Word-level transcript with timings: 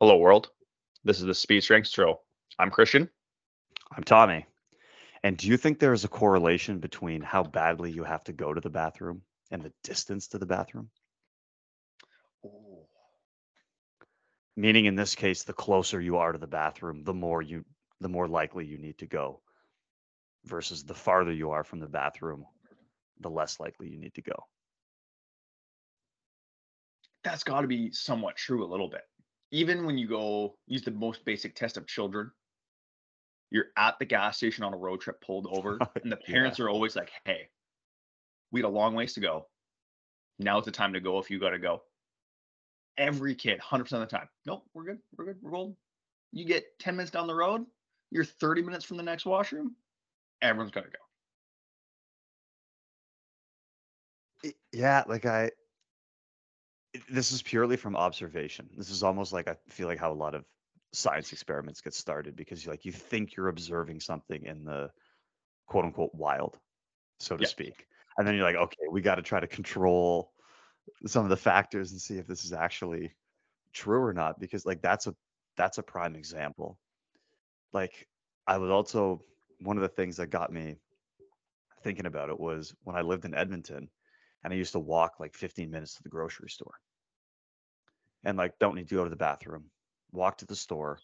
Hello, 0.00 0.16
world. 0.16 0.50
This 1.02 1.18
is 1.18 1.24
the 1.24 1.34
Speed 1.34 1.64
Strength 1.64 1.88
Show. 1.88 2.20
I'm 2.56 2.70
Christian. 2.70 3.10
I'm 3.90 4.04
Tommy. 4.04 4.46
And 5.24 5.36
do 5.36 5.48
you 5.48 5.56
think 5.56 5.80
there 5.80 5.92
is 5.92 6.04
a 6.04 6.08
correlation 6.08 6.78
between 6.78 7.20
how 7.20 7.42
badly 7.42 7.90
you 7.90 8.04
have 8.04 8.22
to 8.24 8.32
go 8.32 8.54
to 8.54 8.60
the 8.60 8.70
bathroom 8.70 9.22
and 9.50 9.60
the 9.60 9.72
distance 9.82 10.28
to 10.28 10.38
the 10.38 10.46
bathroom? 10.46 10.90
Oh. 12.46 12.86
Meaning 14.56 14.84
in 14.84 14.94
this 14.94 15.16
case, 15.16 15.42
the 15.42 15.52
closer 15.52 16.00
you 16.00 16.18
are 16.18 16.30
to 16.30 16.38
the 16.38 16.46
bathroom, 16.46 17.02
the 17.02 17.12
more 17.12 17.42
you 17.42 17.64
the 18.00 18.08
more 18.08 18.28
likely 18.28 18.64
you 18.66 18.78
need 18.78 18.98
to 18.98 19.06
go. 19.06 19.40
Versus 20.44 20.84
the 20.84 20.94
farther 20.94 21.32
you 21.32 21.50
are 21.50 21.64
from 21.64 21.80
the 21.80 21.88
bathroom, 21.88 22.44
the 23.18 23.30
less 23.30 23.58
likely 23.58 23.88
you 23.88 23.98
need 23.98 24.14
to 24.14 24.22
go. 24.22 24.46
That's 27.24 27.42
got 27.42 27.62
to 27.62 27.66
be 27.66 27.90
somewhat 27.90 28.36
true 28.36 28.64
a 28.64 28.70
little 28.70 28.88
bit. 28.88 29.02
Even 29.50 29.86
when 29.86 29.96
you 29.96 30.08
go 30.08 30.56
use 30.66 30.82
the 30.82 30.90
most 30.90 31.24
basic 31.24 31.54
test 31.54 31.76
of 31.76 31.86
children, 31.86 32.30
you're 33.50 33.66
at 33.76 33.98
the 33.98 34.04
gas 34.04 34.36
station 34.36 34.62
on 34.64 34.74
a 34.74 34.76
road 34.76 35.00
trip 35.00 35.20
pulled 35.22 35.46
over, 35.50 35.78
and 36.02 36.12
the 36.12 36.18
Yeah. 36.26 36.34
parents 36.34 36.60
are 36.60 36.68
always 36.68 36.96
like, 36.96 37.10
hey, 37.24 37.48
we 38.52 38.60
had 38.60 38.66
a 38.66 38.68
long 38.68 38.94
ways 38.94 39.14
to 39.14 39.20
go. 39.20 39.46
Now's 40.38 40.66
the 40.66 40.70
time 40.70 40.92
to 40.92 41.00
go 41.00 41.18
if 41.18 41.30
you 41.30 41.40
got 41.40 41.50
to 41.50 41.58
go. 41.58 41.82
Every 42.98 43.34
kid, 43.34 43.60
100% 43.60 43.80
of 43.92 44.00
the 44.00 44.06
time. 44.06 44.28
Nope, 44.44 44.64
we're 44.74 44.84
good. 44.84 44.98
We're 45.16 45.24
good. 45.26 45.36
We're 45.40 45.50
golden. 45.52 45.76
You 46.32 46.44
get 46.44 46.64
10 46.80 46.96
minutes 46.96 47.10
down 47.10 47.26
the 47.26 47.34
road, 47.34 47.64
you're 48.10 48.24
30 48.24 48.62
minutes 48.62 48.84
from 48.84 48.98
the 48.98 49.02
next 49.02 49.24
washroom. 49.24 49.74
Everyone's 50.42 50.72
got 50.72 50.84
to 50.84 50.90
go. 50.90 50.98
Yeah, 54.72 55.04
like 55.08 55.24
I 55.26 55.44
it- 55.44 55.54
this 57.10 57.32
is 57.32 57.42
purely 57.42 57.76
from 57.76 57.96
observation. 57.96 58.68
This 58.76 58.90
is 58.90 59.02
almost 59.02 59.32
like 59.32 59.48
I 59.48 59.56
feel 59.68 59.88
like 59.88 59.98
how 59.98 60.12
a 60.12 60.14
lot 60.14 60.34
of 60.34 60.44
science 60.92 61.32
experiments 61.32 61.80
get 61.82 61.94
started 61.94 62.34
because 62.36 62.64
you 62.64 62.70
like 62.70 62.84
you 62.84 62.92
think 62.92 63.36
you're 63.36 63.48
observing 63.48 64.00
something 64.00 64.44
in 64.44 64.64
the 64.64 64.90
quote 65.66 65.84
unquote 65.84 66.14
wild, 66.14 66.58
so 67.20 67.36
to 67.36 67.44
Yeah. 67.44 67.46
speak. 67.46 67.86
And 68.18 68.26
then 68.26 68.34
you're 68.34 68.44
like, 68.44 68.56
okay, 68.56 68.88
we 68.90 69.00
got 69.02 69.16
to 69.16 69.22
try 69.22 69.40
to 69.40 69.46
control 69.46 70.32
some 71.06 71.24
of 71.24 71.30
the 71.30 71.36
factors 71.36 71.92
and 71.92 72.00
see 72.00 72.18
if 72.18 72.26
this 72.26 72.44
is 72.44 72.52
actually 72.52 73.14
true 73.72 74.02
or 74.02 74.12
not 74.14 74.40
because 74.40 74.66
like 74.66 74.82
that's 74.82 75.06
a 75.06 75.16
that's 75.56 75.78
a 75.78 75.82
prime 75.82 76.16
example. 76.16 76.78
Like 77.72 78.08
I 78.46 78.58
was 78.58 78.70
also 78.70 79.24
one 79.60 79.76
of 79.76 79.82
the 79.82 79.88
things 79.88 80.16
that 80.18 80.28
got 80.28 80.52
me 80.52 80.78
thinking 81.82 82.06
about 82.06 82.28
it 82.28 82.38
was 82.38 82.74
when 82.82 82.96
I 82.96 83.02
lived 83.02 83.24
in 83.24 83.34
Edmonton 83.34 83.90
and 84.44 84.52
I 84.52 84.56
used 84.56 84.72
to 84.72 84.78
walk 84.78 85.20
like 85.20 85.34
15 85.34 85.70
minutes 85.70 85.94
to 85.94 86.02
the 86.02 86.08
grocery 86.08 86.50
store. 86.50 86.74
And 88.24 88.36
like 88.36 88.58
don't 88.58 88.74
need 88.74 88.88
to 88.88 88.94
go 88.94 89.04
to 89.04 89.10
the 89.10 89.16
bathroom, 89.16 89.64
walk 90.12 90.38
to 90.38 90.46
the 90.46 90.56
store. 90.56 90.98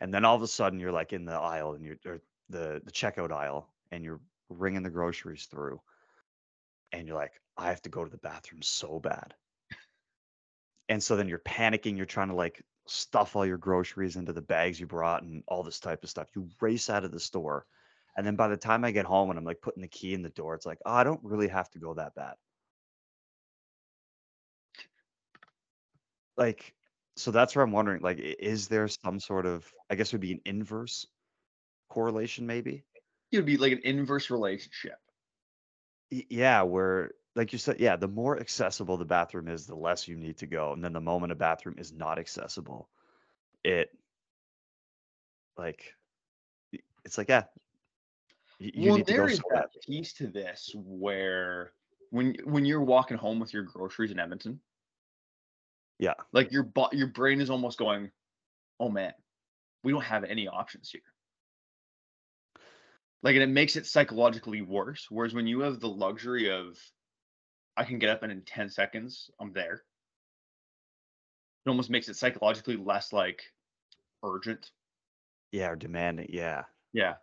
And 0.00 0.12
then 0.12 0.24
all 0.24 0.36
of 0.36 0.42
a 0.42 0.46
sudden 0.48 0.80
you're 0.80 0.92
like 0.92 1.12
in 1.12 1.24
the 1.24 1.32
aisle 1.32 1.74
and 1.74 1.84
you're 1.84 2.20
the 2.48 2.80
the 2.84 2.92
checkout 2.92 3.32
aisle 3.32 3.72
and 3.90 4.04
you're 4.04 4.20
ringing 4.48 4.82
the 4.82 4.90
groceries 4.90 5.46
through 5.46 5.80
and 6.92 7.06
you're 7.06 7.16
like 7.16 7.32
I 7.56 7.68
have 7.68 7.82
to 7.82 7.90
go 7.90 8.04
to 8.04 8.10
the 8.10 8.18
bathroom 8.18 8.62
so 8.62 8.98
bad. 8.98 9.34
And 10.88 11.02
so 11.02 11.16
then 11.16 11.28
you're 11.28 11.38
panicking, 11.38 11.96
you're 11.96 12.06
trying 12.06 12.28
to 12.28 12.34
like 12.34 12.62
stuff 12.86 13.36
all 13.36 13.46
your 13.46 13.58
groceries 13.58 14.16
into 14.16 14.32
the 14.32 14.42
bags 14.42 14.78
you 14.80 14.86
brought 14.86 15.22
and 15.22 15.42
all 15.46 15.62
this 15.62 15.80
type 15.80 16.02
of 16.02 16.10
stuff. 16.10 16.28
You 16.34 16.48
race 16.60 16.90
out 16.90 17.04
of 17.04 17.12
the 17.12 17.20
store. 17.20 17.64
And 18.16 18.26
then 18.26 18.36
by 18.36 18.48
the 18.48 18.56
time 18.56 18.84
I 18.84 18.90
get 18.92 19.06
home 19.06 19.30
and 19.30 19.38
I'm 19.38 19.44
like 19.44 19.62
putting 19.62 19.82
the 19.82 19.88
key 19.88 20.14
in 20.14 20.22
the 20.22 20.30
door, 20.30 20.54
it's 20.54 20.66
like, 20.66 20.78
oh, 20.84 20.92
I 20.92 21.04
don't 21.04 21.22
really 21.24 21.48
have 21.48 21.70
to 21.70 21.78
go 21.78 21.94
that 21.94 22.14
bad. 22.14 22.36
Like, 26.36 26.74
so 27.16 27.30
that's 27.30 27.54
where 27.54 27.64
I'm 27.64 27.72
wondering, 27.72 28.02
like, 28.02 28.18
i- 28.18 28.36
is 28.38 28.68
there 28.68 28.88
some 28.88 29.20
sort 29.20 29.46
of, 29.46 29.72
I 29.90 29.94
guess 29.94 30.08
it 30.08 30.14
would 30.14 30.20
be 30.22 30.32
an 30.32 30.40
inverse 30.44 31.06
correlation, 31.88 32.46
maybe? 32.46 32.84
It 33.32 33.38
would 33.38 33.46
be 33.46 33.56
like 33.56 33.72
an 33.72 33.80
inverse 33.80 34.30
relationship. 34.30 35.00
Y- 36.10 36.26
Yeah, 36.30 36.62
where, 36.62 37.12
like 37.34 37.52
you 37.52 37.58
said, 37.58 37.80
yeah, 37.80 37.96
the 37.96 38.08
more 38.08 38.38
accessible 38.38 38.96
the 38.96 39.04
bathroom 39.04 39.48
is, 39.48 39.66
the 39.66 39.74
less 39.74 40.06
you 40.08 40.16
need 40.16 40.38
to 40.38 40.46
go. 40.46 40.72
And 40.72 40.84
then 40.84 40.92
the 40.92 41.00
moment 41.00 41.32
a 41.32 41.36
bathroom 41.36 41.76
is 41.78 41.92
not 41.92 42.18
accessible, 42.18 42.90
it, 43.64 43.90
like, 45.56 45.94
it's 47.04 47.18
like, 47.18 47.28
yeah, 47.28 47.44
you 48.62 48.92
well, 48.92 49.02
there 49.04 49.28
is 49.28 49.40
that 49.50 49.70
piece 49.86 50.12
to 50.14 50.28
this 50.28 50.72
where 50.74 51.72
when 52.10 52.36
when 52.44 52.64
you're 52.64 52.82
walking 52.82 53.16
home 53.16 53.40
with 53.40 53.52
your 53.52 53.64
groceries 53.64 54.10
in 54.10 54.18
Edmonton, 54.18 54.60
Yeah. 55.98 56.14
like 56.32 56.52
your 56.52 56.70
your 56.92 57.08
brain 57.08 57.40
is 57.40 57.50
almost 57.50 57.78
going, 57.78 58.10
"Oh 58.78 58.88
man, 58.88 59.14
we 59.82 59.92
don't 59.92 60.04
have 60.04 60.24
any 60.24 60.46
options 60.48 60.90
here." 60.90 61.02
Like, 63.22 63.34
and 63.34 63.42
it 63.42 63.48
makes 63.48 63.76
it 63.76 63.86
psychologically 63.86 64.62
worse. 64.62 65.06
Whereas 65.10 65.32
when 65.34 65.46
you 65.46 65.60
have 65.60 65.78
the 65.80 65.88
luxury 65.88 66.50
of, 66.50 66.78
I 67.76 67.84
can 67.84 67.98
get 67.98 68.10
up 68.10 68.22
and 68.22 68.32
in 68.32 68.42
ten 68.42 68.68
seconds 68.68 69.30
I'm 69.40 69.52
there. 69.52 69.84
It 71.64 71.70
almost 71.70 71.90
makes 71.90 72.08
it 72.08 72.16
psychologically 72.16 72.76
less 72.76 73.12
like 73.12 73.42
urgent. 74.24 74.72
Yeah, 75.52 75.68
or 75.68 75.76
demanding. 75.76 76.28
Yeah. 76.30 76.64
Yeah. 76.92 77.14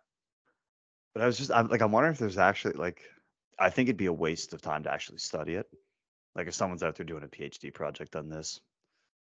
But 1.14 1.22
I 1.22 1.26
was 1.26 1.38
just, 1.38 1.50
I'm 1.50 1.68
like, 1.68 1.80
I'm 1.80 1.92
wondering 1.92 2.12
if 2.12 2.18
there's 2.18 2.38
actually 2.38 2.74
like, 2.74 3.02
I 3.58 3.70
think 3.70 3.88
it'd 3.88 3.96
be 3.96 4.06
a 4.06 4.12
waste 4.12 4.52
of 4.54 4.62
time 4.62 4.84
to 4.84 4.92
actually 4.92 5.18
study 5.18 5.54
it. 5.54 5.66
Like, 6.34 6.46
if 6.46 6.54
someone's 6.54 6.82
out 6.82 6.94
there 6.94 7.06
doing 7.06 7.24
a 7.24 7.28
PhD 7.28 7.74
project 7.74 8.14
on 8.14 8.28
this, 8.28 8.60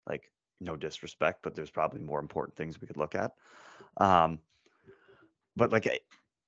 like, 0.09 0.31
no 0.61 0.77
disrespect, 0.77 1.41
but 1.43 1.55
there's 1.55 1.71
probably 1.71 2.01
more 2.01 2.19
important 2.19 2.57
things 2.57 2.81
we 2.81 2.87
could 2.87 2.97
look 2.97 3.15
at. 3.15 3.33
Um, 3.99 4.41
but 5.57 5.71
like, 5.71 5.89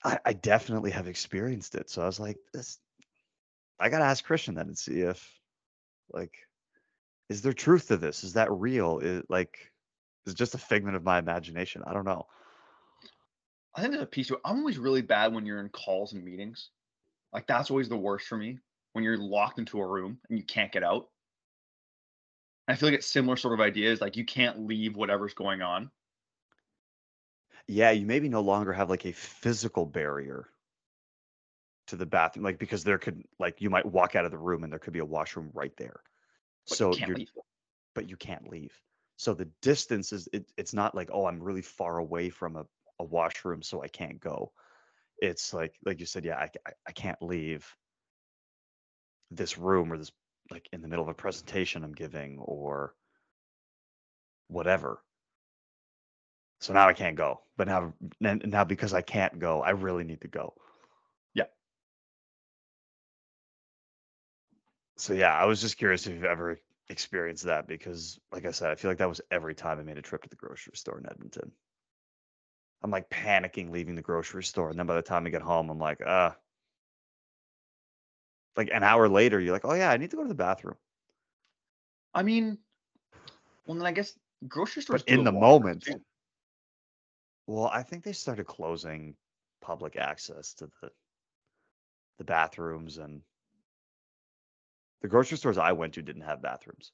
I, 0.04 0.18
I 0.24 0.32
definitely 0.32 0.90
have 0.90 1.08
experienced 1.08 1.74
it. 1.74 1.90
So 1.90 2.02
I 2.02 2.06
was 2.06 2.18
like, 2.18 2.36
this, 2.52 2.78
I 3.78 3.88
gotta 3.88 4.04
ask 4.04 4.24
Christian 4.24 4.54
then 4.54 4.66
and 4.66 4.78
see 4.78 5.00
if, 5.00 5.40
like, 6.12 6.32
is 7.28 7.42
there 7.42 7.52
truth 7.52 7.88
to 7.88 7.96
this? 7.96 8.24
Is 8.24 8.32
that 8.34 8.50
real? 8.50 8.98
Is 8.98 9.22
like, 9.28 9.70
is 10.26 10.34
just 10.34 10.54
a 10.54 10.58
figment 10.58 10.96
of 10.96 11.04
my 11.04 11.18
imagination? 11.18 11.82
I 11.86 11.92
don't 11.92 12.06
know. 12.06 12.26
I 13.78 13.80
think 13.80 13.92
there's 13.92 14.02
a 14.02 14.06
piece 14.06 14.26
to 14.26 14.34
it. 14.34 14.40
I'm 14.44 14.58
always 14.58 14.76
really 14.76 15.02
bad 15.02 15.32
when 15.32 15.46
you're 15.46 15.60
in 15.60 15.68
calls 15.68 16.12
and 16.12 16.24
meetings. 16.24 16.70
Like 17.32 17.46
that's 17.46 17.70
always 17.70 17.88
the 17.88 17.96
worst 17.96 18.26
for 18.26 18.36
me 18.36 18.58
when 18.92 19.04
you're 19.04 19.16
locked 19.16 19.60
into 19.60 19.78
a 19.80 19.86
room 19.86 20.18
and 20.28 20.36
you 20.36 20.44
can't 20.44 20.72
get 20.72 20.82
out. 20.82 21.08
I 22.66 22.74
feel 22.74 22.88
like 22.88 22.98
it's 22.98 23.06
similar 23.06 23.36
sort 23.36 23.54
of 23.54 23.60
ideas. 23.60 24.00
Like 24.00 24.16
you 24.16 24.24
can't 24.24 24.66
leave 24.66 24.96
whatever's 24.96 25.32
going 25.32 25.62
on. 25.62 25.92
Yeah, 27.68 27.92
you 27.92 28.04
maybe 28.04 28.28
no 28.28 28.40
longer 28.40 28.72
have 28.72 28.90
like 28.90 29.06
a 29.06 29.12
physical 29.12 29.86
barrier 29.86 30.48
to 31.86 31.94
the 31.94 32.06
bathroom, 32.06 32.44
like 32.44 32.58
because 32.58 32.82
there 32.82 32.98
could 32.98 33.22
like 33.38 33.60
you 33.60 33.70
might 33.70 33.86
walk 33.86 34.16
out 34.16 34.24
of 34.24 34.32
the 34.32 34.38
room 34.38 34.64
and 34.64 34.72
there 34.72 34.80
could 34.80 34.92
be 34.92 34.98
a 34.98 35.04
washroom 35.04 35.50
right 35.54 35.76
there. 35.76 36.00
But 36.68 36.78
So 36.78 36.92
you 36.94 37.14
leave. 37.14 37.30
but 37.94 38.08
you 38.08 38.16
can't 38.16 38.50
leave. 38.50 38.72
So 39.18 39.34
the 39.34 39.48
distance 39.62 40.12
is 40.12 40.28
it, 40.32 40.50
it's 40.56 40.74
not 40.74 40.96
like 40.96 41.10
oh 41.12 41.26
I'm 41.26 41.40
really 41.40 41.62
far 41.62 41.98
away 41.98 42.28
from 42.28 42.56
a, 42.56 42.66
a 43.00 43.04
washroom 43.04 43.62
so 43.62 43.82
I 43.82 43.88
can't 43.88 44.20
go. 44.20 44.52
It's 45.18 45.52
like 45.52 45.74
like 45.84 46.00
you 46.00 46.06
said 46.06 46.24
yeah 46.24 46.36
I, 46.36 46.48
I 46.86 46.92
can't 46.92 47.20
leave 47.22 47.66
this 49.30 49.58
room 49.58 49.92
or 49.92 49.98
this 49.98 50.12
like 50.50 50.68
in 50.72 50.80
the 50.82 50.88
middle 50.88 51.04
of 51.04 51.08
a 51.08 51.14
presentation 51.14 51.84
I'm 51.84 51.92
giving 51.92 52.38
or 52.38 52.94
whatever. 54.48 55.02
So 56.60 56.72
now 56.72 56.88
I 56.88 56.92
can't 56.92 57.16
go. 57.16 57.40
But 57.56 57.68
now 57.68 57.92
now 58.20 58.64
because 58.64 58.94
I 58.94 59.02
can't 59.02 59.38
go, 59.38 59.62
I 59.62 59.70
really 59.70 60.04
need 60.04 60.22
to 60.22 60.28
go. 60.28 60.54
Yeah. 61.34 61.44
So 64.96 65.12
yeah, 65.12 65.34
I 65.34 65.44
was 65.44 65.60
just 65.60 65.76
curious 65.78 66.06
if 66.06 66.14
you've 66.14 66.24
ever 66.24 66.58
experienced 66.88 67.44
that 67.44 67.66
because 67.68 68.18
like 68.32 68.46
I 68.46 68.50
said, 68.50 68.70
I 68.70 68.74
feel 68.74 68.90
like 68.90 68.98
that 68.98 69.08
was 69.08 69.20
every 69.30 69.54
time 69.54 69.78
I 69.78 69.82
made 69.82 69.98
a 69.98 70.02
trip 70.02 70.22
to 70.22 70.28
the 70.28 70.36
grocery 70.36 70.76
store 70.76 70.98
in 70.98 71.06
Edmonton. 71.08 71.52
I'm 72.82 72.90
like 72.90 73.08
panicking 73.10 73.70
leaving 73.70 73.94
the 73.94 74.02
grocery 74.02 74.42
store 74.44 74.70
and 74.70 74.78
then 74.78 74.86
by 74.86 74.94
the 74.96 75.02
time 75.02 75.26
I 75.26 75.30
get 75.30 75.42
home 75.42 75.70
I'm 75.70 75.78
like, 75.78 76.00
uh 76.00 76.32
like 78.56 78.68
an 78.72 78.82
hour 78.82 79.08
later 79.08 79.40
you're 79.40 79.52
like, 79.52 79.64
"Oh 79.64 79.72
yeah, 79.74 79.90
I 79.90 79.96
need 79.96 80.10
to 80.10 80.16
go 80.16 80.22
to 80.22 80.28
the 80.28 80.34
bathroom." 80.34 80.76
I 82.14 82.22
mean, 82.22 82.58
well 83.66 83.76
then 83.76 83.86
I 83.86 83.92
guess 83.92 84.18
grocery 84.46 84.82
stores. 84.82 85.02
But 85.02 85.12
in 85.12 85.24
the 85.24 85.32
moment, 85.32 85.82
too. 85.84 86.00
well, 87.46 87.66
I 87.66 87.82
think 87.82 88.04
they 88.04 88.12
started 88.12 88.44
closing 88.46 89.16
public 89.60 89.96
access 89.96 90.54
to 90.54 90.70
the 90.80 90.92
the 92.18 92.24
bathrooms 92.24 92.98
and 92.98 93.22
the 95.00 95.08
grocery 95.08 95.36
stores 95.36 95.58
I 95.58 95.72
went 95.72 95.94
to 95.94 96.02
didn't 96.02 96.22
have 96.22 96.40
bathrooms. 96.40 96.92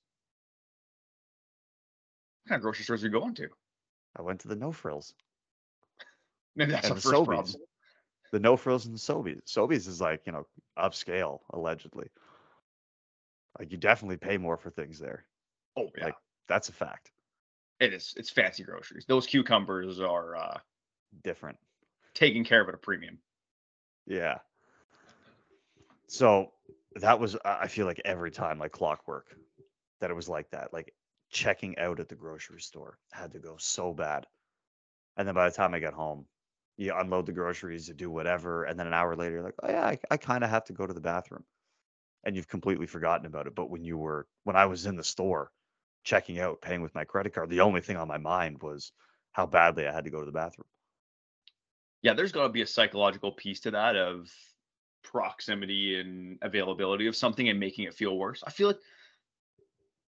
What 2.45 2.49
kind 2.49 2.59
of 2.59 2.63
grocery 2.63 2.85
stores 2.85 3.03
are 3.05 3.09
you 3.09 3.13
going 3.13 3.35
to? 3.35 3.51
I 4.17 4.23
went 4.23 4.41
to 4.41 4.49
the 4.49 4.57
No 4.57 4.73
Frills 4.73 5.15
Maybe 6.57 6.73
that's 6.73 6.89
and 6.89 6.97
the 6.97 7.01
first 7.01 7.15
Sobeys. 7.15 7.27
problem. 7.27 7.55
The 8.33 8.41
No 8.41 8.57
Frills 8.57 8.87
and 8.87 8.95
the 8.95 8.99
Sobeys. 8.99 9.45
Sobeys 9.45 9.87
is 9.87 10.01
like, 10.01 10.23
you 10.27 10.33
know, 10.33 10.47
upscale, 10.79 11.41
allegedly. 11.51 12.09
Like 13.59 13.71
you 13.71 13.79
definitely 13.79 14.17
pay 14.17 14.37
more 14.37 14.57
for 14.57 14.71
things 14.71 14.99
there. 14.99 15.25
Oh 15.77 15.89
yeah, 15.97 16.07
Like 16.07 16.17
that's 16.49 16.69
a 16.69 16.73
fact. 16.73 17.11
It 17.81 17.93
is. 17.93 18.15
It's 18.17 18.31
fancy 18.31 18.63
groceries. 18.65 19.05
Those 19.07 19.27
cucumbers 19.27 20.01
are 20.01 20.37
uh, 20.37 20.59
Different. 21.23 21.59
taking 22.15 22.45
care 22.45 22.61
of 22.61 22.69
at 22.69 22.75
a 22.75 22.79
premium. 22.79 23.19
Yeah. 24.07 24.39
So 26.09 26.53
that 26.97 27.19
was 27.19 27.37
I 27.45 27.69
feel 27.69 27.87
like 27.87 28.01
every 28.05 28.31
time 28.31 28.59
like 28.59 28.73
clockwork 28.73 29.37
that 30.01 30.11
it 30.11 30.15
was 30.15 30.29
like 30.29 30.51
that. 30.51 30.73
Like 30.73 30.95
checking 31.31 31.79
out 31.79 32.01
at 32.01 32.09
the 32.09 32.15
grocery 32.15 32.61
store 32.61 32.99
had 33.13 33.33
to 33.33 33.39
go 33.39 33.57
so 33.59 33.93
bad. 33.93 34.27
And 35.17 35.27
then 35.27 35.35
by 35.35 35.49
the 35.49 35.55
time 35.55 35.75
I 35.75 35.81
got 35.81 35.95
home, 35.95 36.27
you 36.77 36.95
unload 36.97 37.27
the 37.27 37.33
groceries, 37.33 37.89
you 37.89 37.95
do 37.95 38.11
whatever, 38.11 38.65
and 38.65 38.79
then 38.79 38.87
an 38.87 38.95
hour 38.95 39.15
later, 39.17 39.35
you're 39.37 39.43
like, 39.45 39.55
oh 39.63 39.71
yeah, 39.71 39.87
I, 39.87 39.99
I 40.11 40.17
kind 40.17 40.43
of 40.45 40.51
have 40.51 40.65
to 40.65 40.73
go 40.73 40.87
to 40.87 40.95
the 40.95 41.01
bathroom, 41.01 41.45
and 42.25 42.35
you've 42.35 42.49
completely 42.49 42.87
forgotten 42.87 43.27
about 43.27 43.47
it. 43.47 43.55
But 43.55 43.71
when 43.71 43.85
you 43.85 43.97
were 43.97 44.27
when 44.45 44.57
I 44.57 44.67
was 44.67 44.87
in 44.87 44.97
the 44.97 45.05
store, 45.05 45.51
checking 46.03 46.41
out, 46.41 46.61
paying 46.61 46.83
with 46.83 46.95
my 46.95 47.05
credit 47.05 47.35
card, 47.35 47.51
the 47.51 47.61
only 47.61 47.81
thing 47.81 47.97
on 47.97 48.09
my 48.09 48.19
mind 48.19 48.63
was 48.63 48.93
how 49.33 49.47
badly 49.47 49.87
I 49.87 49.93
had 49.93 50.05
to 50.05 50.11
go 50.11 50.21
to 50.21 50.27
the 50.27 50.33
bathroom. 50.33 50.67
Yeah, 52.03 52.15
there's 52.15 52.33
got 52.33 52.43
to 52.43 52.51
be 52.51 52.63
a 52.63 52.67
psychological 52.67 53.33
piece 53.33 53.61
to 53.61 53.71
that 53.71 53.97
of 53.97 54.31
proximity 55.03 55.99
and 56.01 56.39
availability 56.43 57.07
of 57.07 57.17
something 57.17 57.49
and 57.49 57.59
making 57.59 57.85
it 57.85 57.95
feel 57.95 58.17
worse. 58.17 58.43
I 58.47 58.51
feel 58.51 58.69
like 58.69 58.79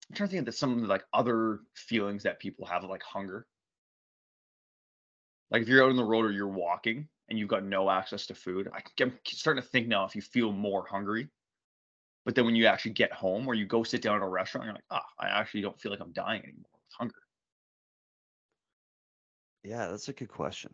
I'm 0.09 0.15
trying 0.15 0.29
to 0.29 0.35
think 0.35 0.47
of 0.47 0.55
some 0.55 0.73
of 0.73 0.81
the 0.81 0.87
like 0.87 1.05
other 1.13 1.59
feelings 1.75 2.23
that 2.23 2.39
people 2.39 2.65
have, 2.65 2.83
like 2.83 3.03
hunger. 3.03 3.45
Like 5.51 5.61
if 5.61 5.67
you're 5.67 5.83
out 5.83 5.89
on 5.89 5.95
the 5.95 6.03
road 6.03 6.25
or 6.25 6.31
you're 6.31 6.47
walking 6.47 7.07
and 7.29 7.39
you've 7.39 7.49
got 7.49 7.63
no 7.63 7.89
access 7.89 8.25
to 8.27 8.35
food, 8.35 8.69
I, 8.73 8.81
am 9.01 9.13
starting 9.25 9.61
to 9.61 9.69
think 9.69 9.87
now 9.87 10.05
if 10.05 10.15
you 10.15 10.21
feel 10.21 10.51
more 10.51 10.85
hungry, 10.85 11.29
but 12.25 12.35
then 12.35 12.45
when 12.45 12.55
you 12.55 12.65
actually 12.65 12.91
get 12.91 13.13
home 13.13 13.47
or 13.47 13.53
you 13.53 13.65
go 13.65 13.83
sit 13.83 14.01
down 14.01 14.17
at 14.17 14.21
a 14.21 14.27
restaurant, 14.27 14.65
you're 14.65 14.73
like, 14.73 14.83
ah, 14.91 15.05
I 15.19 15.27
actually 15.27 15.61
don't 15.61 15.79
feel 15.79 15.91
like 15.91 16.01
I'm 16.01 16.11
dying 16.11 16.43
anymore 16.43 16.69
with 16.73 16.93
hunger. 16.97 17.15
Yeah, 19.63 19.87
that's 19.87 20.09
a 20.09 20.13
good 20.13 20.29
question. 20.29 20.73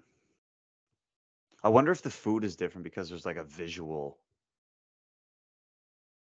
I 1.63 1.69
wonder 1.69 1.91
if 1.91 2.01
the 2.01 2.09
food 2.09 2.43
is 2.43 2.55
different 2.55 2.83
because 2.83 3.09
there's 3.09 3.25
like 3.25 3.37
a 3.37 3.43
visual. 3.43 4.17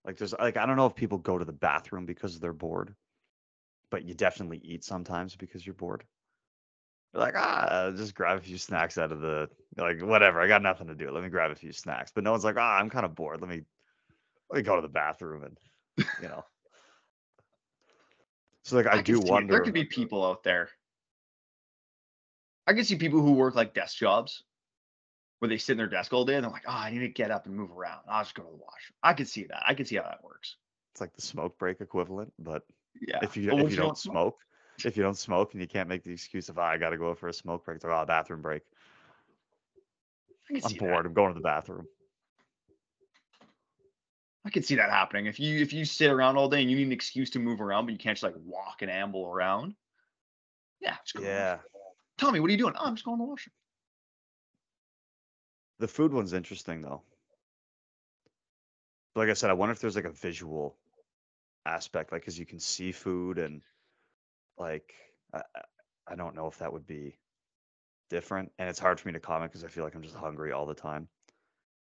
Like 0.04 0.18
there's 0.18 0.34
like 0.38 0.56
I 0.56 0.66
don't 0.66 0.76
know 0.76 0.86
if 0.86 0.94
people 0.94 1.18
go 1.18 1.38
to 1.38 1.44
the 1.44 1.52
bathroom 1.52 2.04
because 2.04 2.38
they're 2.38 2.52
bored, 2.52 2.94
but 3.90 4.04
you 4.04 4.14
definitely 4.14 4.60
eat 4.62 4.84
sometimes 4.84 5.34
because 5.34 5.64
you're 5.64 5.74
bored. 5.74 6.04
Like, 7.14 7.34
ah, 7.36 7.92
just 7.96 8.14
grab 8.14 8.38
a 8.38 8.40
few 8.40 8.58
snacks 8.58 8.98
out 8.98 9.12
of 9.12 9.20
the 9.20 9.48
like 9.76 10.02
whatever. 10.02 10.40
I 10.40 10.48
got 10.48 10.62
nothing 10.62 10.88
to 10.88 10.94
do. 10.96 11.10
Let 11.10 11.22
me 11.22 11.28
grab 11.28 11.52
a 11.52 11.54
few 11.54 11.72
snacks. 11.72 12.10
But 12.12 12.24
no 12.24 12.32
one's 12.32 12.44
like, 12.44 12.56
ah, 12.58 12.76
I'm 12.76 12.90
kind 12.90 13.04
of 13.04 13.14
bored. 13.14 13.40
Let 13.40 13.48
me 13.48 13.62
let 14.50 14.58
me 14.58 14.62
go 14.62 14.76
to 14.76 14.82
the 14.82 14.88
bathroom 14.88 15.44
and 15.44 15.58
you 16.20 16.28
know. 16.28 16.44
So 18.64 18.76
like 18.76 18.86
I, 18.86 19.02
can 19.02 19.04
do 19.04 19.20
wonder. 19.20 19.54
There 19.54 19.62
could 19.62 19.74
be 19.74 19.84
people 19.84 20.24
out 20.24 20.42
there. 20.42 20.70
I 22.66 22.72
can 22.72 22.84
see 22.84 22.96
people 22.96 23.20
who 23.20 23.32
work 23.32 23.54
like 23.54 23.74
desk 23.74 23.96
jobs 23.96 24.42
where 25.38 25.48
they 25.48 25.58
sit 25.58 25.72
in 25.72 25.78
their 25.78 25.86
desk 25.86 26.12
all 26.12 26.24
day 26.24 26.34
and 26.34 26.44
they're 26.44 26.50
like, 26.50 26.64
oh, 26.66 26.72
I 26.72 26.90
need 26.90 27.00
to 27.00 27.08
get 27.08 27.30
up 27.30 27.46
and 27.46 27.54
move 27.54 27.70
around. 27.70 28.00
I'll 28.08 28.24
just 28.24 28.34
go 28.34 28.42
to 28.42 28.48
the 28.48 28.56
washroom. 28.56 28.96
I 29.02 29.12
can 29.12 29.26
see 29.26 29.44
that. 29.44 29.62
I 29.66 29.74
can 29.74 29.84
see 29.84 29.96
how 29.96 30.04
that 30.04 30.24
works. 30.24 30.56
It's 30.92 31.00
like 31.00 31.12
the 31.14 31.20
smoke 31.22 31.58
break 31.58 31.80
equivalent, 31.80 32.32
but 32.38 32.62
Yeah. 33.00 33.18
if 33.22 33.36
you 33.36 33.50
But 33.50 33.58
if 33.58 33.62
what 33.64 33.70
you 33.70 33.76
don't 33.76 33.98
smoke, 33.98 34.38
if 34.84 34.96
you 34.96 35.02
don't 35.02 35.16
smoke 35.16 35.52
and 35.52 35.60
you 35.60 35.68
can't 35.68 35.88
make 35.88 36.02
the 36.02 36.12
excuse 36.12 36.48
of 36.48 36.58
"Ah, 36.58 36.68
I 36.68 36.78
got 36.78 36.90
to 36.90 36.98
go 36.98 37.14
for 37.14 37.28
a 37.28 37.32
smoke 37.32 37.64
break, 37.64 37.82
like, 37.84 37.92
oh, 37.92 38.04
bathroom 38.06 38.42
break. 38.42 38.62
I'm 40.50 40.72
bored. 40.74 41.04
that. 41.04 41.08
I'm 41.08 41.14
going 41.14 41.32
to 41.32 41.34
the 41.34 41.44
bathroom. 41.44 41.86
I 44.44 44.50
can 44.50 44.62
see 44.62 44.74
that 44.74 44.90
happening. 44.90 45.26
If 45.26 45.40
you 45.40 45.60
if 45.60 45.72
you 45.72 45.84
sit 45.84 46.10
around 46.10 46.36
all 46.36 46.48
day 46.48 46.60
and 46.60 46.70
you 46.70 46.76
need 46.76 46.86
an 46.86 46.92
excuse 46.92 47.30
to 47.30 47.38
move 47.38 47.60
around, 47.60 47.86
but 47.86 47.92
you 47.92 47.98
can't 47.98 48.16
just 48.16 48.22
like 48.22 48.34
walk 48.44 48.82
and 48.82 48.90
amble 48.90 49.26
around. 49.26 49.74
Yeah. 50.80 50.96
Yeah. 51.18 51.58
Tommy, 52.18 52.40
what 52.40 52.48
are 52.48 52.52
you 52.52 52.58
doing? 52.58 52.74
Oh, 52.78 52.84
I'm 52.84 52.94
just 52.94 53.04
going 53.04 53.18
to 53.18 53.22
the 53.22 53.28
washroom. 53.28 53.52
the 55.78 55.88
food 55.88 56.12
one's 56.12 56.32
interesting 56.32 56.80
though. 56.80 57.02
Like 59.16 59.28
I 59.28 59.34
said, 59.34 59.50
I 59.50 59.54
wonder 59.54 59.72
if 59.72 59.80
there's 59.80 59.96
like 59.96 60.04
a 60.04 60.10
visual 60.10 60.76
aspect, 61.66 62.12
like 62.12 62.22
because 62.22 62.38
you 62.38 62.46
can 62.46 62.60
see 62.60 62.92
food 62.92 63.38
and 63.38 63.62
like 64.58 64.94
I, 65.32 65.38
I- 65.56 65.62
I 66.06 66.16
don't 66.16 66.36
know 66.36 66.48
if 66.48 66.58
that 66.58 66.72
would 66.72 66.86
be 66.86 67.18
different, 68.10 68.52
and 68.58 68.68
it's 68.68 68.78
hard 68.78 69.00
for 69.00 69.08
me 69.08 69.14
to 69.14 69.20
comment 69.20 69.50
because 69.50 69.64
I 69.64 69.68
feel 69.68 69.84
like 69.84 69.94
I'm 69.94 70.02
just 70.02 70.14
hungry 70.14 70.52
all 70.52 70.66
the 70.66 70.74
time. 70.74 71.08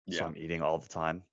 So 0.10 0.26
I'm 0.26 0.38
eating 0.38 0.62
all 0.62 0.78
the 0.78 0.88
time. 0.90 1.24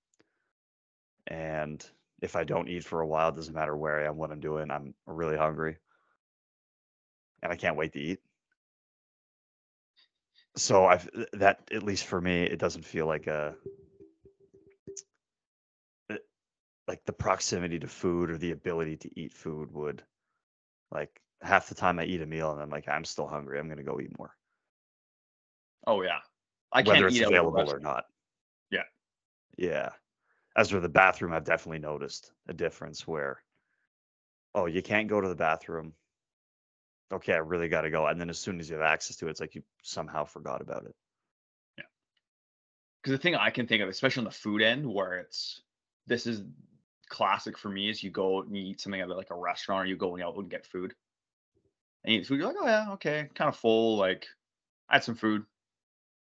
And 1.26 1.84
if 2.22 2.34
I 2.36 2.44
don't 2.44 2.68
eat 2.68 2.84
for 2.84 3.00
a 3.00 3.06
while, 3.06 3.28
it 3.28 3.36
doesn't 3.36 3.54
matter 3.54 3.76
where 3.76 4.00
I 4.00 4.08
am, 4.08 4.16
what 4.16 4.30
I'm 4.32 4.40
doing, 4.40 4.70
I'm 4.70 4.94
really 5.06 5.36
hungry. 5.36 5.76
And 7.42 7.52
I 7.52 7.56
can't 7.56 7.76
wait 7.76 7.92
to 7.92 8.00
eat. 8.00 8.20
So 10.56 10.86
I've 10.86 11.08
that 11.34 11.60
at 11.72 11.82
least 11.82 12.06
for 12.06 12.20
me, 12.20 12.42
it 12.44 12.58
doesn't 12.58 12.84
feel 12.84 13.06
like 13.06 13.26
a 13.28 13.56
eh, 16.10 16.16
like 16.88 17.04
the 17.04 17.12
proximity 17.12 17.78
to 17.80 17.88
food 17.88 18.30
or 18.30 18.38
the 18.38 18.52
ability 18.52 18.96
to 18.98 19.20
eat 19.20 19.32
food 19.32 19.72
would 19.72 20.02
like 20.90 21.20
half 21.42 21.68
the 21.68 21.74
time 21.74 21.98
I 21.98 22.04
eat 22.04 22.22
a 22.22 22.26
meal 22.26 22.50
and 22.52 22.60
I'm 22.60 22.70
like, 22.70 22.88
I'm 22.88 23.04
still 23.04 23.26
hungry. 23.26 23.58
I'm 23.58 23.68
gonna 23.68 23.82
go 23.82 24.00
eat 24.00 24.16
more. 24.18 24.34
Oh 25.86 26.02
yeah. 26.02 26.18
I 26.72 26.82
whether 26.82 26.92
can't 26.92 27.04
it's 27.06 27.16
eat 27.16 27.24
out 27.24 27.32
at 27.32 27.38
a 27.38 27.40
available 27.40 27.72
or 27.72 27.78
not. 27.78 28.04
Yeah. 28.70 28.82
Yeah. 29.56 29.90
As 30.56 30.70
for 30.70 30.80
the 30.80 30.88
bathroom, 30.88 31.32
I've 31.32 31.44
definitely 31.44 31.78
noticed 31.78 32.32
a 32.48 32.52
difference 32.52 33.06
where, 33.06 33.42
oh, 34.54 34.66
you 34.66 34.82
can't 34.82 35.08
go 35.08 35.20
to 35.20 35.28
the 35.28 35.36
bathroom. 35.36 35.94
Okay, 37.12 37.32
I 37.32 37.38
really 37.38 37.68
got 37.68 37.82
to 37.82 37.90
go. 37.90 38.06
And 38.06 38.20
then 38.20 38.28
as 38.28 38.38
soon 38.38 38.60
as 38.60 38.68
you 38.68 38.76
have 38.76 38.84
access 38.84 39.16
to 39.16 39.28
it, 39.28 39.30
it's 39.30 39.40
like 39.40 39.54
you 39.54 39.62
somehow 39.82 40.24
forgot 40.24 40.60
about 40.60 40.84
it. 40.84 40.94
Yeah. 41.78 41.84
Because 43.00 43.12
the 43.12 43.22
thing 43.22 43.34
I 43.34 43.50
can 43.50 43.66
think 43.66 43.82
of, 43.82 43.88
especially 43.88 44.22
on 44.22 44.24
the 44.24 44.30
food 44.30 44.60
end, 44.60 44.84
where 44.84 45.18
it's 45.18 45.62
this 46.06 46.26
is 46.26 46.42
classic 47.08 47.56
for 47.56 47.68
me, 47.70 47.88
is 47.88 48.02
you 48.02 48.10
go 48.10 48.42
and 48.42 48.54
you 48.54 48.62
eat 48.64 48.80
something 48.80 49.00
at 49.00 49.08
like 49.08 49.30
a 49.30 49.36
restaurant, 49.36 49.84
or 49.84 49.86
you 49.86 49.96
going 49.96 50.22
out 50.22 50.36
and 50.36 50.50
get 50.50 50.66
food, 50.66 50.94
and 52.04 52.14
you 52.14 52.20
eat 52.20 52.26
food. 52.26 52.38
You're 52.38 52.48
like, 52.48 52.56
oh 52.60 52.66
yeah, 52.66 52.92
okay, 52.92 53.28
kind 53.34 53.48
of 53.48 53.56
full. 53.56 53.96
Like, 53.96 54.26
I 54.88 54.94
had 54.96 55.04
some 55.04 55.14
food, 55.14 55.44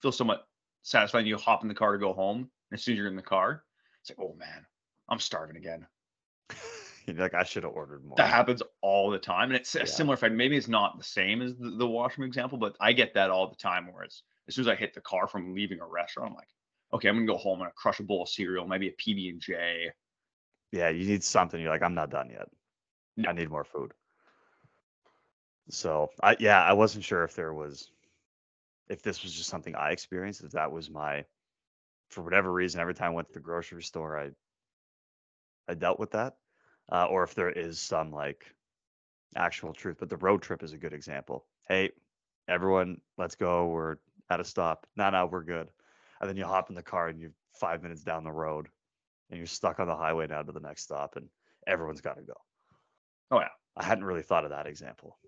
feel 0.02 0.12
somewhat 0.12 0.48
satisfied. 0.82 1.26
You 1.26 1.36
hop 1.36 1.62
in 1.62 1.68
the 1.68 1.74
car 1.74 1.92
to 1.92 1.98
go 1.98 2.12
home, 2.12 2.38
and 2.38 2.78
as 2.78 2.82
soon 2.82 2.92
as 2.94 2.98
you're 2.98 3.08
in 3.08 3.16
the 3.16 3.22
car, 3.22 3.64
it's 4.00 4.10
like, 4.10 4.18
oh 4.20 4.34
man, 4.38 4.64
I'm 5.08 5.18
starving 5.20 5.56
again. 5.56 5.86
You're 7.06 7.16
like, 7.16 7.34
I 7.34 7.44
should 7.44 7.62
have 7.62 7.72
ordered 7.72 8.04
more. 8.04 8.16
That 8.16 8.28
happens 8.30 8.62
all 8.80 9.10
the 9.10 9.18
time, 9.18 9.50
and 9.50 9.56
it's 9.56 9.76
a 9.76 9.80
Yeah. 9.80 9.84
similar 9.84 10.14
effect. 10.14 10.34
Maybe 10.34 10.56
it's 10.56 10.66
not 10.66 10.98
the 10.98 11.04
same 11.04 11.40
as 11.40 11.54
the, 11.56 11.70
the 11.70 11.86
washroom 11.86 12.26
example, 12.26 12.58
but 12.58 12.76
I 12.80 12.92
get 12.92 13.14
that 13.14 13.30
all 13.30 13.48
the 13.48 13.54
time. 13.54 13.88
Whereas 13.92 14.22
as 14.48 14.56
soon 14.56 14.62
as 14.62 14.68
I 14.68 14.74
hit 14.74 14.92
the 14.92 15.00
car 15.00 15.28
from 15.28 15.54
leaving 15.54 15.78
a 15.80 15.86
restaurant, 15.86 16.30
I'm 16.30 16.34
like, 16.36 16.48
okay, 16.94 17.08
I'm 17.08 17.14
gonna 17.14 17.26
go 17.26 17.36
home 17.36 17.62
and 17.62 17.72
crush 17.76 18.00
a 18.00 18.02
bowl 18.02 18.24
of 18.24 18.28
cereal, 18.28 18.66
maybe 18.66 18.88
a 18.88 18.92
PB 18.92 19.30
and 19.30 19.40
J. 19.40 19.92
Yeah, 20.72 20.88
you 20.88 21.06
need 21.06 21.22
something. 21.22 21.60
You're 21.60 21.70
like, 21.70 21.82
I'm 21.82 21.94
not 21.94 22.10
done 22.10 22.28
yet. 22.28 22.48
No. 23.16 23.30
I 23.30 23.32
need 23.32 23.50
more 23.50 23.64
food. 23.64 23.92
So 25.68 26.10
I 26.22 26.36
yeah, 26.38 26.62
I 26.62 26.72
wasn't 26.72 27.04
sure 27.04 27.24
if 27.24 27.34
there 27.34 27.52
was 27.52 27.90
if 28.88 29.02
this 29.02 29.22
was 29.22 29.32
just 29.32 29.48
something 29.48 29.74
I 29.74 29.90
experienced, 29.90 30.44
if 30.44 30.52
that 30.52 30.70
was 30.70 30.90
my 30.90 31.24
for 32.08 32.22
whatever 32.22 32.52
reason, 32.52 32.80
every 32.80 32.94
time 32.94 33.12
I 33.12 33.14
went 33.14 33.28
to 33.28 33.34
the 33.34 33.40
grocery 33.40 33.82
store 33.82 34.18
I 34.18 34.30
I 35.68 35.74
dealt 35.74 35.98
with 35.98 36.12
that. 36.12 36.36
Uh, 36.90 37.06
or 37.06 37.24
if 37.24 37.34
there 37.34 37.50
is 37.50 37.80
some 37.80 38.12
like 38.12 38.46
actual 39.34 39.72
truth. 39.72 39.96
But 39.98 40.08
the 40.08 40.16
road 40.16 40.42
trip 40.42 40.62
is 40.62 40.72
a 40.72 40.78
good 40.78 40.92
example. 40.92 41.44
Hey, 41.68 41.90
everyone, 42.48 43.00
let's 43.18 43.34
go. 43.34 43.66
We're 43.66 43.96
at 44.30 44.40
a 44.40 44.44
stop. 44.44 44.86
No, 44.96 45.10
no, 45.10 45.26
we're 45.26 45.42
good. 45.42 45.68
And 46.20 46.28
then 46.28 46.36
you 46.36 46.44
hop 46.44 46.70
in 46.70 46.76
the 46.76 46.82
car 46.82 47.08
and 47.08 47.20
you're 47.20 47.32
five 47.52 47.82
minutes 47.82 48.02
down 48.02 48.24
the 48.24 48.32
road 48.32 48.68
and 49.30 49.38
you're 49.38 49.46
stuck 49.46 49.80
on 49.80 49.88
the 49.88 49.96
highway 49.96 50.26
now 50.26 50.42
to 50.42 50.52
the 50.52 50.60
next 50.60 50.82
stop 50.82 51.16
and 51.16 51.28
everyone's 51.66 52.00
got 52.00 52.16
to 52.16 52.22
go. 52.22 52.34
Oh 53.30 53.40
yeah. 53.40 53.48
I 53.76 53.84
hadn't 53.84 54.04
really 54.04 54.22
thought 54.22 54.44
of 54.44 54.50
that 54.50 54.66
example. 54.66 55.18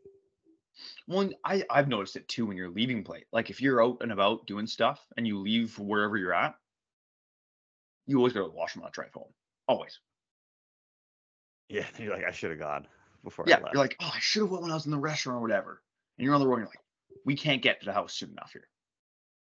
Well, 1.06 1.30
I 1.44 1.64
I've 1.70 1.88
noticed 1.88 2.16
it 2.16 2.28
too 2.28 2.46
when 2.46 2.56
you're 2.56 2.70
leaving 2.70 3.04
plate. 3.04 3.24
Like 3.32 3.50
if 3.50 3.60
you're 3.60 3.82
out 3.82 3.98
and 4.00 4.12
about 4.12 4.46
doing 4.46 4.66
stuff 4.66 5.00
and 5.16 5.26
you 5.26 5.38
leave 5.38 5.78
wherever 5.78 6.16
you're 6.16 6.34
at, 6.34 6.54
you 8.06 8.16
always 8.18 8.32
go 8.32 8.42
to 8.42 8.48
the 8.48 8.56
washroom 8.56 8.84
on 8.84 8.90
the 8.90 8.94
drive 8.94 9.12
home. 9.12 9.32
Always. 9.66 10.00
Yeah, 11.68 11.84
you're 11.98 12.14
like, 12.14 12.24
I 12.24 12.30
should 12.30 12.50
have 12.50 12.58
gone 12.58 12.86
before 13.24 13.44
Yeah. 13.46 13.56
I 13.56 13.60
left. 13.60 13.74
You're 13.74 13.82
like, 13.82 13.96
oh, 14.00 14.10
I 14.14 14.18
should 14.20 14.42
have 14.42 14.50
went 14.50 14.62
when 14.62 14.70
I 14.70 14.74
was 14.74 14.86
in 14.86 14.92
the 14.92 14.98
restaurant 14.98 15.38
or 15.38 15.42
whatever. 15.42 15.82
And 16.16 16.24
you're 16.24 16.34
on 16.34 16.40
the 16.40 16.46
road. 16.46 16.60
And 16.60 16.62
you're 16.62 16.68
like, 16.68 17.24
we 17.24 17.36
can't 17.36 17.62
get 17.62 17.80
to 17.80 17.86
the 17.86 17.92
house 17.92 18.14
soon 18.14 18.30
enough 18.30 18.52
here. 18.52 18.68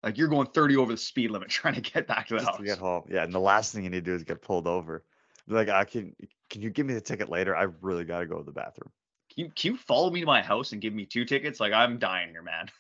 Like 0.02 0.16
you're 0.16 0.28
going 0.28 0.48
30 0.48 0.76
over 0.76 0.92
the 0.92 0.98
speed 0.98 1.30
limit 1.30 1.48
trying 1.50 1.74
to 1.74 1.80
get 1.80 2.06
back 2.06 2.28
to 2.28 2.34
the 2.34 2.40
just 2.40 2.50
house. 2.50 2.58
to 2.58 2.64
get 2.64 2.78
home. 2.78 3.04
Yeah, 3.08 3.24
and 3.24 3.32
the 3.32 3.40
last 3.40 3.72
thing 3.72 3.84
you 3.84 3.90
need 3.90 4.04
to 4.04 4.10
do 4.10 4.14
is 4.14 4.24
get 4.24 4.42
pulled 4.42 4.66
over. 4.66 5.04
Like, 5.48 5.68
I 5.68 5.84
can 5.84 6.14
can 6.48 6.62
you 6.62 6.70
give 6.70 6.86
me 6.86 6.94
the 6.94 7.00
ticket 7.00 7.28
later? 7.28 7.56
I 7.56 7.66
really 7.80 8.04
got 8.04 8.20
to 8.20 8.26
go 8.26 8.38
to 8.38 8.44
the 8.44 8.52
bathroom. 8.52 8.92
Can 9.34 9.44
you, 9.44 9.52
can 9.54 9.72
you 9.72 9.78
follow 9.78 10.10
me 10.10 10.20
to 10.20 10.26
my 10.26 10.42
house 10.42 10.72
and 10.72 10.80
give 10.80 10.92
me 10.92 11.06
two 11.06 11.24
tickets? 11.24 11.60
Like 11.60 11.72
I'm 11.72 11.98
dying 11.98 12.30
here, 12.30 12.42
man. 12.42 12.70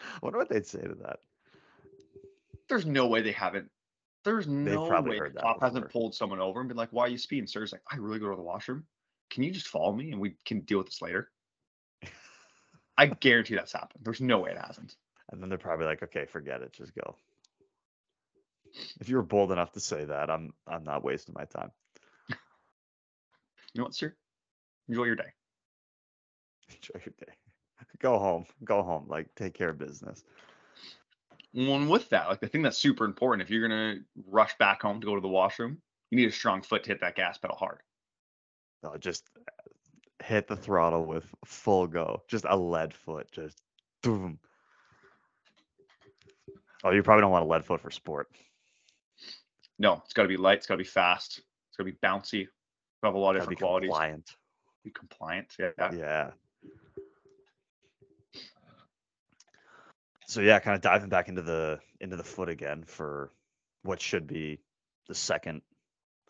I 0.00 0.04
wonder 0.22 0.38
what 0.38 0.48
they'd 0.48 0.66
say 0.66 0.82
to 0.82 0.94
that. 1.02 1.20
There's 2.68 2.86
no 2.86 3.06
way 3.06 3.22
they 3.22 3.32
haven't. 3.32 3.70
There's 4.24 4.48
no 4.48 4.88
way 5.02 5.20
the 5.20 5.38
cop 5.40 5.62
hasn't 5.62 5.90
pulled 5.90 6.14
someone 6.14 6.40
over 6.40 6.58
and 6.58 6.68
been 6.68 6.76
like, 6.76 6.92
"Why 6.92 7.04
are 7.04 7.08
you 7.08 7.16
speeding, 7.16 7.46
sir?" 7.46 7.62
It's 7.62 7.72
like, 7.72 7.82
"I 7.90 7.96
really 7.96 8.18
go 8.18 8.28
to 8.28 8.36
the 8.36 8.42
washroom. 8.42 8.84
Can 9.30 9.44
you 9.44 9.52
just 9.52 9.68
follow 9.68 9.92
me 9.92 10.10
and 10.10 10.20
we 10.20 10.34
can 10.44 10.60
deal 10.60 10.78
with 10.78 10.88
this 10.88 11.00
later?" 11.00 11.30
I 12.98 13.06
guarantee 13.06 13.54
that's 13.54 13.72
happened. 13.72 14.04
There's 14.04 14.20
no 14.20 14.40
way 14.40 14.50
it 14.50 14.58
hasn't. 14.58 14.96
And 15.30 15.40
then 15.40 15.48
they're 15.48 15.58
probably 15.58 15.86
like, 15.86 16.02
okay, 16.02 16.24
forget 16.24 16.62
it, 16.62 16.72
just 16.72 16.94
go. 16.94 17.16
If 19.00 19.08
you 19.08 19.16
were 19.16 19.22
bold 19.22 19.52
enough 19.52 19.72
to 19.72 19.80
say 19.80 20.04
that, 20.04 20.28
I'm 20.28 20.52
I'm 20.66 20.84
not 20.84 21.04
wasting 21.04 21.34
my 21.36 21.44
time. 21.44 21.70
You 23.72 23.80
know 23.80 23.84
what, 23.84 23.94
sir? 23.94 24.16
Enjoy 24.88 25.04
your 25.04 25.16
day. 25.16 25.32
Enjoy 26.74 27.00
your 27.04 27.14
day. 27.20 27.32
Go 27.98 28.18
home. 28.18 28.46
Go 28.64 28.82
home. 28.82 29.06
Like 29.08 29.34
take 29.34 29.54
care 29.54 29.70
of 29.70 29.78
business. 29.78 30.24
One 31.52 31.88
with 31.88 32.10
that, 32.10 32.28
like 32.28 32.40
the 32.40 32.48
thing 32.48 32.60
that's 32.60 32.76
super 32.76 33.06
important, 33.06 33.40
if 33.40 33.50
you're 33.50 33.66
gonna 33.66 34.00
rush 34.28 34.54
back 34.58 34.82
home 34.82 35.00
to 35.00 35.06
go 35.06 35.14
to 35.14 35.22
the 35.22 35.28
washroom, 35.28 35.78
you 36.10 36.16
need 36.16 36.28
a 36.28 36.32
strong 36.32 36.60
foot 36.60 36.84
to 36.84 36.90
hit 36.90 37.00
that 37.00 37.16
gas 37.16 37.38
pedal 37.38 37.56
hard. 37.56 37.78
No, 38.82 38.94
just 38.98 39.24
uh, 39.36 40.22
hit 40.22 40.48
the 40.48 40.56
throttle 40.56 41.06
with 41.06 41.24
full 41.46 41.86
go. 41.86 42.22
Just 42.28 42.44
a 42.46 42.56
lead 42.56 42.92
foot. 42.92 43.32
Just 43.32 43.62
boom. 44.02 44.38
Oh, 46.84 46.90
you 46.90 47.02
probably 47.02 47.22
don't 47.22 47.30
want 47.30 47.46
a 47.46 47.48
lead 47.48 47.64
foot 47.64 47.80
for 47.80 47.90
sport. 47.90 48.28
No, 49.78 50.02
it's 50.04 50.12
got 50.12 50.22
to 50.22 50.28
be 50.28 50.36
light. 50.36 50.58
It's 50.58 50.66
got 50.66 50.74
to 50.74 50.78
be 50.78 50.84
fast. 50.84 51.38
It's 51.68 51.76
got 51.76 51.84
to 51.84 51.90
be 51.90 51.98
bouncy. 52.04 52.48
Have 53.02 53.14
a 53.14 53.18
lot 53.18 53.36
of 53.36 53.42
different 53.42 53.58
qualities. 53.58 53.88
compliant. 53.88 54.30
Compliant. 54.90 55.54
Yeah. 55.58 55.92
Yeah. 55.92 56.30
So 60.28 60.40
yeah, 60.40 60.58
kind 60.58 60.74
of 60.74 60.80
diving 60.80 61.08
back 61.08 61.28
into 61.28 61.42
the 61.42 61.78
into 62.00 62.16
the 62.16 62.24
foot 62.24 62.48
again 62.48 62.84
for 62.84 63.30
what 63.82 64.00
should 64.00 64.26
be 64.26 64.60
the 65.08 65.14
second 65.14 65.62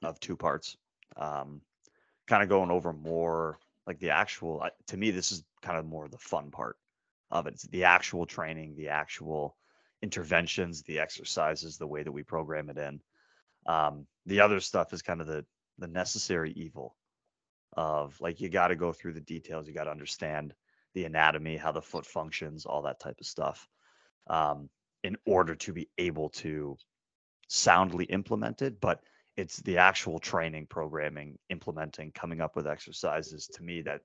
of 0.02 0.20
two 0.20 0.36
parts. 0.36 0.76
Um, 1.16 1.62
kind 2.26 2.42
of 2.42 2.48
going 2.48 2.70
over 2.70 2.92
more 2.92 3.58
like 3.86 3.98
the 3.98 4.10
actual. 4.10 4.68
To 4.88 4.96
me, 4.96 5.10
this 5.10 5.32
is 5.32 5.44
kind 5.62 5.78
of 5.78 5.86
more 5.86 6.08
the 6.08 6.18
fun 6.18 6.50
part 6.50 6.76
of 7.30 7.46
it. 7.46 7.54
It's 7.54 7.62
the 7.62 7.84
actual 7.84 8.26
training, 8.26 8.76
the 8.76 8.88
actual 8.90 9.56
interventions, 10.02 10.82
the 10.82 11.00
exercises, 11.00 11.78
the 11.78 11.86
way 11.86 12.02
that 12.02 12.12
we 12.12 12.22
program 12.22 12.68
it 12.68 12.76
in. 12.76 13.00
Um, 13.66 14.06
the 14.26 14.40
other 14.40 14.60
stuff 14.60 14.92
is 14.92 15.00
kind 15.00 15.22
of 15.22 15.26
the 15.26 15.44
the 15.78 15.88
necessary 15.88 16.52
evil 16.52 16.94
of 17.76 18.20
like 18.20 18.40
you 18.40 18.48
got 18.48 18.68
to 18.68 18.76
go 18.76 18.92
through 18.92 19.12
the 19.12 19.20
details, 19.20 19.68
you 19.68 19.74
got 19.74 19.84
to 19.84 19.90
understand 19.90 20.54
the 20.94 21.04
anatomy, 21.04 21.56
how 21.56 21.72
the 21.72 21.82
foot 21.82 22.06
functions, 22.06 22.66
all 22.66 22.82
that 22.82 23.00
type 23.00 23.20
of 23.20 23.26
stuff, 23.26 23.68
um, 24.28 24.70
in 25.04 25.16
order 25.26 25.54
to 25.54 25.72
be 25.72 25.88
able 25.98 26.30
to 26.30 26.76
soundly 27.48 28.06
implement 28.06 28.62
it. 28.62 28.80
But 28.80 29.00
it's 29.36 29.58
the 29.58 29.78
actual 29.78 30.18
training, 30.18 30.66
programming, 30.66 31.38
implementing, 31.50 32.12
coming 32.12 32.40
up 32.40 32.56
with 32.56 32.66
exercises. 32.66 33.46
To 33.48 33.62
me, 33.62 33.82
that 33.82 34.00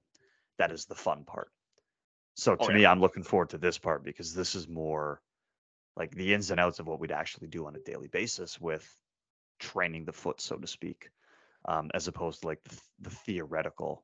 that 0.57 0.71
is 0.71 0.85
the 0.85 0.95
fun 0.95 1.23
part. 1.23 1.49
So 2.35 2.55
to 2.55 2.71
Oh, 2.71 2.73
me. 2.73 2.85
I'm 2.85 2.99
looking 2.99 3.23
forward 3.23 3.49
to 3.51 3.57
this 3.57 3.77
part 3.77 4.03
because 4.03 4.33
this 4.33 4.55
is 4.55 4.67
more 4.67 5.21
like 5.95 6.11
the 6.15 6.33
ins 6.33 6.51
and 6.51 6.59
outs 6.59 6.79
of 6.79 6.87
what 6.87 6.99
we'd 6.99 7.11
actually 7.11 7.47
do 7.47 7.65
on 7.67 7.75
a 7.75 7.79
daily 7.79 8.07
basis 8.07 8.59
with 8.59 8.97
training 9.59 10.05
the 10.05 10.13
foot, 10.13 10.41
so 10.41 10.57
to 10.57 10.67
speak, 10.67 11.09
um, 11.65 11.89
as 11.93 12.07
opposed 12.07 12.41
to 12.41 12.47
like 12.47 12.63
the, 12.63 12.77
the 13.01 13.09
theoretical. 13.09 14.03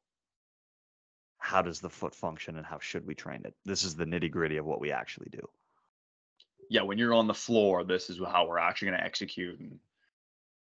How 1.39 1.61
does 1.61 1.79
the 1.79 1.89
foot 1.89 2.15
function 2.15 2.57
and 2.57 2.65
how 2.65 2.79
should 2.79 3.05
we 3.05 3.15
train 3.15 3.41
it? 3.45 3.53
This 3.63 3.83
is 3.83 3.95
the 3.95 4.05
nitty 4.05 4.31
gritty 4.31 4.57
of 4.57 4.65
what 4.65 4.81
we 4.81 4.91
actually 4.91 5.29
do. 5.31 5.47
yeah, 6.69 6.81
when 6.81 6.97
you're 6.97 7.13
on 7.13 7.27
the 7.27 7.33
floor, 7.33 7.83
this 7.83 8.09
is 8.09 8.19
how 8.19 8.47
we're 8.47 8.59
actually 8.59 8.89
going 8.89 8.99
to 8.99 9.05
execute. 9.05 9.59
And 9.59 9.79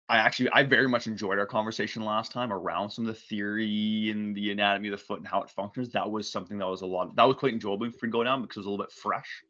I 0.08 0.18
actually, 0.18 0.50
I 0.50 0.62
very 0.64 0.88
much 0.88 1.06
enjoyed 1.06 1.38
our 1.38 1.46
conversation 1.46 2.04
last 2.04 2.32
time 2.32 2.52
around 2.52 2.90
some 2.90 3.06
of 3.06 3.14
the 3.14 3.20
theory 3.20 4.10
and 4.10 4.34
the 4.34 4.50
anatomy 4.50 4.88
of 4.88 4.92
the 4.92 5.04
foot 5.04 5.18
and 5.18 5.28
how 5.28 5.42
it 5.42 5.50
functions. 5.50 5.90
That 5.92 6.10
was 6.10 6.30
something 6.30 6.58
that 6.58 6.66
was 6.66 6.82
a 6.82 6.86
lot, 6.86 7.14
that 7.16 7.24
was 7.24 7.36
quite 7.36 7.54
enjoyable 7.54 7.90
for 7.90 8.06
me 8.06 8.10
to 8.10 8.12
go 8.12 8.24
down 8.24 8.42
because 8.42 8.56
it 8.56 8.60
was 8.60 8.66
a 8.66 8.70
little 8.70 8.84
bit 8.84 8.92
fresh. 8.92 9.42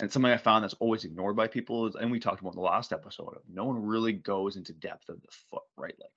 And 0.00 0.12
something 0.12 0.30
I 0.30 0.36
found 0.36 0.62
that's 0.62 0.74
always 0.74 1.04
ignored 1.04 1.34
by 1.34 1.48
people 1.48 1.86
is, 1.86 1.96
and 1.96 2.10
we 2.10 2.20
talked 2.20 2.40
about 2.40 2.54
in 2.54 2.60
the 2.60 2.66
last 2.66 2.92
episode, 2.92 3.36
no 3.52 3.64
one 3.64 3.84
really 3.84 4.12
goes 4.12 4.56
into 4.56 4.72
depth 4.72 5.08
of 5.08 5.20
the 5.20 5.28
foot, 5.50 5.64
right? 5.76 5.94
Like 5.98 6.12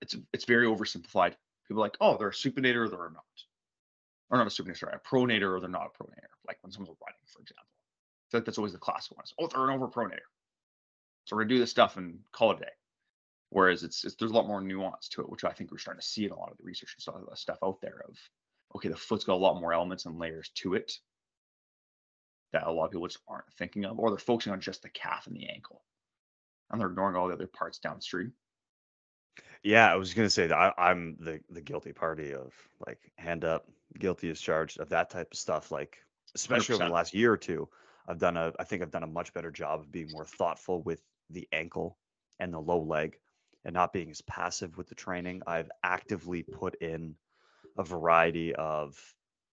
it's 0.00 0.16
it's 0.32 0.44
very 0.44 0.66
oversimplified. 0.66 1.34
People 1.68 1.82
are 1.82 1.86
like, 1.86 1.96
oh, 2.00 2.16
they're 2.18 2.28
a 2.28 2.32
supinator 2.32 2.84
or 2.84 2.88
they're 2.88 3.10
not. 3.10 3.24
Or 4.30 4.38
not 4.38 4.46
a 4.46 4.50
supinator, 4.50 4.78
sorry, 4.78 4.94
a 4.96 5.08
pronator 5.08 5.56
or 5.56 5.60
they're 5.60 5.68
not 5.68 5.90
a 5.94 6.02
pronator. 6.02 6.32
Like 6.46 6.58
when 6.62 6.72
someone's 6.72 6.96
running, 7.00 7.18
for 7.26 7.40
example. 7.40 7.66
Like 8.32 8.44
that's 8.44 8.58
always 8.58 8.72
the 8.72 8.78
classic 8.78 9.16
one. 9.16 9.24
is, 9.24 9.32
Oh, 9.38 9.46
they're 9.46 9.70
an 9.70 9.78
overpronator. 9.78 10.26
So 11.24 11.36
we're 11.36 11.44
gonna 11.44 11.54
do 11.54 11.60
this 11.60 11.70
stuff 11.70 11.96
and 11.96 12.18
call 12.32 12.50
it 12.50 12.56
a 12.56 12.60
day. 12.60 12.72
Whereas 13.50 13.84
it's, 13.84 14.04
it's 14.04 14.16
there's 14.16 14.32
a 14.32 14.34
lot 14.34 14.48
more 14.48 14.60
nuance 14.60 15.08
to 15.10 15.20
it, 15.20 15.30
which 15.30 15.44
I 15.44 15.52
think 15.52 15.70
we're 15.70 15.78
starting 15.78 16.00
to 16.00 16.06
see 16.06 16.24
in 16.24 16.32
a 16.32 16.38
lot 16.38 16.50
of 16.50 16.56
the 16.56 16.64
research 16.64 16.96
and 16.96 17.02
stuff, 17.02 17.38
stuff 17.38 17.58
out 17.62 17.80
there 17.80 18.02
of 18.08 18.18
okay, 18.74 18.88
the 18.88 18.96
foot's 18.96 19.22
got 19.22 19.34
a 19.34 19.36
lot 19.36 19.60
more 19.60 19.72
elements 19.72 20.04
and 20.04 20.18
layers 20.18 20.50
to 20.56 20.74
it 20.74 20.92
that 22.54 22.66
a 22.66 22.72
lot 22.72 22.86
of 22.86 22.92
people 22.92 23.06
just 23.08 23.22
aren't 23.28 23.52
thinking 23.58 23.84
of, 23.84 23.98
or 23.98 24.10
they're 24.10 24.18
focusing 24.18 24.52
on 24.52 24.60
just 24.60 24.82
the 24.82 24.88
calf 24.88 25.26
and 25.26 25.36
the 25.36 25.48
ankle. 25.48 25.82
And 26.70 26.80
they're 26.80 26.88
ignoring 26.88 27.16
all 27.16 27.28
the 27.28 27.34
other 27.34 27.48
parts 27.48 27.78
downstream. 27.78 28.32
Yeah, 29.62 29.92
I 29.92 29.96
was 29.96 30.14
gonna 30.14 30.30
say 30.30 30.46
that 30.46 30.56
I, 30.56 30.72
I'm 30.78 31.16
the 31.20 31.40
the 31.50 31.60
guilty 31.60 31.92
party 31.92 32.32
of 32.32 32.52
like 32.86 32.98
hand 33.16 33.44
up, 33.44 33.66
guilty 33.98 34.30
as 34.30 34.40
charged 34.40 34.78
of 34.78 34.90
that 34.90 35.10
type 35.10 35.32
of 35.32 35.38
stuff. 35.38 35.72
Like 35.72 35.98
especially 36.34 36.76
over 36.76 36.84
the 36.84 36.90
last 36.90 37.12
year 37.12 37.32
or 37.32 37.36
two, 37.36 37.68
I've 38.06 38.18
done 38.18 38.36
a 38.36 38.52
I 38.58 38.64
think 38.64 38.82
I've 38.82 38.90
done 38.90 39.02
a 39.02 39.08
much 39.08 39.34
better 39.34 39.50
job 39.50 39.80
of 39.80 39.90
being 39.90 40.10
more 40.12 40.24
thoughtful 40.24 40.82
with 40.82 41.02
the 41.30 41.48
ankle 41.52 41.98
and 42.38 42.52
the 42.52 42.60
low 42.60 42.80
leg, 42.80 43.18
and 43.64 43.74
not 43.74 43.92
being 43.92 44.10
as 44.10 44.20
passive 44.22 44.76
with 44.76 44.88
the 44.88 44.94
training. 44.94 45.42
I've 45.46 45.70
actively 45.82 46.42
put 46.42 46.76
in 46.76 47.16
a 47.76 47.82
variety 47.82 48.54
of 48.54 48.96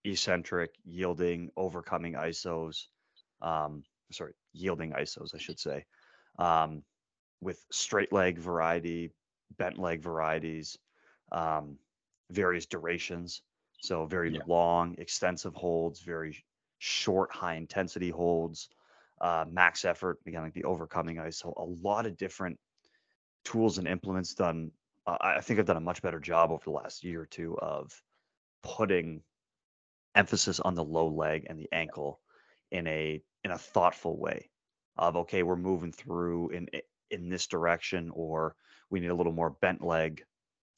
eccentric, 0.06 0.74
yielding, 0.84 1.50
overcoming 1.56 2.14
isos. 2.14 2.88
Um, 3.40 3.84
sorry, 4.12 4.34
yielding 4.52 4.92
isos, 4.92 5.34
I 5.34 5.38
should 5.38 5.58
say. 5.60 5.86
Um, 6.38 6.84
with 7.40 7.64
straight 7.72 8.12
leg 8.12 8.38
variety, 8.38 9.12
bent 9.58 9.78
leg 9.78 10.02
varieties, 10.02 10.78
um, 11.32 11.78
various 12.30 12.66
durations. 12.66 13.42
So 13.80 14.06
very 14.06 14.30
Yeah. 14.30 14.40
long, 14.46 14.96
extensive 14.98 15.54
holds, 15.54 16.00
very 16.00 16.44
short, 16.78 17.32
high 17.32 17.54
intensity 17.56 18.10
holds, 18.10 18.70
uh, 19.20 19.44
max 19.48 19.84
effort, 19.84 20.20
again, 20.26 20.42
like 20.42 20.54
the 20.54 20.64
overcoming 20.64 21.18
ISO, 21.18 21.52
a 21.56 21.64
lot 21.64 22.06
of 22.06 22.16
different 22.16 22.58
tools 23.44 23.78
and 23.78 23.88
implements 23.88 24.34
done. 24.34 24.72
Uh, 25.06 25.16
I 25.20 25.36
I 25.36 25.40
think 25.40 25.58
I've 25.60 25.66
done 25.66 25.76
a 25.76 25.80
much 25.80 26.02
better 26.02 26.20
job 26.20 26.50
over 26.50 26.64
the 26.64 26.70
last 26.70 27.04
year 27.04 27.22
or 27.22 27.26
two 27.26 27.58
of 27.58 28.02
putting 28.62 29.22
emphasis 30.16 30.60
on 30.60 30.74
the 30.74 30.84
low 30.84 31.08
leg 31.08 31.46
and 31.48 31.58
the 31.58 31.68
ankle 31.72 32.20
in 32.70 32.86
a 32.86 33.22
in 33.44 33.50
a 33.52 33.58
thoughtful 33.58 34.18
way 34.18 34.50
of 34.96 35.16
okay 35.16 35.42
we're 35.42 35.56
moving 35.56 35.92
through 35.92 36.48
in 36.50 36.68
in 37.10 37.28
this 37.28 37.46
direction 37.46 38.10
or 38.14 38.56
we 38.90 39.00
need 39.00 39.10
a 39.10 39.14
little 39.14 39.32
more 39.32 39.50
bent 39.50 39.82
leg. 39.84 40.24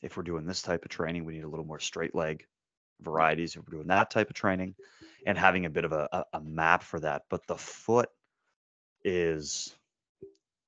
If 0.03 0.17
we're 0.17 0.23
doing 0.23 0.47
this 0.47 0.63
type 0.63 0.85
of 0.85 0.91
training 0.91 1.25
we 1.25 1.35
need 1.35 1.45
a 1.45 1.49
little 1.49 1.65
more 1.65 1.81
straight 1.81 2.15
leg 2.15 2.45
varieties 3.01 3.55
if 3.55 3.63
we're 3.63 3.77
doing 3.77 3.89
that 3.89 4.11
type 4.11 4.29
of 4.29 4.35
training 4.35 4.75
and 5.25 5.39
having 5.39 5.67
a 5.67 5.71
bit 5.71 5.85
of 5.85 5.93
a, 5.93 6.25
a, 6.33 6.41
map 6.41 6.83
for 6.83 6.99
that. 6.99 7.23
But 7.31 7.47
the 7.47 7.57
foot 7.57 8.09
is 9.05 9.75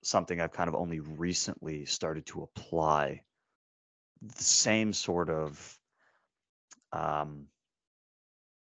something 0.03 0.41
i've 0.41 0.53
kind 0.53 0.69
of 0.69 0.75
only 0.75 1.01
recently 1.01 1.85
started 1.85 2.25
to 2.25 2.43
apply 2.43 3.21
the 4.23 4.43
same 4.43 4.93
sort 4.93 5.29
of 5.29 5.79
um 6.93 7.47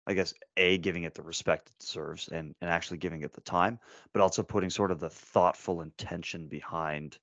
I 0.06 0.14
guess 0.14 0.34
a 0.56 0.78
giving 0.78 1.04
it 1.04 1.14
the 1.14 1.22
respect 1.22 1.68
it 1.68 1.78
deserves 1.78 2.28
and 2.28 2.54
and 2.60 2.70
actually 2.70 2.98
giving 2.98 3.22
it 3.22 3.32
the 3.32 3.40
time, 3.40 3.78
but 4.12 4.22
also 4.22 4.42
putting 4.42 4.70
sort 4.70 4.90
of 4.90 5.00
the 5.00 5.08
thoughtful 5.08 5.80
intention 5.80 6.46
behind 6.46 7.18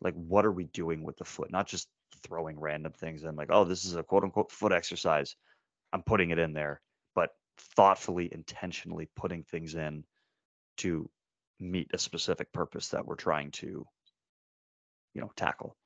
like 0.00 0.14
what 0.14 0.46
are 0.46 0.52
we 0.52 0.64
doing 0.64 1.02
with 1.02 1.16
the 1.18 1.24
foot, 1.24 1.50
not 1.50 1.66
just 1.66 1.88
throwing 2.22 2.58
random 2.58 2.92
things 2.92 3.24
in 3.24 3.36
like 3.36 3.48
oh 3.50 3.64
this 3.64 3.84
is 3.84 3.94
a 3.94 4.02
quote 4.02 4.24
unquote 4.24 4.50
foot 4.50 4.72
exercise. 4.72 5.36
I'm 5.92 6.02
putting 6.02 6.30
it 6.30 6.38
in 6.38 6.52
there, 6.52 6.80
but 7.14 7.30
thoughtfully 7.76 8.28
intentionally 8.32 9.08
putting 9.16 9.42
things 9.42 9.74
in 9.74 10.04
to 10.78 11.10
meet 11.60 11.90
a 11.92 11.98
specific 11.98 12.52
purpose 12.52 12.88
that 12.88 13.04
we're 13.04 13.16
trying 13.16 13.50
to 13.50 13.86
you 15.14 15.20
know 15.20 15.30
tackle. 15.36 15.76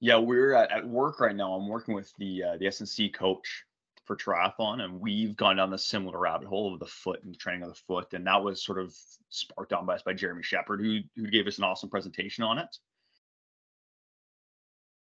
Yeah, 0.00 0.18
we're 0.18 0.54
at, 0.54 0.70
at 0.70 0.86
work 0.86 1.18
right 1.18 1.34
now. 1.34 1.54
I'm 1.54 1.68
working 1.68 1.94
with 1.94 2.12
the 2.18 2.44
uh, 2.44 2.56
the 2.58 2.66
SNC 2.66 3.14
coach 3.14 3.64
for 4.08 4.16
triathlon, 4.16 4.82
and 4.82 5.00
we've 5.00 5.36
gone 5.36 5.56
down 5.56 5.70
the 5.70 5.78
similar 5.78 6.18
rabbit 6.18 6.48
hole 6.48 6.74
of 6.74 6.80
the 6.80 6.86
foot 6.86 7.22
and 7.22 7.32
the 7.32 7.38
training 7.38 7.62
of 7.62 7.68
the 7.68 7.80
foot, 7.86 8.12
and 8.14 8.26
that 8.26 8.42
was 8.42 8.64
sort 8.64 8.80
of 8.80 8.92
sparked 9.28 9.72
on 9.72 9.86
by 9.86 9.94
us 9.94 10.02
by 10.02 10.14
Jeremy 10.14 10.42
Shepard, 10.42 10.80
who 10.80 11.00
who 11.14 11.28
gave 11.30 11.46
us 11.46 11.58
an 11.58 11.64
awesome 11.64 11.90
presentation 11.90 12.42
on 12.42 12.58
it. 12.58 12.76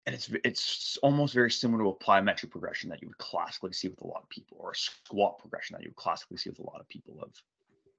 And 0.06 0.16
it's 0.16 0.30
it's 0.46 0.98
almost 1.04 1.34
very 1.34 1.52
similar 1.52 1.84
to 1.84 1.90
a 1.90 1.96
plyometric 1.96 2.52
progression 2.52 2.90
that 2.92 3.02
you 3.02 3.08
would 3.08 3.18
classically 3.18 3.74
see 3.74 3.90
with 3.90 4.02
a 4.02 4.08
lot 4.08 4.22
of 4.24 4.30
people, 4.30 4.58
or 4.60 4.72
a 4.72 4.76
squat 4.76 5.40
progression 5.40 5.76
that 5.76 5.84
you 5.84 5.90
would 5.90 5.96
classically 5.98 6.38
see 6.38 6.50
with 6.50 6.60
a 6.60 6.70
lot 6.70 6.80
of 6.80 6.88
people 6.88 7.18
of, 7.22 7.34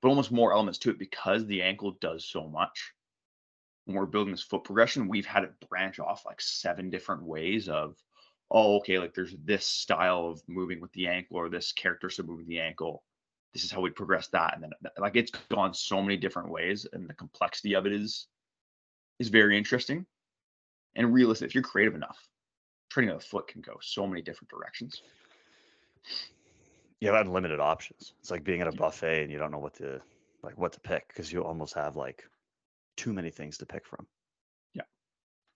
but 0.00 0.09
almost 0.09 0.32
more 0.32 0.52
elements 0.52 0.78
to 0.78 0.90
it 0.90 0.99
because 0.99 1.44
the 1.47 1.62
ankle 1.62 1.90
does 2.00 2.25
so 2.25 2.49
much 2.49 2.94
when 3.85 3.97
we're 3.97 4.06
building 4.06 4.32
this 4.32 4.42
foot 4.42 4.64
progression, 4.64 5.09
we've 5.09 5.26
had 5.26 5.44
it 5.44 5.68
branch 5.68 5.99
off 5.99 6.25
like 6.25 6.40
seven 6.40 6.90
different 6.90 7.25
ways 7.25 7.68
of, 7.68 7.97
oh, 8.52 8.76
okay, 8.76 8.99
like 8.99 9.14
there's 9.14 9.35
this 9.44 9.66
style 9.66 10.26
of 10.26 10.42
moving 10.47 10.80
with 10.80 10.92
the 10.92 11.09
ankle 11.09 11.38
or 11.38 11.49
this 11.49 11.73
characteristic 11.73 12.25
of 12.25 12.28
moving 12.28 12.47
the 12.47 12.61
ankle. 12.61 13.02
This 13.54 13.64
is 13.64 13.73
how 13.73 13.80
we 13.80 13.90
progress 13.90 14.28
that. 14.28 14.54
And 14.54 14.62
then 14.62 14.71
like 14.99 15.16
it's 15.16 15.32
gone 15.50 15.75
so 15.75 16.00
many 16.02 16.16
different 16.16 16.50
ways 16.50 16.87
and 16.92 17.09
the 17.09 17.14
complexity 17.14 17.75
of 17.75 17.87
it 17.87 17.92
is 17.92 18.28
is 19.18 19.28
very 19.28 19.56
interesting. 19.56 20.06
And 20.94 21.12
realistic, 21.12 21.49
if 21.49 21.54
you're 21.54 21.64
creative 21.64 21.94
enough, 21.94 22.18
training 22.90 23.14
of 23.14 23.21
the 23.21 23.26
foot 23.26 23.49
can 23.49 23.62
go 23.62 23.78
so 23.80 24.06
many 24.06 24.21
different 24.21 24.50
directions. 24.50 25.02
You 27.00 27.11
have 27.11 27.26
unlimited 27.26 27.59
options. 27.59 28.12
It's 28.21 28.30
like 28.30 28.44
being 28.44 28.61
at 28.61 28.68
a 28.68 28.73
buffet 28.73 29.23
and 29.23 29.32
you 29.32 29.38
don't 29.38 29.50
know 29.50 29.59
what 29.59 29.75
to 29.75 30.00
like 30.42 30.59
what 30.59 30.73
to 30.75 30.80
pick 30.80 31.09
because 31.09 31.32
you 31.32 31.42
almost 31.42 31.75
have 31.75 31.97
like 31.97 32.25
too 32.97 33.14
many 33.14 33.30
things 33.30 33.56
to 33.59 33.66
pick 33.66 33.87
from. 33.87 34.06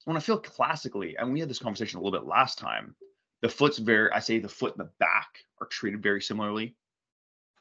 When 0.07 0.17
I 0.17 0.21
feel 0.21 0.39
classically, 0.39 1.17
and 1.19 1.33
we 1.33 1.41
had 1.41 1.49
this 1.51 1.59
conversation 1.59 1.99
a 1.99 2.03
little 2.03 2.17
bit 2.17 2.29
last 2.29 2.59
time, 2.59 2.95
the 3.43 3.49
foot's 3.49 3.79
very 3.79 4.11
I 4.13 4.21
say 4.21 4.39
the 4.39 4.49
foot 4.49 4.77
and 4.79 4.87
the 4.87 4.93
back 5.01 5.29
are 5.61 5.67
treated 5.67 6.01
very 6.01 6.23
similarly. 6.23 6.77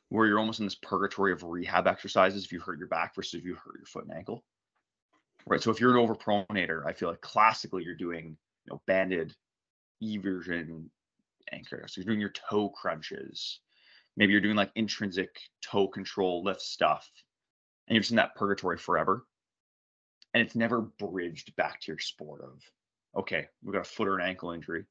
Where 0.09 0.27
you're 0.27 0.37
almost 0.37 0.59
in 0.59 0.67
this 0.67 0.75
purgatory 0.75 1.33
of 1.33 1.41
rehab 1.41 1.87
exercises 1.87 2.45
if 2.45 2.51
you 2.51 2.59
hurt 2.59 2.77
your 2.77 2.87
back 2.87 3.15
versus 3.15 3.39
if 3.39 3.43
you 3.43 3.55
hurt 3.55 3.77
your 3.77 3.87
foot 3.87 4.05
and 4.05 4.15
ankle. 4.15 4.43
Right. 5.47 5.61
So 5.61 5.71
if 5.71 5.79
you're 5.79 5.97
an 5.97 6.07
overpronator, 6.07 6.85
I 6.85 6.93
feel 6.93 7.09
like 7.09 7.21
classically 7.21 7.83
you're 7.83 7.95
doing, 7.95 8.37
you 8.65 8.71
know, 8.71 8.81
banded 8.85 9.35
eversion 10.03 10.91
anchor. 11.51 11.85
So 11.87 11.99
you're 11.99 12.05
doing 12.05 12.21
your 12.21 12.33
toe 12.49 12.69
crunches. 12.69 13.59
Maybe 14.17 14.33
you're 14.33 14.41
doing 14.41 14.55
like 14.55 14.71
intrinsic 14.75 15.29
toe 15.63 15.87
control 15.87 16.43
lift 16.43 16.61
stuff. 16.61 17.09
And 17.87 17.95
you're 17.95 18.01
just 18.01 18.11
in 18.11 18.17
that 18.17 18.35
purgatory 18.35 18.77
forever. 18.77 19.25
And 20.35 20.43
it's 20.43 20.53
never 20.53 20.81
bridged 20.81 21.55
back 21.55 21.79
to 21.79 21.93
your 21.93 21.97
sport 21.97 22.41
of, 22.41 22.61
okay, 23.15 23.47
we've 23.63 23.71
got 23.71 23.87
a 23.87 23.89
foot 23.89 24.09
or 24.09 24.19
an 24.19 24.27
ankle 24.27 24.51
injury. 24.51 24.83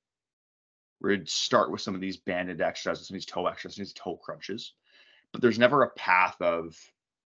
We're 0.99 1.11
going 1.11 1.27
to 1.27 1.31
start 1.31 1.71
with 1.71 1.83
some 1.83 1.95
of 1.95 2.01
these 2.01 2.17
banded 2.17 2.63
exercises, 2.63 3.09
some 3.09 3.15
of 3.15 3.21
these 3.21 3.27
toe 3.27 3.47
exercises, 3.47 3.77
these 3.77 3.93
toe 3.93 4.17
crunches. 4.17 4.73
But 5.33 5.43
there's 5.43 5.59
never 5.59 5.83
a 5.83 5.91
path 5.91 6.41
of, 6.41 6.75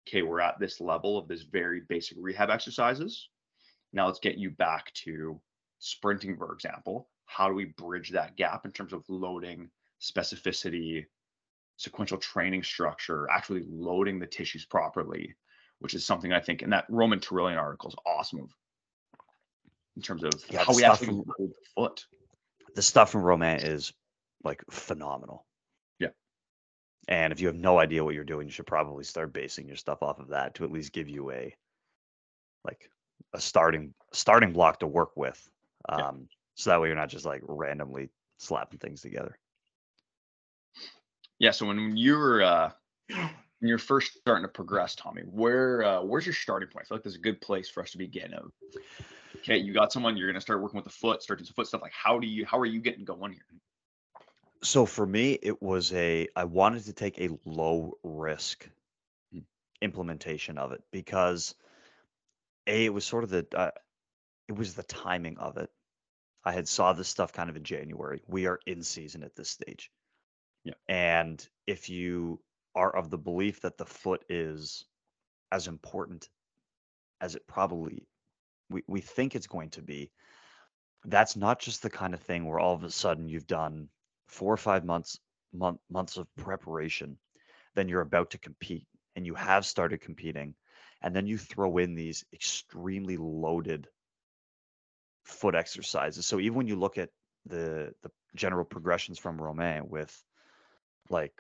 okay, 0.06 0.22
we're 0.22 0.38
at 0.38 0.60
this 0.60 0.80
level 0.80 1.18
of 1.18 1.26
this 1.26 1.42
very 1.42 1.80
basic 1.88 2.16
rehab 2.20 2.48
exercises. 2.48 3.28
Now 3.92 4.06
let's 4.06 4.20
get 4.20 4.38
you 4.38 4.50
back 4.50 4.92
to 5.04 5.40
sprinting, 5.80 6.36
for 6.36 6.52
example. 6.52 7.08
How 7.24 7.48
do 7.48 7.54
we 7.54 7.64
bridge 7.64 8.10
that 8.10 8.36
gap 8.36 8.64
in 8.64 8.70
terms 8.70 8.92
of 8.92 9.02
loading, 9.08 9.68
specificity, 10.00 11.06
sequential 11.76 12.18
training 12.18 12.62
structure, 12.62 13.28
actually 13.32 13.64
loading 13.68 14.20
the 14.20 14.28
tissues 14.28 14.64
properly, 14.64 15.34
which 15.80 15.94
is 15.94 16.04
something 16.04 16.32
I 16.32 16.40
think, 16.40 16.62
and 16.62 16.72
that 16.72 16.86
Romain 16.88 17.20
Tourillon 17.20 17.58
article 17.58 17.90
is 17.90 17.96
awesome 18.06 18.48
in 19.96 20.02
terms 20.02 20.22
of 20.22 20.32
yeah, 20.50 20.64
how 20.64 20.74
we 20.74 20.84
actually 20.84 21.08
from, 21.08 21.16
load 21.16 21.50
the 21.50 21.52
foot. 21.74 22.06
The 22.74 22.82
stuff 22.82 23.10
from 23.10 23.22
Romain 23.22 23.58
is 23.58 23.92
like 24.44 24.62
phenomenal. 24.70 25.46
Yeah. 25.98 26.08
And 27.08 27.32
if 27.32 27.40
you 27.40 27.46
have 27.46 27.56
no 27.56 27.78
idea 27.78 28.04
what 28.04 28.14
you're 28.14 28.24
doing, 28.24 28.46
you 28.46 28.52
should 28.52 28.66
probably 28.66 29.04
start 29.04 29.32
basing 29.32 29.66
your 29.66 29.76
stuff 29.76 30.02
off 30.02 30.18
of 30.18 30.28
that 30.28 30.54
to 30.56 30.64
at 30.64 30.70
least 30.70 30.92
give 30.92 31.08
you 31.08 31.30
a 31.30 31.54
like 32.64 32.90
a 33.32 33.40
starting 33.40 33.94
starting 34.12 34.52
block 34.52 34.80
to 34.80 34.86
work 34.86 35.16
with. 35.16 35.42
Um, 35.88 35.98
yeah. 35.98 36.12
so 36.56 36.70
that 36.70 36.80
way 36.80 36.88
you're 36.88 36.96
not 36.96 37.08
just 37.08 37.24
like 37.24 37.42
randomly 37.46 38.10
slapping 38.38 38.78
things 38.78 39.00
together. 39.00 39.38
Yeah. 41.38 41.50
So 41.52 41.66
when 41.66 41.96
you're 41.96 42.42
uh 42.42 42.70
when 43.60 43.68
you're 43.68 43.78
first 43.78 44.18
starting 44.18 44.44
to 44.44 44.48
progress, 44.48 44.94
Tommy, 44.94 45.22
where 45.22 45.82
uh 45.82 46.02
where's 46.02 46.26
your 46.26 46.34
starting 46.34 46.68
point? 46.68 46.86
I 46.86 46.88
feel 46.88 46.96
like 46.96 47.04
there's 47.04 47.16
a 47.16 47.20
good 47.20 47.40
place 47.40 47.68
for 47.68 47.82
us 47.82 47.90
to 47.92 47.98
begin 47.98 48.34
of 48.34 48.52
okay, 49.36 49.58
you 49.58 49.72
got 49.72 49.92
someone, 49.92 50.16
you're 50.16 50.28
gonna 50.28 50.40
start 50.40 50.62
working 50.62 50.76
with 50.76 50.84
the 50.84 50.90
foot, 50.90 51.22
start 51.22 51.38
doing 51.38 51.46
some 51.46 51.54
foot 51.54 51.66
stuff. 51.66 51.82
Like 51.82 51.92
how 51.92 52.18
do 52.18 52.26
you 52.26 52.44
how 52.46 52.58
are 52.58 52.66
you 52.66 52.80
getting 52.80 53.04
going 53.04 53.32
here? 53.32 53.42
So 54.62 54.86
for 54.86 55.06
me, 55.06 55.38
it 55.42 55.62
was 55.62 55.92
a 55.92 56.28
I 56.34 56.44
wanted 56.44 56.84
to 56.84 56.92
take 56.92 57.20
a 57.20 57.30
low 57.44 57.98
risk 58.02 58.68
Mm. 59.34 59.44
implementation 59.80 60.56
of 60.56 60.72
it 60.72 60.82
because 60.92 61.54
a 62.66 62.86
it 62.86 62.94
was 62.94 63.04
sort 63.04 63.24
of 63.24 63.30
the 63.30 63.46
uh, 63.54 63.70
it 64.48 64.56
was 64.56 64.74
the 64.74 64.82
timing 64.84 65.38
of 65.38 65.56
it. 65.56 65.70
I 66.44 66.52
had 66.52 66.68
saw 66.68 66.92
this 66.92 67.08
stuff 67.08 67.32
kind 67.32 67.50
of 67.50 67.56
in 67.56 67.64
January. 67.64 68.22
We 68.28 68.46
are 68.46 68.60
in 68.66 68.82
season 68.82 69.24
at 69.24 69.34
this 69.34 69.50
stage. 69.50 69.90
Yeah. 70.64 70.74
And 70.88 71.46
if 71.66 71.88
you 71.88 72.40
are 72.76 72.94
of 72.94 73.10
the 73.10 73.18
belief 73.18 73.60
that 73.62 73.78
the 73.78 73.86
foot 73.86 74.24
is 74.28 74.84
as 75.50 75.66
important 75.66 76.28
as 77.20 77.34
it 77.34 77.46
probably 77.46 78.06
we, 78.68 78.82
we 78.86 79.00
think 79.00 79.34
it's 79.34 79.46
going 79.46 79.70
to 79.70 79.82
be, 79.82 80.10
that's 81.04 81.36
not 81.36 81.60
just 81.60 81.82
the 81.82 81.90
kind 81.90 82.14
of 82.14 82.20
thing 82.20 82.46
where 82.46 82.58
all 82.58 82.74
of 82.74 82.84
a 82.84 82.90
sudden 82.90 83.28
you've 83.28 83.46
done 83.46 83.88
four 84.26 84.52
or 84.52 84.56
five 84.56 84.84
months 84.84 85.18
month, 85.52 85.78
months 85.90 86.16
of 86.16 86.26
preparation, 86.36 87.16
then 87.74 87.88
you're 87.88 88.00
about 88.00 88.30
to 88.30 88.38
compete 88.38 88.86
and 89.14 89.24
you 89.24 89.34
have 89.34 89.64
started 89.64 90.00
competing, 90.00 90.54
and 91.02 91.14
then 91.14 91.26
you 91.26 91.38
throw 91.38 91.78
in 91.78 91.94
these 91.94 92.24
extremely 92.32 93.16
loaded 93.16 93.88
foot 95.24 95.54
exercises. 95.54 96.26
So 96.26 96.38
even 96.40 96.56
when 96.56 96.68
you 96.68 96.76
look 96.76 96.98
at 96.98 97.10
the 97.46 97.94
the 98.02 98.10
general 98.34 98.64
progressions 98.64 99.18
from 99.18 99.40
Romain 99.40 99.88
with 99.88 100.22
like 101.08 101.32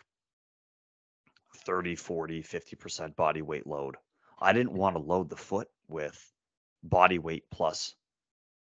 30, 1.56 1.96
40, 1.96 2.42
50% 2.42 3.16
body 3.16 3.42
weight 3.42 3.66
load, 3.66 3.96
I 4.38 4.52
didn't 4.52 4.72
want 4.72 4.96
to 4.96 5.02
load 5.02 5.30
the 5.30 5.36
foot 5.36 5.68
with 5.88 6.32
body 6.82 7.18
weight 7.18 7.44
plus 7.50 7.94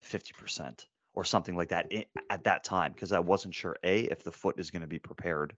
50% 0.05 0.85
or 1.13 1.23
something 1.23 1.55
like 1.55 1.69
that 1.69 1.91
at 2.29 2.43
that 2.43 2.63
time 2.63 2.93
because 2.93 3.11
I 3.11 3.19
wasn't 3.19 3.55
sure 3.55 3.77
a 3.83 4.01
if 4.01 4.23
the 4.23 4.31
foot 4.31 4.59
is 4.59 4.71
going 4.71 4.81
to 4.81 4.87
be 4.87 4.99
prepared 4.99 5.55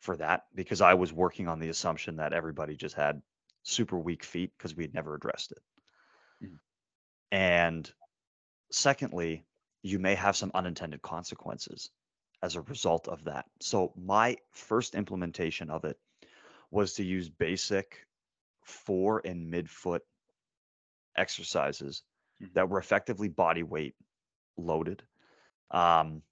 for 0.00 0.16
that 0.16 0.44
because 0.54 0.80
I 0.80 0.94
was 0.94 1.12
working 1.12 1.48
on 1.48 1.60
the 1.60 1.68
assumption 1.68 2.16
that 2.16 2.32
everybody 2.32 2.76
just 2.76 2.94
had 2.94 3.22
super 3.62 3.98
weak 3.98 4.24
feet 4.24 4.52
because 4.56 4.74
we 4.74 4.84
had 4.84 4.94
never 4.94 5.14
addressed 5.14 5.52
it. 5.52 5.62
Mm-hmm. 6.44 6.54
And 7.30 7.90
secondly, 8.70 9.44
you 9.82 9.98
may 9.98 10.14
have 10.14 10.36
some 10.36 10.50
unintended 10.54 11.02
consequences 11.02 11.90
as 12.42 12.56
a 12.56 12.62
result 12.62 13.08
of 13.08 13.24
that. 13.24 13.44
So 13.60 13.92
my 13.96 14.36
first 14.50 14.94
implementation 14.94 15.70
of 15.70 15.84
it 15.84 15.98
was 16.72 16.94
to 16.94 17.04
use 17.04 17.28
basic 17.28 18.06
fore 18.64 19.20
and 19.24 19.52
midfoot 19.52 20.00
exercises 21.16 22.02
mm-hmm. 22.42 22.52
that 22.54 22.68
were 22.68 22.78
effectively 22.78 23.28
body 23.28 23.62
weight 23.62 23.94
loaded. 24.56 25.02
Um, 25.70 26.22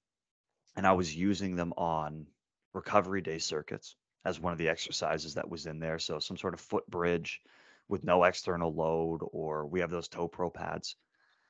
and 0.77 0.87
I 0.87 0.93
was 0.93 1.15
using 1.15 1.57
them 1.57 1.73
on 1.77 2.27
recovery 2.73 3.21
day 3.21 3.39
circuits 3.39 3.97
as 4.25 4.41
one 4.41 4.53
of 4.53 4.59
the 4.59 4.69
exercises 4.69 5.35
that 5.35 5.49
was 5.49 5.67
in 5.67 5.79
there. 5.79 5.99
So 5.99 6.19
some 6.19 6.37
sort 6.37 6.55
of 6.55 6.61
foot 6.61 6.87
bridge 6.89 7.41
with 7.89 8.05
no 8.05 8.25
external 8.25 8.73
load, 8.75 9.21
or 9.33 9.67
we 9.67 9.81
have 9.81 9.91
those 9.91 10.09
toe 10.09 10.29
pro 10.29 10.51
pads. 10.51 10.97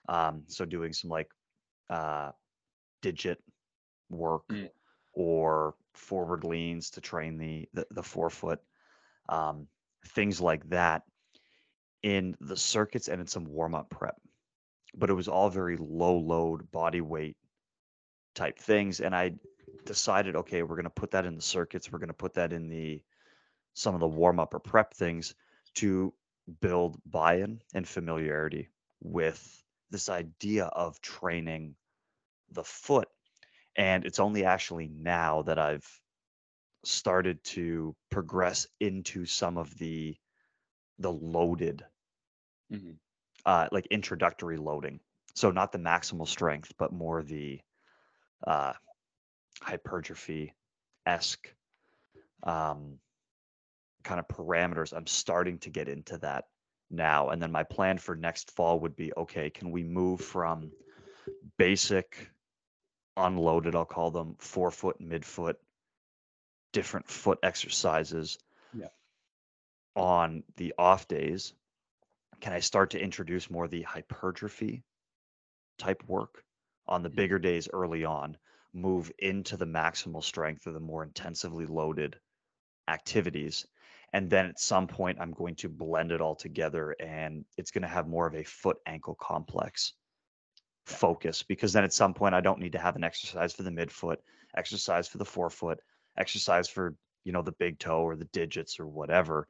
Um, 0.09 0.45
so 0.47 0.65
doing 0.65 0.93
some 0.93 1.11
like 1.11 1.29
uh, 1.89 2.31
digit 3.03 3.43
work 4.09 4.49
mm. 4.51 4.69
or 5.13 5.75
forward 5.95 6.45
leans 6.45 6.91
to 6.91 7.01
train 7.01 7.39
the 7.39 7.69
the, 7.75 7.87
the 7.91 8.03
forefoot, 8.03 8.61
um, 9.31 9.67
things 10.09 10.41
like 10.41 10.69
that 10.69 11.03
in 12.03 12.37
the 12.41 12.57
circuits 12.57 13.09
and 13.09 13.21
in 13.21 13.27
some 13.27 13.47
warm 13.47 13.75
up 13.75 13.89
prep. 13.89 14.17
But 14.95 15.09
it 15.09 15.15
was 15.15 15.29
all 15.29 15.49
very 15.49 15.79
low 15.79 16.19
load 16.19 16.71
body 16.71 17.01
weight 17.01 17.37
type 18.35 18.59
things 18.59 19.01
and 19.01 19.15
i 19.15 19.33
decided 19.85 20.37
okay 20.37 20.63
we're 20.63 20.77
going 20.77 20.85
to 20.85 20.91
put 20.91 21.11
that 21.11 21.27
in 21.27 21.35
the 21.35 21.43
circuits 21.43 21.91
we're 21.91 21.99
going 21.99 22.09
to 22.09 22.15
put 22.15 22.35
that 22.35 22.53
in 22.53 22.69
the 22.69 23.03
some 23.75 23.95
of 23.95 24.01
the 24.01 24.07
warm 24.07 24.39
up 24.39 24.55
or 24.55 24.61
prep 24.61 24.95
things 24.95 25.35
to 25.75 26.13
build 26.61 27.01
buy-in 27.07 27.61
and 27.75 27.87
familiarity 27.87 28.69
with 29.01 29.63
this 29.91 30.09
idea 30.09 30.65
of 30.67 31.01
training 31.01 31.75
the 32.53 32.65
foot. 32.65 33.09
And 33.77 34.05
it's 34.05 34.19
only 34.19 34.45
actually 34.45 34.89
now 34.89 35.43
that 35.43 35.59
i've 35.59 36.00
started 36.85 37.43
to 37.45 37.95
progress 38.11 38.67
into 38.81 39.27
some 39.27 39.59
of 39.59 39.77
the 39.79 40.17
the 40.99 41.13
loaded 41.13 41.85
mm-hmm 42.73 42.93
uh, 43.47 43.69
like 43.73 43.87
introductory 43.87 44.57
loading. 44.57 45.01
So 45.35 45.51
not 45.51 45.73
the 45.73 45.79
maximal 45.79 46.27
strength, 46.27 46.73
but 46.79 46.93
more 46.93 47.23
the 47.23 47.61
uh, 48.47 48.73
hypertrophy 49.63 50.55
esque 51.07 51.49
um, 52.43 52.99
kind 54.03 54.21
of 54.21 54.29
parameters. 54.29 54.93
I'm 54.93 55.07
starting 55.07 55.59
to 55.61 55.71
get 55.71 55.89
into 55.89 56.19
that 56.19 56.45
now. 56.91 57.31
And 57.31 57.41
then 57.41 57.53
my 57.53 57.63
plan 57.63 57.99
for 57.99 58.17
next 58.17 58.51
fall 58.51 58.81
would 58.81 58.97
be 58.97 59.13
okay, 59.17 59.51
can 59.51 59.71
we 59.71 59.85
move 59.85 60.21
from 60.21 60.73
basic 61.59 62.31
unloaded, 63.17 63.75
I'll 63.75 63.85
call 63.85 64.11
them 64.11 64.37
four 64.39 64.71
forefoot, 64.71 65.01
midfoot, 65.01 65.55
different 66.73 67.09
foot 67.09 67.39
exercises 67.43 68.39
yeah. 68.73 68.89
on 69.97 70.43
the 70.57 70.75
off 70.79 71.09
days 71.09 71.53
can 72.41 72.53
I 72.53 72.61
start 72.61 72.91
to 72.91 73.03
introduce 73.03 73.51
more 73.51 73.69
the 73.69 73.83
hypertrophy 73.83 74.83
type 75.79 76.03
work 76.07 76.43
on 76.87 77.03
the 77.03 77.09
mm-hmm. 77.09 77.17
bigger 77.17 77.39
days 77.39 77.69
early 77.73 78.05
on, 78.05 78.37
move 78.73 79.13
into 79.19 79.57
the 79.57 79.67
maximal 79.67 80.23
strength 80.23 80.67
or 80.67 80.73
the 80.73 80.81
more 80.81 81.03
intensively 81.03 81.67
loaded 81.67 82.17
activities. 82.89 83.67
And 84.13 84.29
then 84.29 84.47
at 84.47 84.59
some 84.59 84.89
point, 84.89 85.19
I'm 85.21 85.33
going 85.33 85.55
to 85.57 85.69
blend 85.69 86.13
it 86.13 86.21
all 86.21 86.35
together 86.35 86.97
and 86.99 87.45
it's 87.57 87.71
going 87.71 87.83
to 87.83 87.89
have 87.89 88.09
more 88.09 88.27
of 88.27 88.35
a 88.35 88.45
foot 88.45 88.79
ankle 88.87 89.17
complex 89.21 89.93
focus 90.87 91.45
because 91.45 91.73
then 91.73 91.85
at 91.85 91.93
some 91.93 92.15
point, 92.15 92.35
I 92.35 92.41
don't 92.41 92.59
need 92.59 92.73
to 92.73 92.79
have 92.79 92.97
an 92.97 93.05
exercise 93.05 93.53
for 93.53 93.63
the 93.63 93.71
midfoot, 93.71 94.17
exercise 94.57 95.07
for 95.07 95.19
the 95.19 95.25
forefoot, 95.25 95.79
exercise 96.17 96.69
for, 96.69 96.95
you 97.25 97.33
know, 97.33 97.43
the 97.43 97.53
big 97.53 97.79
toe 97.79 98.03
or 98.03 98.17
the 98.17 98.27
digits 98.27 98.81
or 98.81 98.87
whatever. 98.87 99.47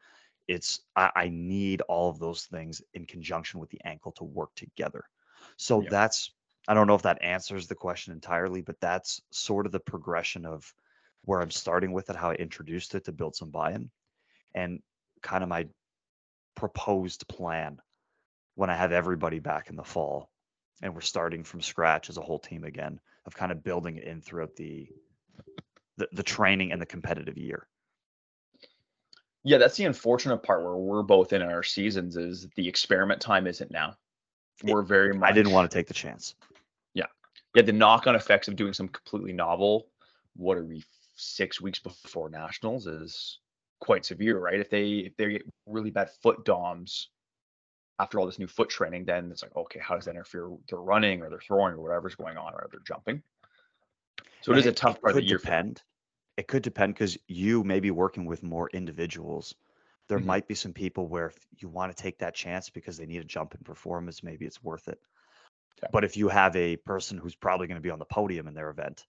It's, 0.48 0.80
I, 0.96 1.10
I 1.14 1.28
need 1.28 1.80
all 1.82 2.10
of 2.10 2.18
those 2.18 2.44
things 2.44 2.82
in 2.94 3.04
conjunction 3.06 3.60
with 3.60 3.70
the 3.70 3.80
ankle 3.84 4.12
to 4.12 4.24
work 4.24 4.50
together. 4.56 5.04
So 5.56 5.84
that's, 5.88 6.32
I 6.68 6.74
don't 6.74 6.86
know 6.86 6.94
if 6.94 7.02
that 7.02 7.22
answers 7.22 7.66
the 7.66 7.74
question 7.74 8.12
entirely, 8.12 8.60
but 8.60 8.80
that's 8.80 9.20
sort 9.30 9.66
of 9.66 9.72
the 9.72 9.80
progression 9.80 10.44
of 10.44 10.72
where 11.24 11.40
I'm 11.40 11.50
starting 11.50 11.92
with 11.92 12.10
it, 12.10 12.16
how 12.16 12.30
I 12.30 12.34
introduced 12.34 12.94
it 12.94 13.04
to 13.04 13.12
build 13.12 13.36
some 13.36 13.50
buy-in, 13.50 13.90
and 14.54 14.80
kind 15.22 15.42
of 15.42 15.48
my 15.48 15.66
proposed 16.54 17.26
plan 17.28 17.78
when 18.54 18.70
I 18.70 18.74
have 18.74 18.92
everybody 18.92 19.38
back 19.38 19.70
in 19.70 19.76
the 19.76 19.84
fall 19.84 20.30
and 20.82 20.94
we're 20.94 21.00
starting 21.00 21.44
from 21.44 21.60
scratch 21.60 22.10
as 22.10 22.16
a 22.16 22.22
whole 22.22 22.38
team 22.38 22.64
again 22.64 23.00
of 23.26 23.34
kind 23.34 23.52
of 23.52 23.62
building 23.62 23.96
it 23.96 24.04
in 24.04 24.20
throughout 24.20 24.56
the 24.56 24.88
the, 26.00 26.08
the 26.12 26.22
training 26.22 26.72
and 26.72 26.80
the 26.80 26.86
competitive 26.86 27.36
year. 27.36 27.66
Yeah, 29.44 29.58
that's 29.58 29.76
the 29.76 29.84
unfortunate 29.84 30.38
part 30.42 30.64
where 30.64 30.76
we're 30.76 31.02
both 31.02 31.32
in 31.32 31.42
our 31.42 31.62
seasons 31.62 32.16
is 32.16 32.48
the 32.56 32.66
experiment 32.66 33.20
time 33.20 33.46
isn't 33.46 33.70
now. 33.70 33.96
We're 34.64 34.82
very 34.82 35.14
much 35.14 35.30
I 35.30 35.32
didn't 35.32 35.52
want 35.52 35.70
to 35.70 35.74
take 35.74 35.86
the 35.86 35.94
chance. 35.94 36.34
yeah, 36.94 37.06
Yeah, 37.54 37.62
the 37.62 37.72
knock-on 37.72 38.16
effects 38.16 38.48
of 38.48 38.56
doing 38.56 38.72
some 38.72 38.88
completely 38.88 39.32
novel, 39.32 39.88
what 40.36 40.56
are 40.58 40.64
we, 40.64 40.84
six 41.16 41.60
weeks 41.60 41.78
before 41.78 42.30
nationals 42.30 42.86
is 42.86 43.38
quite 43.80 44.04
severe, 44.04 44.38
right? 44.38 44.60
If 44.60 44.70
they 44.70 44.88
if 45.08 45.16
they 45.16 45.32
get 45.32 45.42
really 45.66 45.90
bad 45.90 46.10
foot 46.22 46.44
DOMs 46.44 47.08
after 47.98 48.18
all 48.18 48.26
this 48.26 48.38
new 48.38 48.46
foot 48.46 48.70
training, 48.70 49.04
then 49.04 49.30
it's 49.30 49.42
like, 49.42 49.54
okay, 49.56 49.80
how 49.80 49.94
does 49.94 50.06
that 50.06 50.12
interfere 50.12 50.48
with 50.48 50.66
their 50.66 50.80
running 50.80 51.22
or 51.22 51.28
their 51.30 51.40
throwing 51.40 51.74
or 51.74 51.80
whatever's 51.82 52.14
going 52.14 52.38
on 52.38 52.54
or 52.54 52.66
they're 52.70 52.80
jumping? 52.86 53.22
So 54.42 54.52
it 54.52 54.56
And 54.56 54.60
is 54.60 54.66
a 54.66 54.72
tough 54.72 55.00
part 55.00 55.12
of 55.12 55.16
the 55.16 55.24
year. 55.28 55.38
depend. 55.38 55.82
It 56.40 56.48
could 56.48 56.64
depend 56.64 56.94
because 56.94 57.16
you 57.28 57.62
may 57.62 57.78
be 57.78 57.92
working 57.92 58.24
with 58.24 58.42
more 58.42 58.68
individuals. 58.70 59.54
There 60.08 60.18
Mhm. 60.18 60.32
might 60.32 60.48
be 60.48 60.56
some 60.56 60.72
people 60.72 61.06
where 61.06 61.26
if 61.26 61.38
you 61.58 61.68
want 61.68 61.96
to 61.96 62.02
take 62.02 62.18
that 62.18 62.34
chance 62.34 62.68
because 62.68 62.96
they 62.96 63.06
need 63.06 63.20
a 63.20 63.24
jump 63.24 63.54
in 63.54 63.62
performance, 63.62 64.24
maybe 64.24 64.44
it's 64.44 64.60
worth 64.62 64.88
it. 64.88 65.00
But 65.90 66.04
if 66.04 66.16
you 66.16 66.28
have 66.28 66.56
a 66.56 66.76
person 66.78 67.18
who's 67.18 67.36
probably 67.36 67.68
going 67.68 67.76
to 67.78 67.82
be 67.82 67.90
on 67.90 68.00
the 68.00 68.06
podium 68.06 68.48
in 68.48 68.54
their 68.54 68.70
event, 68.70 69.06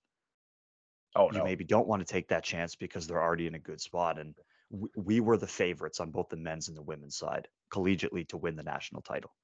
Oh 1.15 1.29
you 1.29 1.41
no. 1.41 1.41
maybe 1.41 1.63
don't 1.63 1.87
want 1.87 2.01
to 2.01 2.05
take 2.13 2.27
that 2.27 2.43
chance 2.43 2.75
because 2.75 3.07
they're 3.07 3.21
already 3.21 3.47
in 3.47 3.55
a 3.55 3.59
good 3.59 3.81
spot. 3.81 4.19
And 4.19 4.35
we, 4.69 4.89
we 4.95 5.19
were 5.19 5.37
the 5.37 5.47
favorites 5.47 5.99
on 5.99 6.11
both 6.11 6.29
the 6.29 6.37
men's 6.37 6.67
and 6.67 6.77
the 6.77 6.81
women's 6.81 7.17
side 7.17 7.47
collegiately 7.71 8.27
to 8.29 8.37
win 8.37 8.55
the 8.55 8.63
national 8.63 9.01
title. 9.01 9.35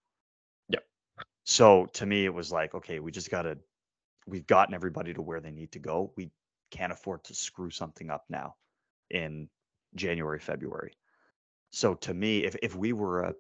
Yep. 0.70 0.88
So 1.46 1.86
to 1.94 2.06
me, 2.06 2.26
it 2.26 2.34
was 2.34 2.52
like, 2.52 2.74
okay, 2.76 3.00
we 3.00 3.12
just 3.12 3.30
got 3.32 3.44
to, 3.44 3.58
we've 4.28 4.48
gotten 4.48 4.76
everybody 4.76 5.14
to 5.14 5.22
where 5.22 5.42
they 5.42 5.52
need 5.52 5.74
to 5.74 5.80
go. 5.80 6.14
We 6.18 6.32
can't 6.72 6.92
afford 6.92 7.24
to 7.26 7.36
screw 7.36 7.70
something 7.70 8.10
up 8.10 8.26
now 8.30 8.56
in 9.10 9.50
January, 9.96 10.40
February. 10.40 10.94
So 11.70 11.96
to 11.96 12.14
me, 12.14 12.46
if, 12.46 12.56
if 12.62 12.76
we 12.76 12.94
were 12.94 13.24
a 13.24 13.34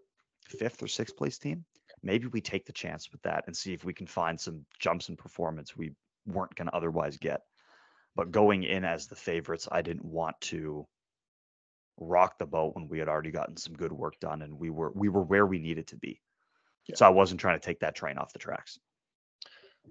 fifth 0.45 0.81
or 0.83 0.87
sixth 0.87 1.15
place 1.15 1.37
team, 1.37 1.65
maybe 2.03 2.27
we 2.27 2.41
take 2.41 2.65
the 2.65 2.73
chance 2.73 3.11
with 3.11 3.21
that 3.23 3.45
and 3.47 3.55
see 3.55 3.73
if 3.73 3.83
we 3.83 3.93
can 3.93 4.07
find 4.07 4.39
some 4.39 4.65
jumps 4.79 5.09
in 5.09 5.15
performance 5.17 5.75
we 5.75 5.93
weren't 6.25 6.55
going 6.55 6.67
to 6.67 6.75
otherwise 6.75 7.17
get. 7.17 7.41
But 8.15 8.31
going 8.31 8.63
in 8.63 8.83
as 8.83 9.07
the 9.07 9.15
favorites, 9.15 9.67
I 9.71 9.81
didn't 9.81 10.05
want 10.05 10.39
to 10.41 10.87
rock 11.99 12.37
the 12.37 12.45
boat 12.45 12.75
when 12.75 12.87
we 12.87 12.99
had 12.99 13.07
already 13.07 13.31
gotten 13.31 13.57
some 13.57 13.73
good 13.73 13.91
work 13.91 14.19
done 14.19 14.41
and 14.43 14.59
we 14.59 14.69
were 14.69 14.91
we 14.93 15.09
were 15.09 15.23
where 15.23 15.45
we 15.45 15.59
needed 15.59 15.87
to 15.87 15.95
be. 15.97 16.21
Yeah. 16.87 16.95
So 16.95 17.05
I 17.05 17.09
wasn't 17.09 17.41
trying 17.41 17.59
to 17.59 17.65
take 17.65 17.79
that 17.79 17.95
train 17.95 18.17
off 18.17 18.33
the 18.33 18.39
tracks. 18.39 18.79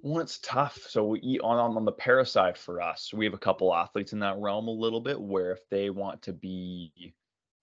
Well, 0.02 0.22
it's 0.22 0.38
tough. 0.38 0.78
So 0.88 1.04
we 1.06 1.20
eat 1.20 1.40
on 1.40 1.59
on 1.59 1.76
on 1.76 1.85
the 1.85 1.92
para 1.92 2.24
side 2.26 2.56
for 2.59 2.80
us. 2.80 3.12
We 3.12 3.24
have 3.24 3.35
a 3.35 3.38
couple 3.38 3.74
athletes 3.74 4.12
in 4.12 4.20
that 4.20 4.37
realm 4.38 4.68
a 4.68 4.72
little 4.72 5.00
bit 5.00 5.20
where 5.20 5.52
if 5.52 5.68
they 5.70 5.90
want 5.90 6.22
to 6.22 6.32
be 6.32 7.14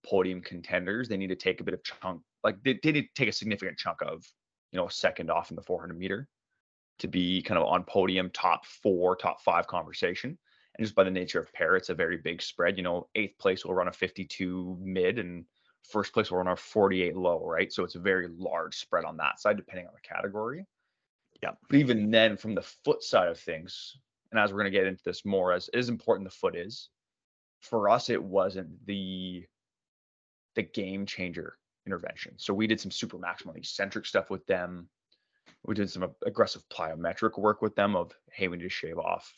podium 0.06 0.42
contenders, 0.42 1.08
they 1.08 1.18
need 1.18 1.28
to 1.28 1.36
take 1.36 1.62
a 1.62 1.64
bit 1.64 1.74
of 1.74 1.84
chunk, 1.84 2.24
like 2.44 2.62
they, 2.64 2.80
they 2.84 2.92
need 2.92 3.04
to 3.04 3.14
take 3.16 3.30
a 3.30 3.34
significant 3.34 3.78
chunk 3.78 4.02
of, 4.02 4.26
you 4.72 4.78
know, 4.78 4.88
a 4.88 4.92
second 4.92 5.30
off 5.30 5.50
in 5.52 5.56
the 5.56 5.62
400 5.62 5.98
meter 5.98 6.28
to 7.00 7.08
be 7.08 7.42
kind 7.44 7.60
of 7.60 7.66
on 7.68 7.84
podium 7.86 8.30
top 8.32 8.66
four, 8.66 9.16
top 9.16 9.42
five 9.42 9.68
conversation. 9.68 10.38
And 10.78 10.86
just 10.86 10.96
by 10.96 11.04
the 11.04 11.12
nature 11.12 11.40
of 11.40 11.54
para, 11.54 11.78
it's 11.78 11.90
a 11.90 11.96
very 11.96 12.18
big 12.18 12.42
spread. 12.42 12.78
You 12.78 12.84
know, 12.84 13.10
eighth 13.16 13.38
place 13.40 13.66
will 13.66 13.76
run 13.76 13.90
a 13.90 13.94
52 13.94 14.78
mid 14.82 15.20
and 15.20 15.46
first 15.84 16.14
place 16.14 16.32
will 16.32 16.40
run 16.40 16.48
a 16.50 16.56
48 16.58 17.16
low, 17.18 17.46
right? 17.46 17.72
So 17.74 17.84
it's 17.84 17.96
a 17.96 18.00
very 18.02 18.28
large 18.30 18.78
spread 18.78 19.06
on 19.06 19.18
that 19.18 19.40
side, 19.40 19.58
depending 19.58 19.88
on 19.88 19.94
the 19.96 20.02
category. 20.08 20.66
Yeah. 21.44 21.52
But 21.70 21.78
even 21.78 22.10
then, 22.10 22.38
from 22.38 22.56
the 22.56 22.62
foot 22.62 23.04
side 23.04 23.28
of 23.28 23.38
things, 23.38 23.98
and 24.32 24.40
as 24.40 24.52
we're 24.54 24.60
going 24.60 24.72
to 24.72 24.80
get 24.80 24.88
into 24.88 25.04
this 25.04 25.26
more, 25.26 25.52
as 25.52 25.68
as 25.74 25.90
important 25.90 26.30
the 26.30 26.34
foot 26.34 26.56
is, 26.56 26.88
for 27.60 27.90
us, 27.90 28.10
it 28.10 28.24
wasn't 28.24 28.70
the 28.86 29.44
the 30.56 30.64
game 30.64 31.06
changer 31.06 31.58
intervention. 31.86 32.36
So 32.38 32.54
we 32.54 32.66
did 32.66 32.80
some 32.80 32.92
super 32.92 33.18
maximal 33.18 33.58
eccentric 33.58 34.06
stuff 34.06 34.30
with 34.30 34.46
them. 34.46 34.88
We 35.66 35.76
did 35.76 35.90
some 35.90 36.10
aggressive 36.26 36.64
plyometric 36.70 37.38
work 37.38 37.62
with 37.62 37.76
them 37.76 37.98
of, 37.98 38.14
hey, 38.32 38.48
we 38.48 38.56
need 38.56 38.64
to 38.64 38.70
shave 38.70 38.98
off 38.98 39.30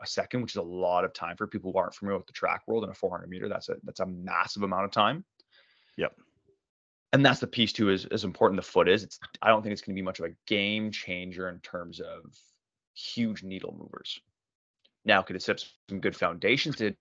a 0.00 0.06
second, 0.06 0.42
which 0.42 0.52
is 0.52 0.56
a 0.56 0.62
lot 0.62 1.04
of 1.04 1.12
time 1.12 1.36
for 1.36 1.46
people 1.46 1.70
who 1.70 1.78
aren't 1.78 1.94
familiar 1.94 2.18
with 2.18 2.26
the 2.26 2.32
track 2.32 2.62
world 2.66 2.82
in 2.82 2.90
a 2.90 2.94
400 2.94 3.28
meter. 3.28 3.48
That's 3.48 3.68
a 3.68 3.76
that's 3.84 4.00
a 4.00 4.06
massive 4.06 4.64
amount 4.64 4.86
of 4.86 4.90
time. 4.90 5.24
Yep. 5.96 6.16
And 7.12 7.24
that's 7.24 7.40
the 7.40 7.46
piece 7.46 7.72
too, 7.72 7.90
is 7.90 8.06
as 8.06 8.24
important 8.24 8.56
the 8.56 8.66
foot 8.66 8.88
is. 8.88 9.02
It's 9.02 9.18
I 9.42 9.48
don't 9.48 9.62
think 9.62 9.72
it's 9.72 9.82
going 9.82 9.94
to 9.94 10.00
be 10.00 10.04
much 10.04 10.18
of 10.18 10.24
a 10.26 10.34
game 10.46 10.90
changer 10.90 11.48
in 11.48 11.58
terms 11.60 12.00
of 12.00 12.34
huge 12.94 13.42
needle 13.42 13.76
movers. 13.78 14.20
Now, 15.04 15.20
could 15.22 15.36
it 15.36 15.42
set 15.42 15.64
some 15.88 16.00
good 16.00 16.16
foundations 16.16 16.76
to 16.76 16.94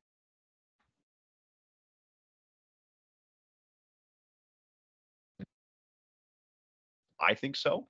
I 7.21 7.35
think 7.35 7.55
so. 7.55 7.87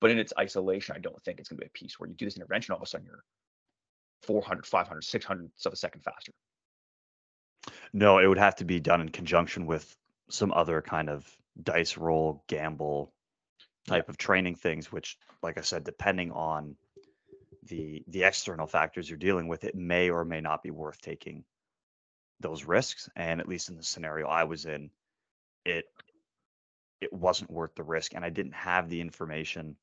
But 0.00 0.10
in 0.12 0.18
its 0.18 0.32
isolation, 0.38 0.94
I 0.94 1.00
don't 1.00 1.20
think 1.24 1.40
it's 1.40 1.48
going 1.48 1.58
to 1.58 1.62
be 1.62 1.66
a 1.66 1.70
piece 1.70 1.98
where 1.98 2.08
you 2.08 2.14
do 2.14 2.24
this 2.24 2.36
intervention, 2.36 2.72
all 2.72 2.78
of 2.78 2.82
a 2.82 2.86
sudden 2.86 3.06
you're 3.06 3.24
400, 4.22 4.64
500, 4.64 5.02
600 5.02 5.50
of 5.66 5.72
a 5.72 5.76
second 5.76 6.02
faster. 6.02 6.32
No, 7.92 8.18
it 8.18 8.26
would 8.26 8.38
have 8.38 8.54
to 8.56 8.64
be 8.64 8.78
done 8.78 9.00
in 9.00 9.08
conjunction 9.08 9.66
with 9.66 9.96
some 10.30 10.52
other 10.52 10.82
kind 10.82 11.08
of 11.08 11.26
dice 11.62 11.96
roll 11.96 12.44
gamble 12.48 13.12
Yeah. 13.86 13.94
type 13.96 14.08
of 14.08 14.18
training 14.18 14.54
things 14.56 14.92
which 14.92 15.18
like 15.42 15.58
I 15.58 15.62
said 15.62 15.84
depending 15.84 16.32
on 16.32 16.76
the 17.64 18.04
the 18.08 18.24
external 18.24 18.66
factors 18.66 19.08
you're 19.08 19.18
dealing 19.18 19.48
with 19.48 19.64
it 19.64 19.74
may 19.74 20.10
or 20.10 20.24
may 20.24 20.40
not 20.40 20.62
be 20.62 20.70
worth 20.70 21.00
taking 21.00 21.44
those 22.40 22.64
risks 22.64 23.08
and 23.16 23.40
at 23.40 23.48
least 23.48 23.68
in 23.68 23.76
the 23.76 23.82
scenario 23.82 24.28
I 24.28 24.44
was 24.44 24.64
in 24.66 24.90
it 25.64 25.86
it 27.00 27.12
wasn't 27.12 27.50
worth 27.50 27.74
the 27.74 27.82
risk 27.82 28.14
and 28.14 28.24
I 28.24 28.30
didn't 28.30 28.54
have 28.54 28.88
the 28.88 29.00
information 29.00 29.76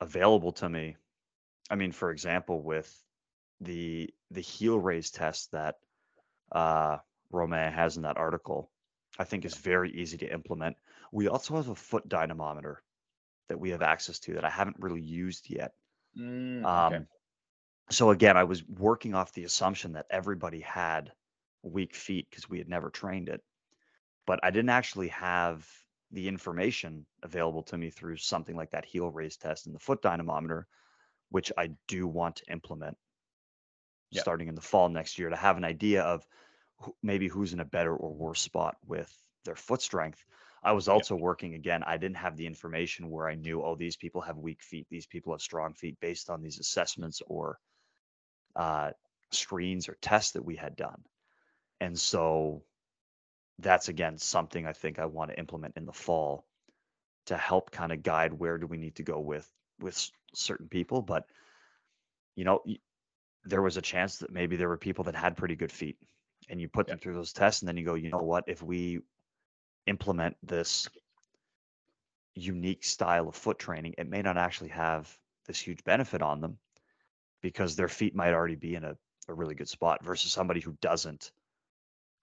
available 0.00 0.52
to 0.52 0.68
me. 0.68 0.96
I 1.70 1.74
mean 1.76 1.92
for 1.92 2.10
example 2.10 2.62
with 2.62 2.92
the 3.60 4.10
the 4.30 4.40
heel 4.40 4.78
raise 4.78 5.10
test 5.10 5.52
that 5.52 5.76
uh, 6.52 6.98
Romain 7.30 7.72
has 7.72 7.96
in 7.96 8.02
that 8.02 8.16
article, 8.18 8.70
I 9.18 9.24
think 9.24 9.44
is 9.44 9.56
very 9.56 9.90
easy 9.92 10.16
to 10.18 10.32
implement. 10.32 10.76
We 11.12 11.28
also 11.28 11.56
have 11.56 11.68
a 11.68 11.74
foot 11.74 12.08
dynamometer 12.08 12.82
that 13.48 13.60
we 13.60 13.70
have 13.70 13.82
access 13.82 14.18
to 14.20 14.34
that 14.34 14.44
I 14.46 14.50
haven't 14.50 14.78
really 14.80 15.02
used 15.02 15.50
yet. 15.50 15.74
Mm, 16.16 16.64
Um, 16.64 16.76
okay. 16.78 17.06
So 17.90 18.10
again, 18.10 18.36
I 18.36 18.44
was 18.44 18.64
working 18.68 19.14
off 19.14 19.32
the 19.32 19.44
assumption 19.44 19.92
that 19.94 20.06
everybody 20.10 20.60
had 20.60 21.12
weak 21.62 21.94
feet 21.94 22.28
because 22.30 22.48
we 22.48 22.58
had 22.58 22.68
never 22.68 22.90
trained 22.90 23.28
it, 23.28 23.44
but 24.26 24.40
I 24.44 24.50
didn't 24.50 24.70
actually 24.70 25.08
have 25.08 25.70
the 26.10 26.28
information 26.28 27.06
available 27.22 27.62
to 27.64 27.78
me 27.78 27.90
through 27.90 28.18
something 28.18 28.56
like 28.56 28.70
that 28.72 28.84
heel 28.86 29.10
raise 29.10 29.36
test 29.36 29.66
and 29.66 29.74
the 29.74 29.80
foot 29.80 30.02
dynamometer, 30.02 30.68
which 31.30 31.52
I 31.58 31.68
do 31.88 32.08
want 32.08 32.36
to 32.36 32.52
implement 32.52 32.98
Yeah. 34.10 34.22
starting 34.22 34.48
in 34.48 34.54
the 34.54 34.60
fall 34.60 34.88
next 34.88 35.18
year 35.18 35.28
to 35.30 35.36
have 35.36 35.56
an 35.56 35.64
idea 35.64 36.02
of 36.02 36.26
maybe 37.02 37.28
who's 37.28 37.52
in 37.52 37.60
a 37.60 37.64
better 37.64 37.94
or 37.94 38.12
worse 38.12 38.40
spot 38.40 38.76
with 38.86 39.12
their 39.44 39.56
foot 39.56 39.82
strength. 39.82 40.24
I 40.62 40.72
was 40.72 40.88
also 40.88 41.14
working 41.14 41.54
again. 41.54 41.84
I 41.84 41.96
didn't 41.96 42.16
have 42.16 42.36
the 42.36 42.46
information 42.46 43.10
where 43.10 43.28
I 43.28 43.36
knew, 43.36 43.62
oh, 43.62 43.76
these 43.76 43.96
people 43.96 44.20
have 44.22 44.36
weak 44.36 44.62
feet, 44.62 44.86
these 44.90 45.06
people 45.06 45.32
have 45.32 45.40
strong 45.40 45.74
feet 45.74 45.98
based 46.00 46.28
on 46.28 46.42
these 46.42 46.58
assessments 46.58 47.22
or 47.26 47.58
uh, 48.56 48.90
screens 49.30 49.88
or 49.88 49.96
tests 50.00 50.32
that 50.32 50.44
we 50.44 50.56
had 50.56 50.76
done. 50.76 51.02
And 51.80 51.98
so 51.98 52.62
that's 53.58 53.88
again 53.88 54.18
something 54.18 54.66
I 54.66 54.72
think 54.72 54.98
I 54.98 55.06
want 55.06 55.30
to 55.30 55.38
implement 55.38 55.76
in 55.76 55.86
the 55.86 55.92
fall 55.92 56.46
to 57.26 57.36
help 57.36 57.70
kind 57.70 57.92
of 57.92 58.02
guide 58.02 58.32
where 58.32 58.58
do 58.58 58.66
we 58.66 58.76
need 58.76 58.96
to 58.96 59.02
go 59.02 59.20
with 59.20 59.48
with 59.80 60.10
certain 60.34 60.68
people. 60.68 61.02
But 61.02 61.26
you 62.34 62.44
know, 62.44 62.62
there 63.44 63.62
was 63.62 63.76
a 63.76 63.82
chance 63.82 64.18
that 64.18 64.32
maybe 64.32 64.56
there 64.56 64.68
were 64.68 64.76
people 64.76 65.04
that 65.04 65.14
had 65.14 65.36
pretty 65.36 65.56
good 65.56 65.72
feet 65.72 65.96
and 66.48 66.60
you 66.60 66.68
put 66.68 66.86
them 66.86 66.98
through 66.98 67.14
those 67.14 67.32
tests 67.32 67.62
and 67.62 67.68
then 67.68 67.76
you 67.76 67.84
go, 67.84 67.94
you 67.94 68.10
know 68.10 68.18
what, 68.18 68.44
if 68.46 68.62
we 68.62 69.00
implement 69.86 70.36
this 70.42 70.88
unique 72.34 72.84
style 72.84 73.28
of 73.28 73.34
foot 73.34 73.58
training, 73.58 73.94
it 73.98 74.08
may 74.08 74.22
not 74.22 74.36
actually 74.36 74.68
have 74.68 75.16
this 75.46 75.58
huge 75.58 75.82
benefit 75.84 76.22
on 76.22 76.40
them 76.40 76.58
because 77.40 77.76
their 77.76 77.88
feet 77.88 78.14
might 78.14 78.34
already 78.34 78.56
be 78.56 78.74
in 78.74 78.84
a, 78.84 78.96
a 79.28 79.34
really 79.34 79.54
good 79.54 79.68
spot 79.68 80.04
versus 80.04 80.32
somebody 80.32 80.60
who 80.60 80.76
doesn't 80.80 81.32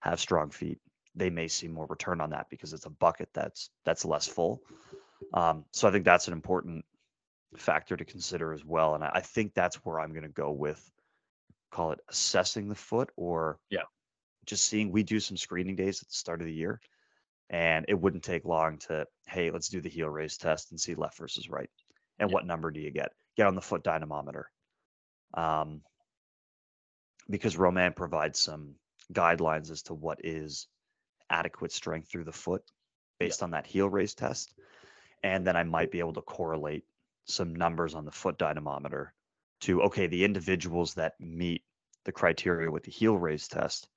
have 0.00 0.20
strong 0.20 0.50
feet. 0.50 0.78
They 1.14 1.30
may 1.30 1.48
see 1.48 1.68
more 1.68 1.86
return 1.86 2.20
on 2.20 2.30
that 2.30 2.48
because 2.50 2.72
it's 2.72 2.86
a 2.86 2.90
bucket 2.90 3.28
that's 3.32 3.70
that's 3.84 4.04
less 4.04 4.26
full. 4.26 4.62
Um, 5.32 5.64
so 5.70 5.88
I 5.88 5.92
think 5.92 6.04
that's 6.04 6.26
an 6.26 6.32
important 6.32 6.84
factor 7.56 7.96
to 7.96 8.04
consider 8.04 8.52
as 8.52 8.64
well. 8.64 8.94
And 8.94 9.04
I, 9.04 9.12
I 9.14 9.20
think 9.20 9.54
that's 9.54 9.76
where 9.84 10.00
I'm 10.00 10.10
going 10.10 10.24
to 10.24 10.28
go 10.28 10.50
with 10.50 10.90
call 11.70 11.92
it 11.92 12.00
assessing 12.08 12.68
the 12.68 12.74
foot 12.74 13.10
or 13.16 13.58
Yeah. 13.70 13.82
Just 14.46 14.64
seeing 14.66 14.90
we 14.90 15.02
do 15.02 15.20
some 15.20 15.36
screening 15.36 15.76
days 15.76 16.02
at 16.02 16.08
the 16.08 16.14
start 16.14 16.40
of 16.40 16.46
the 16.46 16.52
year 16.52 16.80
and 17.50 17.84
it 17.88 17.94
wouldn't 18.00 18.24
take 18.24 18.44
long 18.44 18.78
to 18.78 19.06
hey 19.26 19.50
let's 19.50 19.68
do 19.68 19.80
the 19.80 19.88
heel 19.88 20.08
raise 20.08 20.36
test 20.38 20.70
and 20.70 20.80
see 20.80 20.94
left 20.94 21.18
versus 21.18 21.48
right 21.50 21.70
and 22.18 22.30
Yeah. 22.30 22.34
what 22.34 22.46
number 22.46 22.70
do 22.70 22.80
you 22.80 22.90
get? 22.90 23.12
Get 23.36 23.46
on 23.46 23.54
the 23.54 23.60
foot 23.60 23.82
dynamometer. 23.82 24.50
Um, 25.34 25.82
because 27.28 27.56
Romain 27.56 27.92
provides 27.92 28.38
some 28.38 28.76
guidelines 29.12 29.70
as 29.70 29.82
to 29.82 29.94
what 29.94 30.18
is 30.24 30.68
adequate 31.30 31.72
strength 31.72 32.08
through 32.10 32.24
the 32.24 32.32
foot 32.32 32.62
based 33.18 33.42
on 33.42 33.52
that 33.52 33.66
heel 33.66 33.88
raise 33.88 34.14
test 34.14 34.52
and 35.22 35.46
then 35.46 35.56
i 35.56 35.62
might 35.62 35.90
be 35.90 35.98
able 35.98 36.12
to 36.12 36.22
correlate 36.22 36.84
some 37.26 37.54
numbers 37.54 37.94
on 37.94 38.04
the 38.04 38.10
foot 38.10 38.38
dynamometer 38.38 39.12
to 39.60 39.82
okay 39.82 40.06
the 40.06 40.24
individuals 40.24 40.94
that 40.94 41.14
meet 41.18 41.62
the 42.04 42.12
criteria 42.12 42.70
with 42.70 42.82
the 42.84 42.90
heel 42.90 43.16
raise 43.16 43.48
test 43.48 43.88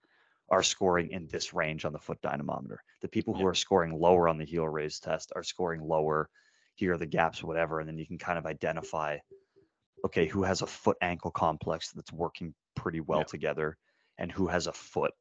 are 0.49 0.63
scoring 0.63 1.09
in 1.11 1.27
this 1.27 1.53
range 1.53 1.85
on 1.85 1.93
the 1.93 1.99
foot 1.99 2.21
dynamometer. 2.21 2.83
The 3.01 3.07
people 3.09 3.33
who 3.35 3.41
Yeah. 3.41 3.47
are 3.47 3.55
scoring 3.55 3.93
lower 3.99 4.27
on 4.29 4.37
the 4.37 4.45
heel 4.45 4.67
raise 4.67 4.99
test 4.99 5.31
are 5.35 5.43
scoring 5.43 5.81
lower. 5.81 6.29
Here 6.75 6.93
are 6.93 6.97
the 6.97 7.05
gaps, 7.05 7.43
whatever. 7.43 7.79
And 7.79 7.87
then 7.89 7.97
you 7.97 8.07
can 8.07 8.17
kind 8.17 8.37
of 8.39 8.45
identify, 8.45 9.17
okay, 10.05 10.27
who 10.27 10.43
has 10.43 10.61
a 10.61 10.67
foot 10.67 10.97
ankle 11.01 11.31
complex 11.31 11.91
that's 11.91 12.11
working 12.13 12.55
pretty 12.75 13.01
well 13.01 13.19
Yeah. 13.19 13.25
together 13.25 13.77
and 14.17 14.31
who 14.31 14.47
has 14.47 14.67
a 14.67 14.73
foot 14.73 15.13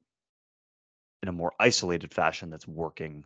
in 1.23 1.29
a 1.29 1.33
more 1.33 1.53
isolated 1.61 2.15
fashion 2.15 2.49
that's 2.51 2.67
working 2.67 3.25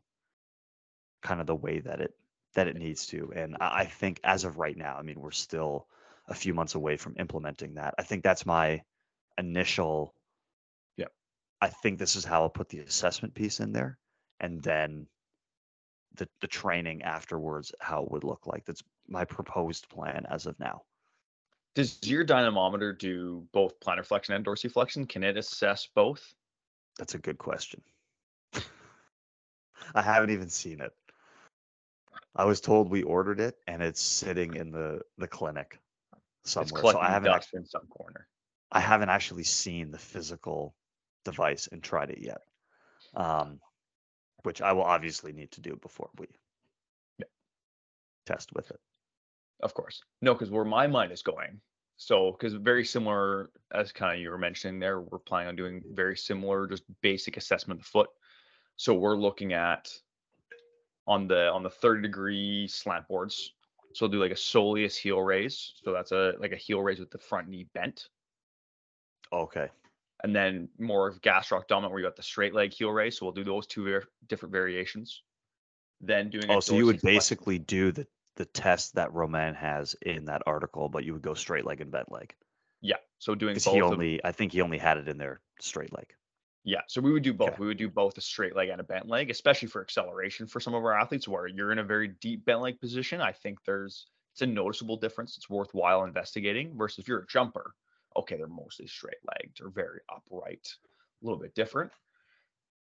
kind 1.22 1.40
of 1.40 1.46
the 1.46 1.54
way 1.54 1.80
that 1.80 2.00
it 2.00 2.14
that 2.54 2.66
it 2.66 2.76
needs 2.76 3.06
to. 3.06 3.32
And 3.34 3.56
I, 3.60 3.80
I 3.82 3.84
think 3.86 4.20
as 4.24 4.44
of 4.44 4.58
right 4.58 4.76
now, 4.76 4.96
I 4.96 5.02
mean, 5.02 5.20
we're 5.20 5.30
still 5.30 5.86
a 6.26 6.34
few 6.34 6.54
months 6.54 6.74
away 6.74 6.96
from 6.96 7.16
implementing 7.18 7.74
that. 7.74 7.94
I 7.98 8.02
think 8.02 8.24
that's 8.24 8.46
my 8.46 8.82
initial. 9.38 10.14
I 11.60 11.68
think 11.68 11.98
this 11.98 12.16
is 12.16 12.24
how 12.24 12.42
I'll 12.42 12.50
put 12.50 12.68
the 12.68 12.78
assessment 12.80 13.34
piece 13.34 13.60
in 13.60 13.72
there 13.72 13.98
and 14.40 14.62
then 14.62 15.06
the 16.16 16.28
the 16.40 16.46
training 16.46 17.02
afterwards 17.02 17.72
how 17.80 18.02
it 18.02 18.10
would 18.10 18.24
look 18.24 18.46
like. 18.46 18.64
That's 18.64 18.82
my 19.08 19.24
proposed 19.24 19.88
plan 19.88 20.26
as 20.28 20.46
of 20.46 20.58
now. 20.58 20.82
Does 21.74 21.98
your 22.02 22.24
dynamometer 22.24 22.92
do 22.92 23.46
both 23.52 23.78
plantar 23.80 24.04
flexion 24.04 24.34
and 24.34 24.44
dorsiflexion? 24.44 25.08
Can 25.08 25.22
it 25.22 25.36
assess 25.36 25.88
both? 25.94 26.34
That's 26.98 27.14
a 27.14 27.18
good 27.18 27.38
question. 27.38 27.80
I 29.94 30.02
haven't 30.02 30.30
even 30.30 30.48
seen 30.48 30.80
it. 30.80 30.92
I 32.34 32.44
was 32.44 32.60
told 32.60 32.90
we 32.90 33.02
ordered 33.02 33.40
it 33.40 33.56
and 33.66 33.82
it's 33.82 34.00
sitting 34.00 34.54
in 34.54 34.70
the 34.70 35.00
the 35.18 35.28
clinic 35.28 35.78
somewhere. 36.44 36.92
So 36.92 36.98
I 36.98 37.10
haven't 37.10 37.32
actually, 37.32 37.58
in 37.58 37.66
some 37.66 37.86
corner. 37.86 38.26
I 38.72 38.80
haven't 38.80 39.10
actually 39.10 39.44
seen 39.44 39.90
the 39.90 39.98
physical 39.98 40.74
device 41.24 41.68
and 41.68 41.82
tried 41.82 42.10
it 42.10 42.20
yet. 42.20 42.42
Um, 43.14 43.60
which 44.42 44.62
I 44.62 44.72
will 44.72 44.84
obviously 44.84 45.32
need 45.32 45.52
to 45.52 45.60
do 45.60 45.76
before 45.76 46.10
we 46.16 46.26
Yeah. 47.18 47.26
test 48.24 48.52
with 48.54 48.70
it. 48.70 48.80
Of 49.60 49.74
course. 49.74 50.02
No, 50.22 50.32
because 50.32 50.50
where 50.50 50.64
my 50.64 50.86
mind 50.86 51.12
is 51.12 51.22
going. 51.22 51.60
So, 51.96 52.32
because 52.32 52.54
very 52.54 52.84
similar 52.84 53.50
as 53.72 53.92
kind 53.92 54.14
of 54.14 54.20
you 54.20 54.30
were 54.30 54.38
mentioning 54.38 54.80
there, 54.80 55.00
we're 55.00 55.18
planning 55.18 55.48
on 55.48 55.56
doing 55.56 55.82
very 55.92 56.16
similar, 56.16 56.66
just 56.66 56.84
basic 57.02 57.36
assessment 57.36 57.80
of 57.80 57.84
the 57.84 57.90
foot. 57.90 58.08
So 58.76 58.94
we're 58.94 59.16
looking 59.16 59.52
at 59.52 59.92
on 61.06 61.28
the 61.28 61.50
on 61.50 61.62
the 61.62 61.68
30 61.68 62.00
degree 62.00 62.66
slant 62.68 63.06
boards. 63.08 63.52
So 63.92 64.06
we'll 64.06 64.12
do 64.12 64.22
like 64.22 64.30
a 64.30 64.34
soleus 64.36 64.96
heel 64.96 65.20
raise. 65.20 65.74
So 65.84 65.92
that's 65.92 66.12
a 66.12 66.34
like 66.38 66.52
a 66.52 66.56
heel 66.56 66.80
raise 66.80 67.00
with 67.00 67.10
the 67.10 67.18
front 67.18 67.48
knee 67.48 67.66
bent. 67.74 68.08
Okay. 69.32 69.68
And 70.22 70.34
then 70.36 70.68
more 70.78 71.08
of 71.08 71.20
gastroc 71.22 71.66
dominant 71.66 71.92
where 71.92 72.00
you 72.00 72.06
got 72.06 72.16
the 72.16 72.22
straight 72.22 72.54
leg 72.54 72.72
heel 72.72 72.90
raise. 72.90 73.18
So 73.18 73.26
we'll 73.26 73.32
do 73.32 73.44
those 73.44 73.66
two 73.66 73.84
ver- 73.84 74.04
different 74.26 74.52
variations. 74.52 75.22
Then 76.00 76.30
doing 76.30 76.50
Oh, 76.50 76.60
so 76.60 76.74
you 76.74 76.86
would 76.86 77.00
basically 77.02 77.58
do 77.58 77.92
the 77.92 78.06
the 78.36 78.44
test 78.46 78.94
that 78.94 79.12
Romain 79.12 79.54
has 79.54 79.94
in 80.02 80.26
that 80.26 80.42
article, 80.46 80.88
but 80.88 81.04
you 81.04 81.12
would 81.12 81.20
go 81.22 81.34
straight 81.34 81.66
leg 81.66 81.80
and 81.80 81.90
bent 81.90 82.10
leg. 82.10 82.34
yeah. 82.80 82.96
So 83.18 83.34
doing 83.34 83.54
both 83.54 83.64
he 83.74 83.80
of- 83.80 83.92
only, 83.92 84.24
I 84.24 84.32
think 84.32 84.52
he 84.52 84.62
only 84.62 84.78
had 84.78 84.96
it 84.96 85.08
in 85.08 85.18
there 85.18 85.42
straight 85.60 85.92
leg. 85.92 86.06
Yeah, 86.64 86.80
so 86.86 87.00
we 87.02 87.12
would 87.12 87.22
do 87.22 87.34
both. 87.34 87.50
Okay. 87.50 87.56
We 87.60 87.66
would 87.66 87.76
do 87.78 87.88
both 87.90 88.16
a 88.16 88.20
straight 88.22 88.54
leg 88.56 88.68
and 88.70 88.80
a 88.80 88.84
bent 88.84 89.08
leg, 89.08 89.28
especially 89.30 89.68
for 89.68 89.82
acceleration 89.82 90.46
for 90.46 90.60
some 90.60 90.74
of 90.74 90.82
our 90.84 90.98
athletes 90.98 91.26
where 91.28 91.46
you're 91.46 91.72
in 91.72 91.78
a 91.78 91.84
very 91.84 92.08
deep 92.08 92.44
bent 92.46 92.60
leg 92.60 92.80
position. 92.80 93.20
I 93.20 93.32
think 93.32 93.58
there's 93.64 94.06
it's 94.32 94.42
a 94.42 94.46
noticeable 94.46 94.96
difference. 94.96 95.36
It's 95.36 95.50
worthwhile 95.50 96.04
investigating 96.04 96.76
versus 96.78 96.98
if 97.00 97.08
you're 97.08 97.20
a 97.20 97.26
jumper, 97.26 97.74
okay, 98.16 98.36
they're 98.36 98.46
mostly 98.46 98.86
straight 98.86 99.18
legged 99.26 99.60
or 99.60 99.70
very 99.70 100.00
upright, 100.14 100.68
a 101.22 101.26
little 101.26 101.40
bit 101.40 101.54
different. 101.54 101.90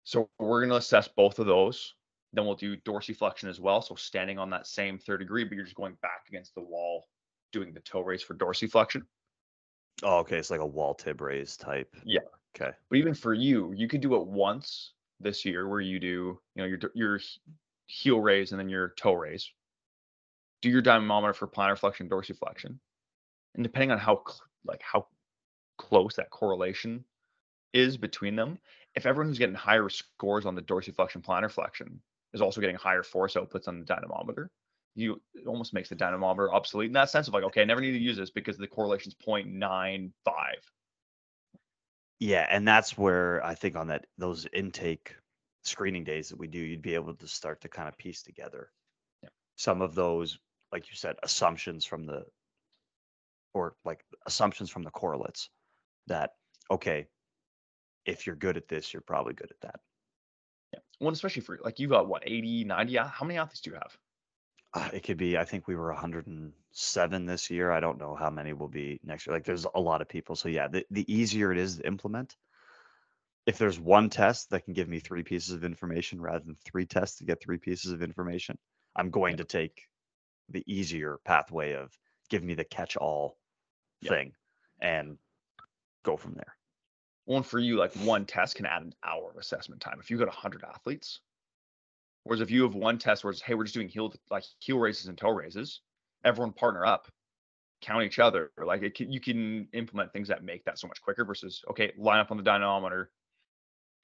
So 0.03 0.29
we're 0.39 0.61
gonna 0.61 0.75
assess 0.75 1.07
both 1.07 1.39
of 1.39 1.47
those. 1.47 1.93
Then 2.33 2.45
we'll 2.45 2.55
do 2.55 2.77
dorsiflexion 2.77 3.49
as 3.49 3.59
well. 3.59 3.81
So 3.81 3.95
standing 3.95 4.37
on 4.37 4.49
that 4.51 4.67
same 4.67 4.99
third 4.99 5.19
degree, 5.19 5.43
but 5.43 5.55
you're 5.55 5.63
just 5.63 5.75
going 5.75 5.97
back 6.01 6.25
against 6.27 6.55
the 6.55 6.61
wall, 6.61 7.07
doing 7.51 7.73
the 7.73 7.79
toe 7.81 8.01
raise 8.01 8.21
for 8.21 8.35
dorsiflexion. 8.35 9.03
Oh, 10.03 10.19
okay. 10.19 10.37
It's 10.37 10.51
like 10.51 10.59
a 10.59 10.65
wall 10.65 10.93
tib 10.93 11.21
raise 11.21 11.57
type. 11.57 11.95
Yeah. 12.05 12.19
Okay. 12.55 12.71
But 12.89 12.97
even 12.97 13.13
for 13.13 13.33
you, 13.33 13.73
you 13.75 13.87
could 13.87 14.01
do 14.01 14.15
it 14.15 14.27
once 14.27 14.93
this 15.19 15.45
year 15.45 15.67
where 15.67 15.81
you 15.81 15.99
do, 15.99 16.39
you 16.55 16.61
know, 16.61 16.65
your 16.65 16.79
your 16.93 17.19
heel 17.87 18.19
raise 18.19 18.51
and 18.51 18.59
then 18.59 18.69
your 18.69 18.93
toe 18.97 19.13
raise. 19.13 19.51
Do 20.61 20.69
your 20.69 20.81
dynamometer 20.81 21.33
for 21.33 21.47
plantar 21.47 21.77
flexion, 21.77 22.09
dorsiflexion, 22.09 22.77
and 23.55 23.63
depending 23.63 23.91
on 23.91 23.99
how 23.99 24.23
like 24.65 24.81
how 24.81 25.07
close 25.87 26.15
that 26.15 26.29
correlation 26.29 27.05
is 27.73 27.97
between 27.97 28.35
them, 28.35 28.59
if 28.95 29.05
everyone 29.05 29.27
who's 29.29 29.37
getting 29.39 29.55
higher 29.55 29.89
scores 29.89 30.45
on 30.45 30.55
the 30.55 30.61
dorsiflexion, 30.61 31.23
plantar 31.23 31.51
flexion 31.51 32.01
is 32.33 32.41
also 32.41 32.61
getting 32.61 32.75
higher 32.75 33.03
force 33.03 33.35
outputs 33.35 33.67
on 33.67 33.79
the 33.79 33.85
dynamometer, 33.85 34.51
you 34.95 35.21
it 35.35 35.47
almost 35.47 35.73
makes 35.73 35.89
the 35.89 35.95
dynamometer 35.95 36.53
obsolete 36.53 36.87
in 36.87 36.93
that 36.93 37.09
sense 37.09 37.27
of 37.27 37.33
like, 37.33 37.43
okay, 37.43 37.61
I 37.61 37.65
never 37.65 37.81
need 37.81 37.91
to 37.93 37.99
use 37.99 38.17
this 38.17 38.31
because 38.31 38.57
the 38.57 38.67
correlation's 38.67 39.15
0.95. 39.15 40.21
Yeah, 42.19 42.47
and 42.49 42.67
that's 42.67 42.97
where 42.97 43.43
I 43.45 43.55
think 43.55 43.75
on 43.75 43.87
that 43.87 44.07
those 44.17 44.47
intake 44.53 45.15
screening 45.63 46.03
days 46.03 46.29
that 46.29 46.37
we 46.39 46.47
do, 46.47 46.59
you'd 46.59 46.81
be 46.81 46.95
able 46.95 47.15
to 47.15 47.27
start 47.27 47.61
to 47.61 47.69
kind 47.69 47.87
of 47.87 47.97
piece 47.97 48.23
together 48.23 48.71
Yeah. 49.23 49.29
some 49.57 49.81
of 49.81 49.95
those, 49.95 50.39
like 50.71 50.89
you 50.89 50.95
said, 50.95 51.17
assumptions 51.23 51.85
from 51.85 52.05
the 52.05 52.25
or 53.53 53.75
like 53.85 54.05
assumptions 54.25 54.69
from 54.69 54.83
the 54.83 54.91
correlates 54.91 55.49
that 56.07 56.31
okay, 56.69 57.07
if 58.05 58.25
you're 58.25 58.35
good 58.35 58.57
at 58.57 58.67
this, 58.67 58.93
you're 58.93 59.01
probably 59.01 59.33
good 59.33 59.51
at 59.51 59.61
that. 59.61 59.79
Yeah. 60.73 60.79
Well, 60.99 61.11
especially 61.13 61.41
for 61.41 61.59
like 61.63 61.79
you 61.79 61.87
got 61.87 62.07
what 62.07 62.23
80, 62.25 62.63
90. 62.65 62.95
How 62.97 63.25
many 63.25 63.37
athletes 63.39 63.61
do 63.61 63.71
you 63.71 63.75
have? 63.75 63.97
Uh, 64.73 64.89
it 64.93 65.03
could 65.03 65.17
be, 65.17 65.37
I 65.37 65.45
think 65.45 65.67
we 65.67 65.75
were 65.75 65.91
107 65.91 67.25
this 67.25 67.49
year. 67.49 67.71
I 67.71 67.79
don't 67.79 67.99
know 67.99 68.15
how 68.15 68.29
many 68.29 68.53
will 68.53 68.67
be 68.67 68.99
next 69.03 69.25
year. 69.25 69.33
Like 69.35 69.45
there's 69.45 69.65
a 69.73 69.79
lot 69.79 70.01
of 70.01 70.09
people. 70.09 70.35
So 70.35 70.49
yeah, 70.49 70.67
the, 70.67 70.85
the 70.91 71.11
easier 71.11 71.51
it 71.51 71.57
is 71.57 71.77
to 71.77 71.87
implement, 71.87 72.35
if 73.45 73.57
there's 73.57 73.79
one 73.79 74.09
test 74.09 74.49
that 74.49 74.65
can 74.65 74.73
give 74.73 74.89
me 74.89 74.99
three 74.99 75.23
pieces 75.23 75.53
of 75.53 75.63
information 75.63 76.19
rather 76.19 76.43
than 76.43 76.55
three 76.55 76.85
tests 76.85 77.19
to 77.19 77.23
get 77.23 77.41
three 77.41 77.57
pieces 77.57 77.91
of 77.91 78.03
information, 78.03 78.57
I'm 78.95 79.09
going 79.09 79.37
to 79.37 79.45
take 79.45 79.87
the 80.49 80.63
easier 80.67 81.17
pathway 81.23 81.73
of 81.73 81.97
give 82.29 82.43
me 82.43 82.53
the 82.53 82.65
catch 82.65 82.97
all 82.97 83.37
Yeah. 84.01 84.09
thing 84.09 84.33
and 84.81 85.17
go 86.07 86.17
from 86.17 86.33
there. 86.33 86.55
One 87.25 87.43
for 87.43 87.59
you, 87.59 87.75
like 87.75 87.93
one 87.93 88.25
test 88.25 88.55
can 88.55 88.65
add 88.65 88.81
an 88.81 88.93
hour 89.03 89.29
of 89.29 89.37
assessment 89.37 89.81
time. 89.81 89.97
If 89.99 90.09
you 90.09 90.17
got 90.17 90.27
100 90.27 90.63
athletes, 90.63 91.19
whereas 92.23 92.41
if 92.41 92.49
you 92.49 92.63
have 92.63 92.73
one 92.73 92.97
test 92.97 93.23
where 93.23 93.31
it's, 93.31 93.41
hey, 93.41 93.53
we're 93.53 93.65
just 93.65 93.75
doing 93.75 93.89
heel 93.89 94.13
like 94.29 94.45
heel 94.59 94.79
raises 94.79 95.07
and 95.07 95.17
toe 95.17 95.31
raises, 95.31 95.81
everyone 96.23 96.53
partner 96.53 96.85
up, 96.85 97.07
count 97.81 98.03
each 98.03 98.19
other. 98.19 98.51
Like 98.57 98.81
it 98.81 98.95
can, 98.95 99.11
you 99.11 99.19
can 99.19 99.67
implement 99.73 100.13
things 100.13 100.29
that 100.29 100.43
make 100.43 100.63
that 100.63 100.79
so 100.79 100.87
much 100.87 101.01
quicker 101.01 101.25
versus 101.25 101.63
okay, 101.69 101.91
line 101.97 102.19
up 102.19 102.31
on 102.31 102.37
the 102.37 102.43
dynamometer. 102.43 103.11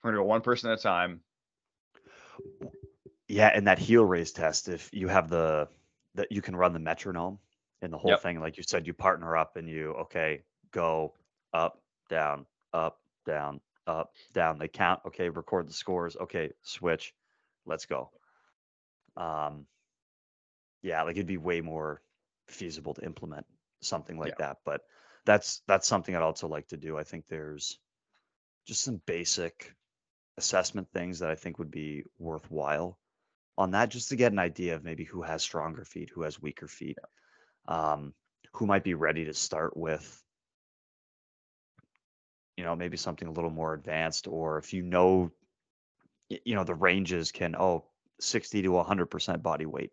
We're 0.04 0.12
gonna 0.12 0.22
go 0.22 0.28
one 0.28 0.42
person 0.42 0.70
at 0.70 0.80
a 0.80 0.82
time. 0.82 1.22
Yeah, 3.30 3.52
and 3.54 3.68
that 3.68 3.80
heel 3.80 4.04
raise 4.04 4.34
test, 4.34 4.68
if 4.68 4.90
you 4.92 5.08
have 5.08 5.30
the 5.30 5.70
that 6.16 6.32
you 6.32 6.42
can 6.42 6.56
run 6.56 6.74
the 6.74 6.80
metronome 6.80 7.40
in 7.82 7.90
the 7.90 7.98
whole 7.98 8.12
Yep. 8.12 8.22
thing, 8.22 8.40
like 8.42 8.58
you 8.58 8.64
said, 8.64 8.86
you 8.86 8.94
partner 8.94 9.38
up 9.38 9.56
and 9.56 9.70
you 9.70 9.92
okay, 9.94 10.44
go 10.72 11.14
up, 11.54 11.83
down, 12.14 12.46
up, 12.74 13.00
down, 13.26 13.60
up, 13.88 14.14
down. 14.34 14.60
They 14.60 14.68
count. 14.68 15.02
Okay, 15.08 15.30
record 15.30 15.68
the 15.68 15.74
scores. 15.74 16.16
Okay, 16.16 16.52
switch. 16.62 17.14
Let's 17.66 17.88
go. 17.88 18.12
Um, 19.18 19.66
yeah, 20.84 21.02
like 21.04 21.16
it'd 21.16 21.26
be 21.26 21.38
way 21.38 21.62
more 21.62 22.02
feasible 22.48 22.94
to 22.94 23.04
implement 23.04 23.48
something 23.82 24.18
like 24.20 24.36
Yeah. 24.40 24.48
that. 24.48 24.58
But 24.64 24.82
that's 25.26 25.62
that's 25.68 25.88
something 25.88 26.16
I'd 26.16 26.22
also 26.22 26.48
like 26.48 26.68
to 26.68 26.78
do. 26.78 26.98
I 27.00 27.04
think 27.04 27.26
there's 27.26 27.80
just 28.68 28.84
some 28.84 29.02
basic 29.08 29.74
assessment 30.38 30.88
things 30.94 31.20
that 31.20 31.32
I 31.32 31.36
think 31.36 31.58
would 31.58 31.72
be 31.72 32.04
worthwhile 32.20 33.00
on 33.58 33.72
that, 33.72 33.90
just 33.90 34.10
to 34.10 34.16
get 34.16 34.32
an 34.32 34.40
idea 34.40 34.76
of 34.76 34.84
maybe 34.84 35.04
who 35.04 35.22
has 35.24 35.42
stronger 35.42 35.86
feet, 35.86 36.12
who 36.14 36.22
has 36.24 36.42
weaker 36.42 36.68
feet, 36.68 36.98
um, 37.68 38.14
who 38.54 38.66
might 38.66 38.84
be 38.84 38.94
ready 38.94 39.26
to 39.26 39.34
start 39.34 39.76
with 39.76 40.23
you 42.58 42.64
know 42.64 42.76
maybe 42.76 42.98
something 42.98 43.28
a 43.28 43.32
little 43.32 43.50
more 43.50 43.74
advanced 43.74 44.28
or 44.28 44.58
if 44.58 44.74
you 44.74 44.84
know 44.84 45.32
you 46.30 46.56
know 46.56 46.64
the 46.64 46.76
ranges 46.76 47.32
can 47.32 47.56
oh 47.56 47.86
60 48.20 48.62
to 48.62 48.70
100% 48.70 49.44
body 49.44 49.66
weight 49.66 49.92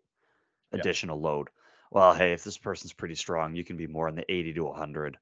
Yeah. 0.73 0.79
additional 0.79 1.19
load. 1.19 1.49
Well 1.91 2.13
hey 2.13 2.33
if 2.33 2.43
this 2.43 2.57
person's 2.57 2.93
pretty 2.93 3.15
strong 3.15 3.55
you 3.55 3.63
can 3.63 3.77
be 3.77 3.87
more 3.87 4.07
in 4.07 4.15
the 4.15 4.31
80 4.31 4.53
to 4.53 4.65
100 4.65 5.17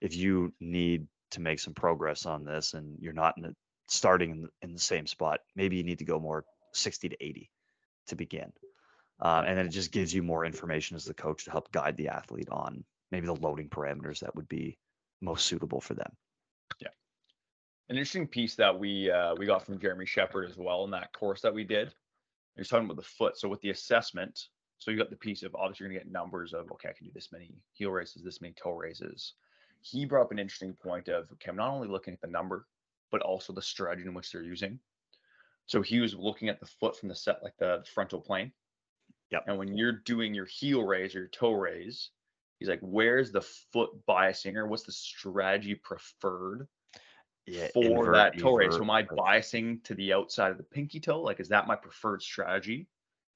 if 0.00 0.14
you 0.14 0.52
need 0.60 1.06
to 1.32 1.40
make 1.40 1.60
some 1.60 1.74
progress 1.74 2.26
on 2.26 2.44
this 2.44 2.74
and 2.74 2.98
you're 3.00 3.12
not 3.12 3.36
in 3.36 3.44
the 3.44 3.54
starting 3.88 4.30
in 4.30 4.42
the, 4.42 4.48
in 4.62 4.72
the 4.72 4.80
same 4.80 5.06
spot 5.06 5.40
maybe 5.54 5.76
you 5.76 5.84
need 5.84 5.98
to 5.98 6.04
go 6.04 6.18
more 6.18 6.44
60 6.72 7.08
to 7.08 7.16
80 7.24 7.50
to 8.06 8.16
begin. 8.16 8.52
Uh, 9.20 9.42
and 9.46 9.58
then 9.58 9.66
it 9.66 9.70
just 9.70 9.92
gives 9.92 10.14
you 10.14 10.22
more 10.22 10.46
information 10.46 10.96
as 10.96 11.04
the 11.04 11.12
coach 11.12 11.44
to 11.44 11.50
help 11.50 11.70
guide 11.72 11.96
the 11.96 12.08
athlete 12.08 12.48
on 12.50 12.82
maybe 13.12 13.26
the 13.26 13.34
loading 13.34 13.68
parameters 13.68 14.20
that 14.20 14.34
would 14.34 14.48
be 14.48 14.78
most 15.20 15.46
suitable 15.46 15.80
for 15.80 15.94
them 15.94 16.16
An 17.90 17.96
interesting 17.96 18.28
piece 18.28 18.54
that 18.54 18.78
we 18.78 19.10
uh, 19.10 19.34
we 19.36 19.46
got 19.46 19.66
from 19.66 19.80
Jeremy 19.80 20.06
Sheppard 20.06 20.48
as 20.48 20.56
well 20.56 20.84
in 20.84 20.92
that 20.92 21.12
course 21.12 21.40
that 21.40 21.52
we 21.52 21.64
did. 21.64 21.88
He 22.54 22.60
was 22.60 22.68
talking 22.68 22.84
about 22.84 22.96
the 22.96 23.02
foot. 23.02 23.36
So 23.36 23.48
with 23.48 23.60
the 23.62 23.70
assessment, 23.70 24.46
so 24.78 24.92
you 24.92 24.96
got 24.96 25.10
the 25.10 25.16
piece 25.16 25.42
of 25.42 25.56
obviously 25.56 25.84
you're 25.84 25.92
gonna 25.92 26.04
get 26.04 26.12
numbers 26.12 26.52
of 26.54 26.70
okay, 26.70 26.88
I 26.88 26.92
can 26.92 27.06
do 27.06 27.12
this 27.12 27.32
many 27.32 27.50
heel 27.72 27.90
raises, 27.90 28.22
this 28.22 28.40
many 28.40 28.54
toe 28.54 28.74
raises. 28.74 29.34
He 29.82 30.04
brought 30.04 30.22
up 30.22 30.30
an 30.30 30.38
interesting 30.38 30.74
point 30.74 31.08
of 31.08 31.32
okay, 31.32 31.50
I'm 31.50 31.56
not 31.56 31.72
only 31.72 31.88
looking 31.88 32.14
at 32.14 32.20
the 32.20 32.28
number, 32.28 32.68
but 33.10 33.22
also 33.22 33.52
the 33.52 33.60
strategy 33.60 34.06
in 34.06 34.14
which 34.14 34.30
they're 34.30 34.42
using. 34.42 34.78
So 35.66 35.82
he 35.82 35.98
was 35.98 36.14
looking 36.14 36.48
at 36.48 36.60
the 36.60 36.66
foot 36.66 36.96
from 36.96 37.08
the 37.08 37.16
set, 37.16 37.42
like 37.42 37.56
the 37.58 37.84
frontal 37.92 38.20
plane. 38.20 38.52
Yep. 39.32 39.44
And 39.48 39.58
when 39.58 39.76
you're 39.76 40.00
doing 40.04 40.32
your 40.32 40.46
heel 40.46 40.84
raise 40.84 41.16
or 41.16 41.20
your 41.20 41.28
toe 41.28 41.52
raise, 41.52 42.10
he's 42.60 42.68
like, 42.68 42.80
where's 42.80 43.32
the 43.32 43.40
foot 43.40 43.90
biasing 44.08 44.54
or 44.54 44.68
what's 44.68 44.84
the 44.84 44.92
strategy 44.92 45.74
preferred 45.74 46.68
yeah 47.46 47.68
for 47.72 47.82
invert, 47.82 48.14
that 48.14 48.38
toe. 48.38 48.70
So 48.70 48.82
am 48.82 48.90
I 48.90 49.02
biasing 49.02 49.82
to 49.84 49.94
the 49.94 50.12
outside 50.12 50.52
of 50.52 50.58
the 50.58 50.62
pinky 50.62 51.00
toe? 51.00 51.20
Like, 51.20 51.40
is 51.40 51.48
that 51.48 51.66
my 51.66 51.74
preferred 51.74 52.22
strategy? 52.22 52.86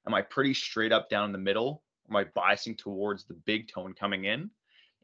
Am 0.07 0.15
I 0.15 0.23
pretty 0.23 0.55
straight 0.55 0.93
up 0.93 1.09
down 1.09 1.27
in 1.27 1.33
the 1.33 1.39
middle? 1.39 1.83
Am 2.09 2.17
I 2.17 2.25
biasing 2.25 2.77
towards 2.77 3.25
the 3.25 3.35
big 3.35 3.67
toe 3.67 3.87
and 3.87 3.97
coming 3.97 4.27
in? 4.27 4.51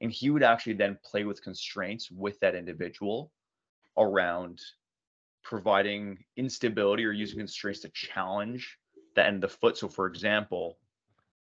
And 0.03 0.13
he 0.13 0.31
would 0.31 0.43
actually 0.43 0.75
then 0.75 0.99
play 1.05 1.25
with 1.25 1.43
constraints 1.43 2.11
with 2.11 2.39
that 2.41 2.55
individual 2.55 3.33
around 3.99 4.61
providing 5.43 6.19
instability 6.37 7.05
or 7.05 7.13
using 7.13 7.39
constraints 7.39 7.81
to 7.81 7.89
challenge 7.91 8.77
the 9.17 9.25
end 9.25 9.43
of 9.43 9.51
the 9.51 9.57
foot. 9.57 9.79
So, 9.79 9.89
for 9.89 10.07
example, 10.07 10.79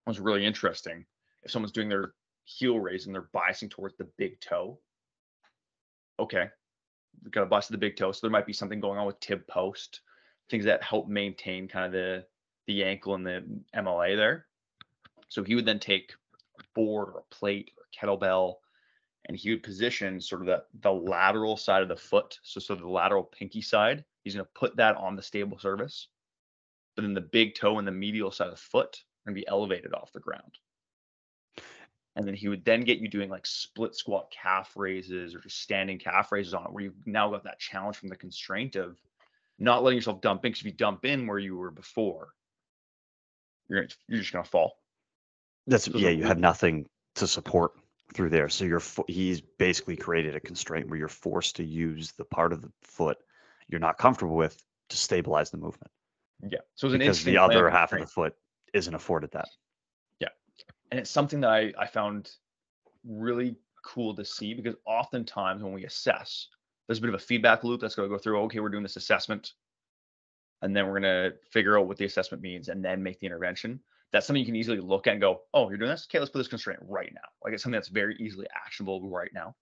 it 0.06 0.10
was 0.10 0.20
really 0.20 0.44
interesting. 0.44 1.04
If 1.42 1.50
someone's 1.50 1.72
doing 1.72 1.88
their 1.88 2.12
heel 2.48 2.80
raise 2.80 3.06
and 3.06 3.14
they're 3.14 3.28
biasing 3.34 3.70
towards 3.70 3.96
the 3.96 4.08
big 4.16 4.40
toe, 4.40 4.78
okay, 6.18 6.48
got 7.30 7.40
to 7.40 7.46
bust 7.46 7.70
the 7.70 7.78
big 7.78 7.96
toe. 7.96 8.12
So 8.12 8.20
there 8.22 8.30
might 8.30 8.46
be 8.46 8.52
something 8.52 8.80
going 8.80 8.98
on 8.98 9.06
with 9.06 9.20
tib 9.20 9.46
post, 9.46 10.00
things 10.48 10.64
that 10.64 10.82
help 10.82 11.08
maintain 11.08 11.68
kind 11.68 11.86
of 11.86 11.92
the 11.92 12.24
the 12.66 12.84
ankle 12.84 13.14
and 13.14 13.24
the 13.24 13.44
MLA 13.74 14.16
there. 14.16 14.46
So 15.28 15.42
he 15.42 15.54
would 15.54 15.66
then 15.66 15.78
take 15.78 16.12
a 16.58 16.62
board 16.74 17.08
or 17.08 17.20
a 17.20 17.34
plate 17.34 17.70
or 17.76 17.84
a 17.84 18.06
kettlebell, 18.06 18.56
and 19.26 19.36
he 19.36 19.50
would 19.50 19.62
position 19.62 20.20
sort 20.20 20.40
of 20.42 20.46
the 20.46 20.64
the 20.80 20.92
lateral 20.92 21.56
side 21.56 21.82
of 21.82 21.88
the 21.88 21.96
foot. 21.96 22.38
So 22.42 22.60
so 22.60 22.74
the 22.74 22.88
lateral 22.88 23.24
pinky 23.24 23.60
side, 23.60 24.04
he's 24.24 24.34
going 24.34 24.46
to 24.46 24.58
put 24.58 24.76
that 24.76 24.96
on 24.96 25.16
the 25.16 25.22
stable 25.22 25.58
surface. 25.58 26.08
But 26.96 27.02
then 27.02 27.14
the 27.14 27.20
big 27.20 27.54
toe 27.54 27.78
and 27.78 27.86
the 27.86 27.92
medial 27.92 28.30
side 28.30 28.48
of 28.48 28.54
the 28.54 28.60
foot 28.60 28.96
are 29.26 29.30
going 29.30 29.36
to 29.36 29.40
be 29.42 29.48
elevated 29.48 29.92
off 29.94 30.12
the 30.12 30.20
ground. 30.20 30.58
And 32.16 32.26
then 32.26 32.34
he 32.34 32.48
would 32.48 32.64
then 32.64 32.80
get 32.80 32.98
you 32.98 33.08
doing 33.08 33.30
like 33.30 33.46
split 33.46 33.94
squat 33.94 34.30
calf 34.30 34.72
raises 34.76 35.34
or 35.34 35.40
just 35.40 35.60
standing 35.60 35.98
calf 35.98 36.32
raises 36.32 36.54
on 36.54 36.64
it, 36.64 36.72
where 36.72 36.84
you've 36.84 37.06
now 37.06 37.30
got 37.30 37.44
that 37.44 37.60
challenge 37.60 37.96
from 37.96 38.08
the 38.08 38.16
constraint 38.16 38.74
of 38.76 38.98
not 39.58 39.82
letting 39.82 39.98
yourself 39.98 40.20
dump 40.20 40.44
in. 40.44 40.50
Because 40.50 40.60
if 40.60 40.66
you 40.66 40.72
dump 40.72 41.04
in 41.04 41.26
where 41.26 41.38
you 41.38 41.56
were 41.56 41.70
before, 41.70 42.34
you're 43.68 43.82
gonna- 43.82 43.94
you're 44.08 44.20
just 44.20 44.32
gonna 44.32 44.44
fall. 44.44 44.82
That's 45.66 45.84
So 45.84 45.98
yeah. 45.98 46.10
You 46.10 46.24
have 46.24 46.38
nothing 46.38 46.88
to 47.16 47.26
support 47.26 47.72
through 48.14 48.30
there, 48.30 48.48
so 48.48 48.64
you're 48.64 48.82
he's 49.06 49.40
basically 49.40 49.96
created 49.96 50.34
a 50.34 50.40
constraint 50.40 50.88
where 50.88 50.98
you're 50.98 51.08
forced 51.08 51.56
to 51.56 51.64
use 51.64 52.12
the 52.12 52.24
part 52.24 52.52
of 52.52 52.62
the 52.62 52.72
foot 52.82 53.18
you're 53.68 53.80
not 53.80 53.98
comfortable 53.98 54.34
with 54.34 54.64
to 54.88 54.96
stabilize 54.96 55.50
the 55.50 55.58
movement 55.58 55.92
Yeah. 56.42 56.60
So 56.74 56.86
it 56.86 56.88
was 56.88 56.94
an 56.94 57.00
because 57.00 57.22
the 57.22 57.32
interesting 57.32 57.34
play 57.34 57.38
on 57.38 57.50
other 57.50 57.70
half 57.70 57.92
of 57.92 58.00
the 58.00 58.06
foot 58.06 58.34
isn't 58.72 58.94
afforded 58.94 59.30
that. 59.32 59.48
And 60.90 61.00
it's 61.00 61.10
something 61.10 61.40
that 61.40 61.50
I, 61.50 61.72
I 61.78 61.86
found 61.86 62.30
really 63.06 63.56
cool 63.84 64.14
to 64.14 64.24
see 64.24 64.54
because 64.54 64.74
oftentimes 64.86 65.62
when 65.62 65.72
we 65.72 65.84
assess, 65.84 66.48
there's 66.86 66.98
a 66.98 67.02
bit 67.02 67.08
of 67.10 67.14
a 67.14 67.18
feedback 67.18 67.64
loop 67.64 67.80
that's 67.80 67.94
going 67.94 68.08
to 68.08 68.14
go 68.14 68.18
through. 68.18 68.40
Okay, 68.42 68.60
we're 68.60 68.68
doing 68.68 68.82
this 68.82 68.96
assessment, 68.96 69.52
and 70.62 70.74
then 70.74 70.86
we're 70.86 71.00
going 71.00 71.30
to 71.30 71.36
figure 71.50 71.78
out 71.78 71.86
what 71.86 71.96
the 71.96 72.04
assessment 72.04 72.42
means 72.42 72.68
and 72.68 72.84
then 72.84 73.02
make 73.02 73.20
the 73.20 73.26
intervention. 73.26 73.80
That's 74.10 74.26
something 74.26 74.40
you 74.40 74.46
can 74.46 74.56
easily 74.56 74.80
look 74.80 75.06
at 75.06 75.12
and 75.12 75.20
go, 75.20 75.42
"Oh, 75.52 75.68
you're 75.68 75.78
doing 75.78 75.90
this. 75.90 76.06
Okay, 76.10 76.18
let's 76.18 76.30
put 76.30 76.38
this 76.38 76.48
constraint 76.48 76.80
right 76.82 77.12
now." 77.14 77.28
Like 77.44 77.52
it's 77.52 77.62
something 77.62 77.76
that's 77.76 77.88
very 77.88 78.16
easily 78.18 78.46
actionable 78.54 79.06
right 79.08 79.30
now. 79.34 79.54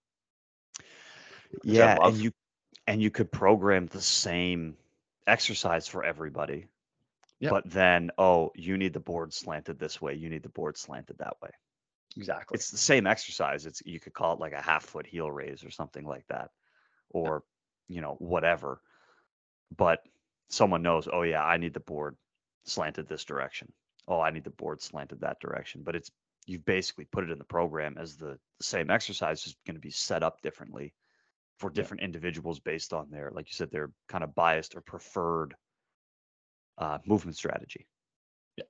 Yeah, 1.63 1.97
and 2.01 2.17
you 2.17 2.31
and 2.87 3.01
you 3.01 3.11
could 3.11 3.31
program 3.31 3.87
the 3.87 4.01
same 4.01 4.77
exercise 5.27 5.87
for 5.87 6.03
everybody. 6.03 6.67
Yeah. 7.39 7.51
But 7.51 7.69
then, 7.69 8.11
oh, 8.17 8.51
you 8.55 8.77
need 8.77 8.93
the 8.93 8.99
board 8.99 9.33
slanted 9.33 9.79
this 9.79 10.01
way. 10.01 10.15
You 10.15 10.29
need 10.29 10.43
the 10.43 10.49
board 10.49 10.77
slanted 10.77 11.19
that 11.19 11.37
way. 11.41 11.51
Exactly. 12.15 12.55
It's 12.55 12.71
the 12.71 12.77
same 12.77 13.05
exercise. 13.05 13.65
It's 13.65 13.81
you 13.85 13.99
could 13.99 14.13
call 14.13 14.33
it 14.33 14.39
like 14.39 14.53
a 14.53 14.61
half 14.61 14.83
foot 14.83 15.05
heel 15.05 15.29
raise 15.29 15.63
or 15.63 15.69
something 15.69 16.03
like 16.03 16.25
that, 16.29 16.49
or 17.09 17.43
you 17.87 18.01
know 18.01 18.15
whatever. 18.19 18.81
But 19.75 19.99
someone 20.49 20.81
knows, 20.81 21.07
oh 21.11 21.21
yeah, 21.21 21.43
I 21.43 21.57
need 21.57 21.73
the 21.73 21.79
board 21.79 22.15
slanted 22.65 23.07
this 23.07 23.25
direction. 23.25 23.71
Oh, 24.07 24.19
I 24.19 24.31
need 24.31 24.45
the 24.45 24.49
board 24.49 24.81
slanted 24.81 25.21
that 25.21 25.39
direction. 25.39 25.81
But 25.83 25.95
it's 25.95 26.09
you've 26.47 26.65
basically 26.65 27.05
put 27.05 27.25
it 27.25 27.29
in 27.29 27.37
the 27.37 27.43
program 27.43 27.97
as 27.99 28.15
the, 28.15 28.39
the 28.57 28.63
same 28.63 28.89
exercise 28.89 29.45
is 29.45 29.55
going 29.67 29.75
to 29.75 29.81
be 29.81 29.91
set 29.91 30.23
up 30.23 30.41
differently 30.41 30.93
for 31.59 31.69
different 31.69 32.03
individuals 32.03 32.59
based 32.59 32.93
on 32.93 33.09
their, 33.09 33.31
like 33.33 33.47
you 33.49 33.53
said, 33.53 33.69
their 33.69 33.91
kind 34.07 34.23
of 34.23 34.33
biased 34.33 34.75
or 34.75 34.81
preferred 34.81 35.55
uh, 36.77 36.99
movement 37.05 37.37
strategy. 37.37 37.87
Yeah, 38.57 38.65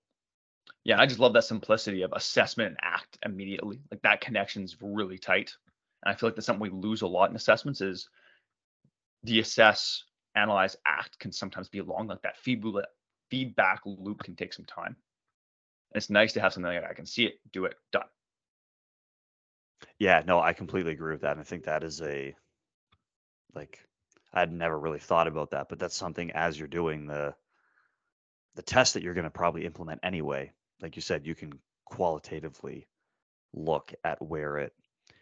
Yeah. 0.85 1.01
I 1.01 1.05
just 1.05 1.19
love 1.19 1.33
that 1.33 1.43
simplicity 1.43 2.03
of 2.03 2.13
assessment 2.13 2.69
and 2.69 2.77
act 2.81 3.17
immediately. 3.25 3.81
Like 3.91 4.01
that 4.03 4.21
connection's 4.21 4.77
really 4.81 5.17
tight. 5.17 5.55
And 6.03 6.13
I 6.13 6.17
feel 6.17 6.29
like 6.29 6.35
that's 6.35 6.45
something 6.45 6.61
we 6.61 6.69
lose 6.69 7.01
a 7.01 7.07
lot 7.07 7.29
in 7.29 7.35
assessments 7.35 7.81
is 7.81 8.09
the 9.23 9.39
assess, 9.39 10.03
analyze, 10.35 10.75
act 10.85 11.19
can 11.19 11.31
sometimes 11.31 11.69
be 11.69 11.81
long. 11.81 12.07
Like 12.07 12.21
that 12.21 12.37
feedback 12.37 12.85
feedback 13.29 13.81
loop 13.85 14.23
can 14.23 14.35
take 14.35 14.53
some 14.53 14.65
time. 14.65 14.95
And 15.91 15.97
it's 16.01 16.09
nice 16.09 16.33
to 16.33 16.41
have 16.41 16.53
something 16.53 16.71
like 16.71 16.81
that. 16.81 16.89
I 16.89 16.93
can 16.93 17.05
see 17.05 17.25
it, 17.25 17.39
do 17.51 17.65
it, 17.65 17.75
done. 17.91 18.03
Yeah, 19.99 20.23
no, 20.25 20.39
I 20.39 20.53
completely 20.53 20.93
agree 20.93 21.13
with 21.13 21.21
that. 21.21 21.31
And 21.31 21.39
I 21.39 21.43
think 21.43 21.65
that 21.65 21.83
is 21.83 22.01
a 22.01 22.35
like 23.53 23.79
I'd 24.33 24.51
never 24.51 24.77
really 24.79 24.99
thought 24.99 25.27
about 25.27 25.51
that, 25.51 25.69
but 25.69 25.79
that's 25.79 25.95
something 25.95 26.31
as 26.31 26.57
you're 26.57 26.67
doing 26.67 27.07
the 27.07 27.33
the 28.57 28.63
test 28.63 28.95
that 28.95 29.03
you're 29.03 29.13
going 29.13 29.23
to 29.23 29.29
probably 29.29 29.65
implement 29.65 29.99
anyway. 30.01 30.51
Like 30.81 30.95
you 30.95 31.01
said, 31.01 31.27
you 31.27 31.35
can 31.35 31.53
qualitatively 31.85 32.87
look 33.53 33.93
at 34.03 34.19
where 34.19 34.57
it 34.57 34.73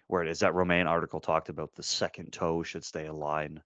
where 0.08 0.24
it 0.24 0.30
is. 0.30 0.40
That 0.40 0.54
Romain 0.54 0.88
article 0.88 1.20
talked 1.20 1.50
about 1.50 1.76
the 1.76 1.84
second 1.84 2.32
toe 2.32 2.64
should 2.64 2.86
stay 2.86 3.08
aligned 3.08 3.62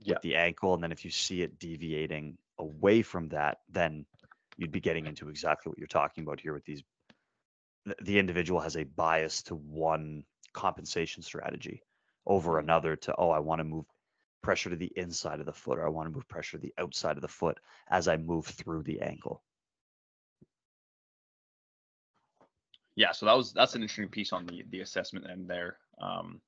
Yeah. 0.00 0.14
with 0.14 0.22
the 0.22 0.34
ankle, 0.34 0.74
and 0.74 0.82
then 0.82 0.90
if 0.90 1.04
you 1.04 1.10
see 1.10 1.42
it 1.42 1.58
deviating 1.58 2.36
away 2.58 3.02
from 3.02 3.28
that, 3.28 3.58
then 3.68 4.06
you'd 4.56 4.72
be 4.72 4.80
getting 4.80 5.06
into 5.06 5.28
exactly 5.28 5.70
what 5.70 5.78
you're 5.78 5.86
talking 5.86 6.24
about 6.24 6.40
here 6.40 6.52
with 6.52 6.64
these. 6.64 6.82
The, 7.84 7.94
the 8.02 8.18
individual 8.18 8.60
has 8.60 8.76
a 8.76 8.84
bias 8.84 9.42
to 9.44 9.54
one 9.54 10.24
compensation 10.52 11.22
strategy 11.22 11.84
over 12.26 12.52
mm-hmm. 12.52 12.64
another 12.64 12.96
to 12.96 13.14
oh, 13.16 13.30
I 13.30 13.38
want 13.38 13.60
to 13.60 13.64
move 13.64 13.86
pressure 14.42 14.70
to 14.70 14.76
the 14.76 14.92
inside 14.96 15.40
of 15.40 15.46
the 15.46 15.52
foot, 15.52 15.78
or 15.78 15.86
I 15.86 15.90
want 15.90 16.08
to 16.08 16.14
move 16.14 16.28
pressure 16.28 16.58
to 16.58 16.62
the 16.62 16.74
outside 16.78 17.16
of 17.16 17.22
the 17.22 17.28
foot 17.28 17.58
as 17.88 18.08
I 18.08 18.16
move 18.16 18.46
through 18.46 18.82
the 18.82 19.00
ankle. 19.00 19.42
Yeah, 22.94 23.12
so 23.12 23.26
that 23.26 23.36
was 23.36 23.52
that's 23.52 23.74
an 23.74 23.82
interesting 23.82 24.08
piece 24.08 24.32
on 24.32 24.46
the 24.46 24.64
the 24.68 24.80
assessment 24.80 25.26
end 25.30 25.48
there. 25.48 25.78
Um, 26.00 26.40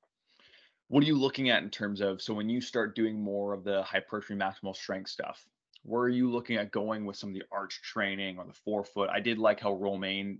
what 0.87 1.03
are 1.03 1.07
you 1.07 1.17
looking 1.17 1.49
at 1.49 1.63
in 1.63 1.69
terms 1.69 2.01
of 2.01 2.21
so 2.21 2.33
when 2.33 2.49
you 2.49 2.61
start 2.61 2.95
doing 2.95 3.19
more 3.19 3.53
of 3.53 3.63
the 3.63 3.81
hypertrophy 3.83 4.35
maximal 4.35 4.75
strength 4.75 5.09
stuff 5.09 5.45
where 5.83 6.03
are 6.03 6.09
you 6.09 6.31
looking 6.31 6.57
at 6.57 6.71
going 6.71 7.05
with 7.05 7.15
some 7.15 7.29
of 7.29 7.35
the 7.35 7.43
arch 7.51 7.81
training 7.81 8.37
or 8.37 8.45
the 8.45 8.53
forefoot 8.53 9.09
i 9.09 9.19
did 9.19 9.37
like 9.37 9.59
how 9.59 9.73
romain 9.73 10.39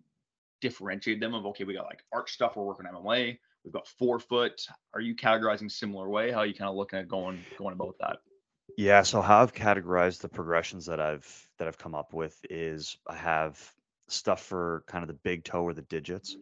differentiated 0.61 1.21
them 1.21 1.33
of 1.33 1.45
okay 1.45 1.63
we 1.63 1.73
got 1.73 1.85
like 1.85 2.03
arch 2.13 2.31
stuff 2.31 2.55
we're 2.55 2.63
working 2.63 2.85
mma 2.85 3.37
we've 3.65 3.73
got 3.73 3.87
forefoot 3.87 4.65
are 4.93 5.01
you 5.01 5.15
categorizing 5.15 5.69
similar 5.69 6.07
way 6.07 6.31
how 6.31 6.39
are 6.39 6.45
you 6.45 6.53
kind 6.53 6.69
of 6.69 6.75
looking 6.75 6.99
at 6.99 7.07
going 7.07 7.43
going 7.57 7.73
about 7.73 7.95
that 7.99 8.17
Yeah, 8.77 9.03
so 9.03 9.21
how 9.21 9.41
I've 9.41 9.53
categorized 9.53 10.19
the 10.19 10.29
progressions 10.29 10.85
that 10.87 10.99
I've 10.99 11.47
that 11.57 11.67
I've 11.67 11.77
come 11.77 11.95
up 11.95 12.13
with 12.13 12.37
is 12.49 12.97
I 13.07 13.15
have 13.15 13.73
stuff 14.07 14.41
for 14.43 14.83
kind 14.87 15.03
of 15.03 15.07
the 15.07 15.19
big 15.23 15.43
toe 15.43 15.63
or 15.63 15.73
the 15.73 15.81
digits. 15.83 16.35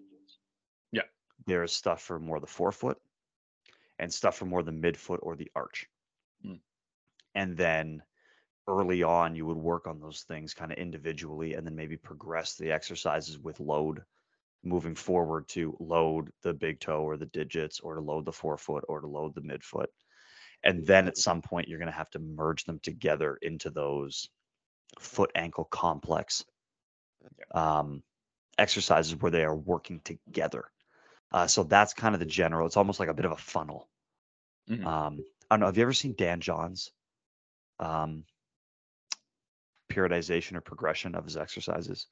Yeah. 0.91 1.03
There's 1.45 1.71
stuff 1.71 2.01
for 2.01 2.19
more 2.19 2.39
the 2.39 2.47
forefoot 2.47 2.97
and 3.99 4.11
stuff 4.11 4.37
for 4.37 4.45
more 4.45 4.63
the 4.63 4.71
midfoot 4.71 5.19
or 5.21 5.35
the 5.35 5.51
arch. 5.55 5.87
Mm. 6.45 6.59
And 7.35 7.57
then 7.57 8.01
early 8.67 9.03
on 9.03 9.35
you 9.35 9.45
would 9.45 9.57
work 9.57 9.87
on 9.87 9.99
those 9.99 10.23
things 10.23 10.53
kind 10.53 10.71
of 10.71 10.77
individually 10.77 11.53
and 11.53 11.67
then 11.67 11.75
maybe 11.75 11.97
progress 11.97 12.55
the 12.55 12.71
exercises 12.71 13.37
with 13.37 13.59
load 13.59 14.03
moving 14.63 14.95
forward 14.95 15.47
to 15.49 15.75
load 15.79 16.31
the 16.41 16.53
big 16.53 16.79
toe 16.79 17.03
or 17.03 17.17
the 17.17 17.25
digits 17.27 17.79
or 17.79 17.95
to 17.95 18.01
load 18.01 18.25
the 18.25 18.31
forefoot 18.31 18.83
or 18.87 19.01
to 19.01 19.07
load 19.07 19.35
the 19.35 19.41
midfoot. 19.41 19.87
And 20.63 20.85
then 20.85 21.07
at 21.07 21.17
some 21.17 21.41
point 21.41 21.67
you're 21.67 21.79
going 21.79 21.91
to 21.91 21.97
have 21.97 22.09
to 22.11 22.19
merge 22.19 22.63
them 22.63 22.79
together 22.79 23.37
into 23.41 23.69
those 23.69 24.29
foot 24.99 25.31
ankle 25.35 25.65
complex 25.65 26.45
um, 27.53 28.03
exercises 28.57 29.15
where 29.15 29.31
they 29.31 29.43
are 29.43 29.55
working 29.55 29.99
together. 30.03 30.65
Uh, 31.31 31.47
so 31.47 31.63
that's 31.63 31.93
kind 31.93 32.13
of 32.15 32.19
the 32.19 32.25
general 32.25 32.67
it's 32.67 32.77
almost 32.77 32.99
like 32.99 33.09
a 33.09 33.13
bit 33.13 33.25
of 33.25 33.31
a 33.31 33.37
funnel. 33.37 33.89
Mhm. 34.69 34.85
um, 34.85 35.19
i 35.51 35.55
don't 35.55 35.59
know 35.59 35.65
have 35.65 35.75
you 35.75 35.83
ever 35.83 35.91
seen 35.91 36.13
dan 36.13 36.39
johns 36.39 36.91
um, 37.79 38.23
periodization 39.91 40.55
or 40.55 40.61
progression 40.61 41.15
of 41.15 41.25
his 41.25 41.35
exercises 41.35 42.07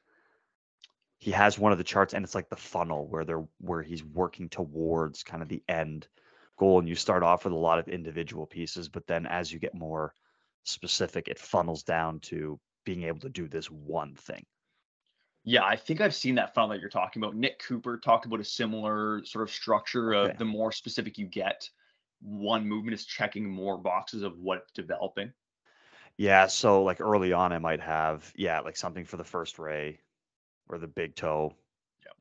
he 1.21 1.31
has 1.31 1.57
one 1.57 1.71
of 1.71 1.77
the 1.79 1.85
charts 1.85 2.13
and 2.13 2.25
it's 2.25 2.35
like 2.35 2.49
the 2.49 2.57
funnel 2.57 3.07
where 3.07 3.25
they're 3.25 3.45
where 3.59 3.81
he's 3.83 4.03
working 4.03 4.49
towards 4.49 5.23
kind 5.23 5.41
of 5.43 5.49
the 5.49 5.63
end 5.69 6.09
goal 6.57 6.79
and 6.79 6.89
you 6.89 6.95
start 6.95 7.23
off 7.23 7.45
with 7.45 7.53
a 7.53 7.57
lot 7.57 7.79
of 7.79 7.87
individual 7.87 8.45
pieces 8.47 8.89
but 8.89 9.07
then 9.07 9.25
as 9.27 9.51
you 9.53 9.59
get 9.59 9.73
more 9.75 10.13
specific 10.65 11.29
it 11.29 11.39
funnels 11.39 11.83
down 11.83 12.19
to 12.21 12.59
being 12.85 13.03
able 13.03 13.21
to 13.21 13.29
do 13.29 13.47
this 13.47 13.71
one 13.71 14.15
thing 14.15 14.45
Yeah, 15.43 15.63
I 15.65 15.75
think 15.75 16.01
I've 16.01 16.15
seen 16.15 16.35
that 16.35 16.53
funnel 16.53 16.69
that 16.69 16.79
you're 16.81 16.89
talking 16.89 17.21
about. 17.23 17.35
Nick 17.35 17.59
Cooper 17.59 17.97
talked 17.97 18.25
about 18.25 18.39
a 18.39 18.43
similar 18.45 19.23
sort 19.25 19.43
of 19.43 19.53
structure 19.53 20.13
of 20.13 20.31
Okay. 20.31 20.37
the 20.37 20.45
more 20.45 20.71
specific 20.71 21.17
you 21.17 21.27
get, 21.27 21.69
one 22.21 22.67
movement 22.67 22.93
is 22.95 23.05
checking 23.05 23.49
more 23.49 23.77
boxes 23.77 24.21
of 24.23 24.37
what 24.37 24.59
it's 24.59 24.71
developing. 24.73 25.33
yeah 26.17 26.47
so 26.47 26.83
like 26.83 27.01
early 27.01 27.33
on 27.33 27.53
i 27.53 27.59
might 27.59 27.81
have 27.81 28.31
yeah 28.35 28.59
like 28.61 28.77
something 28.77 29.05
for 29.05 29.17
the 29.17 29.23
first 29.23 29.59
ray 29.59 29.99
or 30.71 30.79
the 30.79 30.87
big 30.87 31.15
toe 31.15 31.53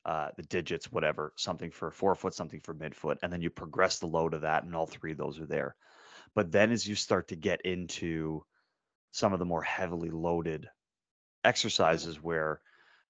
uh, 0.04 0.28
the 0.36 0.42
digits 0.42 0.92
whatever 0.92 1.32
something 1.36 1.70
for 1.70 1.90
forefoot 1.90 2.34
something 2.34 2.60
for 2.60 2.74
midfoot 2.74 3.16
and 3.22 3.32
then 3.32 3.40
you 3.40 3.50
progress 3.50 3.98
the 3.98 4.06
load 4.06 4.34
of 4.34 4.42
that 4.42 4.64
and 4.64 4.74
all 4.74 4.86
three 4.86 5.12
of 5.12 5.18
those 5.18 5.40
are 5.40 5.46
there 5.46 5.74
but 6.34 6.52
then 6.52 6.70
as 6.70 6.86
you 6.86 6.94
start 6.94 7.28
to 7.28 7.36
get 7.36 7.60
into 7.62 8.44
some 9.12 9.32
of 9.32 9.38
the 9.38 9.44
more 9.44 9.62
heavily 9.62 10.10
loaded 10.10 10.68
exercises 11.44 12.22
where 12.22 12.60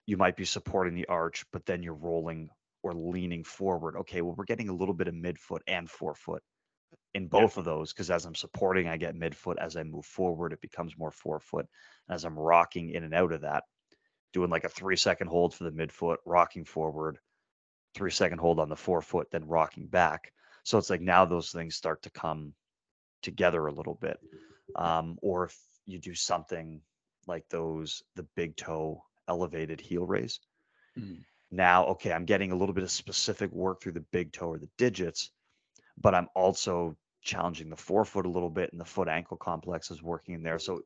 you 0.07 0.17
might 0.17 0.37
be 0.37 0.45
supporting 0.45 0.95
the 0.95 1.07
arch, 1.07 1.45
but 1.53 1.67
then 1.67 1.83
you're 1.83 1.95
rolling 1.95 2.51
or 2.83 2.95
leaning 2.95 3.45
forward. 3.45 3.97
Okay, 3.97 4.23
well, 4.23 4.35
we're 4.37 4.45
getting 4.45 4.69
a 4.69 4.75
little 4.75 4.95
bit 4.95 5.09
of 5.09 5.15
midfoot 5.15 5.61
and 5.67 5.89
forefoot 5.91 6.43
in 7.15 7.29
both 7.29 7.57
of 7.59 7.65
those 7.65 7.93
because 7.93 8.11
as 8.11 8.25
I'm 8.25 8.35
supporting, 8.35 8.89
I 8.89 8.97
get 8.97 9.15
midfoot. 9.15 9.57
As 9.59 9.77
I 9.77 9.83
move 9.83 10.07
forward, 10.07 10.53
it 10.53 10.61
becomes 10.61 10.99
more 10.99 11.11
forefoot. 11.11 11.67
As 12.09 12.25
I'm 12.25 12.39
rocking 12.39 12.91
in 12.91 13.05
and 13.05 13.15
out 13.15 13.33
of 13.33 13.43
that, 13.43 13.65
doing 14.33 14.51
like 14.51 14.65
a 14.65 14.69
three 14.69 14.97
second 14.97 15.29
hold 15.29 15.55
for 15.55 15.65
the 15.65 15.71
midfoot, 15.73 16.19
rocking 16.25 16.65
forward, 16.65 17.19
three 17.95 18.11
second 18.11 18.39
hold 18.39 18.61
on 18.61 18.69
the 18.69 18.77
forefoot, 18.77 19.29
then 19.31 19.47
rocking 19.47 19.87
back. 19.87 20.33
So 20.65 20.79
it's 20.79 20.91
like 20.91 21.01
now 21.01 21.25
those 21.25 21.51
things 21.51 21.75
start 21.75 22.03
to 22.03 22.11
come 22.11 22.55
together 23.23 23.67
a 23.67 23.73
little 23.73 23.95
bit. 23.95 24.19
Um, 24.77 25.19
or 25.23 25.45
if 25.45 25.59
you 25.87 25.99
do 25.99 26.15
something 26.15 26.81
like 27.27 27.49
those, 27.49 28.03
the 28.15 28.23
big 28.37 28.57
toe 28.57 29.03
elevated 29.29 29.81
heel 29.81 30.07
raise. 30.07 30.41
Mhm. 30.97 31.25
Now, 31.51 31.87
okay, 31.87 32.13
I'm 32.13 32.25
getting 32.25 32.53
a 32.53 32.57
little 32.57 32.75
bit 32.75 32.85
of 32.85 32.91
specific 32.91 33.51
work 33.51 33.81
through 33.81 33.93
the 33.93 34.07
big 34.13 34.33
toe 34.33 34.49
or 34.49 34.59
the 34.59 34.71
digits, 34.77 35.33
but 35.99 36.15
I'm 36.15 36.29
also 36.35 36.97
challenging 37.23 37.71
the 37.71 37.77
forefoot 37.77 38.27
a 38.27 38.31
little 38.31 38.51
bit 38.51 38.73
and 38.73 38.81
the 38.81 38.85
foot 38.85 39.09
ankle 39.09 39.37
complex 39.37 39.91
is 39.91 40.03
working 40.03 40.35
in 40.35 40.43
there. 40.43 40.59
So 40.59 40.83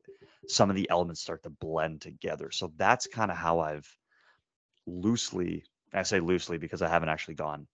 some 0.47 0.69
of 0.69 0.75
the 0.75 0.89
elements 0.89 1.21
start 1.21 1.43
to 1.43 1.49
blend 1.49 2.01
together. 2.01 2.51
So 2.51 2.71
that's 2.77 3.07
kind 3.07 3.31
of 3.31 3.37
how 3.37 3.59
I've 3.59 3.89
loosely, 4.85 5.63
I 5.93 6.03
say 6.03 6.19
loosely 6.19 6.57
because 6.57 6.81
I 6.81 6.89
haven't 6.89 7.09
actually 7.09 7.35
gone 7.35 7.67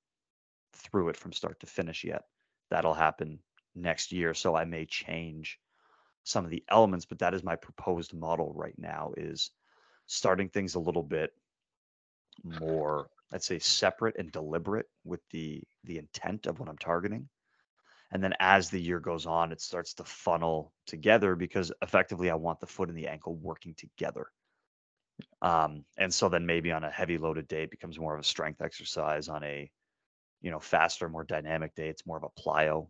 through 0.74 1.10
it 1.10 1.18
from 1.18 1.34
start 1.34 1.60
to 1.62 1.66
finish 1.66 2.04
yet. 2.04 2.24
That'll 2.70 2.94
happen 2.94 3.40
next 3.76 4.12
year. 4.12 4.34
So 4.34 4.56
I 4.56 4.66
may 4.66 4.86
change 4.86 5.60
some 6.24 6.46
of 6.46 6.52
the 6.52 6.64
elements, 6.70 7.06
but 7.06 7.20
that 7.20 7.34
is 7.34 7.44
my 7.44 7.56
proposed 7.56 8.14
model 8.14 8.54
right 8.56 8.78
now 8.78 9.12
is 9.18 9.52
starting 10.06 10.50
things 10.50 10.76
a 10.76 10.80
little 10.80 11.04
bit 11.04 11.32
more, 12.44 13.10
let's 13.32 13.48
say 13.48 13.60
separate 13.60 14.18
and 14.18 14.32
deliberate 14.32 14.88
with 15.04 15.22
the 15.32 15.64
the 15.84 15.98
intent 15.98 16.46
of 16.46 16.60
what 16.60 16.70
I'm 16.70 16.78
targeting. 16.78 17.28
And 18.12 18.24
then 18.24 18.34
as 18.40 18.70
the 18.70 18.82
year 18.82 19.00
goes 19.00 19.26
on, 19.26 19.52
it 19.52 19.62
starts 19.62 19.94
to 19.96 20.04
funnel 20.04 20.74
together 20.86 21.36
because 21.36 21.72
effectively 21.82 22.30
I 22.30 22.36
want 22.36 22.60
the 22.60 22.68
foot 22.68 22.90
and 22.90 22.98
the 22.98 23.08
ankle 23.08 23.36
working 23.36 23.74
together. 23.76 24.28
Um, 25.42 25.86
and 25.98 26.14
so 26.14 26.28
then 26.28 26.46
maybe 26.46 26.72
on 26.72 26.84
a 26.84 26.92
heavy 26.92 27.18
loaded 27.18 27.48
day, 27.48 27.64
it 27.64 27.72
becomes 27.72 27.98
more 27.98 28.14
of 28.14 28.20
a 28.20 28.24
strength 28.24 28.62
exercise. 28.62 29.30
On 29.30 29.44
a, 29.44 29.72
you 30.42 30.52
know, 30.52 30.60
faster, 30.60 31.08
more 31.08 31.24
dynamic 31.24 31.74
day, 31.76 31.88
it's 31.88 32.06
more 32.06 32.18
of 32.18 32.24
a 32.24 32.42
plyo. 32.42 32.88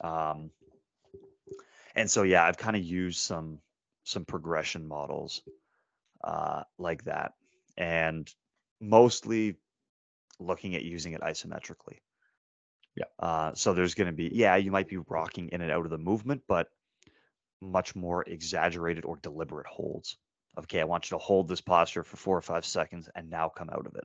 Um, 0.00 0.50
and 1.96 2.10
so 2.10 2.22
yeah, 2.22 2.44
I've 2.44 2.58
kind 2.58 2.76
of 2.76 2.82
used 2.82 3.18
some 3.18 3.58
some 4.04 4.24
progression 4.24 4.86
models 4.86 5.42
uh, 6.22 6.62
like 6.78 7.04
that, 7.04 7.32
and 7.76 8.32
mostly 8.80 9.56
looking 10.38 10.76
at 10.76 10.82
using 10.82 11.12
it 11.14 11.20
isometrically. 11.20 11.98
Yeah. 12.98 13.06
Uh, 13.18 13.54
so 13.54 13.74
there's 13.74 13.94
going 13.94 14.08
to 14.08 14.12
be 14.12 14.30
yeah, 14.32 14.56
you 14.56 14.70
might 14.70 14.88
be 14.88 14.98
rocking 14.98 15.48
in 15.50 15.60
and 15.60 15.70
out 15.70 15.84
of 15.84 15.90
the 15.90 15.98
movement, 15.98 16.42
but 16.48 16.68
much 17.60 17.96
more 17.96 18.24
exaggerated 18.24 19.04
or 19.04 19.16
deliberate 19.16 19.66
holds. 19.66 20.18
Okay, 20.58 20.80
I 20.80 20.84
want 20.84 21.10
you 21.10 21.16
to 21.16 21.22
hold 21.22 21.48
this 21.48 21.60
posture 21.60 22.04
for 22.04 22.16
four 22.16 22.36
or 22.36 22.42
five 22.42 22.64
seconds 22.64 23.08
and 23.14 23.30
now 23.30 23.48
come 23.48 23.70
out 23.70 23.86
of 23.86 23.94
it. 23.96 24.04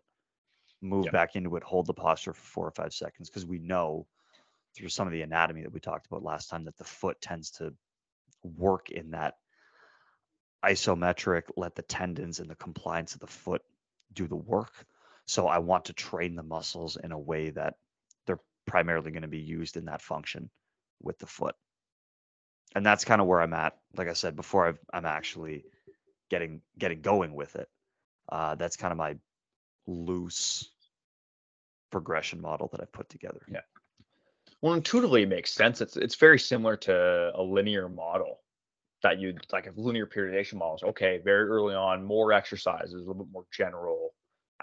Move 0.81 1.05
Yeah. 1.05 1.11
back 1.11 1.35
into 1.35 1.55
it, 1.55 1.63
hold 1.63 1.87
the 1.87 1.93
posture 1.93 2.33
for 2.33 2.45
four 2.45 2.67
or 2.67 2.71
five 2.71 2.93
seconds 2.93 3.29
because 3.29 3.45
we 3.45 3.59
know 3.59 4.07
through 4.75 4.89
some 4.89 5.07
of 5.07 5.13
the 5.13 5.21
anatomy 5.21 5.63
that 5.63 5.73
we 5.73 5.79
talked 5.79 6.07
about 6.07 6.23
last 6.23 6.49
time 6.49 6.65
that 6.65 6.77
the 6.77 6.83
foot 6.83 7.21
tends 7.21 7.51
to 7.51 7.73
work 8.43 8.89
in 8.91 9.11
that 9.11 9.35
isometric, 10.63 11.43
let 11.57 11.75
the 11.75 11.81
tendons 11.81 12.39
and 12.39 12.49
the 12.49 12.55
compliance 12.55 13.13
of 13.13 13.19
the 13.19 13.27
foot 13.27 13.63
do 14.13 14.27
the 14.27 14.35
work. 14.35 14.85
So 15.25 15.47
I 15.47 15.59
want 15.59 15.85
to 15.85 15.93
train 15.93 16.35
the 16.35 16.43
muscles 16.43 16.97
in 16.97 17.11
a 17.11 17.19
way 17.19 17.51
that 17.51 17.75
primarily 18.65 19.11
going 19.11 19.23
to 19.23 19.27
be 19.27 19.39
used 19.39 19.77
in 19.77 19.85
that 19.85 20.01
function 20.01 20.49
with 21.01 21.17
the 21.19 21.27
foot. 21.27 21.55
And 22.75 22.85
that's 22.85 23.05
kind 23.05 23.21
of 23.21 23.27
where 23.27 23.41
I'm 23.41 23.53
at. 23.53 23.77
Like 23.95 24.07
I 24.07 24.13
said 24.13 24.35
before, 24.35 24.67
I've, 24.67 24.79
I'm 24.91 25.05
actually 25.05 25.65
getting 26.29 26.61
getting 26.77 27.01
going 27.01 27.33
with 27.33 27.55
it. 27.55 27.69
Uh, 28.29 28.55
that's 28.55 28.77
kind 28.77 28.91
of 28.91 28.97
my 28.97 29.15
loose 29.85 30.71
progression 31.91 32.41
model 32.41 32.69
that 32.71 32.81
I've 32.81 32.91
put 32.91 33.09
together. 33.09 33.41
Yeah. 33.47 33.59
Well, 34.61 34.73
intuitively 34.73 35.23
it 35.23 35.29
makes 35.29 35.53
sense. 35.53 35.81
It's 35.81 35.97
it's 35.97 36.15
very 36.15 36.39
similar 36.39 36.77
to 36.77 37.31
a 37.35 37.43
linear 37.43 37.89
model 37.89 38.39
that 39.03 39.19
you 39.19 39.35
like 39.51 39.67
a 39.67 39.73
linear 39.75 40.07
periodization 40.07 40.55
models. 40.55 40.83
Okay, 40.83 41.21
very 41.23 41.49
early 41.49 41.75
on, 41.75 42.03
more 42.03 42.31
exercises, 42.31 42.93
a 42.93 42.97
little 42.97 43.25
bit 43.25 43.31
more 43.31 43.45
general. 43.51 44.13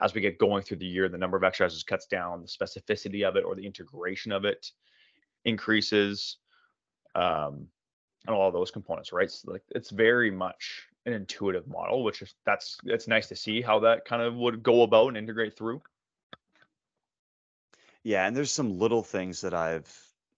As 0.01 0.14
we 0.14 0.20
get 0.20 0.38
going 0.38 0.62
through 0.62 0.78
the 0.78 0.86
year, 0.86 1.09
the 1.09 1.18
number 1.18 1.36
of 1.36 1.45
exercises 1.45 1.82
cuts 1.82 2.07
down, 2.07 2.43
the 2.43 2.47
specificity 2.47 3.26
of 3.26 3.36
it 3.36 3.45
or 3.45 3.55
the 3.55 3.66
integration 3.66 4.32
of 4.32 4.45
it 4.45 4.70
increases. 5.45 6.38
Um, 7.14 7.68
and 8.26 8.36
all 8.36 8.51
those 8.51 8.70
components, 8.70 9.12
right? 9.12 9.30
So 9.30 9.53
like 9.53 9.62
it's 9.70 9.91
very 9.91 10.30
much 10.30 10.86
an 11.07 11.12
intuitive 11.12 11.66
model, 11.66 12.05
which 12.05 12.22
is 12.22 12.34
that's 12.45 12.78
it's 12.84 13.09
nice 13.09 13.28
to 13.28 13.36
see 13.36 13.62
how 13.62 13.80
that 13.80 14.05
kind 14.05 14.22
of 14.22 14.34
would 14.36 14.62
go 14.62 14.82
about 14.82 15.09
and 15.09 15.16
integrate 15.16 15.57
through. 15.57 15.82
Yeah, 18.03 18.26
and 18.26 18.36
there's 18.36 18.53
some 18.53 18.78
little 18.78 19.03
things 19.03 19.41
that 19.43 19.55
I've 19.55 19.95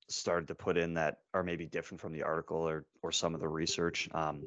started 0.08 0.48
to 0.48 0.54
put 0.54 0.76
in 0.76 0.94
that 0.94 1.18
are 1.32 1.42
maybe 1.42 1.66
different 1.66 2.00
from 2.00 2.12
the 2.12 2.22
article 2.22 2.68
or 2.68 2.84
or 3.02 3.12
some 3.12 3.34
of 3.34 3.40
the 3.40 3.48
research. 3.48 4.08
Um, 4.12 4.46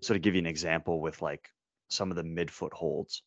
so 0.00 0.14
to 0.14 0.20
give 0.20 0.34
you 0.34 0.40
an 0.40 0.46
example 0.46 1.00
with 1.00 1.22
like 1.22 1.50
some 1.88 2.10
of 2.10 2.16
the 2.16 2.22
midfoot 2.22 2.72
holds. 2.72 3.22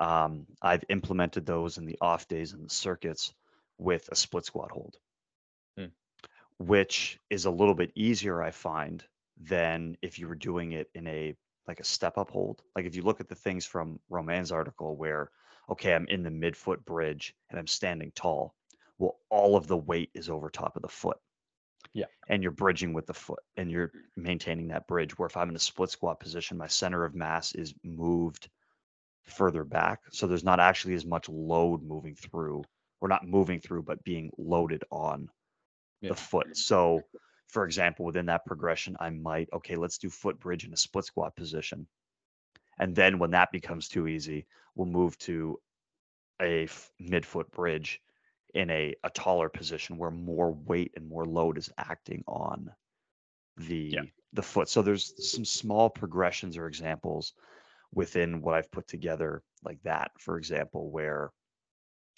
Um, 0.00 0.46
I've 0.60 0.84
implemented 0.88 1.46
those 1.46 1.78
in 1.78 1.84
the 1.84 1.98
off 2.00 2.26
days 2.26 2.52
and 2.52 2.64
the 2.64 2.70
circuits 2.70 3.32
with 3.78 4.08
a 4.10 4.16
split 4.16 4.44
squat 4.44 4.70
hold. 4.72 4.96
which 6.60 7.18
is 7.30 7.46
a 7.46 7.50
little 7.50 7.74
bit 7.74 7.90
easier, 7.94 8.42
I 8.42 8.50
find, 8.50 9.02
than 9.40 9.96
if 10.02 10.18
you 10.18 10.28
were 10.28 10.34
doing 10.34 10.72
it 10.72 10.90
in 10.94 11.06
a 11.06 11.34
like 11.66 11.80
a 11.80 11.84
step 11.84 12.18
up 12.18 12.30
hold. 12.30 12.62
Like 12.76 12.84
if 12.84 12.94
you 12.94 13.02
look 13.02 13.20
at 13.20 13.28
the 13.28 13.34
things 13.34 13.64
from 13.64 13.98
Romain's 14.10 14.52
article 14.52 14.94
where, 14.96 15.30
okay, 15.70 15.94
I'm 15.94 16.06
in 16.08 16.22
the 16.22 16.30
midfoot 16.30 16.84
bridge 16.84 17.34
and 17.48 17.58
I'm 17.58 17.66
standing 17.66 18.12
tall. 18.14 18.54
Well, 18.98 19.16
all 19.30 19.56
of 19.56 19.68
the 19.68 19.76
weight 19.76 20.10
is 20.12 20.28
over 20.28 20.50
top 20.50 20.76
of 20.76 20.82
the 20.82 20.88
foot. 20.88 21.16
Yeah. 21.94 22.06
And 22.28 22.42
you're 22.42 22.52
bridging 22.52 22.92
with 22.92 23.06
the 23.06 23.14
foot 23.14 23.40
and 23.56 23.70
you're 23.70 23.92
maintaining 24.16 24.68
that 24.68 24.86
bridge. 24.86 25.18
Where 25.18 25.28
if 25.28 25.36
I'm 25.36 25.48
in 25.48 25.56
a 25.56 25.60
split 25.60 25.90
squat 25.90 26.20
position, 26.20 26.58
my 26.58 26.66
center 26.66 27.04
of 27.04 27.14
mass 27.14 27.54
is 27.54 27.72
moved 27.82 28.50
further 29.24 29.64
back. 29.64 30.00
So 30.10 30.26
there's 30.26 30.44
not 30.44 30.60
actually 30.60 30.94
as 30.94 31.06
much 31.06 31.28
load 31.28 31.82
moving 31.82 32.14
through, 32.14 32.64
or 33.00 33.08
not 33.08 33.26
moving 33.26 33.60
through, 33.60 33.82
but 33.84 34.04
being 34.04 34.30
loaded 34.38 34.84
on 34.90 35.30
Yeah. 36.00 36.08
the 36.08 36.14
foot. 36.14 36.56
So, 36.56 37.02
for 37.48 37.64
example, 37.64 38.04
within 38.06 38.26
that 38.26 38.44
progression, 38.46 38.96
I 39.00 39.10
might, 39.10 39.48
okay, 39.52 39.76
let's 39.76 39.98
do 39.98 40.10
foot 40.10 40.38
bridge 40.40 40.64
in 40.64 40.72
a 40.72 40.76
split 40.76 41.04
squat 41.06 41.36
position. 41.36 41.86
And 42.78 42.96
then 42.96 43.18
when 43.18 43.30
that 43.32 43.52
becomes 43.52 43.88
too 43.88 44.08
easy, 44.08 44.46
we'll 44.74 44.86
move 44.88 45.16
to 45.18 45.60
a 46.40 46.64
f- 46.64 46.92
midfoot 47.00 47.50
bridge 47.50 48.02
in 48.54 48.70
a, 48.70 48.94
a 49.04 49.10
taller 49.10 49.48
position 49.48 49.98
where 49.98 50.10
more 50.10 50.52
weight 50.52 50.92
and 50.96 51.08
more 51.08 51.26
load 51.26 51.58
is 51.58 51.70
acting 51.78 52.24
on 52.26 52.74
the 53.56 54.10
the 54.32 54.42
foot. 54.42 54.68
So 54.68 54.82
there's 54.82 55.14
some 55.18 55.44
small 55.44 55.90
progressions 55.90 56.56
or 56.56 56.66
examples 56.66 57.34
within 57.92 58.42
what 58.42 58.54
I've 58.54 58.70
put 58.70 58.88
together 58.88 59.42
like 59.62 59.82
that, 59.82 60.12
for 60.20 60.38
example, 60.38 60.90
where 60.90 61.32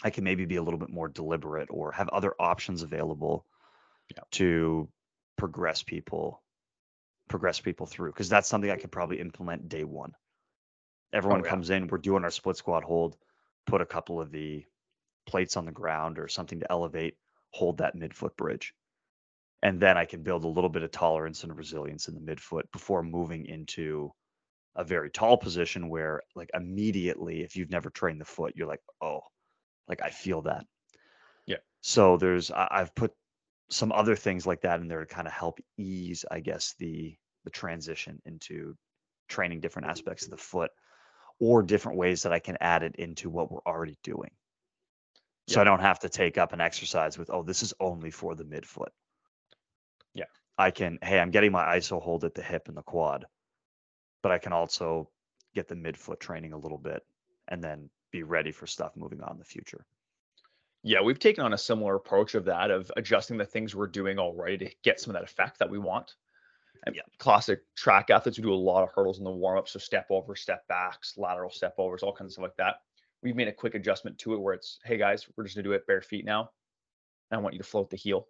I 0.04 0.10
can 0.10 0.24
maybe 0.24 0.44
be 0.46 0.56
a 0.56 0.62
little 0.62 0.80
bit 0.80 0.90
more 0.90 1.08
deliberate 1.08 1.68
or 1.70 1.92
have 1.92 2.08
other 2.10 2.34
options 2.40 2.82
available 2.82 3.46
Yeah. 4.16 4.24
to 4.32 4.90
progress 5.38 5.82
people 5.82 6.44
progress 7.28 7.60
people 7.60 7.86
through 7.86 8.12
because 8.12 8.28
that's 8.28 8.48
something 8.48 8.70
I 8.70 8.76
could 8.76 8.92
probably 8.92 9.20
implement 9.20 9.68
day 9.68 9.84
one. 9.84 10.14
Oh, 11.28 11.34
Everyone 11.34 11.42
Oh, 11.42 11.46
yeah. 11.46 11.50
comes 11.50 11.70
in, 11.70 11.86
we're 11.88 11.98
doing 11.98 12.24
our 12.24 12.30
split 12.30 12.56
squat 12.58 12.84
hold, 12.84 13.16
put 13.66 13.80
a 13.80 13.86
couple 13.86 14.20
of 14.20 14.30
the 14.30 14.66
plates 15.26 15.56
on 15.56 15.66
the 15.66 15.72
ground 15.72 16.18
or 16.18 16.28
something 16.28 16.60
to 16.60 16.70
elevate, 16.72 17.18
hold 17.52 17.78
that 17.78 17.96
midfoot 17.96 18.36
bridge. 18.36 18.74
And 19.62 19.80
then 19.80 19.98
I 19.98 20.06
can 20.06 20.22
build 20.22 20.44
a 20.44 20.48
little 20.48 20.70
bit 20.70 20.82
of 20.84 20.90
tolerance 20.92 21.44
and 21.44 21.56
resilience 21.56 22.08
in 22.08 22.14
the 22.14 22.20
midfoot 22.20 22.70
before 22.72 23.02
moving 23.02 23.46
into 23.46 24.12
a 24.74 24.84
very 24.84 25.10
tall 25.10 25.36
position 25.36 25.88
where 25.88 26.22
like 26.34 26.50
immediately 26.54 27.42
if 27.42 27.56
you've 27.56 27.70
never 27.70 27.90
trained 27.90 28.20
the 28.20 28.24
foot, 28.24 28.54
you're 28.56 28.68
like, 28.68 28.82
oh, 29.00 29.20
like 29.88 30.02
I 30.02 30.10
feel 30.10 30.42
that. 30.42 30.64
Yeah. 31.46 31.58
So 31.80 32.16
there's 32.16 32.50
I, 32.50 32.68
I've 32.70 32.94
put 32.94 33.12
some 33.70 33.92
other 33.92 34.16
things 34.16 34.46
like 34.46 34.62
that 34.62 34.80
in 34.80 34.88
there 34.88 35.00
to 35.00 35.06
kind 35.06 35.26
of 35.26 35.32
help 35.32 35.58
ease, 35.76 36.24
I 36.30 36.40
guess, 36.40 36.74
the 36.78 37.16
the 37.44 37.50
transition 37.50 38.20
into 38.24 38.76
training 39.28 39.60
different 39.60 39.88
aspects 39.88 40.24
of 40.24 40.30
the 40.30 40.36
foot 40.36 40.70
or 41.40 41.62
different 41.62 41.98
ways 41.98 42.22
that 42.22 42.32
I 42.32 42.38
can 42.38 42.56
add 42.60 42.82
it 42.82 42.96
into 42.96 43.28
what 43.30 43.50
we're 43.50 43.66
already 43.66 43.98
doing. 44.04 44.30
So 45.48 45.60
I 45.60 45.64
don't 45.64 45.80
have 45.80 45.98
to 46.00 46.08
take 46.08 46.38
up 46.38 46.52
an 46.52 46.60
exercise 46.60 47.18
with, 47.18 47.28
oh, 47.30 47.42
this 47.42 47.62
is 47.62 47.74
only 47.80 48.10
for 48.10 48.34
the 48.34 48.44
midfoot. 48.44 48.90
Yeah. 50.14 50.26
I 50.56 50.70
can, 50.70 50.98
hey, 51.02 51.18
I'm 51.18 51.32
getting 51.32 51.50
my 51.50 51.76
ISO 51.76 52.00
hold 52.00 52.24
at 52.24 52.34
the 52.34 52.42
hip 52.42 52.68
and 52.68 52.76
the 52.76 52.82
quad, 52.82 53.26
but 54.22 54.32
I 54.32 54.38
can 54.38 54.52
also 54.52 55.10
get 55.54 55.68
the 55.68 55.74
midfoot 55.74 56.20
training 56.20 56.52
a 56.52 56.58
little 56.58 56.78
bit 56.78 57.04
and 57.48 57.62
then 57.62 57.90
be 58.10 58.22
ready 58.22 58.52
for 58.52 58.66
stuff 58.66 58.96
moving 58.96 59.20
on 59.20 59.32
in 59.32 59.38
the 59.38 59.44
future. 59.44 59.86
Yeah, 60.82 61.00
we've 61.00 61.18
taken 61.18 61.44
on 61.44 61.52
a 61.52 61.58
similar 61.58 61.94
approach 61.94 62.34
of 62.34 62.44
that 62.46 62.70
of 62.70 62.90
adjusting 62.96 63.36
the 63.36 63.44
things 63.44 63.74
we're 63.74 63.86
doing 63.86 64.18
already 64.18 64.58
to 64.58 64.74
get 64.82 65.00
some 65.00 65.14
of 65.14 65.20
that 65.20 65.28
effect 65.28 65.58
that 65.58 65.70
we 65.70 65.78
want. 65.78 66.16
And 66.84 66.96
Yeah. 66.96 67.02
classic 67.18 67.62
track 67.76 68.10
athletes 68.10 68.38
we 68.38 68.42
do 68.42 68.52
a 68.52 68.54
lot 68.54 68.82
of 68.82 68.90
hurdles 68.92 69.18
in 69.18 69.24
the 69.24 69.30
warm 69.30 69.58
up, 69.58 69.68
so 69.68 69.78
step 69.78 70.06
over, 70.10 70.34
step 70.34 70.66
backs, 70.66 71.16
lateral 71.16 71.50
step 71.50 71.74
overs, 71.78 72.02
all 72.02 72.12
kinds 72.12 72.30
of 72.30 72.32
stuff 72.32 72.42
like 72.42 72.56
that. 72.56 72.82
We've 73.22 73.36
made 73.36 73.46
a 73.46 73.52
quick 73.52 73.76
adjustment 73.76 74.18
to 74.18 74.34
it 74.34 74.40
where 74.40 74.54
it's, 74.54 74.80
hey 74.84 74.96
guys, 74.96 75.28
we're 75.36 75.44
just 75.44 75.54
gonna 75.54 75.62
do 75.62 75.72
it 75.72 75.86
bare 75.86 76.02
feet 76.02 76.24
now. 76.24 76.50
And 77.30 77.38
I 77.38 77.42
want 77.42 77.54
you 77.54 77.60
to 77.60 77.68
float 77.68 77.88
the 77.90 77.96
heel. 77.96 78.26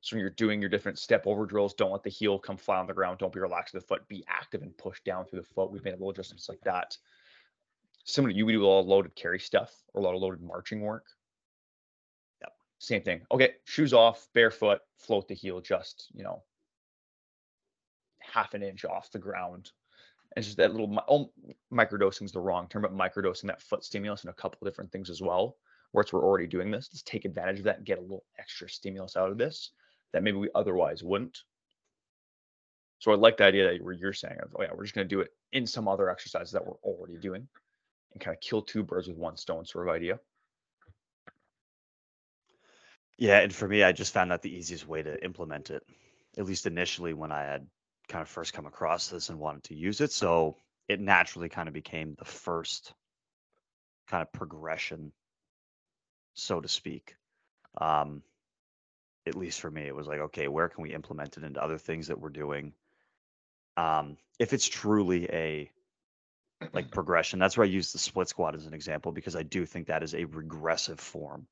So 0.00 0.14
when 0.14 0.20
you're 0.20 0.30
doing 0.30 0.60
your 0.60 0.70
different 0.70 0.98
step 0.98 1.26
over 1.26 1.46
drills, 1.46 1.74
don't 1.74 1.90
let 1.90 2.02
the 2.02 2.10
heel 2.10 2.38
come 2.38 2.56
flat 2.56 2.78
on 2.78 2.86
the 2.86 2.94
ground. 2.94 3.18
Don't 3.18 3.32
be 3.32 3.40
relaxed 3.40 3.74
with 3.74 3.82
the 3.82 3.88
foot. 3.88 4.06
Be 4.08 4.24
active 4.28 4.62
and 4.62 4.76
push 4.76 5.00
down 5.02 5.24
through 5.24 5.40
the 5.40 5.46
foot. 5.46 5.70
We've 5.70 5.84
made 5.84 5.94
a 5.94 5.96
little 5.96 6.10
adjustments 6.10 6.48
like 6.48 6.60
that. 6.60 6.96
Similar 8.04 8.32
to 8.32 8.38
you, 8.38 8.46
we 8.46 8.52
do 8.52 8.64
a 8.64 8.66
lot 8.66 8.80
of 8.80 8.86
loaded 8.86 9.16
carry 9.16 9.40
stuff 9.40 9.74
or 9.92 10.00
a 10.00 10.04
lot 10.04 10.14
of 10.14 10.20
loaded 10.20 10.42
marching 10.42 10.80
work. 10.80 11.06
Yep. 12.40 12.52
Same 12.78 13.02
thing. 13.02 13.22
Okay, 13.32 13.54
shoes 13.64 13.92
off, 13.92 14.28
barefoot, 14.32 14.78
float 14.96 15.26
the 15.26 15.34
heel 15.34 15.60
just, 15.60 16.06
you 16.14 16.22
know, 16.22 16.44
half 18.20 18.54
an 18.54 18.62
inch 18.62 18.84
off 18.84 19.10
the 19.10 19.18
ground. 19.18 19.72
And 20.36 20.44
just 20.44 20.56
that 20.58 20.72
little 20.72 21.02
oh, 21.08 21.32
microdosing 21.72 22.26
is 22.26 22.32
the 22.32 22.40
wrong 22.40 22.68
term, 22.68 22.82
but 22.82 22.96
microdosing 22.96 23.46
that 23.46 23.62
foot 23.62 23.82
stimulus 23.82 24.20
and 24.20 24.30
a 24.30 24.34
couple 24.34 24.58
of 24.60 24.70
different 24.70 24.92
things 24.92 25.10
as 25.10 25.20
well. 25.20 25.56
Where 25.90 26.02
it's 26.02 26.12
we're 26.12 26.24
already 26.24 26.46
doing 26.46 26.70
this, 26.70 26.90
let's 26.92 27.02
take 27.02 27.24
advantage 27.24 27.58
of 27.58 27.64
that 27.64 27.78
and 27.78 27.86
get 27.86 27.98
a 27.98 28.02
little 28.02 28.24
extra 28.38 28.68
stimulus 28.68 29.16
out 29.16 29.30
of 29.30 29.38
this 29.38 29.72
that 30.16 30.22
maybe 30.22 30.38
we 30.38 30.48
otherwise 30.54 31.02
wouldn't. 31.02 31.42
So 33.00 33.12
I 33.12 33.16
like 33.16 33.36
the 33.36 33.44
idea 33.44 33.70
that 33.70 33.84
where 33.84 33.92
you're 33.92 34.14
saying, 34.14 34.38
of, 34.42 34.56
oh 34.58 34.62
yeah, 34.62 34.70
we're 34.74 34.84
just 34.84 34.94
going 34.94 35.06
to 35.06 35.14
do 35.14 35.20
it 35.20 35.30
in 35.52 35.66
some 35.66 35.86
other 35.86 36.08
exercises 36.08 36.52
that 36.52 36.66
we're 36.66 36.80
already 36.82 37.18
doing, 37.18 37.46
and 38.12 38.20
kind 38.20 38.34
of 38.34 38.40
kill 38.40 38.62
two 38.62 38.82
birds 38.82 39.06
with 39.06 39.18
one 39.18 39.36
stone 39.36 39.66
sort 39.66 39.86
of 39.86 39.94
idea. 39.94 40.18
Yeah, 43.18 43.40
and 43.40 43.54
for 43.54 43.68
me, 43.68 43.82
I 43.82 43.92
just 43.92 44.14
found 44.14 44.30
that 44.30 44.40
the 44.40 44.56
easiest 44.56 44.88
way 44.88 45.02
to 45.02 45.22
implement 45.22 45.70
it, 45.70 45.82
at 46.38 46.46
least 46.46 46.66
initially 46.66 47.12
when 47.12 47.32
I 47.32 47.42
had 47.42 47.66
kind 48.08 48.22
of 48.22 48.28
first 48.28 48.54
come 48.54 48.66
across 48.66 49.08
this 49.08 49.28
and 49.28 49.38
wanted 49.38 49.64
to 49.64 49.74
use 49.74 50.00
it. 50.00 50.12
So 50.12 50.56
it 50.88 50.98
naturally 50.98 51.50
kind 51.50 51.68
of 51.68 51.74
became 51.74 52.14
the 52.18 52.24
first 52.24 52.94
kind 54.08 54.22
of 54.22 54.32
progression, 54.32 55.12
so 56.32 56.60
to 56.60 56.68
speak. 56.68 57.16
Um, 57.78 58.22
at 59.26 59.34
least 59.34 59.60
for 59.60 59.70
me, 59.70 59.86
it 59.86 59.94
was 59.94 60.06
like, 60.08 60.20
okay, 60.20 60.48
where 60.48 60.68
can 60.68 60.82
we 60.82 60.94
implement 60.94 61.36
it 61.36 61.44
into 61.44 61.62
other 61.62 61.78
things 61.78 62.08
that 62.08 62.18
we're 62.20 62.30
doing? 62.30 62.74
Um, 63.76 64.18
if 64.38 64.52
it's 64.52 64.68
truly 64.68 65.24
a 65.30 65.70
like 66.72 66.90
progression, 66.92 67.38
that's 67.38 67.56
where 67.56 67.66
I 67.66 67.70
use 67.70 67.92
the 67.92 67.98
split 67.98 68.28
squat 68.28 68.54
as 68.54 68.66
an 68.66 68.74
example 68.74 69.12
because 69.12 69.36
I 69.36 69.42
do 69.42 69.64
think 69.64 69.86
that 69.86 70.02
is 70.02 70.14
a 70.14 70.24
regressive 70.24 71.00
form 71.00 71.48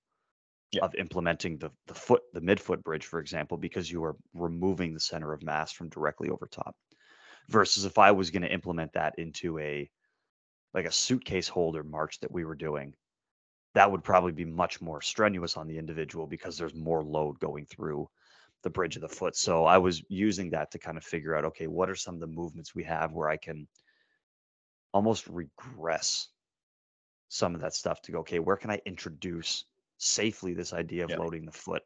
Yeah. 0.72 0.82
of 0.82 0.94
implementing 0.96 1.58
the 1.58 1.70
the 1.86 1.94
foot 1.94 2.22
the 2.32 2.40
midfoot 2.40 2.82
bridge, 2.84 3.06
for 3.06 3.20
example, 3.20 3.58
because 3.58 3.90
you 3.90 4.04
are 4.04 4.16
removing 4.34 4.94
the 4.94 5.00
center 5.00 5.32
of 5.32 5.42
mass 5.42 5.72
from 5.72 5.90
directly 5.90 6.30
over 6.30 6.46
top. 6.46 6.76
Versus 7.48 7.84
if 7.86 7.98
I 7.98 8.12
was 8.12 8.30
going 8.30 8.42
to 8.42 8.52
implement 8.52 8.94
that 8.94 9.14
into 9.18 9.58
a 9.58 9.90
like 10.74 10.86
a 10.86 10.92
suitcase 10.92 11.48
holder 11.48 11.84
march 11.84 12.20
that 12.20 12.32
we 12.32 12.44
were 12.44 12.56
doing, 12.56 12.94
that 13.74 13.90
would 13.90 14.04
probably 14.04 14.32
be 14.32 14.44
much 14.44 14.80
more 14.80 15.00
strenuous 15.02 15.56
on 15.56 15.66
the 15.66 15.78
individual 15.78 16.26
because 16.26 16.56
there's 16.56 16.74
more 16.74 17.02
load 17.02 17.38
going 17.40 17.66
through 17.66 18.08
the 18.62 18.70
bridge 18.70 18.96
of 18.96 19.02
the 19.02 19.08
foot. 19.08 19.36
So 19.36 19.64
I 19.64 19.78
was 19.78 20.02
using 20.08 20.50
that 20.50 20.70
to 20.72 20.78
kind 20.78 20.96
of 20.96 21.04
figure 21.04 21.36
out, 21.36 21.44
okay, 21.46 21.66
what 21.66 21.90
are 21.90 21.94
some 21.96 22.14
of 22.14 22.20
the 22.20 22.26
movements 22.26 22.74
we 22.74 22.84
have 22.84 23.12
where 23.12 23.28
I 23.28 23.36
can 23.36 23.68
almost 24.92 25.26
regress 25.26 26.28
some 27.28 27.54
of 27.54 27.60
that 27.60 27.74
stuff 27.74 28.00
to 28.02 28.12
go, 28.12 28.20
okay, 28.20 28.38
where 28.38 28.56
can 28.56 28.70
I 28.70 28.80
introduce 28.86 29.64
safely 29.98 30.54
this 30.54 30.72
idea 30.72 31.04
of 31.04 31.10
Yeah. 31.10 31.16
loading 31.16 31.44
the 31.44 31.52
foot 31.52 31.82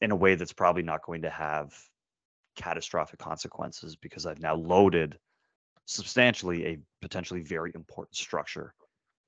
in 0.00 0.10
a 0.10 0.16
way 0.16 0.34
that's 0.34 0.52
probably 0.52 0.82
not 0.82 1.04
going 1.04 1.22
to 1.22 1.30
have 1.30 1.74
catastrophic 2.56 3.20
consequences 3.20 3.96
because 3.96 4.26
I've 4.26 4.40
now 4.40 4.56
loaded 4.56 5.18
substantially 5.86 6.66
a 6.66 6.78
potentially 7.02 7.42
very 7.42 7.72
important 7.74 8.16
structure 8.16 8.74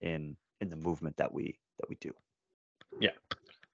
in 0.01 0.37
in 0.61 0.71
the 0.71 0.77
movement 0.77 1.17
that 1.19 1.33
we 1.33 1.59
that 1.85 1.91
we 1.91 1.97
do. 1.97 2.15
Yeah. 3.01 3.11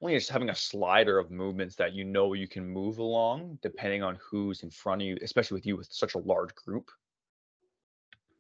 Only 0.02 0.16
just 0.16 0.30
having 0.30 0.50
a 0.50 0.54
slider 0.54 1.18
of 1.18 1.30
movements 1.30 1.76
that 1.76 1.92
you 1.92 2.04
know 2.04 2.32
you 2.32 2.48
can 2.48 2.66
move 2.66 2.98
along, 2.98 3.58
depending 3.62 4.02
on 4.02 4.18
who's 4.20 4.62
in 4.62 4.70
front 4.70 5.02
of 5.02 5.06
you, 5.06 5.18
especially 5.22 5.56
with 5.56 5.66
you 5.66 5.76
with 5.76 5.88
such 5.90 6.14
a 6.14 6.18
large 6.18 6.54
group. 6.54 6.90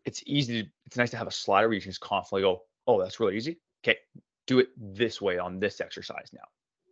It's 0.04 0.22
easy 0.26 0.62
to, 0.62 0.68
it's 0.86 0.96
nice 0.96 1.10
to 1.10 1.18
have 1.18 1.26
a 1.26 1.32
slider 1.32 1.68
where 1.68 1.74
you 1.74 1.80
can 1.80 1.90
just 1.90 2.00
confidently 2.00 2.42
go, 2.42 2.62
oh, 2.86 3.00
that's 3.00 3.20
really 3.20 3.36
easy. 3.36 3.58
Okay, 3.84 3.98
do 4.46 4.58
it 4.58 4.68
this 4.76 5.20
way 5.20 5.38
on 5.38 5.60
this 5.60 5.80
exercise 5.80 6.30
now. 6.32 6.48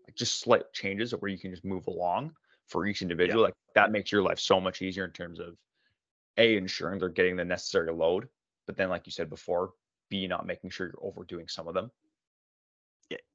Like 0.06 0.14
just 0.14 0.40
slight 0.40 0.70
changes 0.72 1.12
where 1.12 1.30
you 1.30 1.38
can 1.38 1.50
just 1.50 1.64
move 1.64 1.86
along 1.86 2.32
for 2.66 2.86
each 2.86 3.02
individual. 3.02 3.42
Like 3.42 3.54
that 3.74 3.90
makes 3.90 4.12
your 4.12 4.22
life 4.22 4.38
so 4.38 4.60
much 4.60 4.82
easier 4.82 5.04
in 5.04 5.12
terms 5.12 5.40
of 5.40 5.56
A, 6.36 6.56
ensuring 6.56 6.98
they're 6.98 7.08
getting 7.08 7.36
the 7.36 7.44
necessary 7.44 7.90
load. 7.90 8.28
But 8.66 8.76
then, 8.76 8.90
like 8.90 9.06
you 9.06 9.12
said 9.12 9.30
before, 9.30 9.70
B, 10.10 10.26
not 10.26 10.46
making 10.46 10.70
sure 10.70 10.88
you're 10.88 11.06
overdoing 11.06 11.48
some 11.48 11.68
of 11.68 11.74
them. 11.74 11.90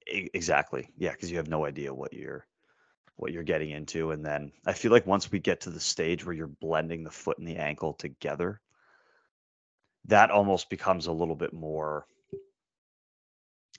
Exactly. 0.07 0.89
Yeah, 0.97 1.11
because 1.11 1.31
you 1.31 1.37
have 1.37 1.47
no 1.47 1.65
idea 1.65 1.93
what 1.93 2.13
you're 2.13 2.45
what 3.17 3.31
you're 3.33 3.43
getting 3.43 3.71
into, 3.71 4.11
and 4.11 4.25
then 4.25 4.51
I 4.65 4.73
feel 4.73 4.91
like 4.91 5.07
once 5.07 5.31
we 5.31 5.39
get 5.39 5.61
to 5.61 5.69
the 5.71 5.79
stage 5.79 6.25
where 6.25 6.35
you're 6.35 6.47
blending 6.47 7.03
the 7.03 7.11
foot 7.11 7.37
and 7.39 7.47
the 7.47 7.57
ankle 7.57 7.93
together, 7.93 8.61
that 10.05 10.31
almost 10.31 10.69
becomes 10.69 11.07
a 11.07 11.11
little 11.11 11.35
bit 11.35 11.53
more 11.53 12.07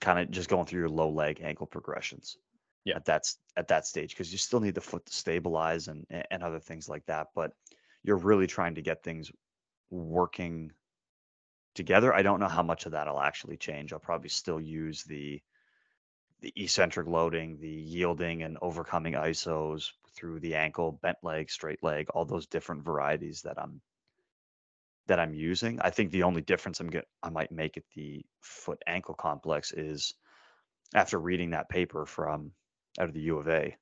kind 0.01 0.19
of 0.19 0.31
just 0.31 0.49
going 0.49 0.67
through 0.67 0.81
your 0.81 0.89
low 0.89 1.09
leg 1.11 1.41
ankle 1.43 1.67
progressions. 1.67 2.37
Yeah. 2.85 2.97
at 2.97 3.07
that 3.07 3.21
s- 3.23 3.39
at 3.57 3.69
that 3.69 3.87
stage 3.87 4.11
because 4.11 4.31
you 4.31 4.37
still 4.37 4.61
need 4.61 4.75
the 4.75 4.81
foot 4.83 5.07
to 5.07 5.13
stabilize 5.15 5.89
and 5.89 6.05
and 6.31 6.43
other 6.43 6.61
things 6.61 6.87
like 6.87 7.07
that. 7.07 7.29
But 7.35 7.53
you're 8.03 8.19
really 8.19 8.47
trying 8.47 8.75
to 8.75 8.83
get 8.83 9.03
things 9.03 9.33
working 9.91 10.73
together. 11.75 12.13
I 12.15 12.23
don't 12.23 12.41
know 12.41 12.49
how 12.49 12.63
much 12.63 12.87
of 12.87 12.93
that 12.93 13.07
will 13.07 13.21
actually 13.21 13.57
change. 13.57 13.93
I'll 13.93 13.99
probably 13.99 14.29
still 14.29 14.61
use 14.61 15.03
the 15.05 15.41
the 16.41 16.53
eccentric 16.57 17.07
loading, 17.07 17.59
the 17.61 17.69
yielding 17.69 18.43
and 18.43 18.59
overcoming 18.61 19.15
ISOs 19.15 19.91
through 20.15 20.41
the 20.41 20.55
ankle, 20.55 20.93
bent 21.03 21.19
leg, 21.23 21.51
straight 21.51 21.83
leg, 21.83 22.09
all 22.11 22.25
those 22.25 22.47
different 22.47 22.85
varieties 22.85 23.43
that 23.43 23.59
I'm 23.59 23.81
that 25.07 25.21
I'm 25.21 25.35
using. 25.35 25.81
I 25.81 25.91
think 25.91 26.11
the 26.11 26.23
only 26.23 26.41
difference 26.41 26.81
I'm 26.81 26.89
get 26.89 27.07
I 27.23 27.31
might 27.31 27.53
make 27.53 27.77
at 27.77 27.85
the 27.95 28.25
foot 28.41 28.83
ankle 28.87 29.15
complex 29.15 29.73
is 29.73 30.15
after 30.95 31.19
reading 31.19 31.51
that 31.51 31.69
paper 31.69 32.07
from 32.07 32.53
out 32.99 33.09
of 33.09 33.15
the 33.15 33.21
U 33.23 33.39
of 33.39 33.49
A 33.49 33.77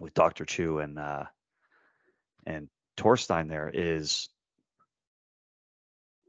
with 0.00 0.14
Dr. 0.14 0.44
Chu 0.44 0.78
and 0.78 0.98
uh, 0.98 1.24
and 2.46 2.68
Torstein 2.96 3.48
there 3.48 3.70
is 3.72 4.28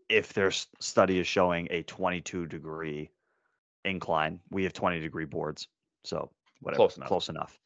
if 0.07 0.33
their 0.33 0.51
study 0.51 1.19
is 1.19 1.27
showing 1.27 1.67
a 1.69 1.83
22 1.83 2.47
degree 2.47 3.11
incline, 3.89 4.39
we 4.49 4.63
have 4.63 4.73
20 4.73 4.99
degree 4.99 5.25
boards, 5.25 5.67
so 6.03 6.31
whatever, 6.61 6.77
Close 6.77 6.97
enough. 6.97 7.07
Close 7.07 7.29
enough. 7.29 7.59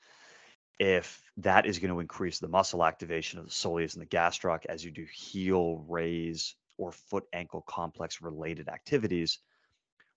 If 0.79 1.21
that 1.37 1.65
is 1.65 1.79
going 1.79 1.93
to 1.93 1.99
increase 1.99 2.39
the 2.39 2.47
muscle 2.47 2.83
activation 2.83 3.39
of 3.39 3.45
the 3.45 3.51
soleus 3.51 3.93
and 3.93 4.01
the 4.01 4.07
gastroc 4.07 4.65
as 4.67 4.83
you 4.83 4.91
do 4.91 5.05
heel 5.13 5.85
raise 5.87 6.55
or 6.77 6.91
foot 6.91 7.25
ankle 7.31 7.63
complex 7.67 8.21
related 8.21 8.67
activities, 8.67 9.39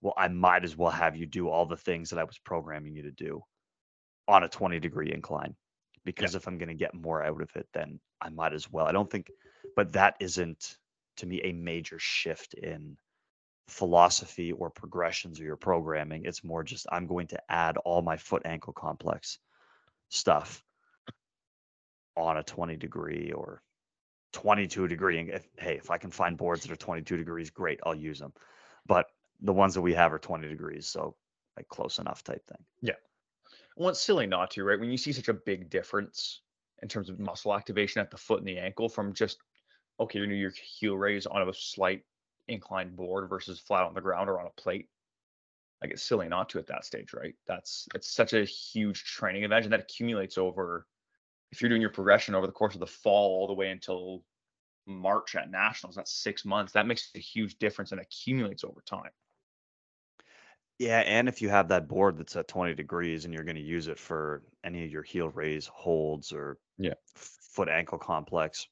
well, 0.00 0.14
I 0.16 0.28
might 0.28 0.64
as 0.64 0.76
well 0.76 0.90
have 0.90 1.16
you 1.16 1.26
do 1.26 1.48
all 1.48 1.66
the 1.66 1.76
things 1.76 2.10
that 2.10 2.18
I 2.18 2.24
was 2.24 2.38
programming 2.38 2.94
you 2.94 3.02
to 3.02 3.10
do 3.10 3.42
on 4.28 4.42
a 4.42 4.48
20 4.48 4.80
degree 4.80 5.12
incline 5.12 5.54
because 6.04 6.34
if 6.34 6.46
I'm 6.46 6.56
going 6.56 6.68
to 6.68 6.74
get 6.74 6.94
more 6.94 7.22
out 7.22 7.42
of 7.42 7.50
it, 7.56 7.66
then 7.74 8.00
I 8.20 8.30
might 8.30 8.54
as 8.54 8.70
well. 8.70 8.86
I 8.86 8.92
don't 8.92 9.10
think, 9.10 9.30
but 9.74 9.92
that 9.92 10.14
isn't 10.20 10.76
to 11.18 11.26
me 11.26 11.42
a 11.42 11.52
major 11.52 11.98
shift 11.98 12.54
in 12.54 12.96
philosophy 13.68 14.52
or 14.52 14.70
progressions 14.70 15.38
of 15.38 15.44
your 15.44 15.56
programming. 15.56 16.24
It's 16.24 16.44
more 16.44 16.62
just 16.62 16.86
I'm 16.92 17.06
going 17.06 17.26
to 17.28 17.42
add 17.50 17.76
all 17.78 18.02
my 18.02 18.16
foot 18.16 18.42
ankle 18.44 18.72
complex 18.72 19.38
stuff 20.08 20.62
on 22.16 22.38
a 22.38 22.42
20 22.42 22.76
degree 22.76 23.32
or 23.32 23.62
22 24.32 24.88
degree. 24.88 25.18
And 25.18 25.30
if, 25.30 25.48
hey, 25.58 25.76
if 25.76 25.90
I 25.90 25.98
can 25.98 26.10
find 26.10 26.36
boards 26.36 26.62
that 26.62 26.72
are 26.72 26.76
22 26.76 27.16
degrees, 27.16 27.50
great, 27.50 27.80
I'll 27.84 27.94
use 27.94 28.18
them. 28.18 28.32
But 28.86 29.06
the 29.40 29.52
ones 29.52 29.74
that 29.74 29.82
we 29.82 29.94
have 29.94 30.12
are 30.12 30.18
20 30.18 30.48
degrees, 30.48 30.86
so 30.86 31.16
like 31.56 31.68
close 31.68 31.98
enough 31.98 32.22
type 32.22 32.46
thing. 32.46 32.64
Yeah. 32.80 32.94
Well, 33.76 33.90
it's 33.90 34.00
silly 34.00 34.26
not 34.26 34.52
to, 34.52 34.64
right? 34.64 34.78
When 34.78 34.90
you 34.90 34.96
see 34.96 35.12
such 35.12 35.28
a 35.28 35.34
big 35.34 35.68
difference 35.68 36.40
in 36.82 36.88
terms 36.88 37.08
of 37.08 37.18
muscle 37.18 37.54
activation 37.54 38.00
at 38.00 38.10
the 38.10 38.16
foot 38.16 38.38
and 38.38 38.48
the 38.48 38.58
ankle 38.58 38.88
from 38.88 39.12
just 39.12 39.38
okay, 39.98 40.18
your 40.18 40.50
heel 40.50 40.96
raise 40.96 41.26
on 41.26 41.48
a 41.48 41.52
slight 41.54 42.02
inclined 42.48 42.96
board 42.96 43.28
versus 43.28 43.60
flat 43.60 43.84
on 43.84 43.94
the 43.94 44.00
ground 44.00 44.28
or 44.30 44.40
on 44.40 44.46
a 44.46 44.60
plate. 44.60 44.88
Like 45.82 45.90
it's 45.92 46.02
silly 46.02 46.28
not 46.28 46.48
to 46.50 46.58
at 46.58 46.66
that 46.68 46.84
stage, 46.84 47.12
right? 47.12 47.34
That's 47.46 47.86
it's 47.94 48.10
such 48.10 48.32
a 48.32 48.44
huge 48.44 49.04
training 49.04 49.44
advantage 49.44 49.66
and 49.66 49.72
that 49.72 49.80
accumulates 49.80 50.38
over 50.38 50.86
if 51.52 51.62
you're 51.62 51.68
doing 51.70 51.82
your 51.82 51.90
progression 51.92 52.34
over 52.34 52.46
the 52.46 52.52
course 52.52 52.74
of 52.74 52.80
the 52.80 52.86
fall 52.86 53.40
all 53.40 53.46
the 53.48 53.54
way 53.54 53.70
until 53.70 54.24
March 54.86 55.36
at 55.36 55.50
nationals, 55.50 55.96
that's 55.96 56.12
six 56.12 56.44
months. 56.44 56.72
That 56.74 56.86
makes 56.86 57.10
a 57.14 57.20
huge 57.20 57.58
difference 57.58 57.92
and 57.92 58.00
accumulates 58.00 58.64
over 58.64 58.82
time. 58.82 59.12
Yeah, 60.78 61.00
and 61.00 61.28
if 61.28 61.40
you 61.40 61.48
have 61.48 61.68
that 61.68 61.88
board 61.88 62.16
that's 62.18 62.36
at 62.36 62.48
20 62.48 62.74
degrees 62.74 63.24
and 63.24 63.32
you're 63.32 63.44
going 63.44 63.56
to 63.56 63.62
use 63.62 63.88
it 63.88 63.98
for 63.98 64.42
any 64.64 64.84
of 64.84 64.90
your 64.90 65.02
heel 65.02 65.28
raise 65.30 65.66
holds 65.66 66.32
or 66.32 66.58
Yeah. 66.78 66.94
foot 67.14 67.68
ankle 67.68 67.98
complex 67.98 68.68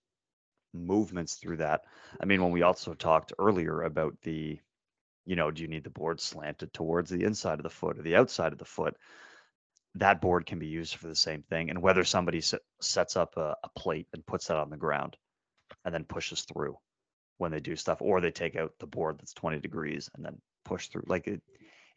movements 0.75 1.37
through 1.37 1.59
that. 1.59 1.83
I 2.20 2.25
mean, 2.27 2.43
when 2.43 2.53
we 2.53 2.62
also 2.62 2.95
talked 2.95 3.33
earlier 3.39 3.83
about 3.83 4.20
the, 4.22 4.59
you 5.27 5.37
know, 5.37 5.51
do 5.51 5.62
you 5.62 5.68
need 5.68 5.85
the 5.85 5.91
board 5.91 6.20
slanted 6.20 6.72
towards 6.72 7.11
the 7.11 7.25
inside 7.25 7.59
of 7.59 7.62
the 7.62 7.70
foot 7.70 7.99
or 7.99 8.03
the 8.03 8.16
outside 8.16 8.53
of 8.53 8.59
the 8.59 8.64
foot? 8.64 8.97
That 9.97 10.20
board 10.20 10.47
can 10.47 10.59
be 10.59 10.66
used 10.66 10.97
for 10.97 11.09
the 11.09 11.14
same 11.14 11.43
thing. 11.43 11.70
And 11.70 11.81
whether 11.81 12.05
somebody 12.05 12.41
set, 12.41 12.61
sets 12.81 13.16
up 13.16 13.37
a, 13.37 13.57
a 13.62 13.68
plate 13.77 14.09
and 14.12 14.27
puts 14.27 14.49
that 14.49 14.57
on 14.57 14.70
the 14.70 14.77
ground 14.77 15.16
and 15.85 15.95
then 15.95 16.05
pushes 16.05 16.43
through 16.43 16.77
when 17.39 17.53
they 17.53 17.61
do 17.61 17.77
stuff, 17.77 18.03
or 18.03 18.20
they 18.20 18.31
take 18.31 18.57
out 18.57 18.72
the 18.79 18.87
board 18.87 19.18
that's 19.18 19.35
20 19.35 19.61
degrees 19.61 20.11
and 20.14 20.25
then 20.25 20.41
push 20.64 20.89
through, 20.89 21.05
like 21.07 21.27
it, 21.27 21.43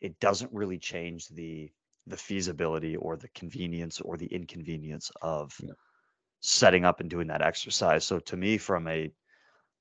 it 0.01 0.19
doesn't 0.19 0.53
really 0.53 0.77
change 0.77 1.27
the 1.29 1.71
the 2.07 2.17
feasibility 2.17 2.95
or 2.95 3.17
the 3.17 3.27
convenience 3.29 3.99
or 3.99 4.15
the 4.17 4.27
inconvenience 4.27 5.11
of 5.21 5.53
Yeah. 5.59 5.73
Setting 6.47 6.85
up 6.85 7.01
and 7.01 7.09
doing 7.09 7.27
that 7.27 7.41
exercise. 7.41 8.05
So 8.05 8.19
to 8.19 8.37
me, 8.37 8.57
from 8.57 8.87
a 8.87 9.11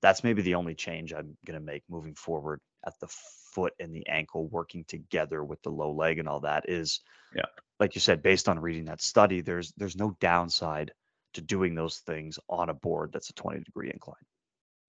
that's 0.02 0.24
maybe 0.24 0.42
the 0.42 0.56
only 0.56 0.74
change 0.74 1.14
I'm 1.14 1.36
going 1.46 1.58
to 1.58 1.64
make 1.64 1.84
moving 1.88 2.14
forward 2.16 2.60
at 2.84 2.98
the 3.00 3.06
foot 3.52 3.72
and 3.78 3.94
the 3.94 4.06
ankle 4.08 4.48
working 4.48 4.84
together 4.84 5.44
with 5.44 5.62
the 5.62 5.70
low 5.70 5.92
leg 5.92 6.18
and 6.18 6.28
all 6.28 6.40
that 6.40 6.68
is 6.68 7.00
Yeah. 7.34 7.44
like 7.80 7.94
you 7.94 8.00
said 8.00 8.20
based 8.22 8.48
on 8.48 8.58
reading 8.58 8.84
that 8.86 9.00
study 9.00 9.40
there's 9.40 9.72
there's 9.76 9.96
no 9.96 10.16
downside 10.20 10.92
to 11.34 11.40
doing 11.40 11.74
those 11.74 11.98
things 12.00 12.38
on 12.48 12.68
a 12.68 12.74
board 12.74 13.10
that's 13.12 13.30
a 13.30 13.34
20 13.34 13.60
degree 13.60 13.90
incline 13.90 14.26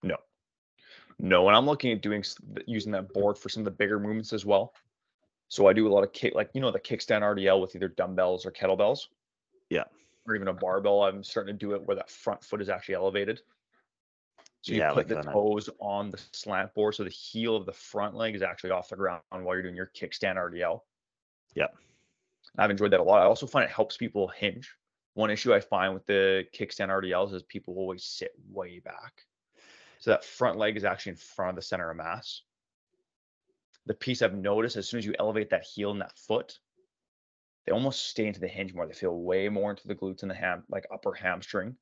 No, 0.04 0.18
No, 1.20 1.48
and 1.48 1.56
I'm 1.56 1.66
looking 1.66 1.92
at 1.92 2.02
doing 2.02 2.24
using 2.66 2.92
that 2.92 3.14
board 3.14 3.38
for 3.38 3.50
some 3.50 3.62
of 3.62 3.66
the 3.66 3.72
bigger 3.72 4.00
movements 4.00 4.34
as 4.34 4.46
well. 4.46 4.74
So 5.48 5.68
I 5.68 5.74
do 5.74 5.88
a 5.88 5.94
lot 5.94 6.04
of 6.04 6.12
kick, 6.12 6.36
like 6.36 6.50
you 6.54 6.60
know, 6.62 6.72
the 6.72 6.80
kickstand 6.80 7.22
RDL 7.22 7.62
with 7.62 7.76
either 7.76 7.88
dumbbells 7.88 8.46
or 8.46 8.52
kettlebells. 8.52 9.08
Yeah. 9.70 9.86
Or 10.28 10.36
even 10.36 10.50
a 10.50 10.54
barbell. 10.54 11.04
I'm 11.04 11.24
starting 11.24 11.58
to 11.58 11.66
do 11.66 11.74
it 11.74 11.82
where 11.82 11.96
that 11.96 12.10
front 12.10 12.44
foot 12.44 12.62
is 12.62 12.70
actually 12.70 12.96
elevated. 12.96 13.42
So 14.62 14.74
you 14.74 14.80
Yeah, 14.80 14.90
put 14.90 15.10
like 15.10 15.24
the 15.24 15.32
toes 15.32 15.70
on 15.80 16.12
the 16.12 16.20
slant 16.34 16.74
board, 16.74 16.96
so 16.96 17.04
the 17.04 17.10
heel 17.10 17.56
of 17.56 17.66
the 17.66 17.72
front 17.72 18.16
leg 18.16 18.36
is 18.36 18.42
actually 18.42 18.72
off 18.72 18.90
the 18.90 18.98
ground 18.98 19.22
while 19.32 19.56
you're 19.56 19.62
doing 19.62 19.76
your 19.76 19.92
kickstand 19.96 20.36
RDL. 20.36 20.82
Yeah. 21.56 21.68
I've 22.58 22.72
enjoyed 22.72 22.92
that 22.92 23.00
a 23.00 23.04
lot. 23.04 23.22
I 23.22 23.26
also 23.26 23.48
find 23.48 23.64
it 23.64 23.72
helps 23.72 23.96
people 23.96 24.28
hinge. 24.28 24.76
One 25.14 25.30
issue 25.30 25.54
I 25.54 25.60
find 25.60 25.94
with 25.94 26.06
the 26.06 26.46
kickstand 26.54 26.90
RDLs 26.90 27.34
is 27.34 27.44
people 27.44 27.76
always 27.76 28.04
sit 28.04 28.32
way 28.52 28.80
back. 28.80 29.26
So 30.00 30.12
that 30.12 30.26
front 30.26 30.58
leg 30.58 30.76
is 30.76 30.84
actually 30.84 31.12
in 31.12 31.18
front 31.18 31.50
of 31.52 31.56
the 31.56 31.62
center 31.62 31.90
of 31.90 31.98
mass. 31.98 32.42
The 33.86 33.94
piece 33.94 34.22
I've 34.22 34.36
noticed 34.36 34.76
as 34.76 34.88
soon 34.88 34.98
as 34.98 35.06
you 35.06 35.16
elevate 35.18 35.50
that 35.52 35.64
heel 35.64 35.92
and 35.92 36.02
that 36.02 36.18
foot, 36.18 36.60
they 37.68 37.74
almost 37.74 38.08
stay 38.08 38.28
into 38.28 38.40
the 38.42 38.50
hinge 38.50 38.74
more. 38.74 38.88
They 38.88 38.94
feel 38.96 39.20
way 39.22 39.50
more 39.50 39.72
into 39.72 39.88
the 39.88 39.96
glutes 39.96 40.24
and 40.24 40.32
the 40.32 40.36
ham, 40.36 40.66
like 40.70 40.88
upper 40.92 41.14
hamstring, 41.14 41.78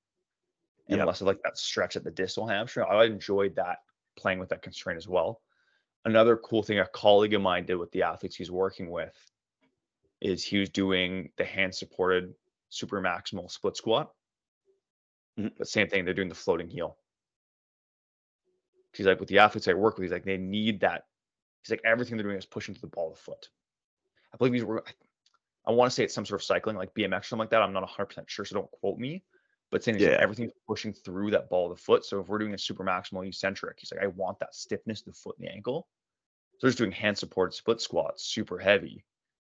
and 0.90 1.00
Yep. 1.00 1.08
less 1.08 1.22
of 1.22 1.28
like 1.28 1.42
that 1.44 1.58
stretch 1.58 1.96
at 1.96 2.04
the 2.04 2.12
distal 2.12 2.48
hamstring. 2.48 2.88
I 2.90 3.06
enjoyed 3.06 3.56
that 3.56 3.80
playing 4.18 4.40
with 4.40 4.50
that 4.50 4.64
constraint 4.64 4.98
as 4.98 5.08
well. 5.08 5.44
Another 6.06 6.38
cool 6.38 6.64
thing 6.64 6.80
a 6.80 6.88
colleague 6.88 7.34
of 7.36 7.42
mine 7.42 7.66
did 7.66 7.76
with 7.76 7.92
the 7.92 8.04
athletes 8.04 8.36
he's 8.36 8.52
working 8.52 8.92
with 8.92 9.32
is 10.22 10.44
he 10.44 10.58
was 10.60 10.70
doing 10.70 11.32
the 11.38 11.46
hand 11.46 11.76
supported 11.76 12.36
super 12.70 13.02
maximal 13.02 13.50
split 13.52 13.78
squat. 13.78 14.14
Mhm. 15.38 15.56
But 15.58 15.68
same 15.68 15.90
thing, 15.90 16.06
they're 16.06 16.14
doing 16.14 16.30
the 16.30 16.36
floating 16.36 16.70
heel. 16.70 16.98
He's 18.94 19.06
like, 19.06 19.20
with 19.20 19.30
the 19.30 19.40
athletes 19.40 19.68
I 19.68 19.74
work 19.74 19.98
with, 19.98 20.04
he's 20.04 20.12
like, 20.12 20.24
they 20.24 20.38
need 20.38 20.80
that. 20.82 21.08
He's 21.62 21.72
like, 21.72 21.82
everything 21.84 22.18
they're 22.18 22.24
doing 22.24 22.38
is 22.38 22.46
pushing 22.46 22.74
to 22.76 22.82
the 22.82 22.88
ball 22.88 23.12
of 23.12 23.16
the 23.18 23.22
foot. 23.22 23.50
I 24.34 24.38
believe 24.38 24.54
he's, 24.54 24.64
wor- 24.64 24.86
I 25.68 25.72
want 25.72 25.90
to 25.90 25.96
say 25.96 26.04
it's 26.04 26.14
some 26.14 26.26
sort 26.26 26.42
of 26.42 26.46
cycling, 26.46 26.76
like 26.76 26.94
BMX 26.94 27.20
or 27.20 27.24
something 27.24 27.40
like 27.40 27.50
that. 27.52 27.62
I'm 27.62 27.74
not 27.74 27.88
100% 27.90 28.28
sure, 28.28 28.46
so 28.46 28.56
don't 28.56 28.72
quote 28.72 28.98
me. 28.98 29.24
But 29.72 29.84
saying 29.84 29.98
he's 29.98 30.08
like, 30.08 30.20
everything's 30.20 30.52
pushing 30.68 30.94
through 30.94 31.32
that 31.32 31.50
ball 31.50 31.72
of 31.72 31.78
the 31.78 31.84
foot. 31.84 32.06
So 32.06 32.20
if 32.20 32.28
we're 32.28 32.38
doing 32.38 32.54
a 32.54 32.58
super 32.58 32.84
maximal 32.84 33.28
eccentric, 33.28 33.78
he's 33.80 33.92
like, 33.92 34.04
I 34.04 34.08
want 34.08 34.40
that 34.40 34.54
stiffness 34.54 35.02
the 35.02 35.12
foot 35.12 35.36
and 35.40 35.48
the 35.48 35.52
ankle. 35.52 35.88
So 36.60 36.68
just 36.68 36.78
doing 36.78 36.92
hand 36.92 37.18
supported 37.18 37.56
split 37.56 37.82
squats, 37.82 38.24
super 38.24 38.60
heavy, 38.60 39.04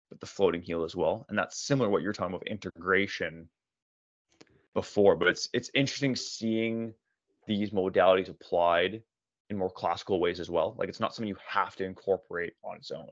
but 0.10 0.20
the 0.20 0.26
floating 0.26 0.62
heel 0.62 0.84
as 0.84 0.96
well. 0.96 1.26
And 1.30 1.38
that's 1.38 1.66
similar 1.66 1.88
to 1.88 1.92
what 1.92 2.02
you're 2.02 2.14
talking 2.14 2.36
about 2.36 2.48
integration 2.48 3.50
before. 4.74 5.16
But 5.16 5.30
it's 5.30 5.50
it's 5.54 5.72
interesting 5.74 6.16
seeing 6.16 6.94
these 7.48 7.72
modalities 7.72 8.30
applied 8.30 9.02
in 9.50 9.58
more 9.58 9.72
classical 9.72 10.20
ways 10.20 10.40
as 10.40 10.50
well. 10.50 10.76
Like 10.78 10.90
it's 10.90 11.00
not 11.00 11.16
something 11.16 11.30
you 11.30 11.38
have 11.48 11.76
to 11.78 11.86
incorporate 11.86 12.54
on 12.64 12.76
its 12.76 12.92
own. 12.92 13.10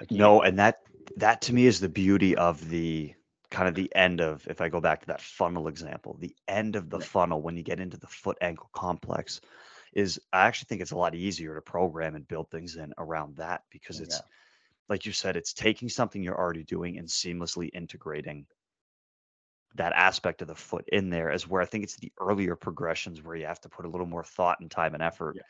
Like 0.00 0.10
you- 0.10 0.18
No, 0.18 0.42
and 0.42 0.58
that 0.58 0.80
that 1.16 1.42
to 1.42 1.52
me 1.54 1.66
is 1.66 1.80
the 1.80 1.88
beauty 1.88 2.36
of 2.36 2.68
the 2.68 3.14
kind 3.50 3.68
of 3.68 3.74
the 3.74 3.94
end 3.94 4.20
of 4.20 4.46
if 4.48 4.60
I 4.60 4.68
go 4.68 4.80
back 4.80 5.00
to 5.00 5.06
that 5.08 5.20
funnel 5.20 5.68
example, 5.68 6.16
the 6.18 6.34
end 6.48 6.74
of 6.76 6.88
the 6.88 6.98
Yeah. 6.98 7.04
funnel 7.04 7.42
when 7.42 7.56
you 7.56 7.62
get 7.62 7.80
into 7.80 7.98
the 7.98 8.06
foot 8.06 8.38
ankle 8.40 8.70
complex 8.72 9.40
is 9.92 10.18
I 10.32 10.46
actually 10.46 10.66
think 10.66 10.80
it's 10.80 10.92
a 10.92 10.96
lot 10.96 11.14
easier 11.14 11.54
to 11.54 11.60
program 11.60 12.14
and 12.14 12.26
build 12.26 12.50
things 12.50 12.76
in 12.76 12.94
around 12.96 13.36
that 13.36 13.64
because 13.70 14.00
it's 14.00 14.16
Yeah. 14.16 14.22
like 14.88 15.04
you 15.04 15.12
said, 15.12 15.36
it's 15.36 15.52
taking 15.52 15.88
something 15.90 16.22
you're 16.22 16.38
already 16.38 16.64
doing 16.64 16.96
and 16.98 17.06
seamlessly 17.08 17.68
integrating 17.74 18.46
that 19.74 19.92
aspect 19.94 20.42
of 20.42 20.48
the 20.48 20.54
foot 20.54 20.86
in 20.88 21.08
there 21.10 21.30
is 21.30 21.48
where 21.48 21.62
I 21.62 21.66
think 21.66 21.84
it's 21.84 21.96
the 21.96 22.12
earlier 22.18 22.56
progressions 22.56 23.22
where 23.22 23.36
you 23.36 23.46
have 23.46 23.60
to 23.62 23.68
put 23.70 23.86
a 23.86 23.88
little 23.88 24.06
more 24.06 24.24
thought 24.24 24.60
and 24.60 24.70
time 24.70 24.94
and 24.94 25.02
effort 25.02 25.36
Yeah. 25.36 25.42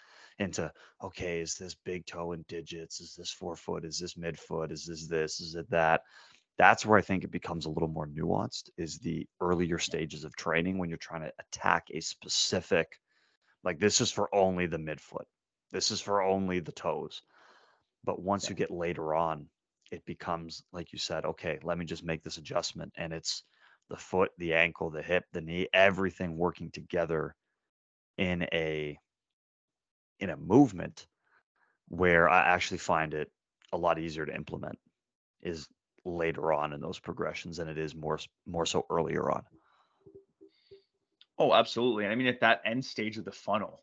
Into 0.43 0.73
okay, 1.03 1.41
is 1.41 1.57
this 1.57 1.75
big 1.75 2.07
toe 2.07 2.33
in 2.33 2.45
digits? 2.49 3.01
Is 3.01 3.15
this 3.17 3.33
forefoot? 3.33 3.85
Is 3.87 3.99
this 3.99 4.15
midfoot? 4.15 4.73
Is 4.73 4.87
this 4.87 5.09
this? 5.09 5.41
Is 5.41 5.55
it 5.57 5.71
that? 5.71 6.03
that's 6.59 6.87
where 6.87 6.99
I 6.99 7.03
think 7.03 7.25
it 7.25 7.33
becomes 7.33 7.67
a 7.67 7.71
little 7.71 7.89
more 7.89 8.07
nuanced 8.07 8.71
is 8.79 8.99
the 9.01 9.29
earlier 9.41 9.79
stages 9.79 10.25
of 10.25 10.37
training 10.37 10.79
when 10.79 10.89
you're 10.91 10.99
trying 10.99 11.23
to 11.23 11.33
attack 11.41 11.89
a 11.93 12.01
specific 12.01 13.01
like 13.65 13.79
this 13.81 14.01
is 14.01 14.13
for 14.13 14.35
only 14.35 14.67
the 14.67 14.79
midfoot. 14.79 15.27
This 15.73 15.91
is 15.91 16.01
for 16.01 16.23
only 16.23 16.61
the 16.61 16.73
toes. 16.73 17.23
But 18.05 18.21
once 18.23 18.45
Yeah. 18.45 18.51
you 18.51 18.57
get 18.57 18.71
later 18.71 19.15
on, 19.15 19.51
it 19.91 20.05
becomes 20.05 20.63
like 20.73 20.93
you 20.93 20.99
said, 20.99 21.25
okay, 21.25 21.59
let 21.63 21.79
me 21.79 21.85
just 21.85 22.05
make 22.05 22.23
this 22.23 22.39
adjustment 22.39 22.93
and 22.97 23.13
it's 23.13 23.45
the 23.89 23.97
foot, 23.97 24.33
the 24.39 24.55
ankle, 24.55 24.91
the 24.91 25.03
hip, 25.03 25.25
the 25.33 25.41
knee, 25.41 25.69
everything 25.73 26.37
working 26.37 26.71
together 26.71 27.35
in 28.19 28.43
a 28.53 28.99
in 30.21 30.31
a 30.31 30.37
movement 30.37 31.07
where 31.89 32.29
I 32.29 32.41
actually 32.41 32.79
find 32.79 33.15
it 33.15 33.31
a 33.73 33.77
lot 33.77 33.99
easier 33.99 34.27
to 34.27 34.35
implement 34.35 34.79
is 35.43 35.69
later 36.05 36.53
on 36.53 36.73
in 36.73 36.81
those 36.81 36.99
progressions 36.99 37.57
than 37.57 37.69
it 37.69 37.79
is 37.79 37.95
more 37.95 38.19
more 38.47 38.67
so 38.67 38.87
earlier 38.91 39.31
on. 39.31 39.43
Oh, 41.39 41.55
absolutely. 41.55 42.07
I 42.07 42.15
mean, 42.15 42.27
at 42.27 42.41
that 42.41 42.63
end 42.65 42.85
stage 42.85 43.19
of 43.19 43.25
the 43.25 43.33
funnel, 43.33 43.83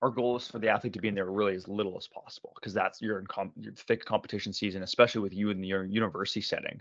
our 0.00 0.10
goal 0.10 0.36
is 0.36 0.48
for 0.48 0.58
the 0.58 0.68
athlete 0.68 0.94
to 0.94 1.00
be 1.00 1.08
in 1.08 1.14
there 1.14 1.30
really 1.30 1.54
as 1.54 1.68
little 1.68 1.96
as 1.96 2.08
possible 2.08 2.52
because 2.56 2.74
that's 2.74 3.00
you're 3.00 3.20
in 3.20 3.26
com- 3.26 3.52
your 3.56 3.72
thick 3.74 4.04
competition 4.04 4.52
season, 4.52 4.82
especially 4.82 5.20
with 5.20 5.32
you 5.32 5.50
in 5.50 5.62
your 5.62 5.84
university 5.84 6.40
setting. 6.40 6.80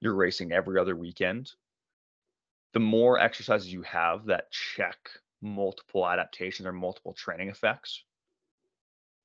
You're 0.00 0.14
racing 0.14 0.52
every 0.52 0.80
other 0.80 0.96
weekend. 0.96 1.50
The 2.72 2.80
more 2.80 3.18
exercises 3.18 3.72
you 3.72 3.82
have 3.82 4.26
that 4.26 4.50
check 4.50 4.96
multiple 5.42 6.06
adaptations 6.06 6.66
or 6.66 6.72
multiple 6.72 7.12
training 7.12 7.48
effects 7.48 8.04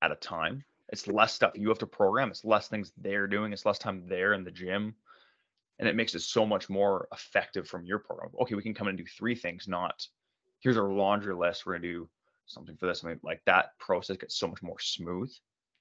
at 0.01 0.11
a 0.11 0.15
time, 0.15 0.63
it's 0.89 1.07
less 1.07 1.34
stuff 1.34 1.53
you 1.55 1.70
have 1.70 1.80
to 1.80 1.88
program. 1.88 2.30
It's 2.30 2.45
less 2.45 2.68
things 2.68 2.91
they're 2.97 3.28
doing. 3.28 3.53
It's 3.53 3.65
less 3.65 3.80
time 3.80 4.07
there 4.07 4.34
in 4.34 4.43
the 4.43 4.51
gym. 4.51 4.95
And 5.80 5.88
it 5.88 5.95
makes 5.95 6.15
it 6.15 6.22
so 6.22 6.45
much 6.45 6.70
more 6.70 7.07
effective 7.11 7.68
from 7.68 7.86
your 7.86 7.99
program. 7.99 8.32
Okay, 8.41 8.55
we 8.55 8.63
can 8.63 8.74
come 8.74 8.88
and 8.88 8.97
do 8.97 9.05
three 9.05 9.36
things, 9.36 9.68
not 9.68 10.07
here's 10.59 10.78
our 10.78 10.91
laundry 10.91 11.36
list. 11.36 11.65
We're 11.65 11.74
gonna 11.74 11.88
do 11.88 12.09
something 12.45 12.76
for 12.78 12.88
this. 12.88 13.03
I 13.03 13.09
mean, 13.09 13.20
like 13.24 13.41
that 13.45 13.78
process 13.80 14.18
gets 14.18 14.38
so 14.38 14.47
much 14.47 14.61
more 14.61 14.80
smooth. 14.80 15.32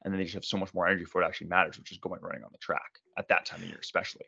And 0.05 0.13
then 0.13 0.19
they 0.19 0.25
just 0.25 0.35
have 0.35 0.45
so 0.45 0.59
much 0.59 0.73
more 0.75 0.87
energy 0.87 1.05
for 1.05 1.21
what 1.21 1.27
actually 1.27 1.49
matters, 1.49 1.79
which 1.79 1.91
is 1.91 1.99
going 1.99 2.21
running 2.21 2.45
on 2.45 2.51
the 2.53 2.59
track 2.59 3.01
at 3.19 3.29
that 3.29 3.47
time 3.47 3.63
of 3.63 3.67
year, 3.67 3.79
especially. 3.81 4.27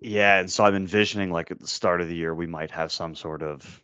Yeah, 0.00 0.38
and 0.38 0.50
so 0.50 0.64
I'm 0.64 0.76
envisioning 0.76 1.30
like 1.30 1.50
at 1.50 1.58
the 1.58 1.66
start 1.66 2.00
of 2.00 2.08
the 2.08 2.14
year 2.14 2.34
we 2.34 2.46
might 2.46 2.70
have 2.70 2.92
some 2.92 3.14
sort 3.14 3.42
of 3.42 3.82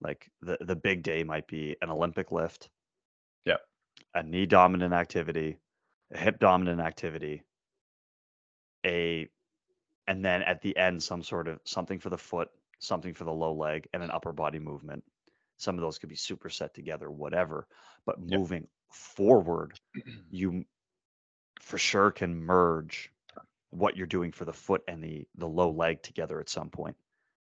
like 0.00 0.30
the 0.40 0.58
the 0.60 0.76
big 0.76 1.02
day 1.02 1.24
might 1.24 1.46
be 1.48 1.76
an 1.82 1.90
Olympic 1.90 2.32
lift, 2.32 2.70
Yeah. 3.44 3.58
a 4.14 4.22
knee 4.22 4.46
dominant 4.46 4.94
activity, 4.94 5.58
a 6.12 6.18
hip 6.18 6.38
dominant 6.38 6.80
activity, 6.80 7.42
a 8.86 9.28
and 10.08 10.24
then 10.24 10.42
at 10.42 10.62
the 10.62 10.76
end 10.76 11.02
some 11.02 11.22
sort 11.22 11.48
of 11.48 11.60
something 11.64 11.98
for 12.00 12.10
the 12.10 12.18
foot, 12.18 12.50
something 12.80 13.14
for 13.14 13.24
the 13.24 13.32
low 13.32 13.54
leg, 13.54 13.88
and 13.94 14.02
an 14.02 14.10
upper 14.10 14.32
body 14.32 14.58
movement. 14.58 15.04
Some 15.58 15.76
of 15.76 15.82
those 15.82 15.98
could 15.98 16.08
be 16.08 16.16
superset 16.16 16.74
together, 16.74 17.10
whatever. 17.10 17.68
But 18.06 18.20
Yep. 18.28 18.40
moving 18.40 18.68
forward, 18.92 19.78
you 20.30 20.64
for 21.60 21.78
sure 21.78 22.10
can 22.10 22.36
merge 22.36 23.12
what 23.70 23.96
you're 23.96 24.06
doing 24.06 24.32
for 24.32 24.44
the 24.44 24.52
foot 24.52 24.82
and 24.88 25.02
the 25.02 25.26
the 25.36 25.48
low 25.48 25.70
leg 25.70 26.02
together 26.02 26.40
at 26.40 26.48
some 26.48 26.70
point 26.70 26.96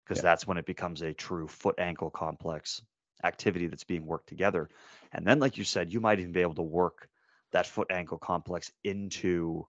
because 0.03 0.17
Yeah. 0.17 0.23
that's 0.23 0.47
when 0.47 0.57
it 0.57 0.65
becomes 0.65 1.01
a 1.01 1.13
true 1.13 1.47
foot 1.47 1.75
ankle 1.77 2.09
complex 2.09 2.81
activity 3.23 3.67
that's 3.67 3.83
being 3.83 4.05
worked 4.05 4.27
together 4.27 4.69
and 5.13 5.25
then 5.25 5.39
like 5.39 5.57
you 5.57 5.63
said 5.63 5.93
you 5.93 6.01
might 6.01 6.19
even 6.19 6.33
be 6.33 6.41
able 6.41 6.55
to 6.55 6.61
work 6.61 7.07
that 7.51 7.65
foot 7.65 7.87
ankle 7.89 8.17
complex 8.17 8.71
into 8.83 9.65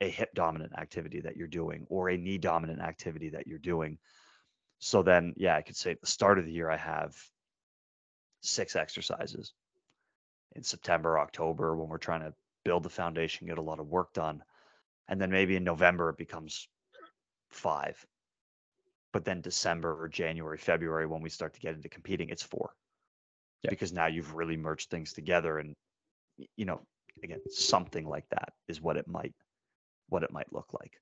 a 0.00 0.08
hip 0.08 0.32
dominant 0.34 0.72
activity 0.78 1.20
that 1.20 1.36
you're 1.36 1.48
doing 1.48 1.84
or 1.88 2.08
a 2.08 2.16
knee 2.16 2.38
dominant 2.38 2.80
activity 2.80 3.30
that 3.30 3.46
you're 3.46 3.58
doing 3.58 3.98
so 4.78 5.02
then 5.02 5.34
yeah 5.36 5.56
i 5.56 5.62
could 5.62 5.76
say 5.76 5.90
at 5.90 6.00
the 6.00 6.06
start 6.06 6.38
of 6.38 6.44
the 6.44 6.52
year 6.52 6.70
i 6.70 6.76
have 6.76 7.16
six 8.42 8.76
exercises 8.76 9.52
in 10.54 10.62
september 10.62 11.18
october 11.18 11.76
when 11.76 11.88
we're 11.88 11.98
trying 11.98 12.20
to 12.20 12.32
build 12.64 12.84
the 12.84 12.88
foundation 12.88 13.48
get 13.48 13.58
a 13.58 13.62
lot 13.62 13.80
of 13.80 13.88
work 13.88 14.12
done 14.12 14.44
and 15.10 15.20
then 15.20 15.30
maybe 15.30 15.56
in 15.56 15.64
November 15.64 16.08
it 16.08 16.16
becomes 16.16 16.68
five. 17.50 18.06
But 19.12 19.24
then 19.24 19.40
December 19.40 20.00
or 20.00 20.08
January, 20.08 20.58
February, 20.58 21.06
when 21.06 21.20
we 21.20 21.30
start 21.30 21.54
to 21.54 21.60
get 21.60 21.74
into 21.74 21.88
competing, 21.88 22.28
it's 22.28 22.42
four. 22.42 22.70
Yeah. 23.62 23.70
Because 23.70 23.92
now 23.92 24.06
you've 24.06 24.34
really 24.34 24.56
merged 24.56 24.90
things 24.90 25.12
together 25.12 25.58
and 25.58 25.74
you 26.56 26.64
know, 26.64 26.80
again, 27.22 27.40
something 27.50 28.06
like 28.06 28.28
that 28.30 28.52
is 28.68 28.80
what 28.80 28.96
it 28.96 29.06
might 29.06 29.34
what 30.08 30.22
it 30.22 30.32
might 30.32 30.52
look 30.52 30.72
like. 30.72 30.92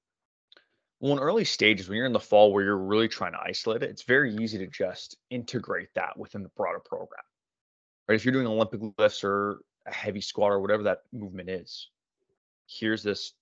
Well, 1.00 1.12
in 1.12 1.18
early 1.18 1.44
stages, 1.44 1.88
when 1.88 1.96
you're 1.96 2.06
in 2.06 2.12
the 2.12 2.20
fall 2.20 2.52
where 2.52 2.64
you're 2.64 2.76
really 2.76 3.08
trying 3.08 3.32
to 3.32 3.40
isolate 3.40 3.82
it, 3.82 3.90
it's 3.90 4.02
very 4.02 4.34
easy 4.34 4.58
to 4.58 4.66
just 4.66 5.16
integrate 5.30 5.88
that 5.94 6.18
within 6.18 6.42
the 6.42 6.50
broader 6.56 6.80
program. 6.84 7.22
Right? 8.08 8.16
If 8.16 8.24
you're 8.24 8.32
doing 8.32 8.46
Olympic 8.46 8.80
lifts 8.98 9.22
or 9.22 9.60
a 9.86 9.92
heavy 9.92 10.20
squat 10.20 10.50
or 10.50 10.60
whatever 10.60 10.82
that 10.84 11.02
movement 11.12 11.50
is, 11.50 11.88
here's 12.66 13.02
this 13.02 13.32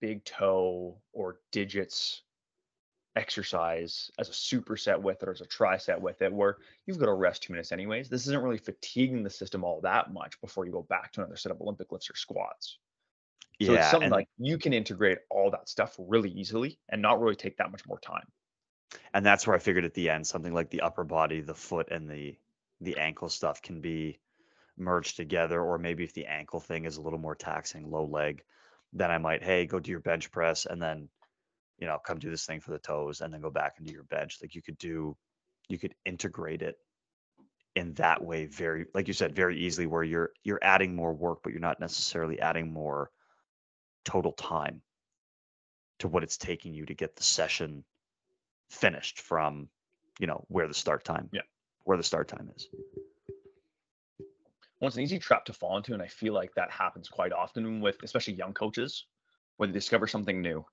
big 0.00 0.24
toe 0.24 0.96
or 1.12 1.40
digits 1.52 2.22
exercise 3.16 4.10
as 4.18 4.28
a 4.28 4.32
superset 4.32 5.00
with 5.00 5.22
it 5.22 5.28
or 5.28 5.32
as 5.32 5.40
a 5.40 5.46
triset 5.46 6.00
with 6.00 6.22
it, 6.22 6.32
where 6.32 6.58
you've 6.86 6.98
got 6.98 7.06
to 7.06 7.12
rest 7.14 7.42
two 7.42 7.52
minutes 7.52 7.72
anyways. 7.72 8.08
This 8.08 8.26
isn't 8.26 8.42
really 8.42 8.58
fatiguing 8.58 9.22
the 9.22 9.30
system 9.30 9.64
all 9.64 9.80
that 9.82 10.12
much 10.12 10.40
before 10.40 10.66
you 10.66 10.72
go 10.72 10.82
back 10.82 11.12
to 11.12 11.20
another 11.20 11.36
set 11.36 11.52
of 11.52 11.60
Olympic 11.60 11.92
lifts 11.92 12.10
or 12.10 12.16
squats. 12.16 12.78
So 13.60 13.74
it's 13.74 13.88
something 13.88 14.10
like 14.10 14.28
you 14.38 14.58
can 14.58 14.72
integrate 14.72 15.18
all 15.30 15.50
that 15.50 15.68
stuff 15.68 15.94
really 15.98 16.30
easily 16.30 16.78
and 16.88 17.02
not 17.02 17.20
really 17.20 17.36
take 17.36 17.58
that 17.58 17.70
much 17.70 17.86
more 17.86 18.00
time. 18.00 18.26
and 19.14 19.24
that's 19.24 19.46
where 19.46 19.56
I 19.56 19.58
figured 19.58 19.84
at 19.84 19.94
the 19.94 20.10
end, 20.10 20.26
something 20.26 20.52
like 20.54 20.70
the 20.70 20.80
upper 20.82 21.04
body, 21.04 21.40
the 21.40 21.54
foot 21.54 21.88
and 21.90 22.08
the 22.08 22.36
the 22.80 22.96
ankle 22.98 23.28
stuff 23.28 23.60
can 23.62 23.80
be 23.80 24.18
merged 24.76 25.16
together. 25.16 25.60
Or 25.62 25.78
maybe 25.78 26.04
if 26.04 26.14
the 26.14 26.26
ankle 26.26 26.60
thing 26.60 26.84
is 26.86 26.96
a 26.96 27.02
little 27.02 27.18
more 27.18 27.34
taxing, 27.34 27.90
low 27.90 28.04
leg, 28.06 28.42
then 28.92 29.10
I 29.10 29.18
might, 29.18 29.42
hey, 29.42 29.66
go 29.66 29.80
do 29.80 29.90
your 29.90 30.00
bench 30.00 30.30
press 30.30 30.66
and 30.66 30.80
then, 30.82 31.08
you 31.80 31.86
know, 31.86 31.98
come 31.98 32.18
do 32.18 32.30
this 32.30 32.44
thing 32.44 32.60
for 32.60 32.70
the 32.70 32.78
toes 32.78 33.22
and 33.22 33.32
then 33.32 33.40
go 33.40 33.50
back 33.50 33.82
do 33.82 33.92
your 33.92 34.04
bench. 34.04 34.38
Like 34.40 34.54
you 34.54 34.62
could 34.62 34.78
do, 34.78 35.16
you 35.68 35.78
could 35.78 35.94
integrate 36.04 36.62
it 36.62 36.76
in 37.74 37.94
that 37.94 38.22
way 38.22 38.46
very, 38.46 38.86
like 38.94 39.08
you 39.08 39.14
said, 39.14 39.34
very 39.34 39.58
easily 39.58 39.86
where 39.86 40.02
you're 40.02 40.30
you're 40.44 40.58
adding 40.62 40.94
more 40.94 41.12
work, 41.12 41.40
but 41.42 41.52
you're 41.52 41.60
not 41.60 41.80
necessarily 41.80 42.38
adding 42.40 42.72
more 42.72 43.10
total 44.04 44.32
time 44.32 44.82
to 46.00 46.08
what 46.08 46.22
it's 46.22 46.36
taking 46.36 46.74
you 46.74 46.84
to 46.86 46.94
get 46.94 47.16
the 47.16 47.22
session 47.22 47.84
finished 48.70 49.20
from, 49.20 49.68
you 50.18 50.26
know, 50.26 50.44
where 50.48 50.68
the 50.68 50.74
start 50.74 51.04
time, 51.04 51.28
Yeah. 51.32 51.42
where 51.84 51.96
the 51.96 52.02
start 52.02 52.28
time 52.28 52.50
is. 52.56 52.68
Well, 54.80 54.88
it's 54.88 54.96
an 54.96 55.02
easy 55.02 55.18
trap 55.18 55.44
to 55.44 55.52
fall 55.52 55.76
into, 55.76 55.92
and 55.92 56.02
I 56.02 56.06
feel 56.08 56.32
like 56.32 56.54
that 56.54 56.70
happens 56.70 57.08
quite 57.08 57.32
often 57.32 57.80
with 57.80 58.02
especially 58.02 58.34
young 58.34 58.54
coaches 58.54 59.06
when 59.58 59.70
they 59.70 59.74
discover 59.74 60.06
something 60.06 60.40
new. 60.40 60.64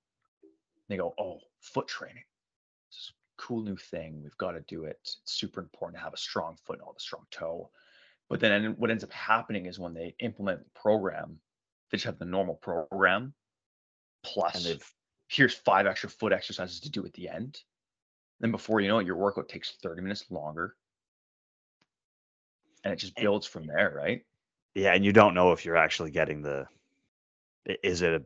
They 0.88 0.98
go, 0.98 1.14
"Oh, 1.20 1.40
foot 1.60 1.88
training, 1.88 2.24
this 2.90 3.12
cool 3.38 3.62
new 3.62 3.78
thing. 3.78 4.22
We've 4.24 4.38
got 4.38 4.52
to 4.52 4.62
do 4.62 4.86
it. 4.86 4.98
It's 5.02 5.20
super 5.26 5.60
important 5.62 5.98
to 5.98 6.04
have 6.04 6.14
a 6.14 6.18
strong 6.18 6.58
foot 6.66 6.80
and 6.80 6.84
all 6.84 6.94
the 6.94 7.00
strong 7.00 7.26
toe." 7.32 7.72
But 8.30 8.40
then 8.40 8.76
what 8.78 8.92
ends 8.92 9.04
up 9.04 9.12
happening 9.14 9.66
is 9.66 9.80
when 9.80 9.94
they 9.94 10.16
implement 10.20 10.64
the 10.64 10.80
program, 10.80 11.40
they 11.92 11.98
just 11.98 12.06
have 12.06 12.20
the 12.20 12.26
normal 12.26 12.56
program 12.56 13.24
And 13.24 13.34
plus 14.24 14.64
they've 14.64 14.94
here's 15.30 15.54
five 15.54 15.86
extra 15.86 16.10
foot 16.10 16.34
exercises 16.34 16.80
to 16.82 16.90
do 16.90 17.06
at 17.06 17.14
the 17.14 17.30
end. 17.30 17.62
Then 18.40 18.52
before 18.52 18.82
you 18.82 18.88
know 18.88 19.00
it, 19.00 19.06
your 19.06 19.18
workout 19.18 19.50
takes 19.50 19.76
30 19.82 20.02
minutes 20.02 20.26
longer. 20.30 20.76
And 22.84 22.94
it 22.94 22.98
just 22.98 23.16
builds 23.16 23.48
from 23.48 23.66
there, 23.68 23.94
right? 23.96 24.24
Yeah, 24.76 24.94
and 24.94 25.04
you 25.04 25.12
don't 25.12 25.34
know 25.34 25.52
if 25.52 25.66
you're 25.66 25.78
actually 25.78 26.12
getting 26.12 26.42
the 26.42 26.68
is 27.84 28.02
it 28.02 28.14
a 28.14 28.22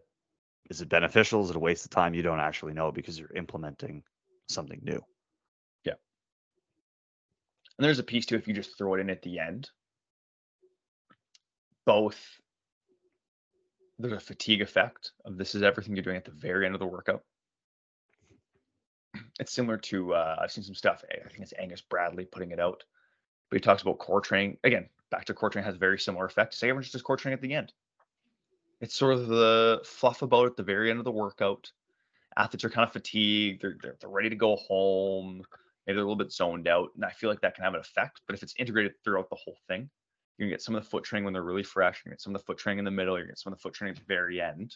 is 0.71 0.79
it 0.79 0.87
beneficial? 0.87 1.43
Is 1.43 1.49
it 1.49 1.57
a 1.57 1.59
waste 1.59 1.83
of 1.83 1.91
time? 1.91 2.13
You 2.13 2.23
don't 2.23 2.39
actually 2.39 2.73
know 2.73 2.93
because 2.93 3.19
you're 3.19 3.35
implementing 3.35 4.03
something 4.47 4.79
new. 4.81 5.01
Yeah. 5.83 5.95
And 7.77 7.85
there's 7.85 7.99
a 7.99 8.03
piece 8.03 8.25
too, 8.25 8.37
if 8.37 8.47
you 8.47 8.53
just 8.53 8.77
throw 8.77 8.93
it 8.93 9.01
in 9.01 9.09
at 9.09 9.21
the 9.21 9.37
end, 9.37 9.69
both 11.85 12.17
there's 13.99 14.13
a 14.13 14.19
fatigue 14.19 14.61
effect 14.61 15.11
of 15.25 15.37
this 15.37 15.55
is 15.55 15.61
everything 15.61 15.93
you're 15.93 16.03
doing 16.03 16.15
at 16.15 16.23
the 16.23 16.31
very 16.31 16.65
end 16.65 16.73
of 16.73 16.79
the 16.79 16.87
workout. 16.87 17.21
It's 19.41 19.51
similar 19.51 19.77
to 19.77 20.13
uh, 20.13 20.37
I've 20.41 20.53
seen 20.53 20.63
some 20.63 20.73
stuff. 20.73 21.03
I 21.11 21.27
think 21.27 21.41
it's 21.41 21.53
Angus 21.59 21.81
Bradley 21.81 22.23
putting 22.23 22.51
it 22.51 22.61
out, 22.61 22.85
but 23.49 23.57
he 23.57 23.61
talks 23.61 23.81
about 23.81 23.99
core 23.99 24.21
training 24.21 24.57
again. 24.63 24.87
Back 25.09 25.25
to 25.25 25.33
core 25.33 25.49
training 25.49 25.65
has 25.65 25.75
a 25.75 25.79
very 25.79 25.99
similar 25.99 26.25
effect. 26.25 26.53
Say 26.53 26.67
everyone 26.67 26.83
just 26.83 26.93
does 26.93 27.01
core 27.01 27.17
training 27.17 27.35
at 27.35 27.41
the 27.41 27.53
end. 27.55 27.73
It's 28.81 28.95
sort 28.95 29.13
of 29.13 29.27
the 29.27 29.81
fluff 29.85 30.21
about 30.21 30.47
at 30.47 30.57
the 30.57 30.63
very 30.63 30.89
end 30.89 30.99
of 30.99 31.05
the 31.05 31.11
workout. 31.11 31.71
Athletes 32.37 32.63
are 32.63 32.69
kind 32.69 32.87
of 32.87 32.93
fatigued. 32.93 33.61
They're, 33.61 33.77
they're, 33.81 33.95
they're 33.99 34.09
ready 34.09 34.29
to 34.29 34.35
go 34.35 34.55
home. 34.55 35.43
Maybe 35.85 35.95
they're 35.95 36.03
a 36.03 36.07
little 36.07 36.15
bit 36.15 36.31
zoned 36.31 36.67
out. 36.67 36.89
And 36.95 37.05
I 37.05 37.11
feel 37.11 37.29
like 37.29 37.41
that 37.41 37.55
can 37.55 37.63
have 37.63 37.73
an 37.73 37.79
effect. 37.79 38.21
But 38.27 38.35
if 38.35 38.43
it's 38.43 38.55
integrated 38.57 38.93
throughout 39.03 39.29
the 39.29 39.35
whole 39.35 39.57
thing, 39.67 39.89
you're 40.37 40.47
gonna 40.47 40.53
get 40.53 40.61
some 40.61 40.75
of 40.75 40.83
the 40.83 40.89
foot 40.89 41.03
training 41.03 41.25
when 41.25 41.33
they're 41.33 41.43
really 41.43 41.63
fresh. 41.63 42.01
You're 42.03 42.09
gonna 42.09 42.15
get 42.15 42.21
some 42.21 42.35
of 42.35 42.41
the 42.41 42.45
foot 42.45 42.57
training 42.57 42.79
in 42.79 42.85
the 42.85 42.91
middle. 42.91 43.15
You're 43.15 43.25
gonna 43.25 43.33
get 43.33 43.39
some 43.39 43.53
of 43.53 43.59
the 43.59 43.61
foot 43.61 43.73
training 43.73 43.95
at 43.95 43.99
the 43.99 44.13
very 44.13 44.41
end. 44.41 44.75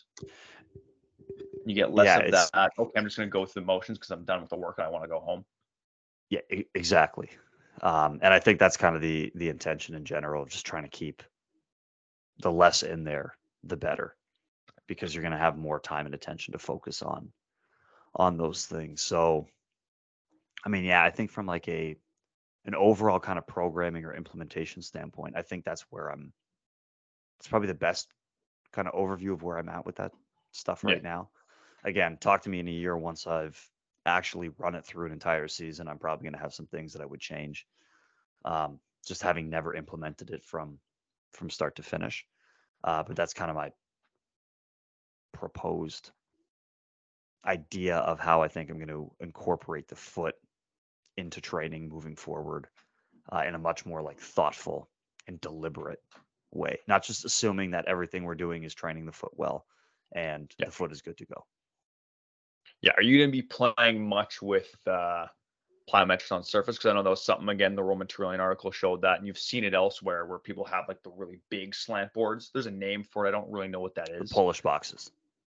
You 1.66 1.74
get 1.74 1.92
less 1.92 2.06
Yeah, 2.06 2.20
of 2.20 2.32
that. 2.32 2.72
Okay, 2.78 3.00
I'm 3.00 3.06
just 3.06 3.18
going 3.18 3.28
to 3.28 3.34
go 3.34 3.46
through 3.46 3.64
the 3.64 3.66
motions 3.66 3.98
because 3.98 4.12
I'm 4.12 4.24
done 4.24 4.42
with 4.42 4.50
the 4.50 4.56
work 4.56 4.76
and 4.78 4.86
I 4.86 4.90
want 4.90 5.04
to 5.04 5.10
go 5.10 5.20
home. 5.20 5.44
Yeah, 6.30 6.42
exactly. 6.76 7.30
Um, 7.82 8.20
and 8.22 8.34
I 8.34 8.40
think 8.40 8.60
that's 8.60 8.78
kind 8.78 8.96
of 8.96 9.02
the 9.02 9.32
the 9.36 9.50
intention 9.50 9.96
in 9.96 10.06
general 10.06 10.44
of 10.44 10.50
just 10.50 10.66
trying 10.66 10.84
to 10.84 10.90
keep 10.90 11.24
the 12.40 12.52
less 12.52 12.84
in 12.84 13.04
there, 13.04 13.36
the 13.66 13.78
better, 13.78 14.16
because 14.88 15.14
you're 15.14 15.24
going 15.24 15.32
to 15.32 15.38
have 15.38 15.58
more 15.58 15.80
time 15.80 16.06
and 16.06 16.16
attention 16.16 16.54
to 16.54 16.60
focus 16.60 17.02
on 17.02 17.32
on 18.16 18.38
those 18.38 18.66
things. 18.66 19.02
So, 19.02 19.48
I 20.66 20.70
mean, 20.70 20.84
yeah, 20.84 21.04
I 21.04 21.12
think 21.12 21.32
from 21.32 21.46
like 21.46 21.68
a 21.68 21.98
an 22.66 22.76
overall 22.76 23.20
kind 23.20 23.38
of 23.38 23.48
programming 23.48 24.06
or 24.06 24.14
implementation 24.16 24.82
standpoint, 24.82 25.36
I 25.38 25.42
think 25.44 25.66
that's 25.66 25.82
where 25.92 26.10
I'm. 26.10 26.34
It's 27.40 27.48
probably 27.48 27.68
the 27.68 27.74
best 27.76 28.08
kind 28.72 28.88
of 28.88 28.94
overview 28.94 29.34
of 29.34 29.44
where 29.44 29.58
I'm 29.58 29.70
at 29.70 29.86
with 29.86 29.98
that 29.98 30.12
stuff 30.52 30.84
Yeah. 30.84 30.90
right 30.92 31.04
now. 31.04 31.30
Again, 31.84 32.18
talk 32.18 32.44
to 32.44 32.50
me 32.50 32.60
in 32.60 32.68
a 32.68 32.72
year 32.72 32.98
once 32.98 33.28
I've 33.28 33.60
actually 34.06 34.50
run 34.50 34.76
it 34.76 34.86
through 34.86 35.08
an 35.08 35.12
entire 35.14 35.48
season. 35.48 35.88
I'm 35.88 36.00
probably 36.00 36.24
going 36.24 36.34
to 36.34 36.40
have 36.40 36.54
some 36.54 36.68
things 36.68 36.94
that 36.94 37.02
I 37.02 37.06
would 37.06 37.20
change. 37.20 37.68
Um, 38.46 38.80
just 39.06 39.22
having 39.22 39.50
never 39.50 39.76
implemented 39.76 40.32
it 40.32 40.44
from 40.44 40.80
from 41.34 41.50
start 41.50 41.76
to 41.78 41.84
finish. 41.84 42.26
Uh, 42.84 43.04
but 43.04 43.16
that's 43.16 43.34
kind 43.34 43.50
of 43.50 43.56
my 43.56 43.72
proposed 45.34 46.12
idea 47.46 47.98
of 47.98 48.20
how 48.20 48.42
I 48.42 48.48
think 48.48 48.70
I'm 48.70 48.78
going 48.78 48.88
to 48.88 49.12
incorporate 49.20 49.88
the 49.88 49.96
foot 49.96 50.36
into 51.18 51.42
training 51.42 51.90
moving 51.90 52.16
forward 52.16 52.68
uh, 53.32 53.44
in 53.48 53.56
a 53.56 53.60
much 53.60 53.86
more 53.86 54.02
like 54.02 54.20
thoughtful 54.20 54.90
and 55.28 55.40
deliberate 55.42 56.02
way, 56.52 56.80
not 56.88 57.04
just 57.04 57.26
assuming 57.26 57.72
that 57.72 57.86
everything 57.88 58.24
we're 58.24 58.36
doing 58.36 58.64
is 58.64 58.74
training 58.74 59.06
the 59.06 59.12
foot 59.12 59.32
well 59.36 59.66
and 60.14 60.54
Yeah. 60.58 60.68
the 60.68 60.72
foot 60.72 60.92
is 60.92 61.02
good 61.02 61.18
to 61.18 61.26
go. 61.26 61.46
Yeah, 62.82 62.94
are 62.98 63.04
you 63.04 63.18
going 63.18 63.30
to 63.30 63.32
be 63.32 63.42
playing 63.42 64.08
much 64.08 64.42
with 64.42 64.76
uh, 64.88 65.28
plyometrics 65.92 66.32
on 66.32 66.44
surface? 66.44 66.78
Because 66.78 66.92
I 66.92 66.94
know 66.94 67.04
that 67.04 67.10
was 67.10 67.24
something 67.24 67.50
again. 67.50 67.76
The 67.76 67.84
Romain 67.84 68.08
Tourillon 68.08 68.40
article 68.40 68.72
showed 68.72 69.02
that, 69.02 69.18
and 69.20 69.28
you've 69.28 69.38
seen 69.38 69.64
it 69.64 69.74
elsewhere 69.74 70.26
where 70.26 70.40
people 70.40 70.66
have 70.66 70.86
like 70.88 71.04
the 71.04 71.12
really 71.12 71.40
big 71.50 71.76
slant 71.76 72.14
boards. 72.14 72.50
There's 72.54 72.66
a 72.66 72.72
name 72.72 73.04
for 73.04 73.26
it. 73.26 73.30
I 73.30 73.32
don't 73.32 73.50
really 73.52 73.68
know 73.68 73.80
what 73.82 73.96
that 73.96 74.10
is. 74.10 74.30
The. 74.30 74.36
Polish 74.36 74.62
boxes. 74.62 75.12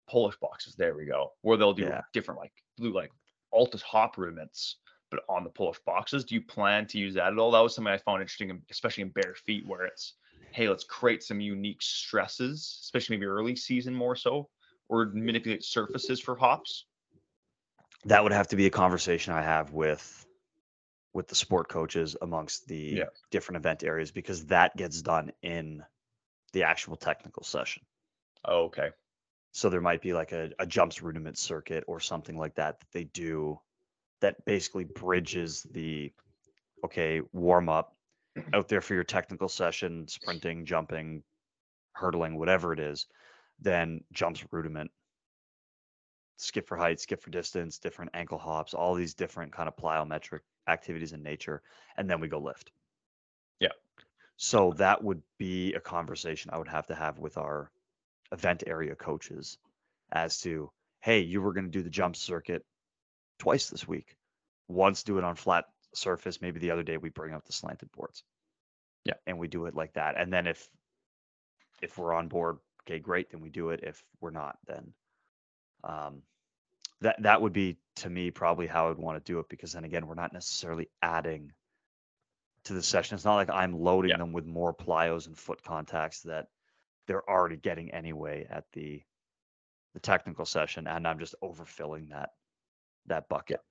Polish 0.09 0.35
boxes. 0.37 0.75
There 0.75 0.95
we 0.95 1.05
go. 1.05 1.33
Where 1.41 1.57
they'll 1.57 1.73
do 1.73 1.83
Yeah. 1.83 2.01
different 2.13 2.39
like 2.39 2.53
blue 2.77 2.93
like 2.93 3.11
Altis 3.51 3.81
hop 3.81 4.17
rudiments, 4.17 4.77
but 5.09 5.21
on 5.27 5.43
the 5.43 5.49
Polish 5.49 5.79
boxes. 5.85 6.23
Do 6.23 6.35
you 6.35 6.41
plan 6.41 6.87
to 6.87 6.97
use 6.97 7.13
that 7.15 7.33
at 7.33 7.37
all? 7.37 7.51
That 7.51 7.59
was 7.59 7.75
something 7.75 7.91
I 7.91 7.97
found 7.97 8.21
interesting, 8.21 8.61
especially 8.69 9.03
in 9.03 9.09
bare 9.09 9.35
feet, 9.35 9.67
where 9.67 9.85
it's 9.85 10.13
hey, 10.53 10.67
let's 10.67 10.83
create 10.83 11.23
some 11.23 11.39
unique 11.39 11.81
stresses, 11.81 12.79
especially 12.83 13.15
maybe 13.15 13.25
early 13.25 13.55
season 13.55 13.93
more 13.93 14.17
so, 14.17 14.49
or 14.89 15.05
manipulate 15.13 15.63
surfaces 15.63 16.19
for 16.19 16.35
hops. 16.35 16.85
That 18.05 18.23
would 18.23 18.31
have 18.31 18.47
to 18.49 18.55
be 18.55 18.65
a 18.65 18.71
conversation 18.71 19.33
I 19.33 19.41
have 19.41 19.71
with 19.71 20.25
with 21.13 21.27
the 21.27 21.35
sport 21.35 21.67
coaches 21.67 22.15
amongst 22.21 22.67
the 22.67 22.95
Yeah. 22.97 23.09
different 23.31 23.57
event 23.57 23.83
areas 23.83 24.11
because 24.11 24.45
that 24.45 24.75
gets 24.77 25.01
done 25.01 25.31
in 25.41 25.83
the 26.53 26.63
actual 26.63 26.95
technical 26.95 27.43
session. 27.43 27.83
Oh, 28.45 28.65
okay. 28.65 28.91
So 29.51 29.69
there 29.69 29.81
might 29.81 30.01
be 30.01 30.13
like 30.13 30.31
a, 30.31 30.51
a 30.59 30.65
jumps 30.65 31.01
rudiment 31.01 31.37
circuit 31.37 31.83
or 31.87 31.99
something 31.99 32.37
like 32.37 32.55
that 32.55 32.79
that 32.79 32.91
they 32.91 33.03
do 33.05 33.59
that 34.21 34.45
basically 34.45 34.85
bridges 34.85 35.63
the 35.71 36.13
okay, 36.83 37.21
warm 37.33 37.69
up 37.69 37.95
out 38.53 38.67
there 38.67 38.81
for 38.81 38.93
your 38.93 39.03
technical 39.03 39.49
session, 39.49 40.07
sprinting, 40.07 40.65
jumping, 40.65 41.23
hurdling, 41.93 42.37
whatever 42.37 42.73
it 42.73 42.79
is, 42.79 43.07
then 43.59 44.03
jumps 44.11 44.45
rudiment, 44.51 44.91
skip 46.41 46.67
for 46.67 46.77
height, 46.77 46.99
skip 46.99 47.21
for 47.21 47.29
distance, 47.29 47.77
different 47.77 48.11
ankle 48.13 48.37
hops, 48.37 48.73
all 48.73 48.95
these 48.95 49.13
different 49.13 49.53
kind 49.53 49.67
of 49.67 49.75
plyometric 49.75 50.39
activities 50.67 51.13
in 51.13 51.23
nature, 51.23 51.61
and 51.97 52.09
then 52.09 52.19
we 52.19 52.27
go 52.27 52.39
lift. 52.39 52.71
Yeah. 53.59 53.69
So 54.37 54.73
that 54.77 55.03
would 55.03 55.21
be 55.37 55.73
a 55.73 55.79
conversation 55.79 56.51
I 56.51 56.57
would 56.57 56.67
have 56.67 56.87
to 56.87 56.95
have 56.95 57.19
with 57.19 57.37
our 57.37 57.71
event 58.31 58.63
area 58.65 58.95
coaches 58.95 59.57
as 60.11 60.41
to, 60.41 60.71
hey, 61.01 61.19
you 61.19 61.41
were 61.41 61.53
going 61.53 61.65
to 61.65 61.71
do 61.71 61.83
the 61.83 61.89
jump 61.89 62.15
circuit 62.15 62.65
twice 63.39 63.69
this 63.69 63.87
week. 63.87 64.17
Once 64.67 65.03
do 65.03 65.17
it 65.17 65.23
on 65.23 65.35
flat 65.35 65.65
surface, 65.93 66.41
maybe 66.41 66.59
the 66.59 66.71
other 66.71 66.83
day 66.83 66.97
we 66.97 67.09
bring 67.09 67.33
up 67.33 67.45
the 67.45 67.53
slanted 67.53 67.91
boards. 67.91 68.23
Yeah. 69.05 69.15
And 69.27 69.37
we 69.37 69.47
do 69.47 69.65
it 69.65 69.75
like 69.75 69.93
that. 69.93 70.19
And 70.19 70.31
then 70.31 70.47
if 70.47 70.67
if 71.81 71.97
we're 71.97 72.13
on 72.13 72.27
board, 72.27 72.57
okay, 72.83 72.99
great, 72.99 73.31
then 73.31 73.41
we 73.41 73.49
do 73.49 73.69
it. 73.71 73.81
If 73.83 74.03
we're 74.19 74.31
not, 74.31 74.57
then 74.67 74.93
um 75.83 76.21
that 77.01 77.21
that 77.23 77.41
would 77.41 77.53
be 77.53 77.77
to 77.97 78.09
me 78.09 78.31
probably 78.31 78.67
how 78.67 78.85
I 78.85 78.89
would 78.89 78.97
want 78.99 79.23
to 79.23 79.31
do 79.31 79.39
it 79.39 79.49
because 79.49 79.73
then 79.73 79.83
again, 79.85 80.07
we're 80.07 80.15
not 80.15 80.33
necessarily 80.33 80.89
adding 81.01 81.53
to 82.65 82.73
the 82.73 82.81
session. 82.83 83.15
It's 83.15 83.25
not 83.25 83.35
like 83.35 83.49
I'm 83.49 83.73
loading 83.73 84.11
Yeah. 84.11 84.17
them 84.17 84.33
with 84.33 84.45
more 84.45 84.73
plyos 84.73 85.27
and 85.27 85.37
foot 85.37 85.63
contacts 85.63 86.21
that 86.23 86.47
they're 87.07 87.27
already 87.29 87.57
getting 87.57 87.91
anyway 87.91 88.47
at 88.49 88.65
the 88.73 89.03
the 89.93 89.99
technical 89.99 90.45
session, 90.45 90.87
and 90.87 91.07
I'm 91.07 91.19
just 91.19 91.35
overfilling 91.43 92.09
that 92.09 92.31
that 93.07 93.29
bucket. 93.29 93.61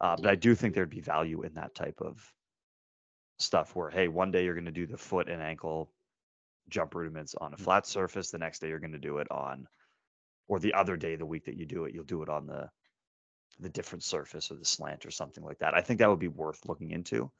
Uh, 0.00 0.16
but 0.16 0.30
I 0.30 0.36
do 0.36 0.54
think 0.54 0.74
there'd 0.74 0.90
be 0.90 1.00
value 1.00 1.42
in 1.42 1.54
that 1.54 1.74
type 1.74 2.00
of 2.00 2.34
stuff 3.38 3.74
where, 3.76 3.90
hey, 3.90 4.08
one 4.08 4.30
day 4.30 4.44
you're 4.44 4.54
going 4.54 4.64
to 4.66 4.70
do 4.72 4.86
the 4.86 4.96
foot 4.96 5.28
and 5.28 5.42
ankle 5.42 5.92
jump 6.68 6.94
rudiments 6.94 7.34
on 7.34 7.54
a 7.54 7.58
flat 7.58 7.86
surface. 7.86 8.30
The 8.30 8.38
next 8.38 8.60
day 8.60 8.68
you're 8.68 8.78
going 8.80 8.92
to 8.92 8.98
do 8.98 9.18
it 9.18 9.30
on, 9.30 9.68
or 10.52 10.60
the 10.60 10.74
other 10.74 10.98
day 10.98 11.14
of 11.14 11.18
the 11.18 11.24
week 11.24 11.46
that 11.46 11.56
you 11.56 11.64
do 11.64 11.86
it, 11.86 11.94
you'll 11.94 12.04
do 12.04 12.22
it 12.22 12.28
on 12.28 12.46
the 12.46 12.68
the 13.58 13.70
different 13.70 14.04
surface 14.04 14.50
or 14.50 14.56
the 14.56 14.66
slant 14.66 15.06
or 15.06 15.10
something 15.10 15.42
like 15.42 15.58
that. 15.60 15.72
I 15.72 15.80
think 15.80 15.98
that 15.98 16.10
would 16.10 16.18
be 16.18 16.28
worth 16.28 16.60
looking 16.66 16.90
into. 16.90 17.30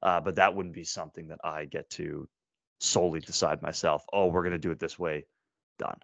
Uh, 0.00 0.20
but 0.20 0.36
that 0.36 0.54
wouldn't 0.54 0.74
be 0.74 0.84
something 0.84 1.26
that 1.28 1.40
I 1.42 1.64
get 1.64 1.90
to 1.90 2.28
solely 2.78 3.18
decide 3.18 3.62
myself. 3.62 4.04
Oh, 4.12 4.28
we're 4.28 4.42
going 4.42 4.52
to 4.52 4.58
do 4.58 4.70
it 4.70 4.78
this 4.78 4.96
way. 4.96 5.26
Done. 5.78 5.98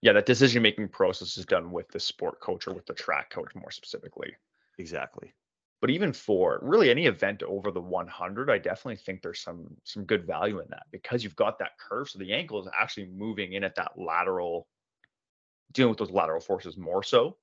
Yeah, 0.00 0.12
that 0.12 0.26
decision 0.26 0.62
making 0.62 0.88
process 0.88 1.36
is 1.38 1.46
done 1.46 1.72
with 1.72 1.88
the 1.88 1.98
sport 1.98 2.38
coach 2.40 2.68
or 2.68 2.74
with 2.74 2.86
the 2.86 2.94
track 2.94 3.30
coach 3.30 3.52
more 3.56 3.72
specifically. 3.72 4.36
Exactly. 4.78 5.34
But 5.80 5.90
even 5.90 6.12
for 6.12 6.58
really 6.62 6.90
any 6.90 7.06
event 7.06 7.42
over 7.42 7.70
the 7.70 7.80
100, 7.80 8.50
I 8.50 8.58
definitely 8.58 8.96
think 8.96 9.22
there's 9.22 9.40
some 9.40 9.76
some 9.84 10.04
good 10.04 10.26
value 10.26 10.58
in 10.58 10.66
that 10.70 10.86
because 10.90 11.22
you've 11.22 11.36
got 11.36 11.58
that 11.60 11.78
curve, 11.78 12.08
so 12.10 12.18
the 12.18 12.32
ankle 12.32 12.60
is 12.60 12.68
actually 12.76 13.06
moving 13.06 13.52
in 13.52 13.62
at 13.62 13.76
that 13.76 13.92
lateral, 13.96 14.66
dealing 15.72 15.90
with 15.90 15.98
those 15.98 16.10
lateral 16.10 16.40
forces 16.40 16.76
more 16.76 17.02
so. 17.02 17.36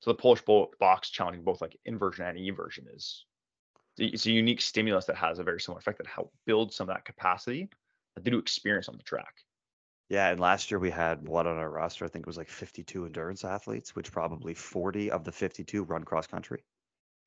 So 0.00 0.12
the 0.12 0.18
Polish 0.18 0.42
box 0.78 1.10
challenging 1.10 1.44
both 1.44 1.60
like 1.60 1.78
inversion 1.84 2.26
and 2.26 2.38
eversion 2.38 2.86
is 2.94 3.24
it's 3.96 4.26
a 4.26 4.32
unique 4.32 4.60
stimulus 4.60 5.04
that 5.06 5.16
has 5.16 5.38
a 5.38 5.44
very 5.44 5.60
similar 5.60 5.78
effect 5.78 5.98
that 5.98 6.06
help 6.06 6.32
build 6.46 6.72
some 6.72 6.88
of 6.88 6.94
that 6.94 7.04
capacity 7.04 7.68
that 8.14 8.24
they 8.24 8.30
do 8.30 8.38
experience 8.38 8.88
on 8.88 8.96
the 8.96 9.02
track. 9.02 9.34
Yeah, 10.08 10.30
and 10.30 10.40
last 10.40 10.70
year 10.70 10.78
we 10.78 10.90
had 10.90 11.26
what 11.26 11.46
on 11.46 11.56
our 11.56 11.70
roster? 11.70 12.04
I 12.04 12.08
think 12.08 12.24
it 12.24 12.26
was 12.26 12.36
like 12.36 12.48
52 12.48 13.06
endurance 13.06 13.44
athletes, 13.44 13.94
which 13.96 14.12
probably 14.12 14.54
40 14.54 15.10
of 15.10 15.24
the 15.24 15.32
52 15.32 15.84
run 15.84 16.04
cross 16.04 16.26
country, 16.26 16.62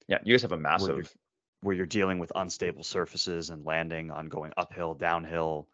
Yeah, 0.07 0.19
you 0.23 0.33
guys 0.33 0.41
have 0.43 0.51
a 0.51 0.55
you're- 0.55 0.61
massive 0.63 1.15
where 1.61 1.75
you're 1.75 1.85
dealing 1.85 2.19
with 2.19 2.31
unstable 2.35 2.83
surfaces 2.83 3.49
and 3.49 3.65
landing 3.65 4.11
on 4.11 4.29
going 4.29 4.53
uphill, 4.57 4.93
downhill, 4.93 5.67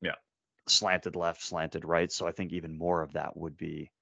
Yeah. 0.00 0.16
slanted 0.68 1.16
left, 1.16 1.42
slanted 1.42 1.84
right. 1.84 2.10
So 2.10 2.26
I 2.26 2.32
think 2.32 2.52
even 2.52 2.76
more 2.76 3.02
of 3.02 3.12
that 3.12 3.36
would 3.36 3.56
be 3.56 3.92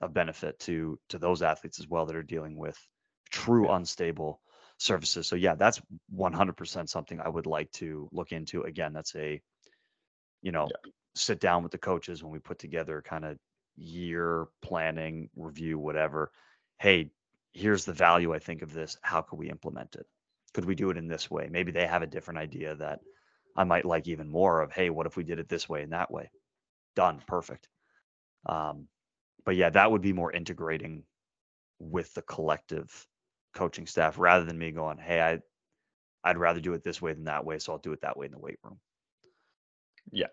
a 0.00 0.08
benefit 0.08 0.58
to 0.60 1.00
to 1.08 1.18
those 1.18 1.42
athletes 1.42 1.80
as 1.80 1.88
well 1.88 2.06
that 2.06 2.16
are 2.16 2.22
dealing 2.22 2.56
with 2.56 2.76
true 3.30 3.66
Yeah. 3.66 3.76
unstable 3.76 4.42
surfaces. 4.78 5.26
So 5.28 5.36
yeah, 5.36 5.54
that's 5.54 5.80
100% 6.08 6.90
something 6.90 7.20
I 7.20 7.28
would 7.28 7.46
like 7.46 7.70
to 7.72 8.08
look 8.12 8.32
into. 8.32 8.62
Again, 8.62 8.92
that's 8.92 9.14
a 9.16 9.40
you 10.42 10.52
know, 10.52 10.68
sit 11.14 11.40
down 11.40 11.62
with 11.62 11.72
the 11.72 11.78
coaches 11.78 12.22
when 12.22 12.32
we 12.32 12.38
put 12.40 12.58
together 12.58 13.00
kind 13.02 13.24
of 13.24 13.38
year 13.76 14.48
planning 14.60 15.30
review 15.36 15.78
whatever 15.78 16.30
hey 16.78 17.10
here's 17.52 17.84
the 17.84 17.92
value 17.92 18.34
i 18.34 18.38
think 18.38 18.62
of 18.62 18.72
this. 18.72 18.96
How 19.02 19.22
could 19.22 19.38
we 19.38 19.50
implement 19.50 19.94
it? 19.96 20.06
Could 20.54 20.64
we 20.64 20.74
do 20.74 20.90
it 20.90 20.96
in 20.96 21.08
this 21.08 21.30
way? 21.30 21.48
Maybe 21.50 21.72
they 21.72 21.86
have 21.86 22.02
a 22.02 22.06
different 22.06 22.38
idea 22.38 22.74
that 22.76 23.00
i 23.56 23.64
might 23.64 23.84
like 23.84 24.08
even 24.08 24.28
more 24.30 24.60
of 24.62 24.72
hey 24.72 24.90
what 24.90 25.06
if 25.06 25.16
we 25.16 25.24
did 25.24 25.38
it 25.38 25.48
this 25.48 25.68
way 25.68 25.82
and 25.82 25.92
that 25.92 26.10
way? 26.10 26.30
Done. 26.96 27.22
Perfect. 27.26 27.68
Um, 28.46 28.88
but 29.44 29.56
yeah 29.56 29.70
that 29.70 29.90
would 29.90 30.02
be 30.02 30.12
more 30.12 30.32
integrating 30.32 31.04
with 31.78 32.12
the 32.14 32.22
collective 32.22 33.06
coaching 33.54 33.86
staff 33.86 34.18
rather 34.18 34.44
than 34.44 34.58
me 34.58 34.70
going 34.70 34.98
hey 34.98 35.20
i 35.20 35.38
i'd 36.24 36.38
rather 36.38 36.60
do 36.60 36.74
it 36.74 36.82
this 36.82 37.02
way 37.02 37.12
than 37.12 37.24
that 37.24 37.44
way 37.44 37.58
so 37.58 37.72
i'll 37.72 37.78
do 37.78 37.92
it 37.92 38.00
that 38.00 38.16
way 38.16 38.26
in 38.26 38.32
the 38.32 38.38
weight 38.38 38.58
room. 38.62 38.78
Yeah, 40.10 40.28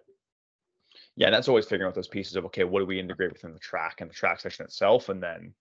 Yeah, 1.15 1.29
that's 1.29 1.47
always 1.47 1.65
figuring 1.65 1.89
out 1.89 1.95
those 1.95 2.07
pieces 2.07 2.35
of 2.35 2.45
okay, 2.45 2.63
what 2.63 2.79
do 2.79 2.85
we 2.85 2.99
integrate 2.99 3.33
within 3.33 3.53
the 3.53 3.59
track 3.59 4.01
and 4.01 4.09
the 4.09 4.13
track 4.13 4.39
session 4.39 4.65
itself, 4.65 5.09
and 5.09 5.21
then 5.21 5.53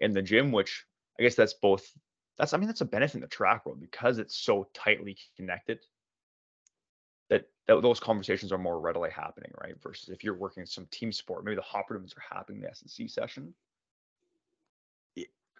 in 0.00 0.12
the 0.12 0.22
gym, 0.22 0.52
which 0.52 0.84
I 1.18 1.22
guess 1.22 1.34
that's 1.34 1.54
both. 1.54 1.90
That's 2.38 2.52
I 2.52 2.56
mean 2.58 2.66
that's 2.66 2.80
a 2.80 2.86
benefit 2.86 3.16
in 3.16 3.20
the 3.20 3.28
track 3.28 3.66
world 3.66 3.80
because 3.80 4.18
it's 4.18 4.36
so 4.36 4.68
tightly 4.74 5.16
connected. 5.36 5.80
that, 7.30 7.48
that 7.66 7.82
those 7.82 8.00
conversations 8.00 8.52
are 8.52 8.58
more 8.58 8.80
readily 8.80 9.10
happening, 9.10 9.52
right? 9.62 9.74
Versus 9.82 10.08
if 10.10 10.24
you're 10.24 10.34
working 10.36 10.66
some 10.66 10.86
team 10.90 11.12
sport, 11.12 11.44
maybe 11.44 11.56
the 11.56 11.62
hopper 11.62 11.94
movements 11.94 12.14
are 12.16 12.34
happening 12.36 12.58
in 12.58 12.62
the 12.64 12.70
S&C 12.70 13.08
session. 13.08 13.54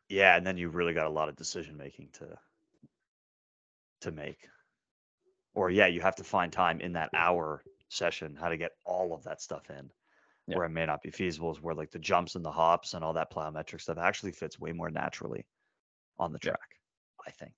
Yeah, 0.08 0.36
and 0.36 0.46
then 0.46 0.56
you've 0.58 0.74
really 0.74 0.94
got 0.94 1.06
a 1.06 1.10
lot 1.10 1.28
of 1.28 1.36
decision 1.36 1.76
making 1.76 2.10
to 2.14 2.38
to 4.02 4.12
make. 4.12 4.48
Or 5.54 5.70
yeah, 5.70 5.86
you 5.86 6.00
have 6.02 6.16
to 6.16 6.24
find 6.24 6.52
time 6.52 6.80
in 6.80 6.92
that 6.94 7.10
hour 7.14 7.64
session 7.88 8.36
how 8.36 8.48
to 8.48 8.56
get 8.56 8.72
all 8.84 9.14
of 9.14 9.24
that 9.24 9.40
stuff 9.40 9.70
in. 9.70 9.90
Yeah. 10.46 10.56
Where 10.56 10.66
it 10.66 10.70
may 10.70 10.84
not 10.84 11.02
be 11.02 11.10
feasible 11.10 11.50
is 11.52 11.62
where 11.62 11.74
like 11.74 11.90
the 11.90 11.98
jumps 11.98 12.34
and 12.34 12.44
the 12.44 12.50
hops 12.50 12.92
and 12.94 13.02
all 13.02 13.14
that 13.14 13.32
plyometric 13.32 13.80
stuff 13.80 13.98
actually 13.98 14.32
fits 14.32 14.60
way 14.60 14.72
more 14.72 14.90
naturally 14.90 15.46
on 16.18 16.32
the 16.32 16.38
Yeah. 16.42 16.50
track, 16.50 16.78
I 17.26 17.30
think. 17.30 17.54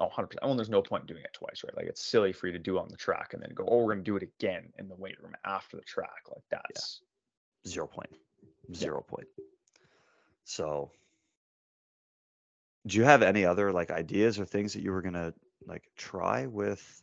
Oh, 0.00 0.08
100%. 0.08 0.42
Well, 0.42 0.56
there's 0.56 0.70
no 0.70 0.82
point 0.82 1.02
in 1.02 1.06
doing 1.06 1.22
it 1.22 1.32
twice, 1.34 1.62
right? 1.62 1.76
Like 1.76 1.86
it's 1.86 2.02
silly 2.04 2.32
for 2.32 2.46
you 2.46 2.52
to 2.54 2.58
do 2.58 2.78
on 2.78 2.88
the 2.88 2.96
track 2.96 3.34
and 3.34 3.42
then 3.42 3.50
go, 3.54 3.64
oh, 3.68 3.76
we're 3.78 3.92
going 3.94 3.98
to 3.98 4.10
do 4.10 4.16
it 4.16 4.22
again 4.22 4.72
in 4.78 4.88
the 4.88 4.96
weight 4.96 5.22
room 5.22 5.34
after 5.44 5.76
the 5.76 5.84
track. 5.84 6.22
Like 6.28 6.42
that's, 6.50 7.02
Zero 7.66 7.86
point. 7.86 8.10
Zero 8.74 9.02
point. 9.06 9.28
So 10.44 10.90
do 12.86 12.98
you 12.98 13.04
have 13.04 13.22
any 13.22 13.44
other 13.44 13.72
like 13.72 13.90
ideas 13.90 14.38
or 14.38 14.44
things 14.44 14.74
that 14.74 14.82
you 14.82 14.92
were 14.92 15.00
gonna 15.00 15.32
like 15.66 15.84
try 15.96 16.46
with 16.46 17.02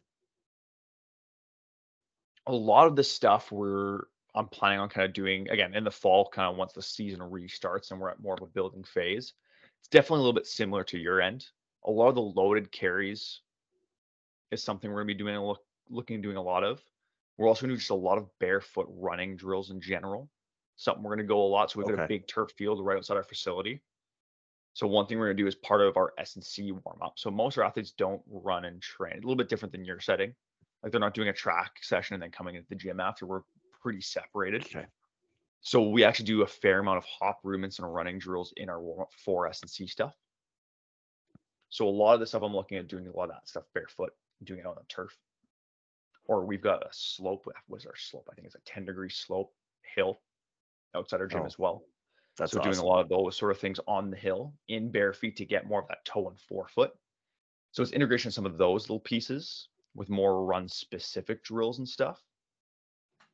a 2.45 2.53
lot 2.53 2.87
of 2.87 2.95
the 2.95 3.03
stuff 3.03 3.51
we're 3.51 4.03
I'm 4.33 4.47
planning 4.47 4.79
on 4.79 4.89
kind 4.89 5.05
of 5.05 5.13
doing 5.13 5.49
again 5.49 5.73
in 5.75 5.83
the 5.83 5.91
fall, 5.91 6.29
kind 6.29 6.49
of 6.49 6.57
once 6.57 6.73
the 6.73 6.81
season 6.81 7.19
restarts 7.19 7.91
and 7.91 7.99
we're 7.99 8.09
at 8.09 8.21
more 8.21 8.35
of 8.35 8.41
a 8.41 8.47
building 8.47 8.83
phase. 8.83 9.33
It's 9.79 9.89
definitely 9.89 10.19
a 10.19 10.21
little 10.21 10.33
bit 10.33 10.47
similar 10.47 10.83
to 10.85 10.97
your 10.97 11.21
end. 11.21 11.45
A 11.85 11.91
lot 11.91 12.09
of 12.09 12.15
the 12.15 12.21
loaded 12.21 12.71
carries 12.71 13.41
is 14.51 14.63
something 14.63 14.89
we're 14.89 14.97
gonna 14.97 15.07
be 15.07 15.13
doing 15.15 15.35
a 15.35 15.45
look 15.45 15.61
looking 15.89 16.17
at 16.17 16.21
doing 16.21 16.37
a 16.37 16.41
lot 16.41 16.63
of. 16.63 16.81
We're 17.37 17.47
also 17.47 17.61
gonna 17.61 17.73
do 17.73 17.77
just 17.79 17.89
a 17.89 17.95
lot 17.95 18.17
of 18.17 18.27
barefoot 18.39 18.87
running 18.89 19.35
drills 19.35 19.71
in 19.71 19.81
general. 19.81 20.29
Something 20.77 21.03
we're 21.03 21.15
gonna 21.15 21.27
go 21.27 21.41
a 21.41 21.47
lot. 21.47 21.71
So 21.71 21.79
we've 21.79 21.87
got 21.87 22.03
a 22.03 22.07
big 22.07 22.27
turf 22.27 22.51
field 22.57 22.83
right 22.85 22.97
outside 22.97 23.17
our 23.17 23.23
facility. 23.23 23.81
So 24.73 24.87
one 24.87 25.05
thing 25.05 25.19
we're 25.19 25.27
gonna 25.27 25.37
do 25.37 25.47
is 25.47 25.55
part 25.55 25.81
of 25.81 25.97
our 25.97 26.13
S 26.17 26.35
and 26.35 26.45
C 26.45 26.71
warm 26.71 27.01
up. 27.01 27.13
So 27.17 27.29
most 27.29 27.57
of 27.57 27.61
our 27.61 27.67
athletes 27.67 27.91
don't 27.91 28.21
run 28.27 28.65
and 28.65 28.81
train. 28.81 29.13
A 29.13 29.17
little 29.17 29.35
bit 29.35 29.49
different 29.49 29.73
than 29.73 29.83
your 29.83 29.99
setting. 29.99 30.33
Like 30.81 30.91
they're 30.91 31.01
not 31.01 31.13
doing 31.13 31.27
a 31.27 31.33
track 31.33 31.71
session 31.81 32.13
and 32.13 32.23
then 32.23 32.31
coming 32.31 32.55
into 32.55 32.69
the 32.69 32.75
gym 32.75 32.99
after. 32.99 33.25
We're 33.25 33.41
pretty 33.81 34.01
separated. 34.01 34.65
Okay. 34.65 34.85
So 35.61 35.89
we 35.89 36.03
actually 36.03 36.25
do 36.25 36.41
a 36.41 36.47
fair 36.47 36.79
amount 36.79 36.97
of 36.97 37.05
hop 37.05 37.39
movements 37.43 37.79
and 37.79 37.93
running 37.93 38.17
drills 38.17 38.53
in 38.57 38.69
our 38.69 38.81
warm 38.81 39.01
up 39.01 39.11
for 39.23 39.47
S 39.47 39.61
and 39.61 39.69
C 39.69 39.85
stuff. 39.85 40.15
So 41.69 41.87
a 41.87 41.89
lot 41.89 42.15
of 42.15 42.19
the 42.19 42.25
stuff 42.25 42.41
I'm 42.41 42.55
looking 42.55 42.77
at 42.77 42.87
doing 42.87 43.07
a 43.07 43.15
lot 43.15 43.25
of 43.25 43.35
that 43.35 43.47
stuff 43.47 43.63
barefoot, 43.73 44.11
doing 44.43 44.61
it 44.61 44.65
on 44.65 44.75
the 44.75 44.83
turf. 44.89 45.15
Or 46.25 46.45
we've 46.45 46.61
got 46.61 46.83
a 46.83 46.89
slope. 46.91 47.45
What's 47.67 47.85
our 47.85 47.95
slope? 47.95 48.27
I 48.31 48.35
think 48.35 48.45
it's 48.47 48.55
a 48.55 48.61
10 48.65 48.85
degree 48.85 49.09
slope 49.09 49.53
hill 49.95 50.21
outside 50.95 51.21
our 51.21 51.27
gym 51.27 51.41
Oh, 51.43 51.45
as 51.45 51.57
well. 51.59 51.83
That's 52.37 52.53
so 52.53 52.61
doing 52.61 52.77
a 52.77 52.85
lot 52.85 53.01
of 53.01 53.09
those 53.09 53.37
sort 53.37 53.51
of 53.51 53.59
things 53.59 53.79
on 53.87 54.09
the 54.09 54.17
hill 54.17 54.53
in 54.67 54.91
bare 54.91 55.13
feet 55.13 55.37
to 55.37 55.45
get 55.45 55.67
more 55.67 55.81
of 55.81 55.87
that 55.89 56.03
toe 56.05 56.27
and 56.27 56.39
forefoot. 56.39 56.91
So 57.71 57.83
it's 57.83 57.91
integration 57.91 58.29
of 58.29 58.33
some 58.33 58.45
of 58.45 58.57
those 58.57 58.83
little 58.83 58.99
pieces 58.99 59.69
with 59.95 60.09
more 60.09 60.43
run 60.45 60.67
specific 60.67 61.43
drills 61.43 61.77
and 61.79 61.87
stuff. 61.87 62.21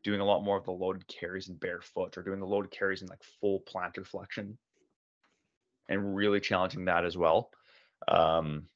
Doing 0.07 0.21
a 0.21 0.25
lot 0.25 0.41
more 0.41 0.55
of 0.55 0.63
the 0.63 0.71
loaded 0.71 1.05
carries 1.09 1.49
in 1.49 1.55
barefoot 1.55 2.17
or 2.17 2.23
doing 2.23 2.39
the 2.39 2.45
loaded 2.45 2.71
carries 2.71 3.01
in 3.01 3.09
like 3.09 3.21
full 3.41 3.61
plantar 3.69 4.07
flexion 4.07 4.57
and 5.89 6.15
really 6.15 6.39
challenging 6.39 6.85
that 6.85 7.03
as 7.03 7.17
well. 7.17 7.51
Um, 8.07 8.69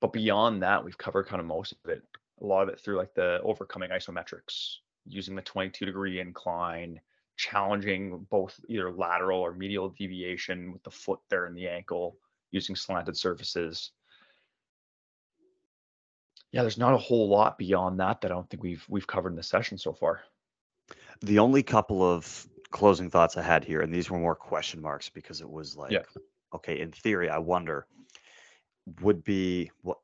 but 0.00 0.12
beyond 0.12 0.64
that, 0.64 0.84
we've 0.84 0.98
covered 0.98 1.28
kind 1.28 1.38
of 1.38 1.46
most 1.46 1.70
of 1.84 1.90
it. 1.92 2.02
A 2.40 2.44
lot 2.44 2.64
of 2.64 2.70
it 2.70 2.80
through 2.80 2.96
like 2.96 3.14
the 3.14 3.40
overcoming 3.44 3.90
isometrics, 3.90 4.78
using 5.06 5.36
the 5.36 5.42
22 5.42 5.86
degree 5.86 6.18
incline, 6.18 7.00
challenging 7.36 8.26
both 8.28 8.58
either 8.68 8.90
lateral 8.90 9.38
or 9.38 9.54
medial 9.54 9.90
deviation 9.90 10.72
with 10.72 10.82
the 10.82 10.90
foot 10.90 11.20
there 11.30 11.46
and 11.46 11.56
the 11.56 11.68
ankle, 11.68 12.16
using 12.50 12.74
slanted 12.74 13.16
surfaces. 13.16 13.92
Yeah, 16.50 16.62
there's 16.62 16.78
not 16.78 16.94
a 16.94 16.98
whole 16.98 17.28
lot 17.28 17.58
beyond 17.58 18.00
that 18.00 18.22
that 18.22 18.32
I 18.32 18.34
don't 18.34 18.50
think 18.50 18.64
we've 18.64 18.84
we've 18.88 19.06
covered 19.06 19.30
in 19.30 19.36
the 19.36 19.42
session 19.44 19.78
so 19.78 19.92
far. 19.92 20.22
The 21.22 21.38
only 21.38 21.62
couple 21.62 22.02
of 22.02 22.46
closing 22.70 23.10
thoughts 23.10 23.36
I 23.36 23.42
had 23.42 23.64
here, 23.64 23.80
and 23.80 23.92
these 23.92 24.10
were 24.10 24.18
more 24.18 24.34
question 24.34 24.80
marks 24.82 25.08
because 25.08 25.40
it 25.40 25.48
was 25.48 25.76
like, 25.76 25.92
Yeah. 25.92 26.02
okay, 26.54 26.80
in 26.80 26.90
theory, 26.92 27.30
I 27.30 27.38
wonder 27.38 27.86
would 29.00 29.22
be 29.22 29.70
what 29.82 29.98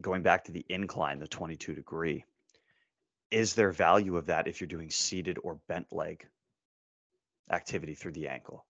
going 0.00 0.22
back 0.22 0.44
to 0.44 0.52
the 0.52 0.64
incline, 0.68 1.18
the 1.18 1.26
22 1.26 1.74
degree, 1.74 2.24
is 3.30 3.54
there 3.54 3.72
value 3.72 4.16
of 4.16 4.26
that 4.26 4.46
if 4.46 4.60
you're 4.60 4.68
doing 4.68 4.90
seated 4.90 5.38
or 5.42 5.58
bent 5.66 5.92
leg 5.92 6.28
activity 7.50 7.94
through 7.94 8.12
the 8.12 8.28
ankle? 8.28 8.64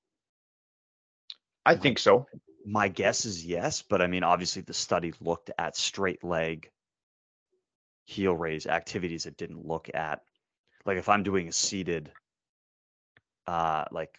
I 1.67 1.75
think 1.75 1.99
so. 1.99 2.27
my 2.65 2.89
guess 2.89 3.25
is 3.25 3.45
yes, 3.45 3.83
but 3.83 4.01
I 4.01 4.07
mean, 4.07 4.23
obviously 4.23 4.63
the 4.63 4.73
study 4.73 5.13
looked 5.21 5.51
at 5.59 5.77
straight 5.77 6.25
leg 6.25 6.71
heel 8.05 8.35
raise 8.35 8.67
activities. 8.67 9.27
It 9.27 9.37
didn't 9.37 9.67
look 9.67 9.91
at 9.93 10.23
like 10.87 10.99
if 10.99 11.09
I'm 11.09 11.23
doing 11.23 11.49
a 11.49 11.53
seated, 11.53 12.13
uh, 13.47 13.85
like 13.91 14.19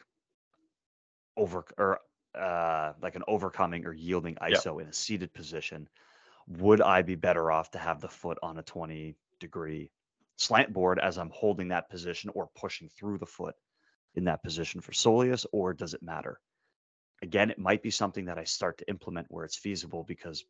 over 1.35 1.65
or 1.77 1.99
uh, 2.35 2.93
like 3.01 3.15
an 3.15 3.23
overcoming 3.27 3.85
or 3.85 3.93
yielding 3.93 4.35
Yeah. 4.47 4.57
ISO 4.57 4.81
in 4.81 4.87
a 4.87 4.93
seated 4.93 5.33
position, 5.33 5.87
would 6.47 6.81
I 6.81 7.01
be 7.01 7.15
better 7.15 7.51
off 7.51 7.71
to 7.71 7.79
have 7.79 8.01
the 8.01 8.09
foot 8.09 8.37
on 8.43 8.57
a 8.57 8.63
20 8.63 9.15
degree 9.39 9.91
slant 10.37 10.73
board 10.73 10.99
as 10.99 11.17
I'm 11.17 11.31
holding 11.31 11.69
that 11.69 11.89
position 11.89 12.31
or 12.33 12.49
pushing 12.55 12.89
through 12.89 13.17
the 13.17 13.25
foot 13.25 13.55
in 14.15 14.25
that 14.25 14.43
position 14.43 14.81
for 14.81 14.91
soleus, 14.91 15.45
or 15.51 15.73
does 15.73 15.93
it 15.93 16.03
matter? 16.03 16.39
Again, 17.21 17.49
it 17.49 17.59
might 17.59 17.81
be 17.81 17.91
something 17.91 18.25
that 18.25 18.37
I 18.37 18.43
start 18.43 18.77
to 18.79 18.89
implement 18.89 19.27
where 19.29 19.45
it's 19.45 19.57
feasible 19.57 20.03
because 20.03 20.45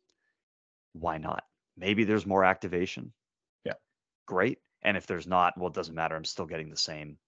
why 0.92 1.18
not? 1.18 1.44
Maybe 1.76 2.04
there's 2.04 2.26
more 2.26 2.44
activation. 2.44 3.12
Yeah. 3.64 3.74
Great. 4.26 4.58
And 4.82 4.96
if 4.96 5.06
there's 5.06 5.26
not, 5.26 5.56
well, 5.56 5.68
it 5.68 5.74
doesn't 5.74 5.94
matter. 5.94 6.16
I'm 6.16 6.24
still 6.24 6.46
getting 6.46 6.70
the 6.70 6.76
same 6.76 7.18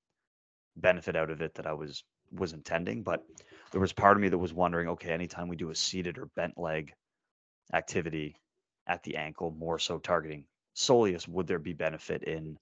benefit 0.77 1.17
out 1.17 1.31
of 1.31 1.43
it 1.43 1.55
that 1.55 1.67
I 1.67 1.73
was 1.73 2.05
was 2.33 2.53
intending. 2.53 3.03
But 3.03 3.25
there 3.73 3.81
was 3.81 3.93
part 3.93 4.17
of 4.17 4.23
me 4.23 4.29
that 4.29 4.39
was 4.39 4.53
wondering, 4.53 4.89
okay, 4.89 5.11
anytime 5.11 5.49
we 5.49 5.57
do 5.57 5.71
a 5.71 5.75
seated 5.75 6.19
or 6.19 6.27
bent 6.37 6.57
leg 6.57 6.93
activity 7.73 8.37
at 8.87 9.03
the 9.03 9.17
ankle, 9.17 9.51
more 9.51 9.79
so 9.79 9.99
targeting 9.99 10.45
soleus, 10.75 11.29
would 11.29 11.47
there 11.47 11.59
be 11.59 11.73
benefit 11.73 12.23
in 12.25 12.57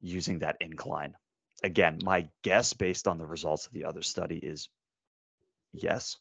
using 0.00 0.40
that 0.40 0.56
incline? 0.60 1.14
Again, 1.62 1.98
my 2.02 2.28
guess 2.42 2.72
based 2.72 3.06
on 3.06 3.18
the 3.18 3.26
results 3.26 3.66
of 3.66 3.72
the 3.72 3.84
other 3.84 4.02
study 4.02 4.38
is 4.38 4.68
yes, 5.72 6.16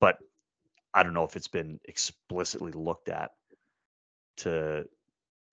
but 0.00 0.18
I 0.92 1.02
don't 1.02 1.14
know 1.14 1.24
if 1.24 1.36
it's 1.36 1.48
been 1.48 1.80
explicitly 1.84 2.72
looked 2.72 3.08
at 3.08 3.30
to 4.38 4.84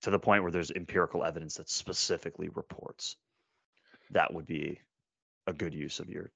to 0.01 0.09
the 0.09 0.19
point 0.19 0.43
where 0.43 0.51
there's 0.51 0.71
empirical 0.71 1.23
evidence 1.23 1.55
that 1.55 1.69
specifically 1.69 2.49
reports 2.55 3.17
that 4.11 4.33
would 4.33 4.45
be 4.45 4.79
a 5.47 5.53
good 5.53 5.73
use 5.73 5.99
of 5.99 6.09
your 6.09 6.31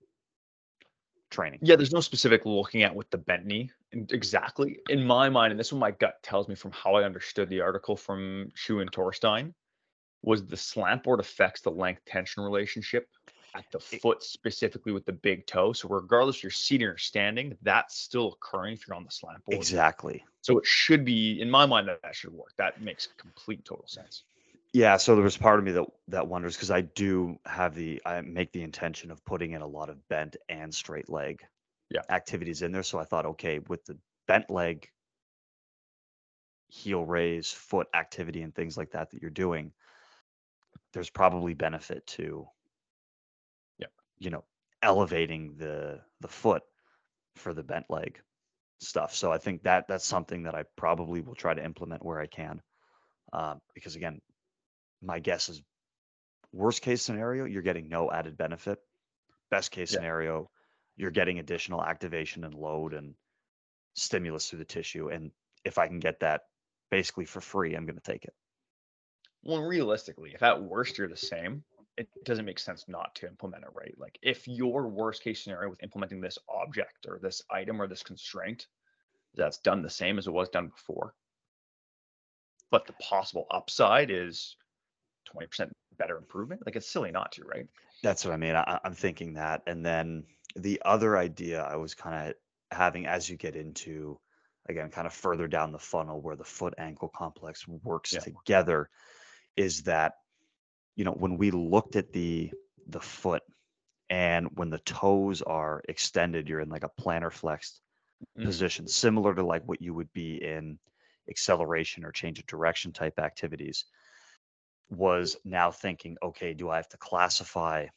training. 1.29 1.59
Yeah, 1.61 1.75
there's 1.75 1.93
no 1.93 1.99
specific 1.99 2.45
looking 2.45 2.83
at 2.83 2.95
with 2.95 3.09
the 3.09 3.17
bent 3.17 3.45
knee 3.45 3.71
exactly. 3.91 4.79
In 4.89 5.05
my 5.05 5.29
mind, 5.29 5.51
and 5.51 5.59
this 5.59 5.67
is 5.67 5.73
what 5.73 5.79
my 5.79 5.91
gut 5.91 6.21
tells 6.21 6.47
me 6.47 6.55
from 6.55 6.71
how 6.71 6.95
I 6.95 7.03
understood 7.03 7.49
the 7.49 7.61
article 7.61 7.95
from 7.95 8.51
Chu 8.55 8.79
and 8.79 8.91
Torstein, 8.91 9.53
was 10.21 10.45
the 10.45 10.57
slant 10.57 11.03
board 11.03 11.19
affects 11.19 11.61
the 11.61 11.71
length 11.71 12.03
tension 12.05 12.43
relationship 12.43 13.07
at 13.55 13.65
the 13.71 13.79
foot 13.79 14.21
specifically 14.21 14.91
with 14.91 15.05
the 15.05 15.13
big 15.13 15.47
toe. 15.47 15.73
So 15.73 15.87
regardless 15.89 16.43
you're 16.43 16.51
seating 16.51 16.87
or 16.87 16.97
standing, 16.97 17.57
that's 17.61 17.97
still 17.97 18.33
occurring 18.33 18.73
if 18.73 18.87
you're 18.87 18.95
on 18.95 19.05
the 19.05 19.11
slant 19.11 19.43
board. 19.45 19.57
Exactly. 19.57 20.23
So 20.41 20.59
it 20.59 20.65
should 20.65 21.05
be, 21.05 21.41
in 21.41 21.49
my 21.49 21.65
mind, 21.65 21.87
that 21.87 22.01
that 22.03 22.15
should 22.15 22.33
work. 22.33 22.53
That 22.57 22.81
makes 22.81 23.07
complete 23.17 23.65
total 23.65 23.87
sense. 23.87 24.23
Yeah, 24.73 24.97
so 24.97 25.15
there 25.15 25.23
was 25.23 25.37
part 25.37 25.57
of 25.57 25.65
me 25.65 25.71
that 25.71 25.85
that 26.09 26.27
wonders 26.27 26.55
because 26.55 26.69
I 26.69 26.81
do 26.81 27.39
have 27.45 27.75
the 27.75 28.01
I 28.05 28.19
make 28.21 28.51
the 28.51 28.61
intention 28.61 29.09
of 29.09 29.23
putting 29.23 29.53
in 29.53 29.61
a 29.61 29.67
lot 29.67 29.89
of 29.89 30.05
bent 30.09 30.35
and 30.49 30.73
straight 30.73 31.09
leg 31.09 31.45
Yeah. 31.89 32.01
activities 32.09 32.61
in 32.61 32.73
there. 32.73 32.83
So 32.83 32.99
I 32.99 33.05
thought, 33.05 33.25
okay, 33.25 33.59
with 33.59 33.85
the 33.85 33.97
bent 34.27 34.49
leg 34.49 34.89
heel 36.67 37.05
raise, 37.05 37.51
foot 37.51 37.87
activity 37.93 38.41
and 38.41 38.53
things 38.53 38.75
like 38.75 38.91
that 38.91 39.11
that 39.11 39.21
you're 39.21 39.31
doing, 39.31 39.71
there's 40.93 41.09
probably 41.09 41.53
benefit 41.53 42.05
to. 42.07 42.45
You 44.19 44.29
know, 44.29 44.45
elevating 44.81 45.57
the 45.57 46.01
the 46.21 46.27
foot 46.27 46.63
for 47.35 47.53
the 47.53 47.63
bent 47.63 47.87
leg 47.89 48.21
stuff. 48.79 49.15
So 49.15 49.31
I 49.31 49.37
think 49.39 49.63
that 49.63 49.87
that's 49.87 50.05
something 50.05 50.43
that 50.43 50.55
I 50.55 50.63
probably 50.77 51.21
will 51.21 51.35
try 51.35 51.53
to 51.53 51.63
implement 51.63 52.05
where 52.05 52.19
I 52.19 52.27
can. 52.27 52.61
Um, 53.33 53.61
because 53.73 53.95
again, 53.95 54.21
my 55.01 55.19
guess 55.19 55.49
is 55.49 55.63
worst 56.51 56.81
case 56.81 57.01
scenario, 57.03 57.45
you're 57.45 57.61
getting 57.61 57.89
no 57.89 58.11
added 58.11 58.37
benefit. 58.37 58.79
Best 59.51 59.71
case 59.71 59.89
Yeah. 59.89 59.97
scenario, 59.97 60.51
you're 60.97 61.11
getting 61.11 61.39
additional 61.39 61.83
activation 61.83 62.43
and 62.45 62.53
load 62.53 62.93
and 62.93 63.15
stimulus 63.95 64.49
through 64.49 64.59
the 64.59 64.65
tissue. 64.65 65.09
And 65.09 65.31
if 65.65 65.77
I 65.77 65.87
can 65.87 65.99
get 65.99 66.21
that 66.21 66.43
basically 66.91 67.25
for 67.25 67.41
free, 67.41 67.75
I'm 67.75 67.85
going 67.85 67.97
to 67.97 68.01
take 68.11 68.25
it. 68.25 68.35
Well, 69.43 69.61
realistically, 69.61 70.33
if 70.33 70.43
at 70.43 70.61
worst 70.61 70.97
you're 70.97 71.07
the 71.07 71.15
same, 71.15 71.63
it 71.97 72.09
doesn't 72.25 72.45
make 72.45 72.59
sense 72.59 72.85
not 72.87 73.15
to 73.15 73.27
implement 73.27 73.63
it, 73.63 73.69
right? 73.73 73.93
Like 73.97 74.19
if 74.21 74.47
your 74.47 74.87
worst 74.87 75.23
case 75.23 75.43
scenario 75.43 75.69
with 75.69 75.81
implementing 75.83 76.21
this 76.21 76.37
object 76.49 77.05
or 77.07 77.19
this 77.21 77.41
item 77.49 77.81
or 77.81 77.87
this 77.87 78.03
constraint 78.03 78.67
that's 79.35 79.59
done 79.59 79.81
the 79.81 79.89
same 79.89 80.17
as 80.17 80.27
it 80.27 80.33
was 80.33 80.49
done 80.49 80.67
before, 80.67 81.13
but 82.71 82.85
the 82.87 82.93
possible 82.93 83.45
upside 83.51 84.11
is 84.11 84.57
20% 85.33 85.71
better 85.97 86.17
improvement, 86.17 86.61
like 86.65 86.75
it's 86.75 86.89
silly 86.89 87.11
not 87.11 87.31
to, 87.33 87.43
right? 87.43 87.67
That's 88.03 88.25
what 88.25 88.33
I 88.33 88.37
mean. 88.37 88.55
I, 88.55 88.79
I'm 88.83 88.93
thinking 88.93 89.33
that. 89.33 89.61
And 89.65 89.85
then 89.85 90.25
the 90.55 90.81
other 90.85 91.17
idea 91.17 91.63
I 91.63 91.77
was 91.77 91.95
kind 91.95 92.29
of 92.29 92.35
having 92.71 93.07
as 93.07 93.29
you 93.29 93.37
get 93.37 93.55
into, 93.55 94.19
again, 94.67 94.89
kind 94.89 95.07
of 95.07 95.13
further 95.13 95.47
down 95.47 95.71
the 95.71 95.79
funnel 95.79 96.21
where 96.21 96.35
the 96.35 96.43
foot 96.43 96.73
ankle 96.77 97.07
complex 97.07 97.65
works 97.67 98.13
Yeah. 98.13 98.19
together 98.19 98.89
is 99.55 99.83
that, 99.83 100.15
you 100.95 101.03
know, 101.05 101.11
when 101.13 101.37
we 101.37 101.51
looked 101.51 101.95
at 101.95 102.11
the 102.13 102.51
the 102.87 102.99
foot 103.01 103.43
and 104.09 104.47
when 104.57 104.69
the 104.69 104.79
toes 104.79 105.41
are 105.41 105.81
extended, 105.89 106.49
you're 106.49 106.61
in 106.61 106.69
like 106.69 106.83
a 106.83 106.89
plantar 107.01 107.31
flexed 107.33 107.81
Mhm. 108.37 108.43
position, 108.45 108.87
similar 108.87 109.35
to 109.35 109.43
like 109.45 109.63
what 109.63 109.81
you 109.81 109.93
would 109.93 110.11
be 110.13 110.43
in 110.43 110.79
acceleration 111.29 112.05
or 112.05 112.11
change 112.11 112.39
of 112.39 112.45
direction 112.47 112.93
type 112.93 113.19
activities, 113.19 113.85
was 114.89 115.37
now 115.43 115.71
thinking, 115.71 116.17
okay, 116.23 116.53
do 116.53 116.69
I 116.69 116.77
have 116.77 116.89
to 116.89 116.97
classify, 116.97 117.87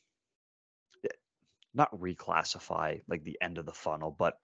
eh, 1.05 1.09
not 1.75 1.93
reclassify 1.93 3.03
like 3.09 3.25
the 3.25 3.39
end 3.41 3.59
of 3.59 3.67
the 3.67 3.73
funnel, 3.73 4.11
but 4.13 4.35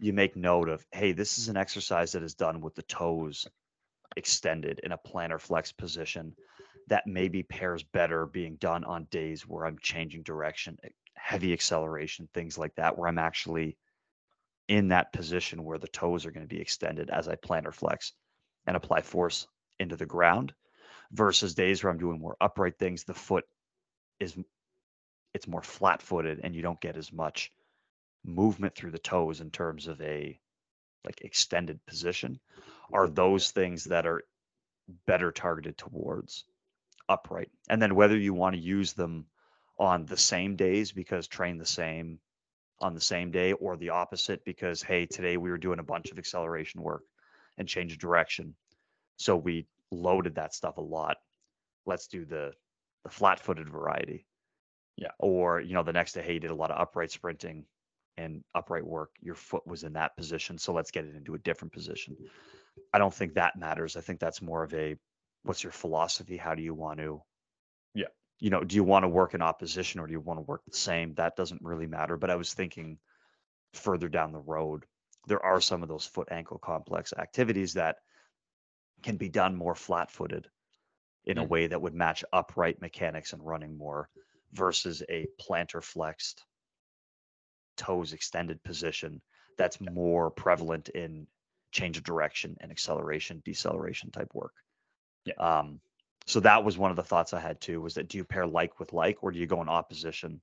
you 0.00 0.12
make 0.12 0.36
note 0.36 0.68
of, 0.68 0.86
hey, 0.92 1.12
this 1.12 1.38
is 1.38 1.48
an 1.48 1.56
exercise 1.56 2.12
that 2.12 2.22
is 2.22 2.34
done 2.34 2.60
with 2.60 2.74
the 2.74 2.82
toes 2.84 3.48
extended 4.16 4.80
in 4.80 4.92
a 4.92 4.98
plantar 4.98 5.40
flex 5.40 5.72
position 5.72 6.36
that 6.88 7.06
maybe 7.06 7.42
pairs 7.42 7.82
better 7.82 8.26
being 8.26 8.56
done 8.56 8.84
on 8.84 9.04
days 9.10 9.46
where 9.46 9.66
I'm 9.66 9.78
changing 9.78 10.22
direction, 10.22 10.78
heavy 11.14 11.52
acceleration, 11.52 12.28
things 12.32 12.56
like 12.56 12.74
that, 12.76 12.96
where 12.96 13.08
I'm 13.08 13.18
actually 13.18 13.76
in 14.68 14.88
that 14.88 15.12
position 15.12 15.64
where 15.64 15.78
the 15.78 15.88
toes 15.88 16.26
are 16.26 16.30
going 16.30 16.46
to 16.46 16.54
be 16.54 16.60
extended 16.60 17.10
as 17.10 17.28
I 17.28 17.36
plantar 17.36 17.72
flex 17.72 18.12
and 18.66 18.76
apply 18.76 19.00
force 19.00 19.46
into 19.78 19.96
the 19.96 20.06
ground 20.06 20.52
versus 21.12 21.54
days 21.54 21.82
where 21.82 21.92
I'm 21.92 21.98
doing 21.98 22.18
more 22.18 22.36
upright 22.40 22.78
things. 22.78 23.04
The 23.04 23.14
foot 23.14 23.44
is 24.18 24.36
it's 25.34 25.46
more 25.46 25.62
flat 25.62 26.02
footed 26.02 26.40
and 26.42 26.54
you 26.54 26.62
don't 26.62 26.80
get 26.80 26.96
as 26.96 27.12
much 27.12 27.52
movement 28.24 28.74
through 28.74 28.90
the 28.90 28.98
toes 28.98 29.40
in 29.40 29.50
terms 29.50 29.86
of 29.86 30.00
a 30.00 30.38
like 31.04 31.20
extended 31.20 31.78
position. 31.86 32.40
Are 32.92 33.08
those 33.08 33.50
things 33.50 33.84
that 33.84 34.06
are 34.06 34.24
better 35.06 35.30
targeted 35.30 35.76
towards 35.78 36.44
upright? 37.08 37.50
And 37.68 37.80
then 37.80 37.94
whether 37.94 38.16
you 38.16 38.34
want 38.34 38.54
to 38.54 38.60
use 38.60 38.92
them 38.92 39.26
on 39.78 40.06
the 40.06 40.16
same 40.16 40.56
days 40.56 40.92
because 40.92 41.26
train 41.26 41.58
the 41.58 41.66
same 41.66 42.18
on 42.80 42.94
the 42.94 43.00
same 43.00 43.30
day 43.30 43.52
or 43.52 43.76
the 43.76 43.90
opposite 43.90 44.44
because 44.44 44.82
hey 44.82 45.06
today 45.06 45.36
we 45.36 45.50
were 45.50 45.58
doing 45.58 45.78
a 45.78 45.84
bunch 45.84 46.10
of 46.10 46.18
acceleration 46.18 46.82
work 46.82 47.02
and 47.58 47.68
change 47.68 47.92
of 47.92 47.98
direction. 47.98 48.54
So 49.16 49.36
we 49.36 49.66
loaded 49.90 50.34
that 50.34 50.54
stuff 50.54 50.76
a 50.76 50.82
lot. 50.82 51.16
Let's 51.86 52.06
do 52.06 52.24
the 52.24 52.52
the 53.04 53.10
flat 53.10 53.40
footed 53.40 53.68
variety. 53.68 54.26
Yeah. 54.96 55.10
or 55.18 55.60
you 55.60 55.74
know 55.74 55.82
the 55.82 55.92
next 55.92 56.12
day 56.12 56.22
hey 56.22 56.34
you 56.34 56.40
did 56.40 56.50
a 56.50 56.54
lot 56.54 56.70
of 56.70 56.80
upright 56.80 57.10
sprinting 57.10 57.66
and 58.16 58.42
upright 58.54 58.86
work. 58.86 59.10
Your 59.20 59.34
foot 59.34 59.66
was 59.66 59.84
in 59.84 59.92
that 59.94 60.16
position 60.16 60.58
so 60.58 60.72
let's 60.72 60.90
get 60.90 61.04
it 61.04 61.14
into 61.14 61.34
a 61.34 61.38
different 61.38 61.72
position. 61.72 62.16
I 62.92 62.98
don't 62.98 63.12
think 63.12 63.34
that 63.34 63.58
matters. 63.58 63.96
I 63.96 64.00
think 64.00 64.20
that's 64.20 64.40
more 64.40 64.62
of 64.62 64.72
a 64.74 64.96
what's 65.46 65.62
your 65.62 65.72
philosophy 65.72 66.36
how 66.36 66.54
do 66.54 66.62
you 66.62 66.74
want 66.74 66.98
to 66.98 67.22
Yeah. 67.94 68.06
you 68.40 68.50
know 68.50 68.62
do 68.64 68.76
you 68.76 68.84
want 68.84 69.04
to 69.04 69.08
work 69.08 69.34
in 69.34 69.42
opposition 69.42 70.00
or 70.00 70.06
do 70.06 70.12
you 70.12 70.20
want 70.20 70.38
to 70.38 70.42
work 70.42 70.62
the 70.64 70.76
same 70.76 71.14
that 71.14 71.36
doesn't 71.36 71.62
really 71.62 71.86
matter 71.86 72.16
but 72.16 72.30
i 72.30 72.36
was 72.36 72.52
thinking 72.52 72.98
further 73.72 74.08
down 74.08 74.32
the 74.32 74.38
road 74.38 74.84
there 75.26 75.44
are 75.44 75.60
some 75.60 75.82
of 75.82 75.88
those 75.88 76.06
foot 76.06 76.28
ankle 76.30 76.58
complex 76.58 77.12
activities 77.16 77.74
that 77.74 77.96
can 79.02 79.16
be 79.16 79.28
done 79.28 79.56
more 79.56 79.74
flat 79.74 80.10
footed 80.10 80.48
in 81.24 81.38
a 81.38 81.44
Mm. 81.44 81.48
way 81.48 81.66
that 81.66 81.80
would 81.82 81.94
match 81.94 82.24
upright 82.32 82.80
mechanics 82.80 83.32
and 83.32 83.44
running 83.44 83.76
more 83.76 84.08
versus 84.52 85.02
a 85.08 85.26
plantar 85.40 85.82
flexed 85.82 86.44
toes 87.76 88.12
extended 88.12 88.62
position 88.62 89.20
that's 89.58 89.80
more 89.80 90.30
prevalent 90.30 90.88
in 90.90 91.26
change 91.72 91.98
of 91.98 92.04
direction 92.04 92.56
and 92.60 92.70
acceleration 92.70 93.42
deceleration 93.44 94.10
type 94.10 94.34
work 94.34 94.54
Yeah. 95.26 95.34
um 95.60 95.80
so 96.26 96.40
that 96.40 96.64
was 96.64 96.78
one 96.78 96.90
of 96.90 96.96
the 96.96 97.02
thoughts 97.04 97.34
i 97.34 97.40
had 97.40 97.60
too 97.60 97.80
was 97.80 97.94
that 97.94 98.08
do 98.08 98.18
you 98.18 98.24
pair 98.24 98.46
like 98.46 98.78
with 98.80 98.92
like 98.92 99.22
or 99.22 99.30
do 99.32 99.38
you 99.38 99.46
go 99.46 99.62
in 99.62 99.68
opposition 99.68 100.40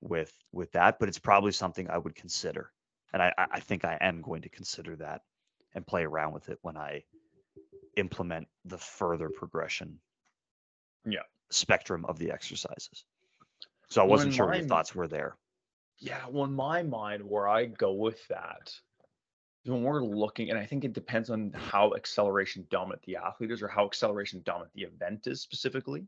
with 0.00 0.36
with 0.52 0.70
that 0.72 0.98
but 0.98 1.08
it's 1.08 1.18
probably 1.18 1.52
something 1.52 1.88
i 1.90 1.98
would 1.98 2.14
consider 2.14 2.72
and 3.12 3.22
i 3.22 3.32
i 3.38 3.60
think 3.60 3.84
i 3.84 3.96
am 4.00 4.20
going 4.20 4.42
to 4.42 4.48
consider 4.50 4.96
that 4.96 5.22
and 5.74 5.86
play 5.86 6.04
around 6.04 6.32
with 6.32 6.48
it 6.48 6.58
when 6.62 6.76
i 6.76 7.02
implement 7.96 8.48
the 8.64 8.78
further 8.78 9.30
progression 9.30 10.00
Yeah. 11.06 11.22
spectrum 11.50 12.04
of 12.06 12.18
the 12.18 12.30
exercises 12.30 13.04
so 13.88 14.02
i 14.02 14.04
wasn't 14.04 14.34
sure 14.34 14.46
what 14.46 14.56
your 14.56 14.66
thoughts 14.66 14.94
were 14.94 15.08
there 15.08 15.36
Yeah, 16.00 16.26
well, 16.28 16.44
in 16.44 16.52
my 16.54 16.82
mind, 16.82 17.22
where 17.22 17.48
I 17.48 17.66
go 17.66 17.92
with 17.92 18.26
that 18.28 18.74
when 19.64 19.82
we're 19.82 20.04
looking, 20.04 20.50
and 20.50 20.58
I 20.58 20.66
think 20.66 20.84
it 20.84 20.92
depends 20.92 21.30
on 21.30 21.52
how 21.54 21.94
acceleration 21.94 22.66
dominant 22.70 23.02
the 23.02 23.16
athlete 23.16 23.50
is 23.50 23.62
or 23.62 23.68
how 23.68 23.86
acceleration 23.86 24.42
dominant 24.44 24.72
the 24.74 24.82
event 24.82 25.26
is 25.26 25.40
specifically. 25.40 26.06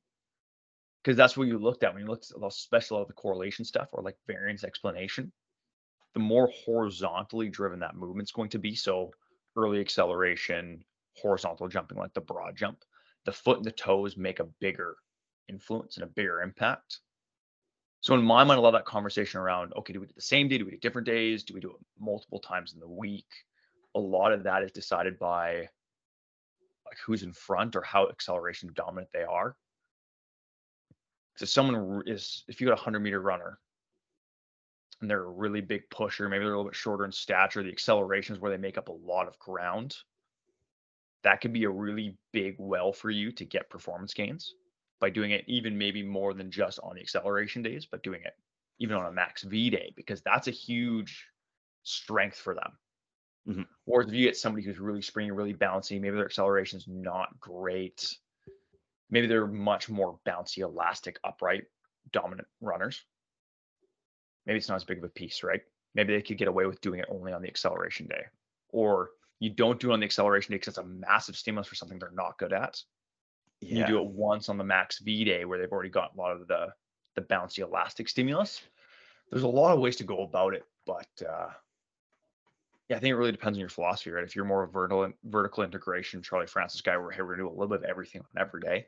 Because 1.02 1.16
that's 1.16 1.36
what 1.36 1.48
you 1.48 1.58
looked 1.58 1.84
at 1.84 1.94
when 1.94 2.02
you 2.02 2.08
looked 2.08 2.30
at 2.30 2.40
the 2.40 2.50
special 2.50 3.00
of 3.00 3.08
the 3.08 3.14
correlation 3.14 3.64
stuff 3.64 3.88
or 3.92 4.02
like 4.02 4.16
variance 4.26 4.64
explanation. 4.64 5.32
The 6.14 6.20
more 6.20 6.50
horizontally 6.64 7.48
driven 7.48 7.80
that 7.80 7.94
movement's 7.94 8.32
going 8.32 8.50
to 8.50 8.58
be. 8.58 8.74
So 8.74 9.12
early 9.56 9.80
acceleration, 9.80 10.84
horizontal 11.16 11.68
jumping 11.68 11.98
like 11.98 12.12
the 12.14 12.20
broad 12.20 12.56
jump, 12.56 12.84
the 13.24 13.32
foot 13.32 13.58
and 13.58 13.66
the 13.66 13.72
toes 13.72 14.16
make 14.16 14.40
a 14.40 14.48
bigger 14.60 14.96
influence 15.48 15.96
and 15.96 16.04
a 16.04 16.08
bigger 16.08 16.42
impact. 16.42 17.00
So 18.06 18.14
in 18.14 18.22
my 18.22 18.44
mind, 18.44 18.60
a 18.60 18.62
lot 18.62 18.68
of 18.68 18.74
that 18.74 18.84
conversation 18.84 19.40
around, 19.40 19.72
okay, 19.76 19.92
do 19.92 19.98
we 19.98 20.06
do 20.06 20.12
the 20.14 20.22
same 20.22 20.46
day? 20.46 20.58
Do 20.58 20.64
we 20.64 20.70
do 20.70 20.76
different 20.76 21.08
days? 21.08 21.42
Do 21.42 21.54
we 21.54 21.60
do 21.60 21.70
it 21.70 21.76
multiple 21.98 22.38
times 22.38 22.72
in 22.72 22.78
the 22.78 22.86
week? 22.86 23.26
A 23.96 23.98
lot 23.98 24.32
of 24.32 24.44
that 24.44 24.62
is 24.62 24.70
decided 24.70 25.18
by 25.18 25.68
like 26.86 26.98
who's 27.04 27.24
in 27.24 27.32
front 27.32 27.74
or 27.74 27.82
how 27.82 28.08
acceleration 28.08 28.70
dominant 28.76 29.08
they 29.12 29.24
are. 29.24 29.56
So 31.34 31.46
someone 31.46 32.04
is, 32.06 32.44
if 32.46 32.60
you 32.60 32.68
got 32.68 32.78
a 32.78 32.80
hundred 32.80 33.00
meter 33.00 33.20
runner 33.20 33.58
and 35.00 35.10
they're 35.10 35.24
a 35.24 35.28
really 35.28 35.60
big 35.60 35.90
pusher, 35.90 36.28
maybe 36.28 36.44
they're 36.44 36.54
a 36.54 36.56
little 36.56 36.70
bit 36.70 36.76
shorter 36.76 37.06
in 37.06 37.10
stature, 37.10 37.64
the 37.64 37.72
acceleration 37.72 38.36
is 38.36 38.40
where 38.40 38.52
they 38.52 38.56
make 38.56 38.78
up 38.78 38.86
a 38.86 38.92
lot 38.92 39.26
of 39.26 39.36
ground. 39.40 39.96
That 41.24 41.40
could 41.40 41.52
be 41.52 41.64
a 41.64 41.70
really 41.70 42.16
big 42.32 42.54
well 42.60 42.92
for 42.92 43.10
you 43.10 43.32
to 43.32 43.44
get 43.44 43.68
performance 43.68 44.14
gains 44.14 44.54
by 45.00 45.10
doing 45.10 45.30
it 45.30 45.44
even 45.46 45.76
maybe 45.76 46.02
more 46.02 46.34
than 46.34 46.50
just 46.50 46.78
on 46.80 46.94
the 46.94 47.00
acceleration 47.00 47.62
days, 47.62 47.86
but 47.86 48.02
doing 48.02 48.22
it 48.24 48.34
even 48.78 48.96
on 48.96 49.06
a 49.06 49.12
max 49.12 49.42
V 49.42 49.70
day, 49.70 49.92
because 49.96 50.22
that's 50.22 50.48
a 50.48 50.52
huge 50.52 51.26
strength 51.82 52.36
for 52.36 52.54
them. 52.54 52.78
Mhm. 53.48 53.68
Whereas 53.84 54.08
if 54.08 54.14
you 54.14 54.26
get 54.26 54.36
somebody 54.36 54.64
who's 54.64 54.78
really 54.78 55.02
springy, 55.02 55.30
really 55.30 55.54
bouncy, 55.54 56.00
maybe 56.00 56.16
their 56.16 56.26
acceleration 56.26 56.78
is 56.78 56.88
not 56.88 57.38
great. 57.38 58.18
Maybe 59.08 59.28
they're 59.28 59.46
much 59.46 59.88
more 59.88 60.18
bouncy, 60.26 60.58
elastic, 60.58 61.18
upright, 61.22 61.64
dominant 62.10 62.48
runners. 62.60 63.04
Maybe 64.46 64.58
it's 64.58 64.68
not 64.68 64.76
as 64.76 64.84
big 64.84 64.98
of 64.98 65.04
a 65.04 65.08
piece, 65.08 65.42
right? 65.42 65.62
Maybe 65.94 66.14
they 66.14 66.22
could 66.22 66.38
get 66.38 66.48
away 66.48 66.66
with 66.66 66.80
doing 66.80 67.00
it 67.00 67.06
only 67.08 67.32
on 67.32 67.40
the 67.40 67.48
acceleration 67.48 68.06
day. 68.06 68.26
Or 68.70 69.10
you 69.38 69.50
don't 69.50 69.80
do 69.80 69.90
it 69.90 69.94
on 69.94 70.00
the 70.00 70.06
acceleration 70.06 70.52
day 70.52 70.56
because 70.56 70.72
it's 70.72 70.78
a 70.78 70.84
massive 70.84 71.36
stimulus 71.36 71.68
for 71.68 71.74
something 71.76 71.98
they're 71.98 72.10
not 72.10 72.38
good 72.38 72.52
at 72.52 72.82
and 73.62 73.78
you 73.78 73.84
do 73.84 73.98
it 73.98 74.06
once 74.06 74.48
on 74.48 74.58
the 74.58 74.64
max 74.64 74.98
V 75.00 75.24
day 75.24 75.44
where 75.44 75.58
they've 75.58 75.72
already 75.72 75.90
got 75.90 76.14
a 76.14 76.18
lot 76.18 76.32
of 76.32 76.46
the 76.48 76.74
the 77.14 77.22
bouncy 77.22 77.60
elastic 77.60 78.08
stimulus. 78.08 78.62
There's 79.30 79.42
a 79.44 79.48
lot 79.48 79.74
of 79.74 79.80
ways 79.80 79.96
to 79.96 80.04
go 80.04 80.22
about 80.22 80.54
it, 80.54 80.64
but 80.86 81.08
uh, 81.26 81.50
yeah, 82.88 82.96
I 82.96 83.00
think 83.00 83.10
it 83.10 83.16
really 83.16 83.32
depends 83.32 83.56
on 83.56 83.60
your 83.60 83.68
philosophy, 83.68 84.10
right? 84.10 84.22
If 84.24 84.36
you're 84.36 84.44
more 84.44 84.62
of 84.62 84.70
a 84.70 84.72
vertical 84.72 85.12
vertical 85.24 85.64
integration, 85.64 86.22
Charlie 86.22 86.46
Francis 86.46 86.80
guy, 86.80 86.96
where 86.96 87.10
hey, 87.10 87.22
we're 87.22 87.36
gonna 87.36 87.48
do 87.48 87.48
a 87.48 87.50
little 87.50 87.68
bit 87.68 87.80
of 87.80 87.84
everything 87.84 88.20
on 88.22 88.40
every 88.40 88.60
day, 88.60 88.86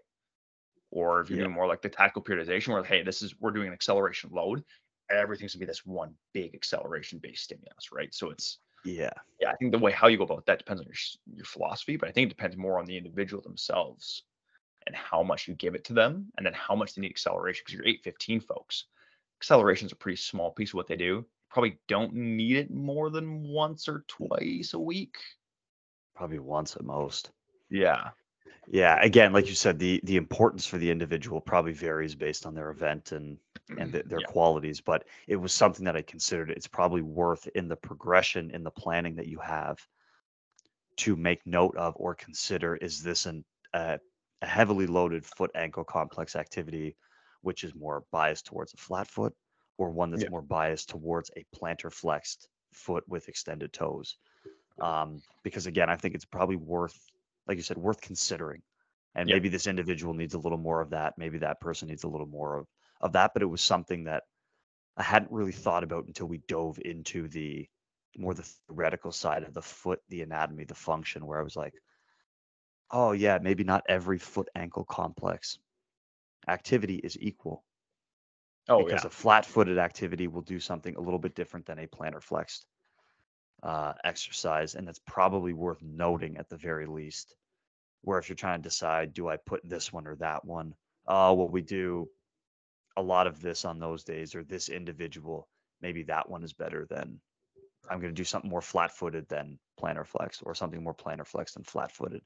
or 0.90 1.20
if 1.20 1.30
you're 1.30 1.38
Yeah. 1.38 1.44
doing 1.44 1.52
more 1.52 1.66
like 1.66 1.82
the 1.82 1.88
tactical 1.88 2.22
periodization, 2.22 2.68
where 2.74 2.84
hey, 2.84 3.02
this 3.02 3.22
is 3.22 3.38
we're 3.40 3.50
doing 3.50 3.68
an 3.68 3.74
acceleration 3.74 4.30
load, 4.32 4.64
everything's 5.10 5.54
gonna 5.54 5.60
be 5.60 5.66
this 5.66 5.86
one 5.86 6.16
big 6.32 6.54
acceleration 6.54 7.18
based 7.18 7.44
stimulus, 7.44 7.92
right? 7.92 8.14
So 8.14 8.30
it's 8.30 8.60
yeah 8.84 9.12
yeah, 9.40 9.50
I 9.50 9.56
think 9.56 9.72
the 9.72 9.78
way 9.78 9.92
how 9.92 10.08
you 10.08 10.18
go 10.18 10.24
about 10.24 10.46
that 10.46 10.58
depends 10.58 10.80
on 10.82 10.86
your 10.86 10.96
your 11.36 11.46
philosophy, 11.46 11.96
but 11.96 12.08
I 12.08 12.12
think 12.12 12.26
it 12.26 12.36
depends 12.36 12.56
more 12.56 12.78
on 12.78 12.86
the 12.86 12.96
individual 12.96 13.42
themselves 13.42 14.24
and 14.88 14.96
how 14.96 15.22
much 15.22 15.48
you 15.48 15.54
give 15.54 15.76
it 15.76 15.84
to 15.86 15.94
them, 15.94 16.32
and 16.38 16.46
then 16.46 16.54
how 16.54 16.76
much 16.76 16.94
they 16.94 17.02
need 17.02 17.12
acceleration. 17.12 17.62
Because 17.64 17.74
your 17.74 17.86
815 17.86 18.40
folks, 18.40 18.86
acceleration 19.40 19.86
is 19.86 19.92
a 19.92 19.96
pretty 19.96 20.16
small 20.16 20.52
piece 20.52 20.70
of 20.70 20.76
what 20.76 20.88
they 20.88 20.96
do. 20.96 21.26
Probably 21.50 21.78
don't 21.88 22.14
need 22.14 22.56
it 22.56 22.70
more 22.72 23.10
than 23.10 23.42
once 23.44 23.88
or 23.88 24.04
twice 24.08 24.74
a 24.74 24.80
week. 24.80 25.18
probably 26.14 26.38
once 26.38 26.76
at 26.76 26.84
most 26.84 27.32
Yeah. 27.70 28.12
Yeah, 28.70 28.98
again, 29.02 29.32
like 29.32 29.48
you 29.48 29.54
said, 29.54 29.78
the 29.78 30.00
the 30.04 30.16
importance 30.16 30.66
for 30.66 30.78
the 30.78 30.90
individual 30.90 31.40
probably 31.40 31.72
varies 31.72 32.14
based 32.14 32.46
on 32.46 32.54
their 32.54 32.70
event 32.70 33.12
and 33.12 33.38
and 33.76 33.92
th- 33.92 34.06
their 34.06 34.20
Yeah. 34.20 34.26
qualities, 34.26 34.80
but 34.80 35.06
it 35.26 35.36
was 35.36 35.52
something 35.52 35.84
that 35.86 35.96
I 35.96 36.02
considered 36.02 36.50
it's 36.50 36.66
probably 36.66 37.02
worth 37.02 37.46
in 37.54 37.68
the 37.68 37.76
progression 37.76 38.50
in 38.50 38.64
the 38.64 38.70
planning 38.70 39.16
that 39.16 39.26
you 39.28 39.38
have 39.40 39.86
to 40.98 41.16
make 41.16 41.46
note 41.46 41.76
of 41.76 41.94
or 41.96 42.14
consider 42.14 42.76
is 42.76 43.02
this 43.02 43.26
an 43.26 43.44
uh, 43.74 43.98
a 44.42 44.46
heavily 44.46 44.86
loaded 44.86 45.24
foot 45.24 45.50
ankle 45.54 45.84
complex 45.84 46.36
activity 46.36 46.96
which 47.42 47.64
is 47.64 47.74
more 47.74 48.04
biased 48.10 48.46
towards 48.46 48.74
a 48.74 48.76
flat 48.76 49.08
foot 49.08 49.34
or 49.78 49.90
one 49.90 50.10
that's 50.10 50.22
Yeah. 50.22 50.28
more 50.28 50.42
biased 50.42 50.88
towards 50.90 51.30
a 51.36 51.44
plantar 51.56 51.92
flexed 51.92 52.48
foot 52.72 53.04
with 53.08 53.28
extended 53.28 53.72
toes 53.72 54.16
um, 54.80 55.22
because 55.42 55.66
again 55.66 55.90
i 55.90 55.96
think 55.96 56.14
it's 56.14 56.24
probably 56.24 56.56
worth 56.56 56.98
like 57.46 57.56
you 57.56 57.62
said 57.62 57.78
worth 57.78 58.00
considering 58.00 58.62
and 59.14 59.28
Yeah. 59.28 59.34
maybe 59.34 59.48
this 59.48 59.66
individual 59.66 60.14
needs 60.14 60.34
a 60.34 60.38
little 60.38 60.58
more 60.58 60.80
of 60.80 60.90
that 60.90 61.14
maybe 61.16 61.38
that 61.38 61.60
person 61.60 61.88
needs 61.88 62.04
a 62.04 62.08
little 62.08 62.26
more 62.26 62.56
of, 62.58 62.66
of 63.00 63.12
that 63.12 63.32
but 63.32 63.42
it 63.42 63.46
was 63.46 63.60
something 63.60 64.04
that 64.04 64.24
i 64.96 65.02
hadn't 65.02 65.30
really 65.32 65.52
thought 65.52 65.84
about 65.84 66.06
until 66.06 66.26
we 66.26 66.38
dove 66.48 66.78
into 66.84 67.28
the 67.28 67.68
more 68.16 68.34
the 68.34 68.42
theoretical 68.68 69.12
side 69.12 69.42
of 69.42 69.54
the 69.54 69.62
foot 69.62 70.00
the 70.08 70.22
anatomy 70.22 70.64
the 70.64 70.74
function 70.74 71.26
where 71.26 71.38
i 71.38 71.42
was 71.42 71.56
like 71.56 71.74
oh 72.90 73.12
yeah 73.12 73.38
maybe 73.40 73.64
not 73.64 73.84
every 73.88 74.18
foot 74.18 74.48
ankle 74.54 74.84
complex 74.84 75.58
activity 76.48 76.96
is 76.96 77.16
equal 77.20 77.64
Oh 78.68 78.84
because 78.84 79.04
yeah. 79.04 79.08
a 79.08 79.10
flat-footed 79.10 79.78
activity 79.78 80.28
will 80.28 80.42
do 80.42 80.60
something 80.60 80.94
a 80.96 81.00
little 81.00 81.18
bit 81.18 81.34
different 81.34 81.66
than 81.66 81.78
a 81.78 81.86
plantar 81.86 82.22
flexed 82.22 82.66
uh, 83.62 83.94
exercise, 84.04 84.74
and 84.74 84.86
that's 84.86 85.00
probably 85.06 85.52
worth 85.52 85.82
noting 85.82 86.36
at 86.36 86.48
the 86.48 86.56
very 86.56 86.86
least. 86.86 87.34
Where 88.02 88.18
if 88.18 88.28
you're 88.28 88.36
trying 88.36 88.60
to 88.60 88.68
decide, 88.68 89.14
do 89.14 89.28
I 89.28 89.38
put 89.38 89.68
this 89.68 89.92
one 89.92 90.06
or 90.06 90.16
that 90.16 90.44
one? 90.44 90.74
Oh, 91.06 91.32
well, 91.32 91.48
we 91.48 91.62
do 91.62 92.08
a 92.96 93.02
lot 93.02 93.26
of 93.26 93.40
this 93.40 93.64
on 93.64 93.78
those 93.78 94.04
days, 94.04 94.34
or 94.34 94.44
this 94.44 94.68
individual, 94.68 95.48
maybe 95.80 96.02
that 96.04 96.28
one 96.28 96.44
is 96.44 96.52
better 96.52 96.86
than 96.90 97.20
I'm 97.90 98.00
going 98.00 98.12
to 98.12 98.20
do 98.20 98.24
something 98.24 98.50
more 98.50 98.60
flat-footed 98.60 99.28
than 99.28 99.58
plantar 99.80 100.06
flex, 100.06 100.42
or 100.42 100.54
something 100.54 100.82
more 100.82 100.94
plantar 100.94 101.26
flex 101.26 101.54
than 101.54 101.64
flat-footed. 101.64 102.20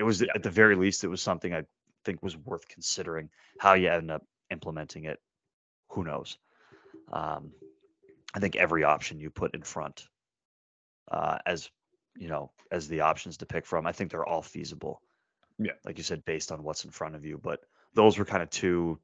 It 0.00 0.04
was 0.04 0.22
Yeah. 0.22 0.28
at 0.34 0.42
the 0.42 0.50
very 0.50 0.76
least, 0.76 1.04
it 1.04 1.08
was 1.08 1.20
something 1.20 1.52
I 1.54 1.64
think 2.06 2.22
was 2.22 2.34
worth 2.34 2.66
considering. 2.68 3.28
How 3.58 3.74
you 3.74 3.90
end 3.90 4.10
up 4.10 4.26
implementing 4.50 5.04
it, 5.04 5.20
who 5.90 6.04
knows? 6.04 6.38
Um, 7.12 7.52
I 8.32 8.40
think 8.40 8.56
every 8.56 8.82
option 8.82 9.20
you 9.20 9.28
put 9.30 9.54
in 9.54 9.62
front, 9.62 10.08
uh, 11.10 11.38
as 11.44 11.70
you 12.16 12.28
know, 12.28 12.50
as 12.72 12.88
the 12.88 13.02
options 13.02 13.36
to 13.38 13.46
pick 13.46 13.66
from, 13.66 13.86
I 13.86 13.92
think 13.92 14.10
they're 14.10 14.24
all 14.26 14.40
feasible. 14.42 15.02
Yeah. 15.58 15.72
Like 15.84 15.98
you 15.98 16.04
said, 16.04 16.24
based 16.24 16.50
on 16.50 16.62
what's 16.62 16.86
in 16.86 16.90
front 16.90 17.14
of 17.14 17.24
you. 17.26 17.36
But 17.36 17.60
those 17.92 18.16
were 18.16 18.24
kind 18.24 18.42
of 18.42 18.48
two 18.48 18.98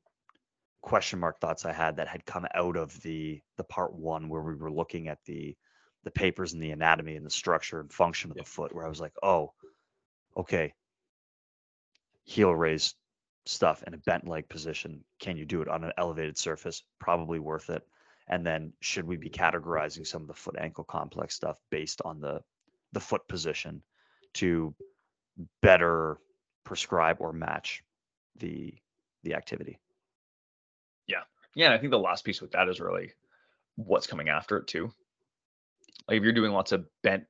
question 0.80 1.18
mark 1.20 1.38
thoughts 1.40 1.66
I 1.66 1.72
had 1.72 1.96
that 1.96 2.08
had 2.08 2.24
come 2.24 2.46
out 2.54 2.76
of 2.78 2.98
the 3.02 3.42
the 3.56 3.64
part 3.64 3.92
one 3.94 4.30
where 4.30 4.40
we 4.42 4.54
were 4.54 4.72
looking 4.72 5.08
at 5.08 5.22
the 5.26 5.56
the 6.04 6.10
papers 6.10 6.54
and 6.54 6.62
the 6.62 6.70
anatomy 6.70 7.16
and 7.16 7.26
the 7.26 7.30
structure 7.30 7.80
and 7.80 7.92
function 7.92 8.30
of 8.30 8.36
Yeah. 8.38 8.44
the 8.44 8.48
foot, 8.48 8.74
where 8.74 8.86
I 8.86 8.88
was 8.88 9.00
like, 9.00 9.14
oh, 9.22 9.52
okay, 10.36 10.72
heel 12.26 12.54
raise 12.54 12.94
stuff 13.46 13.82
in 13.86 13.94
a 13.94 13.98
bent 13.98 14.28
leg 14.28 14.48
position. 14.48 15.04
Can 15.20 15.36
you 15.36 15.46
do 15.46 15.62
it 15.62 15.68
on 15.68 15.84
an 15.84 15.92
elevated 15.96 16.36
surface? 16.36 16.82
Probably 16.98 17.38
worth 17.38 17.70
it. 17.70 17.82
And 18.28 18.44
then 18.44 18.72
should 18.80 19.06
we 19.06 19.16
be 19.16 19.30
categorizing 19.30 20.06
some 20.06 20.22
of 20.22 20.28
the 20.28 20.34
foot 20.34 20.56
ankle 20.58 20.84
complex 20.84 21.34
stuff 21.36 21.58
based 21.70 22.02
on 22.04 22.20
the 22.20 22.42
the 22.92 23.00
foot 23.00 23.26
position 23.28 23.82
to 24.34 24.74
better 25.62 26.18
prescribe 26.64 27.18
or 27.20 27.32
match 27.32 27.82
the 28.36 28.74
the 29.22 29.34
activity? 29.34 29.78
Yeah, 31.06 31.22
Yeah, 31.54 31.66
and 31.66 31.74
I 31.74 31.78
think 31.78 31.92
the 31.92 31.98
last 31.98 32.24
piece 32.24 32.40
with 32.40 32.50
that 32.52 32.68
is 32.68 32.80
really 32.80 33.12
what's 33.76 34.08
coming 34.08 34.28
after 34.28 34.56
it 34.56 34.66
too. 34.66 34.92
Like 36.08 36.18
if 36.18 36.24
you're 36.24 36.32
doing 36.32 36.52
lots 36.52 36.72
of 36.72 36.86
bent, 37.02 37.24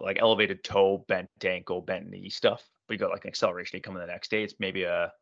like 0.00 0.18
elevated 0.20 0.64
toe, 0.64 1.04
bent 1.06 1.30
ankle, 1.44 1.80
bent 1.80 2.08
knee 2.08 2.30
stuff, 2.30 2.68
but 2.90 2.94
you 2.94 2.98
got 2.98 3.12
like 3.12 3.24
an 3.24 3.28
acceleration 3.28 3.76
day 3.78 3.80
coming 3.80 4.00
the 4.00 4.06
next 4.08 4.32
day, 4.32 4.42
it's 4.42 4.56
maybe 4.58 4.82
a 4.82 5.12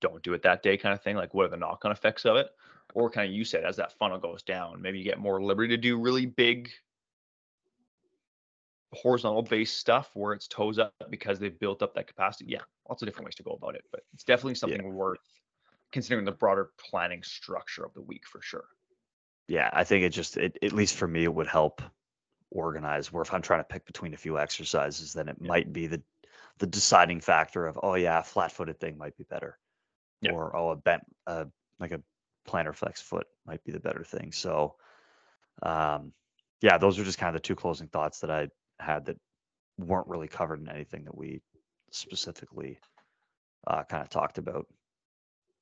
don't 0.00 0.22
do 0.22 0.32
it 0.32 0.42
that 0.42 0.62
day 0.62 0.76
kind 0.76 0.92
of 0.92 1.02
thing. 1.02 1.16
Like 1.16 1.34
what 1.34 1.46
are 1.46 1.48
the 1.48 1.56
knock-on 1.56 1.90
effects 1.90 2.24
of 2.24 2.36
it? 2.36 2.50
Or 2.94 3.10
kind 3.10 3.28
of 3.28 3.34
you 3.34 3.44
said 3.44 3.64
as 3.64 3.74
that 3.76 3.98
funnel 3.98 4.18
goes 4.18 4.44
down, 4.44 4.80
maybe 4.80 4.98
you 4.98 5.04
get 5.04 5.18
more 5.18 5.42
liberty 5.42 5.70
to 5.70 5.76
do 5.76 5.98
really 5.98 6.24
big 6.24 6.70
horizontal 8.92 9.42
based 9.42 9.76
stuff 9.76 10.08
where 10.14 10.34
it's 10.34 10.46
toes 10.46 10.78
up 10.78 10.94
because 11.10 11.40
they've 11.40 11.58
built 11.58 11.82
up 11.82 11.94
that 11.94 12.06
capacity. 12.06 12.52
Yeah, 12.52 12.60
lots 12.88 13.02
of 13.02 13.08
different 13.08 13.24
ways 13.24 13.34
to 13.34 13.42
go 13.42 13.58
about 13.60 13.74
it, 13.74 13.82
but 13.90 14.02
it's 14.14 14.22
definitely 14.22 14.54
something 14.54 14.94
worth 14.94 15.18
considering 15.90 16.24
the 16.24 16.30
broader 16.30 16.70
planning 16.78 17.24
structure 17.24 17.84
of 17.84 17.92
the 17.94 18.02
week 18.02 18.22
for 18.24 18.40
sure. 18.40 18.66
Yeah, 19.48 19.68
I 19.72 19.82
think 19.82 20.04
it 20.04 20.10
just 20.10 20.36
it, 20.36 20.58
at 20.62 20.72
least 20.72 20.94
for 20.94 21.08
me 21.08 21.24
it 21.24 21.34
would 21.34 21.48
help 21.48 21.82
organize 22.50 23.12
where 23.12 23.22
if 23.22 23.32
I'm 23.32 23.42
trying 23.42 23.60
to 23.60 23.64
pick 23.64 23.86
between 23.86 24.14
a 24.14 24.18
few 24.18 24.38
exercises, 24.38 25.12
then 25.12 25.28
it 25.28 25.36
Yeah. 25.40 25.48
might 25.48 25.72
be 25.72 25.86
the 25.86 26.02
the 26.58 26.66
deciding 26.66 27.20
factor 27.20 27.66
of 27.66 27.78
oh 27.82 27.94
yeah, 27.94 28.18
a 28.18 28.22
flat 28.22 28.52
footed 28.52 28.78
thing 28.78 28.98
might 28.98 29.16
be 29.16 29.24
better. 29.24 29.58
Yeah. 30.20 30.32
Or 30.32 30.54
oh 30.54 30.70
a 30.70 30.76
bent 30.76 31.04
uh 31.26 31.46
like 31.78 31.92
a 31.92 32.02
plantar 32.46 32.74
flex 32.74 33.00
foot 33.00 33.26
might 33.46 33.64
be 33.64 33.72
the 33.72 33.80
better 33.80 34.04
thing. 34.04 34.32
So 34.32 34.76
um 35.62 36.12
yeah, 36.60 36.76
those 36.78 36.98
are 36.98 37.04
just 37.04 37.18
kind 37.18 37.34
of 37.34 37.42
the 37.42 37.46
two 37.46 37.56
closing 37.56 37.88
thoughts 37.88 38.20
that 38.20 38.30
I 38.30 38.48
had 38.78 39.06
that 39.06 39.16
weren't 39.78 40.08
really 40.08 40.28
covered 40.28 40.60
in 40.60 40.68
anything 40.68 41.04
that 41.04 41.16
we 41.16 41.40
specifically 41.90 42.78
uh, 43.66 43.84
kind 43.84 44.02
of 44.02 44.10
talked 44.10 44.36
about. 44.38 44.66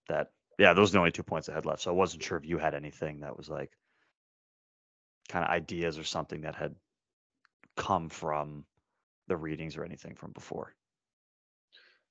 That 0.09 0.33
yeah, 0.59 0.73
those 0.73 0.91
are 0.91 0.93
the 0.95 0.99
only 0.99 1.13
two 1.13 1.23
points 1.23 1.49
I 1.49 1.55
had 1.55 1.67
left. 1.67 1.83
So 1.83 1.91
I 1.91 1.95
wasn't 1.95 2.25
sure 2.25 2.37
if 2.39 2.45
you 2.45 2.59
had 2.59 2.75
anything 2.75 3.21
that 3.21 3.37
was 3.37 3.49
like 3.49 3.71
kind 5.29 5.45
of 5.45 5.51
ideas 5.51 5.99
or 5.99 6.05
something 6.05 6.43
that 6.43 6.55
had 6.55 6.75
come 7.77 8.09
from 8.09 8.65
the 9.29 9.37
readings 9.37 9.77
or 9.77 9.85
anything 9.85 10.15
from 10.15 10.33
before. 10.33 10.75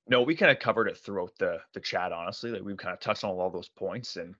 No, 0.08 0.22
we 0.22 0.34
kind 0.34 0.50
of 0.50 0.58
covered 0.58 0.88
it 0.88 0.96
throughout 0.96 1.32
the 1.38 1.58
the 1.74 1.80
chat. 1.80 2.12
Honestly, 2.12 2.50
like 2.50 2.62
we've 2.62 2.76
kind 2.76 2.94
of 2.94 3.00
touched 3.00 3.24
on 3.24 3.30
all 3.30 3.50
those 3.50 3.68
points, 3.68 4.16
and 4.16 4.34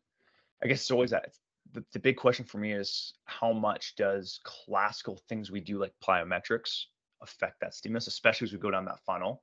I 0.63 0.67
guess 0.67 0.81
it's 0.81 0.91
always 0.91 1.11
that 1.11 1.29
the, 1.73 1.85
the 1.93 1.99
big 1.99 2.17
question 2.17 2.45
for 2.45 2.59
me 2.59 2.73
is 2.73 3.15
how 3.25 3.53
much 3.53 3.95
does 3.97 4.41
classical 4.45 5.21
things 5.29 5.51
we 5.51 5.61
do 5.61 5.79
like 5.79 5.93
plyometrics 6.03 6.85
affect 7.21 7.61
that 7.61 7.75
stimulus, 7.75 8.07
especially 8.07 8.47
as 8.47 8.53
we 8.53 8.59
go 8.59 8.71
down 8.71 8.87
that 8.87 9.01
funnel, 9.05 9.43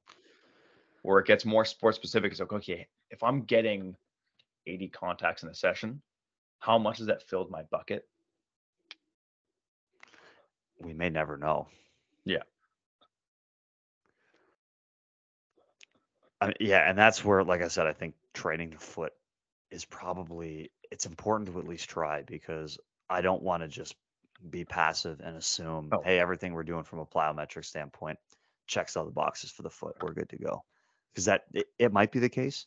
where 1.03 1.20
it 1.20 1.28
gets 1.28 1.45
more 1.45 1.66
sport 1.66 1.94
specific. 1.94 2.32
It's 2.32 2.40
like 2.40 2.53
okay, 2.53 2.88
if 3.12 3.22
I'm 3.22 3.44
getting 3.44 3.95
80 4.66 4.88
contacts 4.90 5.44
in 5.44 5.49
a 5.49 5.53
session, 5.53 6.02
how 6.60 6.80
much 6.80 6.98
has 6.98 7.07
that 7.07 7.28
filled 7.28 7.52
my 7.52 7.64
bucket? 7.70 8.07
We 10.80 10.93
may 10.93 11.10
never 11.10 11.38
know. 11.38 11.68
Yeah. 12.26 12.43
I 16.41 16.47
mean, 16.47 16.56
yeah, 16.60 16.89
and 16.89 16.97
that's 16.97 17.23
where, 17.23 17.43
like 17.43 17.61
I 17.61 17.69
said, 17.69 17.88
I 17.88 17.93
think 17.93 18.15
training 18.34 18.72
the 18.72 18.77
foot 18.77 19.14
is 19.72 19.85
probably 19.85 20.72
it's 20.91 21.06
important 21.06 21.49
to 21.49 21.60
at 21.60 21.68
least 21.68 21.89
try 21.89 22.22
because 22.23 22.77
I 23.10 23.22
don't 23.22 23.41
want 23.41 23.64
to 23.64 23.68
just 23.68 23.95
be 24.49 24.65
passive 24.65 25.22
and 25.23 25.38
assume, 25.38 25.89
Oh. 25.91 26.02
hey, 26.03 26.19
everything 26.19 26.53
we're 26.53 26.64
doing 26.64 26.84
from 26.84 26.99
a 26.99 27.06
plyometric 27.06 27.65
standpoint 27.65 28.19
checks 28.68 28.97
all 28.97 29.06
the 29.06 29.11
boxes 29.11 29.52
for 29.52 29.61
the 29.64 29.69
foot. 29.69 29.95
We're 30.02 30.14
good 30.14 30.30
to 30.30 30.38
go. 30.38 30.64
Because 31.11 31.26
that 31.26 31.45
it, 31.53 31.68
it 31.80 31.93
might 31.93 32.11
be 32.11 32.19
the 32.19 32.30
case, 32.30 32.65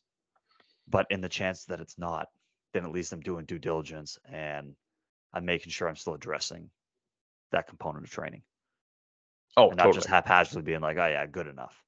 but 0.89 1.07
in 1.11 1.21
the 1.21 1.29
chance 1.29 1.67
that 1.67 1.81
it's 1.81 1.99
not, 1.99 2.29
then 2.73 2.85
at 2.85 2.91
least 2.91 3.13
I'm 3.13 3.21
doing 3.21 3.45
due 3.45 3.59
diligence 3.59 4.19
and 4.25 4.75
I'm 5.33 5.45
making 5.45 5.71
sure 5.71 5.89
I'm 5.89 5.97
still 5.97 6.15
addressing 6.15 6.71
that 7.53 7.69
component 7.69 8.05
of 8.05 8.11
training 8.11 8.43
Oh, 9.59 9.71
and 9.71 9.77
not 9.79 9.93
totally. 9.93 9.93
just 9.93 10.09
haphazardly 10.09 10.63
being 10.63 10.81
like, 10.81 10.97
oh 10.99 11.07
yeah, 11.07 11.25
good 11.27 11.47
enough. 11.47 11.83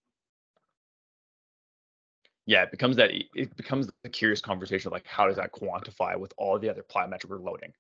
yeah, 2.47 2.63
it 2.63 2.71
becomes 2.71 2.97
that 2.97 3.11
it 3.35 3.57
becomes 3.57 3.89
the 4.03 4.09
curious 4.11 4.41
conversation 4.41 4.89
of 4.89 4.93
like 4.93 5.07
how 5.07 5.27
does 5.27 5.37
that 5.37 5.53
quantify 5.53 6.19
with 6.19 6.33
all 6.37 6.59
the 6.59 6.69
other 6.69 6.83
plyometric 6.83 7.29
we're 7.29 7.39
loading, 7.39 7.73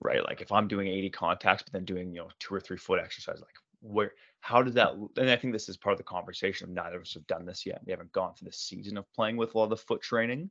right? 0.00 0.24
Like 0.24 0.40
if 0.40 0.52
I'm 0.52 0.68
doing 0.68 0.88
80 0.88 1.10
contacts, 1.10 1.62
but 1.62 1.72
then 1.72 1.84
doing 1.84 2.12
you 2.12 2.20
know 2.20 2.28
two 2.38 2.54
or 2.54 2.60
three 2.60 2.76
foot 2.76 3.00
exercise, 3.00 3.40
like 3.40 3.54
where 3.80 4.12
how 4.40 4.62
does 4.62 4.74
that? 4.74 4.92
And 5.16 5.30
I 5.30 5.36
think 5.36 5.52
this 5.52 5.68
is 5.68 5.76
part 5.76 5.92
of 5.92 5.98
the 5.98 6.04
conversation. 6.04 6.74
Neither 6.74 6.96
of 6.96 7.02
us 7.02 7.14
have 7.14 7.26
done 7.26 7.44
this 7.44 7.66
yet. 7.66 7.80
We 7.84 7.92
haven't 7.92 8.12
gone 8.12 8.34
through 8.34 8.46
the 8.46 8.52
season 8.52 8.96
of 8.98 9.10
playing 9.12 9.36
with 9.36 9.54
a 9.54 9.58
lot 9.58 9.64
of 9.64 9.70
the 9.70 9.76
foot 9.76 10.02
training, 10.02 10.50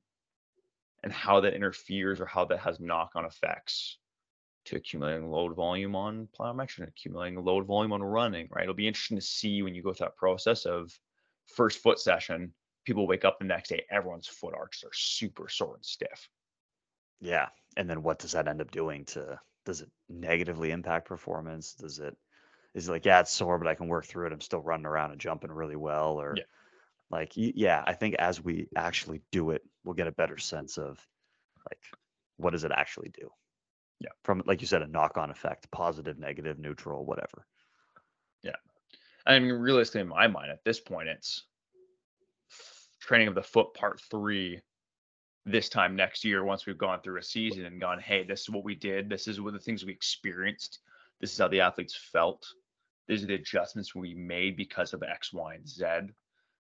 and 1.04 1.12
how 1.12 1.40
that 1.42 1.54
interferes 1.56 2.20
or 2.20 2.26
how 2.26 2.46
that 2.46 2.60
has 2.60 2.80
knock-on 2.80 3.26
effects 3.26 3.98
to 4.68 4.78
accumulating 4.78 5.30
load 5.30 5.56
volume 5.56 5.96
on 5.96 6.28
plyometric 6.38 6.80
and 6.80 6.88
accumulating 6.88 7.44
load 7.44 7.66
volume 7.66 7.94
on 7.94 8.04
running. 8.04 8.48
Right? 8.52 8.64
It'll 8.64 8.76
be 8.76 8.88
interesting 8.88 9.18
to 9.18 9.26
see 9.26 9.62
when 9.62 9.76
you 9.76 9.84
go 9.84 9.94
through 9.94 10.06
that 10.06 10.16
process 10.18 10.66
of 10.66 10.98
first 11.48 11.80
foot 11.80 12.00
session 12.00 12.54
people 12.88 13.06
wake 13.06 13.26
up 13.26 13.38
the 13.38 13.46
next 13.46 13.68
day, 13.68 13.84
everyone's 13.92 14.28
foot 14.28 14.54
arches 14.58 14.86
are 14.86 14.94
super 14.94 15.50
sore 15.50 15.76
and 15.76 15.86
stiff. 15.86 16.30
Yeah. 17.20 17.50
And 17.76 17.90
then 17.90 18.02
what 18.02 18.18
does 18.18 18.32
that 18.32 18.48
end 18.48 18.62
up 18.62 18.72
doing 18.72 19.04
to 19.06 19.38
does 19.66 19.82
it 19.82 19.92
negatively 20.08 20.72
impact 20.72 21.06
performance? 21.06 21.74
Does 21.74 22.00
it 22.00 22.16
is 22.74 22.88
it 22.88 22.92
like, 22.92 23.06
yeah, 23.06 23.20
it's 23.20 23.32
sore, 23.32 23.58
but 23.60 23.68
I 23.68 23.76
can 23.76 23.90
work 23.90 24.06
through 24.06 24.28
it. 24.28 24.34
I'm 24.34 24.40
still 24.40 24.62
running 24.62 24.86
around 24.86 25.12
and 25.12 25.20
jumping 25.20 25.52
really 25.52 25.76
well. 25.76 26.14
Or 26.14 26.36
Yeah. 26.38 26.44
like, 27.10 27.34
yeah, 27.36 27.84
I 27.86 27.94
think 27.94 28.16
as 28.16 28.42
we 28.42 28.70
actually 28.76 29.22
do 29.34 29.52
it, 29.52 29.64
we'll 29.84 29.96
get 29.96 30.08
a 30.08 30.12
better 30.14 30.38
sense 30.38 30.78
of 30.78 31.06
like, 31.70 31.82
what 32.38 32.52
does 32.52 32.64
it 32.64 32.72
actually 32.72 33.10
do? 33.10 33.30
Yeah. 34.00 34.10
From, 34.24 34.44
like 34.46 34.62
you 34.62 34.68
said, 34.68 34.82
a 34.82 34.88
knock 34.88 35.18
on 35.18 35.32
effect, 35.32 35.70
positive, 35.72 36.20
negative, 36.20 36.60
neutral, 36.60 37.06
whatever. 37.06 37.46
Yeah. 38.44 38.56
I 39.26 39.40
mean, 39.40 39.52
realistically, 39.52 40.02
in 40.02 40.08
my 40.08 40.28
mind, 40.28 40.52
at 40.52 40.64
this 40.64 40.80
point, 40.80 41.10
it's 41.10 41.44
training 43.02 43.28
of 43.28 43.36
the 43.36 43.44
foot 43.44 43.74
part 43.74 44.02
three 44.12 44.62
this 45.46 45.70
time 45.70 45.96
next 45.96 46.26
year 46.26 46.44
once 46.44 46.66
we've 46.66 46.78
gone 46.78 47.02
through 47.02 47.20
a 47.20 47.24
season 47.24 47.66
and 47.66 47.80
gone, 47.80 48.00
hey, 48.00 48.24
this 48.24 48.42
is 48.42 48.50
what 48.50 48.66
we 48.66 48.76
did. 48.76 49.10
This 49.10 49.28
is 49.28 49.40
what 49.40 49.54
the 49.54 49.60
things 49.60 49.86
we 49.86 49.94
experienced. 49.94 50.80
This 51.22 51.32
is 51.32 51.38
how 51.38 51.48
the 51.48 51.62
athletes 51.62 51.96
felt. 51.96 52.46
These 53.08 53.24
are 53.24 53.28
the 53.28 53.36
adjustments 53.36 53.96
we 53.96 54.14
made 54.14 54.58
because 54.58 54.94
of 54.94 55.04
X, 55.04 55.32
Y, 55.34 55.56
and 55.56 55.68
Z. 55.68 55.86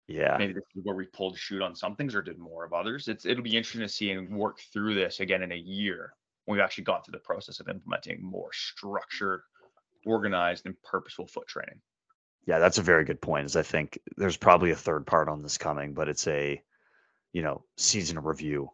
Yeah. 0.08 0.36
Maybe 0.38 0.54
this 0.54 0.64
is 0.76 0.84
where 0.84 0.96
we 0.96 1.06
pulled 1.06 1.38
shoot 1.38 1.62
on 1.62 1.76
some 1.76 1.96
things 1.96 2.16
or 2.16 2.24
did 2.24 2.40
more 2.40 2.66
of 2.66 2.74
others. 2.74 3.08
It's 3.08 3.26
it'll 3.26 3.44
be 3.44 3.56
interesting 3.56 3.82
to 3.82 3.88
see 3.88 4.12
and 4.12 4.36
work 4.36 4.60
through 4.74 4.96
this 4.96 5.20
again 5.20 5.44
in 5.44 5.52
a 5.52 5.56
year 5.56 6.14
we've 6.52 6.62
actually 6.62 6.84
gone 6.86 7.02
through 7.04 7.14
the 7.14 7.20
process 7.20 7.60
of 7.60 7.68
implementing 7.68 8.24
more 8.24 8.50
structured, 8.54 9.42
organized, 10.06 10.66
and 10.66 10.76
purposeful 10.84 11.28
foot 11.28 11.48
training. 11.48 11.82
Yeah, 12.48 12.60
that's 12.60 12.80
a 12.80 12.84
very 12.84 13.06
good 13.06 13.22
point. 13.22 13.46
Is 13.46 13.56
I 13.56 13.62
think 13.62 14.00
there's 14.18 14.38
probably 14.38 14.72
a 14.72 14.76
third 14.76 15.06
part 15.06 15.30
on 15.30 15.44
this 15.44 15.58
coming, 15.58 15.94
but 15.94 16.10
it's 16.10 16.28
a, 16.28 16.62
you 17.34 17.42
know, 17.42 17.64
season 17.78 18.20
review. 18.20 18.70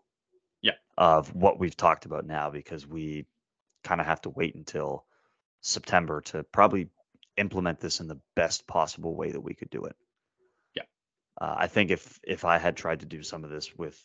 Yeah. 0.62 0.74
Of 0.98 1.36
what 1.36 1.60
we've 1.60 1.78
talked 1.78 2.06
about 2.06 2.26
now, 2.26 2.50
because 2.50 2.88
we 2.88 3.26
kind 3.84 4.02
of 4.02 4.08
have 4.08 4.22
to 4.22 4.30
wait 4.30 4.56
until 4.56 5.06
September 5.62 6.22
to 6.22 6.44
probably 6.44 6.90
implement 7.38 7.80
this 7.80 8.00
in 8.00 8.08
the 8.08 8.20
best 8.36 8.66
possible 8.68 9.16
way 9.16 9.32
that 9.32 9.42
we 9.42 9.54
could 9.54 9.70
do 9.70 9.86
it. 9.86 9.96
Yeah. 10.76 10.84
Uh, 11.40 11.56
I 11.60 11.68
think 11.68 11.92
if 11.92 12.20
if 12.24 12.46
I 12.46 12.58
had 12.58 12.76
tried 12.76 13.02
to 13.02 13.06
do 13.06 13.22
some 13.22 13.44
of 13.44 13.50
this 13.50 13.76
with 13.78 14.02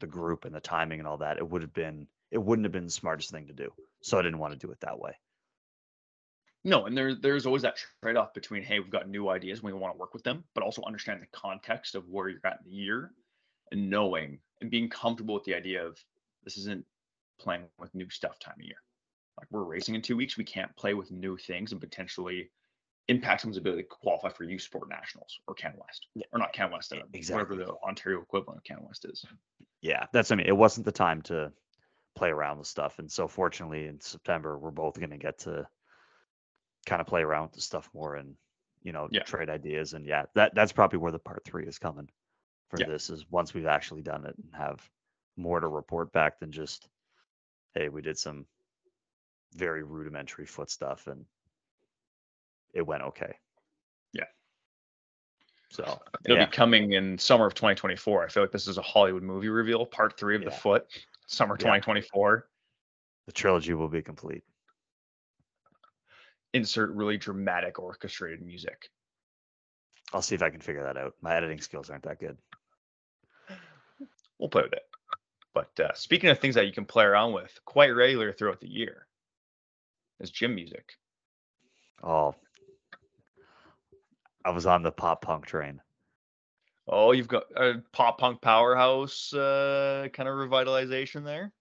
the 0.00 0.06
group 0.06 0.44
and 0.44 0.54
the 0.54 0.60
timing 0.60 0.98
and 0.98 1.08
all 1.08 1.18
that, 1.18 1.38
it 1.38 1.48
would 1.48 1.62
have 1.62 1.72
been 1.72 2.06
it 2.30 2.38
wouldn't 2.38 2.64
have 2.64 2.72
been 2.72 2.84
the 2.86 2.90
smartest 2.90 3.30
thing 3.30 3.46
to 3.46 3.52
do. 3.52 3.70
So 4.02 4.18
I 4.18 4.22
didn't 4.22 4.38
want 4.38 4.52
to 4.52 4.66
do 4.66 4.72
it 4.72 4.80
that 4.80 4.98
way. 4.98 5.12
No, 6.64 6.86
and 6.86 6.96
there 6.96 7.14
there's 7.14 7.44
always 7.46 7.62
that 7.62 7.76
trade 8.02 8.16
off 8.16 8.32
between 8.32 8.62
hey, 8.62 8.80
we've 8.80 8.90
got 8.90 9.08
new 9.08 9.28
ideas, 9.28 9.62
we 9.62 9.72
want 9.72 9.94
to 9.94 9.98
work 9.98 10.14
with 10.14 10.24
them, 10.24 10.44
but 10.54 10.64
also 10.64 10.82
understanding 10.86 11.26
the 11.30 11.38
context 11.38 11.94
of 11.94 12.08
where 12.08 12.28
you're 12.28 12.40
at 12.44 12.60
in 12.64 12.70
the 12.70 12.76
year 12.76 13.12
and 13.70 13.90
knowing 13.90 14.38
and 14.60 14.70
being 14.70 14.88
comfortable 14.88 15.34
with 15.34 15.44
the 15.44 15.54
idea 15.54 15.84
of 15.86 15.98
this 16.42 16.56
isn't 16.56 16.84
playing 17.38 17.64
with 17.78 17.94
new 17.94 18.08
stuff 18.08 18.38
time 18.38 18.54
of 18.58 18.64
year. 18.64 18.76
Like 19.38 19.48
we're 19.50 19.64
racing 19.64 19.94
in 19.94 20.00
two 20.02 20.16
weeks, 20.16 20.38
we 20.38 20.44
can't 20.44 20.74
play 20.76 20.94
with 20.94 21.10
new 21.10 21.36
things 21.36 21.72
and 21.72 21.80
potentially 21.80 22.50
impact 23.08 23.42
someone's 23.42 23.58
ability 23.58 23.82
to 23.82 23.88
qualify 23.88 24.30
for 24.30 24.44
youth 24.44 24.62
sport 24.62 24.88
nationals 24.88 25.40
or 25.46 25.54
Can 25.54 25.74
West. 25.76 26.06
Yeah. 26.14 26.24
Or 26.32 26.38
not 26.38 26.52
Can 26.54 26.70
West, 26.70 26.92
uh, 26.92 27.00
Exactly. 27.12 27.42
whatever 27.56 27.56
the 27.56 27.74
Ontario 27.86 28.22
equivalent 28.22 28.58
of 28.58 28.64
Can 28.64 28.78
West 28.82 29.04
is. 29.04 29.26
yeah, 29.82 30.06
that's 30.12 30.30
I 30.30 30.36
mean, 30.36 30.46
it 30.46 30.56
wasn't 30.56 30.86
the 30.86 30.92
time 30.92 31.20
to 31.22 31.52
play 32.14 32.30
around 32.30 32.58
with 32.58 32.66
stuff. 32.66 32.98
And 32.98 33.10
so 33.10 33.26
fortunately 33.28 33.86
in 33.86 34.00
September 34.00 34.58
we're 34.58 34.70
both 34.70 34.98
gonna 34.98 35.18
get 35.18 35.38
to 35.40 35.66
kind 36.86 37.00
of 37.00 37.06
play 37.06 37.22
around 37.22 37.44
with 37.44 37.52
the 37.52 37.60
stuff 37.60 37.88
more 37.94 38.16
and 38.16 38.36
you 38.82 38.92
know, 38.92 39.08
Yeah. 39.10 39.22
trade 39.22 39.48
ideas. 39.48 39.94
And 39.94 40.06
yeah, 40.06 40.26
that 40.34 40.54
that's 40.54 40.72
probably 40.72 40.98
where 40.98 41.12
the 41.12 41.18
part 41.18 41.42
three 41.44 41.66
is 41.66 41.78
coming 41.78 42.10
for 42.68 42.78
Yeah. 42.78 42.86
this 42.86 43.08
is 43.10 43.28
once 43.30 43.54
we've 43.54 43.66
actually 43.66 44.02
done 44.02 44.26
it 44.26 44.36
and 44.36 44.54
have 44.54 44.88
more 45.36 45.58
to 45.58 45.66
report 45.68 46.12
back 46.12 46.38
than 46.38 46.52
just, 46.52 46.88
hey, 47.74 47.88
we 47.88 48.02
did 48.02 48.18
some 48.18 48.46
very 49.54 49.82
rudimentary 49.82 50.46
foot 50.46 50.70
stuff 50.70 51.06
and 51.06 51.24
it 52.74 52.82
went 52.82 53.02
okay. 53.02 53.38
Yeah. 54.12 54.24
So 55.70 56.00
It'll 56.24 56.36
yeah, 56.36 56.44
be 56.46 56.50
coming 56.52 56.92
in 56.92 57.18
summer 57.18 57.46
of 57.46 57.54
2024. 57.54 58.24
I 58.24 58.28
feel 58.28 58.42
like 58.42 58.52
this 58.52 58.68
is 58.68 58.78
a 58.78 58.82
Hollywood 58.82 59.22
movie 59.22 59.48
reveal, 59.48 59.86
part 59.86 60.18
three 60.18 60.36
of 60.36 60.44
the 60.44 60.50
foot, 60.50 60.86
summer 61.26 61.54
Yeah. 61.54 61.58
2024. 61.78 62.48
the 63.26 63.32
trilogy 63.32 63.72
will 63.74 63.88
be 63.88 64.02
complete. 64.02 64.44
Insert 66.52 66.90
really 66.90 67.16
dramatic 67.16 67.78
orchestrated 67.78 68.42
music. 68.42 68.90
I'll 70.12 70.22
see 70.22 70.34
if 70.34 70.42
I 70.42 70.50
can 70.50 70.60
figure 70.60 70.84
that 70.84 70.96
out. 70.96 71.14
My 71.20 71.34
editing 71.34 71.60
skills 71.60 71.90
aren't 71.90 72.04
that 72.04 72.20
good. 72.20 72.36
we'll 74.38 74.50
play 74.50 74.62
with 74.62 74.74
it. 74.74 74.84
But 75.54 75.80
uh, 75.80 75.94
speaking 75.94 76.30
of 76.30 76.38
things 76.38 76.54
that 76.56 76.66
you 76.66 76.72
can 76.72 76.84
play 76.84 77.04
around 77.04 77.32
with 77.32 77.58
quite 77.64 77.90
regular 77.94 78.32
throughout 78.32 78.60
the 78.60 78.68
year, 78.68 79.06
is 80.20 80.30
gym 80.30 80.54
music. 80.54 80.92
Oh, 82.02 82.34
I 84.44 84.50
was 84.50 84.66
on 84.66 84.82
the 84.82 84.92
pop 84.92 85.22
punk 85.22 85.46
train. 85.46 85.80
Oh, 86.86 87.12
you've 87.12 87.28
got 87.28 87.44
a 87.56 87.74
pop 87.92 88.18
punk 88.18 88.40
powerhouse 88.40 89.32
uh, 89.32 90.08
kind 90.12 90.28
of 90.28 90.34
revitalization 90.34 91.24
there. 91.24 91.52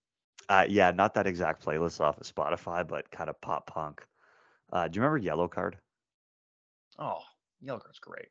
Uh, 0.49 0.65
yeah, 0.67 0.91
not 0.91 1.13
that 1.13 1.27
exact 1.27 1.65
playlist 1.65 2.01
off 2.01 2.19
of 2.19 2.27
Spotify, 2.27 2.85
but 2.85 3.09
kind 3.11 3.29
of 3.29 3.39
pop 3.39 3.67
punk. 3.67 4.05
Uh, 4.71 4.87
do 4.87 4.97
you 4.97 5.03
remember 5.03 5.25
Yellowcard? 5.25 5.75
Oh, 6.99 7.21
Yellowcard's 7.65 7.99
great. 7.99 8.27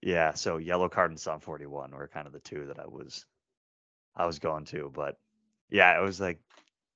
Yeah, 0.00 0.32
so 0.34 0.58
Yellowcard 0.58 1.06
and 1.06 1.18
Sum 1.18 1.40
41 1.40 1.90
were 1.90 2.08
kind 2.08 2.26
of 2.26 2.32
the 2.32 2.40
two 2.40 2.66
that 2.66 2.78
I 2.78 2.86
was 2.86 3.26
I 4.14 4.26
was 4.26 4.38
going 4.38 4.64
to, 4.66 4.92
but 4.94 5.16
yeah, 5.70 5.98
it 5.98 6.02
was 6.02 6.20
like 6.20 6.38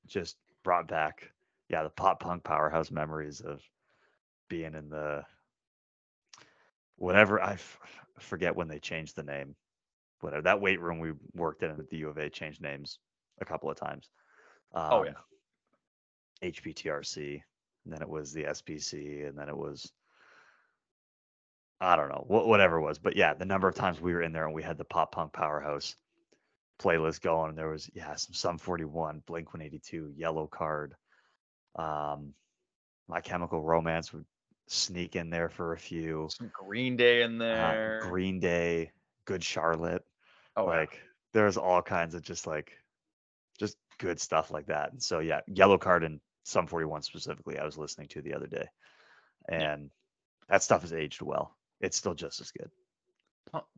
just 0.07 0.37
brought 0.63 0.87
back 0.87 1.33
yeah, 1.73 1.83
the 1.83 1.89
pop 1.89 2.21
punk 2.21 2.45
powerhouse 2.45 2.91
memories 2.91 3.41
of 3.41 3.63
being 4.49 4.75
in 4.75 4.91
the 4.91 5.25
whatever 6.97 7.41
I 7.41 7.55
f- 7.55 7.79
forget 8.19 8.57
when 8.57 8.69
they 8.69 8.79
changed 8.79 9.17
the 9.17 9.23
name. 9.23 9.55
Whatever 10.21 10.43
that 10.43 10.61
weight 10.61 10.81
room 10.81 11.01
we 11.01 11.13
worked 11.35 11.63
in 11.63 11.71
at 11.71 11.89
the 11.91 11.97
U 11.99 12.09
of 12.09 12.19
A 12.19 12.31
changed 12.31 12.63
names 12.63 12.99
a 13.41 13.45
couple 13.45 13.71
of 13.71 13.77
times. 13.77 14.09
Um, 14.73 14.89
Oh, 14.91 15.05
yeah. 15.05 15.13
HPTRC, 16.51 17.43
and 17.85 17.93
then 17.93 18.03
it 18.03 18.09
was 18.09 18.33
the 18.33 18.45
SPC, 18.45 19.29
and 19.29 19.37
then 19.39 19.49
it 19.49 19.57
was 19.57 19.91
I 21.81 21.97
don't 21.97 22.09
know, 22.11 22.25
wh- 22.29 22.47
whatever 22.47 22.77
it 22.79 22.83
was. 22.83 22.99
But 23.01 23.17
yeah, 23.17 23.35
the 23.35 23.45
number 23.45 23.67
of 23.67 23.75
times 23.75 24.01
we 24.01 24.13
were 24.13 24.23
in 24.23 24.33
there 24.33 24.47
and 24.47 24.55
we 24.55 24.63
had 24.63 24.79
the 24.79 24.85
pop 24.85 25.11
punk 25.13 25.33
powerhouse 25.33 25.97
playlist 26.81 27.21
going, 27.21 27.51
and 27.51 27.59
there 27.59 27.71
was 27.71 27.91
yeah, 27.93 28.15
some 28.15 28.35
Sum 28.35 28.59
41, 28.59 29.23
Blink 29.27 29.49
182, 29.53 30.15
Yellowcard, 30.17 30.93
um, 31.77 32.35
My 33.09 33.21
Chemical 33.21 33.61
Romance 33.63 34.13
would 34.13 34.25
sneak 34.73 35.17
in 35.17 35.31
there 35.31 35.49
for 35.49 35.73
a 35.75 35.79
few. 35.79 36.29
Some 36.31 36.51
Green 36.53 36.97
Day 36.97 37.23
in 37.23 37.41
Uh, 37.41 37.45
there. 37.45 38.01
Green 38.03 38.41
Day, 38.41 38.91
Good 39.25 39.45
Charlotte, 39.45 40.05
oh, 40.57 40.65
like 40.65 41.01
there's 41.33 41.57
all 41.57 41.83
kinds 41.83 42.15
of 42.15 42.23
just 42.23 42.47
like 42.47 42.73
just 43.59 43.77
good 43.99 44.21
stuff 44.21 44.51
like 44.51 44.67
that. 44.67 44.93
And 44.93 45.03
so 45.03 45.19
yeah, 45.21 45.41
Yellowcard 45.51 46.05
and 46.05 46.21
Sum 46.45 46.67
41 46.67 47.03
specifically, 47.03 47.59
I 47.59 47.65
was 47.65 47.79
listening 47.79 48.09
to 48.09 48.23
the 48.23 48.35
other 48.35 48.47
day, 48.49 48.67
and 49.49 49.91
that 50.49 50.63
stuff 50.63 50.83
has 50.83 50.93
aged 50.93 51.23
well. 51.23 51.57
It's 51.81 51.97
still 51.97 52.15
just 52.15 52.41
as 52.41 52.51
good. 52.51 52.71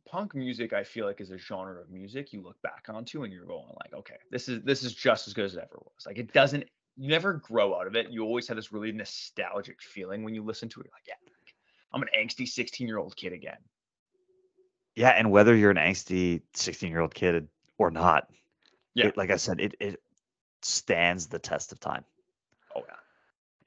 Punk 0.07 0.35
music 0.35 0.73
i 0.73 0.85
feel 0.85 1.07
like 1.07 1.21
is 1.21 1.31
a 1.31 1.39
genre 1.39 1.81
of 1.81 1.91
music 1.91 2.33
you 2.33 2.41
look 2.43 2.61
back 2.62 2.85
onto 2.89 3.25
and 3.25 3.33
you're 3.33 3.47
going 3.47 3.75
like 3.83 3.93
okay 3.93 4.15
this 4.31 4.49
is 4.49 4.62
this 4.62 4.85
is 4.85 4.95
just 4.95 5.27
as 5.27 5.35
good 5.35 5.47
as 5.47 5.55
it 5.55 5.61
ever 5.61 5.79
was 5.83 6.07
like 6.07 6.19
it 6.19 6.33
doesn't 6.33 6.62
you 6.97 7.09
never 7.09 7.35
grow 7.35 7.79
out 7.79 7.87
of 7.87 7.97
it 7.97 8.11
you 8.11 8.23
always 8.23 8.47
have 8.49 8.57
this 8.57 8.73
really 8.73 8.93
nostalgic 8.93 9.81
feeling 9.83 10.23
when 10.25 10.35
you 10.35 10.43
listen 10.45 10.69
to 10.69 10.81
it 10.81 10.87
You're 10.87 10.93
like 10.95 11.09
yeah 11.09 11.33
i'm 11.93 12.03
an 12.03 12.09
angsty 12.16 12.47
16 12.47 12.87
year 12.87 12.99
old 12.99 13.16
kid 13.16 13.33
again 13.33 13.59
Yeah, 14.97 15.11
and 15.11 15.31
whether 15.31 15.57
you're 15.57 15.73
an 15.73 15.77
angsty 15.77 16.43
16 16.55 16.91
year 16.91 17.01
old 17.01 17.15
kid 17.15 17.49
or 17.79 17.91
not, 17.91 18.29
Yeah. 18.95 19.07
it, 19.07 19.16
like 19.16 19.31
I 19.31 19.37
said, 19.37 19.61
it 19.61 19.75
it 19.81 20.01
stands 20.62 21.27
the 21.27 21.39
test 21.39 21.73
of 21.73 21.81
time, 21.81 22.05
oh 22.77 22.83
yeah 22.89 22.95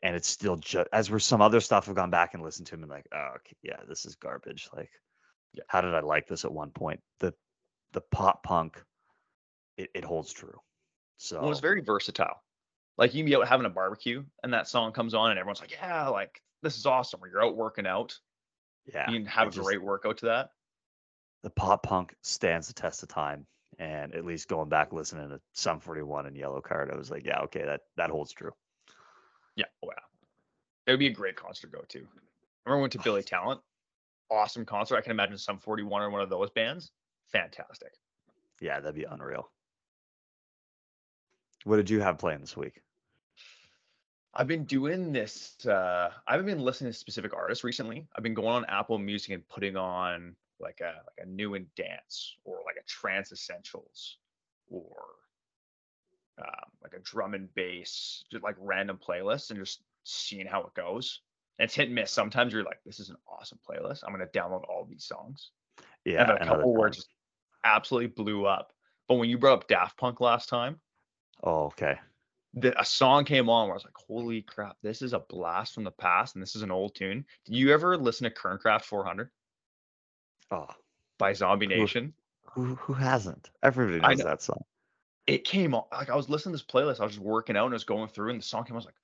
and 0.04 0.16
it's 0.16 0.28
still 0.30 0.56
just 0.56 0.88
as 0.94 1.10
where 1.10 1.20
some 1.20 1.41
other 1.41 1.60
stuff 1.60 1.88
have 1.88 1.95
gone 1.95 2.10
back 2.12 2.34
and 2.34 2.44
listened 2.44 2.68
to 2.68 2.76
him 2.76 2.84
and 2.84 2.90
like, 2.91 3.08
oh 3.14 3.32
okay, 3.36 3.56
yeah, 3.62 3.78
this 3.90 4.06
is 4.06 4.16
garbage. 4.16 4.70
Like, 4.74 4.91
Yeah. 5.54 5.64
how 5.68 5.82
did 5.82 5.94
I 5.94 5.99
like 5.99 6.28
this 6.28 6.45
at 6.45 6.52
one 6.52 6.72
point? 6.72 7.02
The 7.20 7.34
the 7.91 8.02
pop 8.02 8.44
punk, 8.44 8.82
it, 9.76 9.90
it 9.94 10.06
holds 10.06 10.32
true. 10.32 10.60
So 11.18 11.41
well, 11.41 11.52
it's 11.52 11.60
very 11.60 11.82
versatile 11.82 12.41
like 12.98 13.14
you 13.14 13.24
can 13.24 13.30
be 13.30 13.36
out 13.36 13.48
having 13.48 13.65
a 13.65 13.69
barbecue 13.69 14.24
and 14.44 14.53
that 14.53 14.68
song 14.68 14.91
comes 14.91 15.14
on 15.14 15.32
and 15.32 15.40
everyone's 15.40 15.61
like 15.61 15.72
yeah 15.72 16.07
like 16.07 16.41
this 16.64 16.78
is 16.78 16.86
awesome 16.86 17.19
or 17.24 17.28
you're 17.28 17.44
out 17.44 17.56
working 17.56 17.88
out 17.88 18.18
yeah, 18.94 19.10
you 19.10 19.18
can 19.18 19.26
have 19.26 19.49
a 19.49 19.52
just- 19.52 19.65
great 19.65 19.82
workout 19.82 20.18
to 20.18 20.26
that 20.28 20.49
the 21.44 21.49
pop 21.52 21.84
punk 21.84 22.14
stands 22.22 22.68
the 22.68 22.74
test 22.74 23.03
of 23.03 23.10
time. 23.10 23.45
And 23.80 24.14
at 24.15 24.26
least 24.26 24.48
going 24.48 24.69
back 24.69 24.91
listening 24.91 25.30
to 25.30 25.40
Sum 25.53 25.80
41 25.80 26.26
and 26.26 26.36
Yellowcard, 26.36 26.91
I 26.91 26.98
was 26.98 27.11
like, 27.11 27.26
yeah, 27.26 27.41
okay, 27.41 27.64
that 27.64 27.82
that 27.95 28.10
holds 28.10 28.34
true. 28.34 28.52
Yeah, 29.56 29.65
oh 29.84 29.90
yeah. 29.90 30.03
It 30.88 30.91
would 30.91 30.99
be 30.99 31.07
a 31.07 31.11
great 31.11 31.36
concert 31.36 31.72
to 31.72 31.78
go 31.78 31.84
to. 31.88 31.99
I 31.99 32.02
remember 32.65 32.78
we 32.78 32.82
went 32.82 32.94
to 32.94 32.99
Billy 32.99 33.24
Talent. 33.24 33.61
Awesome 34.32 34.65
concert. 34.65 34.98
I 34.98 35.02
can 35.02 35.11
imagine 35.11 35.38
Sum 35.38 35.60
41 35.60 36.02
or 36.02 36.10
one 36.10 36.22
of 36.22 36.30
those 36.30 36.49
bands. 36.49 36.91
Fantastic. 37.32 37.94
Yeah, 38.60 38.80
that'd 38.80 38.95
be 38.95 39.03
unreal. 39.03 39.49
What 41.65 41.78
did 41.78 41.90
you 41.90 42.02
have 42.02 42.18
playing 42.18 42.41
this 42.41 42.57
week? 42.57 42.82
I've 44.38 44.48
been 44.48 44.66
doing 44.66 45.12
this. 45.12 45.66
Uh, 45.66 46.12
I 46.28 46.32
haven't 46.32 46.46
been 46.46 46.60
listening 46.60 46.92
to 46.92 46.98
specific 46.98 47.34
artists 47.34 47.64
recently. 47.64 48.08
I've 48.16 48.24
been 48.24 48.36
going 48.36 48.50
on 48.50 48.66
Apple 48.66 49.00
Music 49.00 49.32
and 49.32 49.48
putting 49.50 49.76
on 49.76 50.36
like 50.60 50.80
a 50.82 51.02
like 51.08 51.26
a 51.26 51.26
new 51.26 51.56
and 51.56 51.74
dance 51.76 52.36
or 52.44 52.58
like 52.64 52.76
a 52.80 52.86
trance 52.86 53.32
essentials 53.32 54.18
or 54.70 54.96
um, 56.38 56.72
like 56.84 56.94
a 56.94 57.00
drum 57.00 57.34
and 57.34 57.54
bass, 57.56 58.26
just 58.32 58.44
like 58.44 58.56
random 58.60 59.00
playlists 59.00 59.50
and 59.50 59.60
just 59.60 59.82
seeing 60.04 60.46
how 60.46 60.62
it 60.62 60.74
goes. 60.76 61.22
And 61.58 61.66
it's 61.66 61.74
hit 61.74 61.88
and 61.88 61.96
miss. 61.96 62.12
Sometimes 62.12 62.54
you're 62.54 62.64
like, 62.64 62.80
this 62.86 63.00
is 63.00 63.10
an 63.10 63.18
awesome 63.28 63.60
playlist. 63.68 64.04
I'm 64.06 64.14
gonna 64.14 64.28
download 64.28 64.70
all 64.70 64.86
these 64.88 65.06
songs. 65.06 65.50
Yeah, 66.06 66.22
and 66.22 66.32
a 66.32 66.46
couple 66.46 66.76
where 66.76 66.92
just 66.92 67.10
absolutely 67.64 68.08
blew 68.08 68.46
up. 68.46 68.72
But 69.08 69.16
when 69.16 69.30
you 69.30 69.40
brought 69.40 69.62
up 69.62 69.68
Daft 69.68 69.98
Punk 69.98 70.22
last 70.22 70.48
time, 70.48 70.80
Oh, 71.44 71.66
okay. 71.66 72.00
The, 72.53 72.80
a 72.80 72.86
song 72.86 73.26
came 73.26 73.49
on 73.49 73.68
where 73.68 73.74
I 73.74 73.76
was 73.76 73.84
like, 73.86 73.94
holy 74.07 74.41
crap, 74.41 74.78
this 74.82 75.02
is 75.02 75.14
a 75.14 75.19
blast 75.19 75.76
from 75.76 75.84
the 75.84 75.91
past 75.91 76.36
and 76.36 76.41
this 76.41 76.56
is 76.56 76.61
an 76.64 76.72
old 76.72 76.95
tune. 76.95 77.26
Did 77.45 77.56
you 77.56 77.72
ever 77.74 77.98
listen 77.98 78.24
to 78.24 78.36
Kernkraft 78.36 78.84
400 78.84 79.30
Oh, 80.49 80.65
ah. 80.69 80.76
by 81.19 81.34
Zombie 81.34 81.68
Nation? 81.68 82.14
who 82.44 82.76
who 82.76 82.94
hasn't? 82.94 83.49
Everybody 83.61 83.99
knows 83.99 84.19
know. 84.19 84.26
that 84.26 84.41
song. 84.41 84.64
It 85.28 85.44
came 85.44 85.76
on, 85.76 85.84
like 85.91 86.10
I 86.10 86.15
was 86.15 86.30
listening 86.30 86.56
to 86.57 86.64
this 86.64 86.65
playlist, 86.65 87.02
I 87.02 87.03
was 87.03 87.14
just 87.15 87.24
working 87.24 87.57
out 87.57 87.65
and 87.65 87.74
I 87.74 87.76
was 87.76 87.84
going 87.84 88.07
through 88.07 88.32
and 88.32 88.40
the 88.40 88.45
song 88.45 88.64
came, 88.64 88.74
on, 88.74 88.78
I 88.78 88.80
was 88.80 88.86
like, 88.86 88.95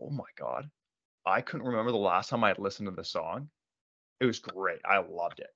oh 0.00 0.10
my 0.10 0.24
God. 0.36 0.70
I 1.24 1.40
couldn't 1.40 1.66
remember 1.66 1.92
the 1.92 1.98
last 1.98 2.28
time 2.28 2.44
I 2.44 2.48
had 2.48 2.58
listened 2.58 2.88
to 2.88 2.94
the 2.94 3.04
song. 3.04 3.48
It 4.20 4.26
was 4.26 4.38
great. 4.38 4.80
I 4.84 4.98
loved 4.98 5.40
it. 5.40 5.50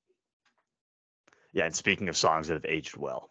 Yeah, 1.52 1.64
and 1.64 1.74
speaking 1.74 2.08
of 2.08 2.16
songs 2.16 2.48
that 2.48 2.54
have 2.54 2.66
aged 2.66 2.96
well, 2.96 3.30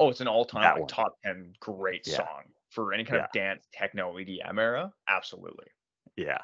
Oh, 0.00 0.10
it's 0.10 0.20
an 0.20 0.28
all-time 0.28 0.62
That 0.62 0.72
like 0.72 0.80
one. 0.80 0.88
top 0.88 1.14
10 1.24 1.54
great 1.60 2.06
Yeah. 2.06 2.16
song 2.16 2.42
for 2.70 2.92
any 2.92 3.04
kind 3.04 3.22
of 3.22 3.30
dance, 3.32 3.66
techno, 3.72 4.14
EDM 4.18 4.58
era. 4.58 4.92
Absolutely. 5.08 5.66
yeah. 6.16 6.38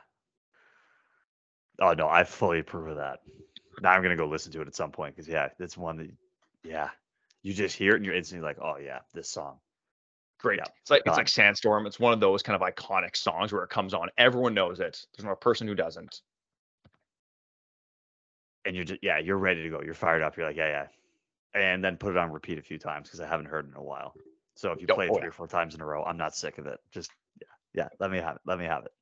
Oh 1.81 1.95
no, 1.95 2.09
I 2.09 2.25
fully 2.25 2.59
approve 2.61 2.89
of 2.89 2.97
that. 2.97 3.21
Now 3.81 3.93
I'm 3.93 4.03
gonna 4.03 4.17
go 4.17 4.27
listen 4.27 4.53
to 4.53 4.61
it 4.61 4.69
at 4.69 4.75
some 4.75 4.93
point 4.93 5.17
because 5.17 5.27
yeah, 5.29 5.49
it's 5.59 5.77
one 5.79 5.97
that 5.97 6.11
yeah, 6.63 6.91
you 7.43 7.55
just 7.55 7.75
hear 7.77 7.93
it 7.93 7.97
and 7.97 8.05
you're 8.05 8.15
instantly 8.15 8.47
like, 8.47 8.59
oh 8.61 8.77
yeah, 8.77 8.99
this 9.15 9.31
song. 9.31 9.59
Great. 10.39 10.59
Yeah, 10.59 10.67
It's 10.83 10.91
like 10.91 11.03
it's 11.07 11.17
like 11.17 11.29
Sandstorm. 11.29 11.87
It's 11.87 11.99
one 11.99 12.13
of 12.13 12.21
those 12.21 12.43
kind 12.43 12.61
of 12.61 12.67
iconic 12.75 13.17
songs 13.17 13.53
where 13.53 13.63
it 13.65 13.71
comes 13.71 13.95
on. 13.95 14.11
Everyone 14.19 14.53
knows 14.55 14.79
it. 14.81 15.05
There's 15.17 15.25
not 15.25 15.33
a 15.33 15.37
person 15.37 15.67
who 15.67 15.75
doesn't. 15.75 16.21
and 18.67 18.77
you're 18.77 18.85
just 18.85 19.01
yeah, 19.03 19.19
you're 19.19 19.39
ready 19.39 19.63
to 19.63 19.71
go. 19.71 19.81
You're 19.83 19.95
fired 19.95 20.23
up. 20.23 20.37
You're 20.37 20.47
like, 20.47 20.57
yeah, 20.57 20.67
yeah. 20.69 20.87
And 21.55 21.83
then 21.83 21.97
put 21.97 22.13
it 22.13 22.17
on 22.17 22.31
repeat 22.31 22.59
a 22.59 22.63
few 22.63 22.79
times 22.79 23.09
because 23.09 23.21
I 23.21 23.27
haven't 23.27 23.47
heard 23.47 23.67
it 23.67 23.71
in 23.71 23.77
a 23.77 23.83
while. 23.83 24.15
So 24.55 24.73
if 24.73 24.81
you 24.81 24.87
Oh, 24.91 24.95
play 24.95 25.07
it 25.07 25.11
oh, 25.13 25.19
three 25.19 25.29
or 25.29 25.33
four 25.33 25.49
times 25.49 25.75
in 25.75 25.81
a 25.81 25.87
row, 25.87 26.05
I'm 26.05 26.17
not 26.17 26.35
sick 26.37 26.59
of 26.59 26.67
it. 26.67 26.79
Just 26.93 27.11
yeah, 27.41 27.47
yeah. 27.75 27.89
Let 27.99 28.11
me 28.11 28.19
have 28.19 28.37
it. 28.37 28.43
Let 28.47 28.59
me 28.59 28.67
have 28.67 28.85
it. 28.85 28.93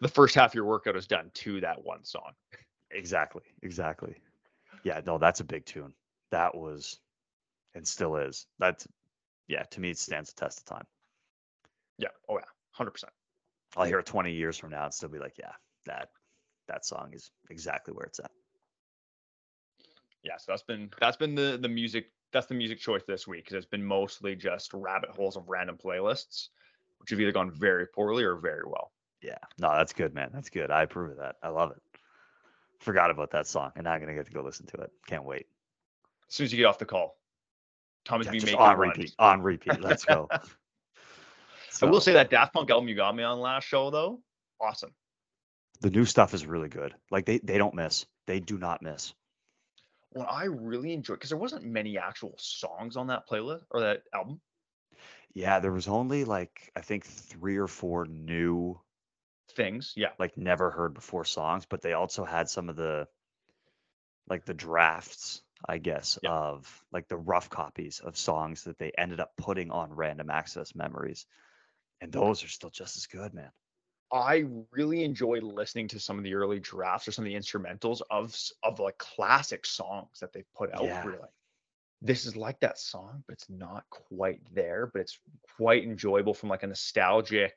The 0.00 0.08
first 0.08 0.34
half 0.34 0.50
of 0.50 0.54
your 0.54 0.64
workout 0.64 0.96
is 0.96 1.06
done 1.06 1.30
to 1.34 1.60
that 1.60 1.82
one 1.84 2.04
song. 2.04 2.32
Exactly. 2.90 3.42
Exactly. 3.62 4.14
Yeah, 4.84 5.00
no, 5.06 5.18
that's 5.18 5.40
a 5.40 5.44
big 5.44 5.64
tune. 5.64 5.92
That 6.30 6.54
was 6.54 7.00
and 7.74 7.86
still 7.86 8.16
is. 8.16 8.46
That's 8.58 8.86
yeah, 9.48 9.62
to 9.64 9.80
me 9.80 9.90
it 9.90 9.98
stands 9.98 10.32
the 10.32 10.40
test 10.40 10.60
of 10.60 10.64
time. 10.66 10.84
Yeah. 11.98 12.08
Oh 12.28 12.38
yeah. 12.38 12.44
Hundred 12.72 12.92
percent. 12.92 13.12
I'll 13.76 13.84
hear 13.84 13.98
it 13.98 14.06
20 14.06 14.32
years 14.32 14.56
from 14.56 14.70
now 14.70 14.84
and 14.84 14.94
still 14.94 15.08
be 15.08 15.18
like, 15.18 15.34
yeah, 15.38 15.52
that 15.86 16.10
that 16.68 16.84
song 16.86 17.10
is 17.12 17.30
exactly 17.50 17.92
where 17.92 18.06
it's 18.06 18.18
at. 18.20 18.30
Yeah. 20.22 20.36
So 20.38 20.52
that's 20.52 20.62
been 20.62 20.90
that's 21.00 21.16
been 21.16 21.34
the 21.34 21.58
the 21.60 21.68
music 21.68 22.10
that's 22.32 22.46
the 22.46 22.54
music 22.54 22.78
choice 22.78 23.02
this 23.06 23.26
week 23.26 23.44
because 23.44 23.56
it's 23.56 23.66
been 23.66 23.84
mostly 23.84 24.36
just 24.36 24.72
rabbit 24.74 25.10
holes 25.10 25.36
of 25.36 25.48
random 25.48 25.78
playlists, 25.82 26.48
which 26.98 27.10
have 27.10 27.20
either 27.20 27.32
gone 27.32 27.50
very 27.50 27.86
poorly 27.86 28.24
or 28.24 28.36
very 28.36 28.64
well. 28.66 28.92
Yeah. 29.22 29.38
No, 29.58 29.72
that's 29.76 29.92
good, 29.92 30.14
man. 30.14 30.30
That's 30.32 30.50
good. 30.50 30.70
I 30.70 30.82
approve 30.82 31.12
of 31.12 31.16
that. 31.18 31.36
I 31.42 31.48
love 31.48 31.72
it. 31.72 31.82
Forgot 32.80 33.10
about 33.10 33.30
that 33.32 33.46
song 33.46 33.72
and 33.76 33.84
now 33.84 33.92
I'm 33.92 34.00
gonna 34.00 34.14
get 34.14 34.26
to 34.26 34.32
go 34.32 34.42
listen 34.42 34.66
to 34.66 34.82
it. 34.82 34.92
Can't 35.06 35.24
wait. 35.24 35.46
As 36.28 36.34
soon 36.34 36.44
as 36.44 36.52
you 36.52 36.58
get 36.58 36.66
off 36.66 36.78
the 36.78 36.84
call, 36.84 37.16
Tommy's 38.04 38.26
Yeah, 38.26 38.32
be 38.32 38.40
making 38.40 38.56
on 38.56 38.78
repeat. 38.78 39.14
On 39.18 39.42
repeat. 39.42 39.80
Let's 39.80 40.04
go. 40.04 40.28
I 41.82 41.86
will 41.86 42.00
say 42.00 42.12
that 42.14 42.30
Daft 42.30 42.54
Punk 42.54 42.70
album 42.70 42.88
you 42.88 42.94
got 42.94 43.14
me 43.14 43.22
on 43.22 43.40
last 43.40 43.64
show 43.64 43.90
though, 43.90 44.20
awesome. 44.60 44.90
the 45.80 45.90
new 45.90 46.04
stuff 46.04 46.34
is 46.34 46.46
really 46.46 46.68
good. 46.68 46.94
Like 47.10 47.26
they 47.26 47.38
they 47.38 47.58
don't 47.58 47.74
miss. 47.74 48.06
They 48.26 48.40
do 48.40 48.58
not 48.58 48.82
miss. 48.82 49.14
What 50.10 50.28
I 50.30 50.44
really 50.44 50.92
enjoyed 50.92 51.18
because 51.18 51.30
there 51.30 51.38
wasn't 51.38 51.64
many 51.64 51.98
actual 51.98 52.34
songs 52.38 52.96
on 52.96 53.06
that 53.08 53.26
playlist 53.28 53.64
or 53.70 53.80
that 53.80 54.02
album. 54.12 54.40
Yeah, 55.32 55.58
there 55.60 55.72
was 55.72 55.88
only 55.88 56.24
like 56.24 56.70
I 56.76 56.82
think 56.82 57.06
three 57.06 57.56
or 57.56 57.66
four 57.66 58.04
new 58.04 58.78
Things, 59.50 59.94
yeah. 59.96 60.12
like 60.18 60.36
never 60.36 60.70
heard 60.70 60.94
before 60.94 61.24
songs, 61.24 61.66
but 61.66 61.82
they 61.82 61.92
also 61.92 62.24
had 62.24 62.48
some 62.48 62.68
of 62.68 62.76
the 62.76 63.08
like 64.28 64.44
the 64.44 64.54
drafts, 64.54 65.42
I 65.66 65.78
guess, 65.78 66.18
Yeah. 66.22 66.30
of 66.30 66.84
like 66.92 67.08
the 67.08 67.16
rough 67.16 67.50
copies 67.50 68.00
of 68.00 68.16
songs 68.16 68.64
that 68.64 68.78
they 68.78 68.92
ended 68.96 69.20
up 69.20 69.36
putting 69.36 69.70
on 69.70 69.92
random 69.94 70.30
access 70.30 70.74
memories. 70.74 71.26
And 72.00 72.12
those 72.12 72.44
are 72.44 72.48
still 72.48 72.70
just 72.70 72.96
as 72.96 73.06
good, 73.06 73.34
man. 73.34 73.52
I 74.12 74.46
really 74.70 75.04
enjoy 75.04 75.40
listening 75.40 75.88
to 75.88 76.00
some 76.00 76.18
of 76.18 76.24
the 76.24 76.34
early 76.34 76.60
drafts 76.60 77.08
or 77.08 77.12
some 77.12 77.24
of 77.24 77.30
the 77.30 77.36
instrumentals 77.36 78.00
of 78.10 78.34
of 78.62 78.78
like 78.80 78.96
classic 78.98 79.66
songs 79.66 80.18
that 80.20 80.32
they've 80.32 80.50
put 80.56 80.72
out. 80.74 80.84
Yeah. 80.84 81.04
Where 81.04 81.28
this 82.00 82.24
is 82.26 82.36
like 82.36 82.60
that 82.60 82.78
song, 82.78 83.24
but 83.26 83.32
it's 83.32 83.50
not 83.50 83.84
quite 83.90 84.40
there, 84.54 84.88
but 84.92 85.00
it's 85.00 85.18
quite 85.56 85.82
enjoyable 85.84 86.32
from 86.32 86.48
like 86.48 86.62
a 86.62 86.68
nostalgic 86.68 87.54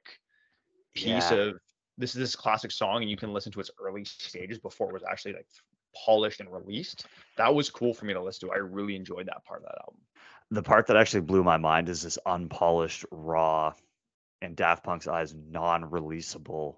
piece 0.95 1.31
Yeah. 1.31 1.37
of 1.37 1.59
this 1.97 2.15
is 2.15 2.19
this 2.19 2.35
classic 2.35 2.71
song, 2.71 3.01
and 3.01 3.09
you 3.09 3.17
can 3.17 3.33
listen 3.33 3.51
to 3.51 3.59
its 3.59 3.69
early 3.79 4.03
stages 4.03 4.57
before 4.57 4.89
it 4.89 4.93
was 4.93 5.03
actually 5.03 5.33
like 5.33 5.47
polished 6.05 6.39
and 6.39 6.51
released. 6.51 7.05
That 7.37 7.53
was 7.53 7.69
cool 7.69 7.93
for 7.93 8.05
me 8.05 8.13
to 8.13 8.21
listen 8.21 8.49
to. 8.49 8.53
I 8.53 8.57
really 8.57 8.95
enjoyed 8.95 9.27
that 9.27 9.45
part 9.45 9.61
of 9.61 9.65
that 9.65 9.77
album. 9.85 10.01
The 10.49 10.63
part 10.63 10.87
that 10.87 10.97
actually 10.97 11.21
blew 11.21 11.43
my 11.43 11.57
mind 11.57 11.87
is 11.89 12.01
this 12.01 12.17
unpolished, 12.25 13.05
raw, 13.11 13.73
and 14.41 14.55
Daft 14.55 14.83
Punk's 14.83 15.07
eyes 15.07 15.33
non-releasable 15.33 16.77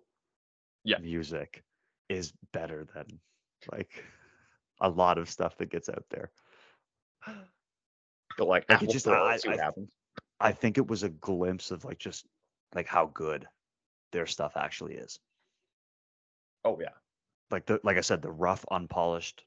Yeah. 0.84 0.98
music 1.00 1.64
is 2.10 2.34
better 2.52 2.86
than 2.94 3.20
like 3.72 4.04
a 4.82 4.90
lot 4.90 5.18
of 5.18 5.30
stuff 5.30 5.58
that 5.58 5.70
gets 5.70 5.88
out 5.90 6.06
there. 6.10 6.32
But 8.38 8.48
like, 8.48 8.70
Like, 8.70 8.90
just- 8.90 9.08
I- 9.08 9.24
let's 9.24 9.44
see 9.44 9.50
what 9.50 9.60
I- 9.60 9.74
I 10.40 10.52
think 10.52 10.78
it 10.78 10.88
was 10.88 11.04
a 11.04 11.10
glimpse 11.10 11.72
of 11.72 11.86
like 11.86 12.00
just 12.00 12.26
like 12.74 12.88
how 12.88 13.06
good 13.08 13.48
their 14.12 14.26
stuff 14.26 14.58
actually 14.58 14.96
is. 14.96 15.20
Oh 16.66 16.80
yeah. 16.82 16.94
Like 17.52 17.66
the 17.66 17.80
like 17.84 17.98
I 17.98 18.02
said, 18.02 18.22
the 18.22 18.32
rough, 18.32 18.66
unpolished 18.72 19.46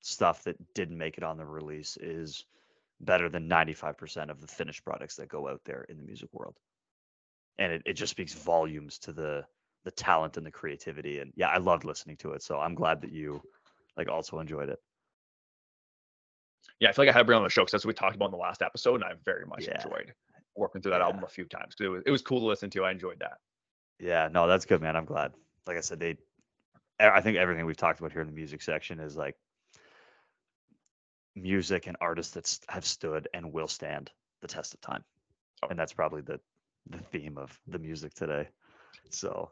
stuff 0.00 0.44
that 0.44 0.72
didn't 0.74 0.96
make 0.96 1.18
it 1.18 1.24
on 1.24 1.36
the 1.36 1.44
release 1.44 1.96
is 1.98 2.46
better 3.00 3.28
than 3.28 3.48
95% 3.48 4.30
of 4.30 4.40
the 4.40 4.46
finished 4.46 4.84
products 4.84 5.16
that 5.16 5.28
go 5.28 5.48
out 5.48 5.62
there 5.64 5.82
in 5.84 5.96
the 5.98 6.02
music 6.02 6.32
world. 6.32 6.58
And 7.60 7.72
it, 7.72 7.82
it 7.86 7.92
just 7.92 8.10
speaks 8.10 8.32
volumes 8.34 8.98
to 9.00 9.12
the 9.12 9.46
the 9.84 9.90
talent 9.92 10.36
and 10.36 10.44
the 10.44 10.50
creativity. 10.50 11.20
And 11.20 11.32
yeah, 11.36 11.48
I 11.48 11.58
loved 11.58 11.84
listening 11.84 12.16
to 12.18 12.32
it. 12.32 12.42
So 12.42 12.58
I'm 12.58 12.74
glad 12.74 13.00
that 13.02 13.12
you 13.12 13.40
like 13.96 14.08
also 14.08 14.40
enjoyed 14.40 14.68
it. 14.68 14.78
Yeah, 16.80 16.88
I 16.88 16.92
feel 16.92 17.04
like 17.04 17.14
I 17.14 17.18
had 17.18 17.20
to 17.20 17.24
bring 17.26 17.36
on 17.38 17.44
the 17.44 17.50
show 17.50 17.62
because 17.62 17.72
that's 17.72 17.84
what 17.84 17.90
we 17.90 17.94
talked 17.94 18.16
about 18.16 18.26
in 18.26 18.30
the 18.32 18.36
last 18.38 18.60
episode, 18.62 18.96
and 18.96 19.04
I 19.04 19.12
very 19.24 19.46
much 19.46 19.66
Yeah. 19.66 19.76
enjoyed 19.82 20.12
working 20.56 20.82
through 20.82 20.90
that 20.92 21.00
album 21.00 21.22
a 21.24 21.28
few 21.28 21.44
times. 21.46 21.74
'cause 21.74 21.84
It 21.86 21.88
was 21.88 22.02
it 22.06 22.10
was 22.10 22.22
cool 22.22 22.40
to 22.40 22.46
listen 22.46 22.70
to. 22.70 22.84
I 22.84 22.90
enjoyed 22.90 23.18
that. 23.20 23.38
Yeah, 23.98 24.28
no, 24.28 24.46
that's 24.46 24.66
good, 24.66 24.80
man. 24.80 24.96
I'm 24.96 25.04
glad. 25.04 25.32
Like 25.66 25.76
I 25.76 25.80
said, 25.80 26.00
they, 26.00 26.16
I 26.98 27.20
think 27.20 27.36
everything 27.38 27.66
we've 27.66 27.76
talked 27.76 28.00
about 28.00 28.12
here 28.12 28.22
in 28.22 28.26
the 28.26 28.32
music 28.34 28.62
section 28.62 28.98
is 29.00 29.16
like 29.16 29.36
music 31.34 31.86
and 31.86 31.96
artists 32.00 32.34
that 32.34 32.58
have 32.68 32.84
stood 32.84 33.28
and 33.34 33.52
will 33.52 33.68
stand 33.68 34.10
the 34.40 34.48
test 34.48 34.74
of 34.74 34.80
time, 34.80 35.04
Oh. 35.62 35.68
and 35.68 35.78
that's 35.78 35.92
probably 35.92 36.22
the 36.22 36.40
the 36.88 36.98
theme 36.98 37.38
of 37.38 37.58
the 37.66 37.78
music 37.78 38.14
today. 38.14 38.48
So 39.10 39.50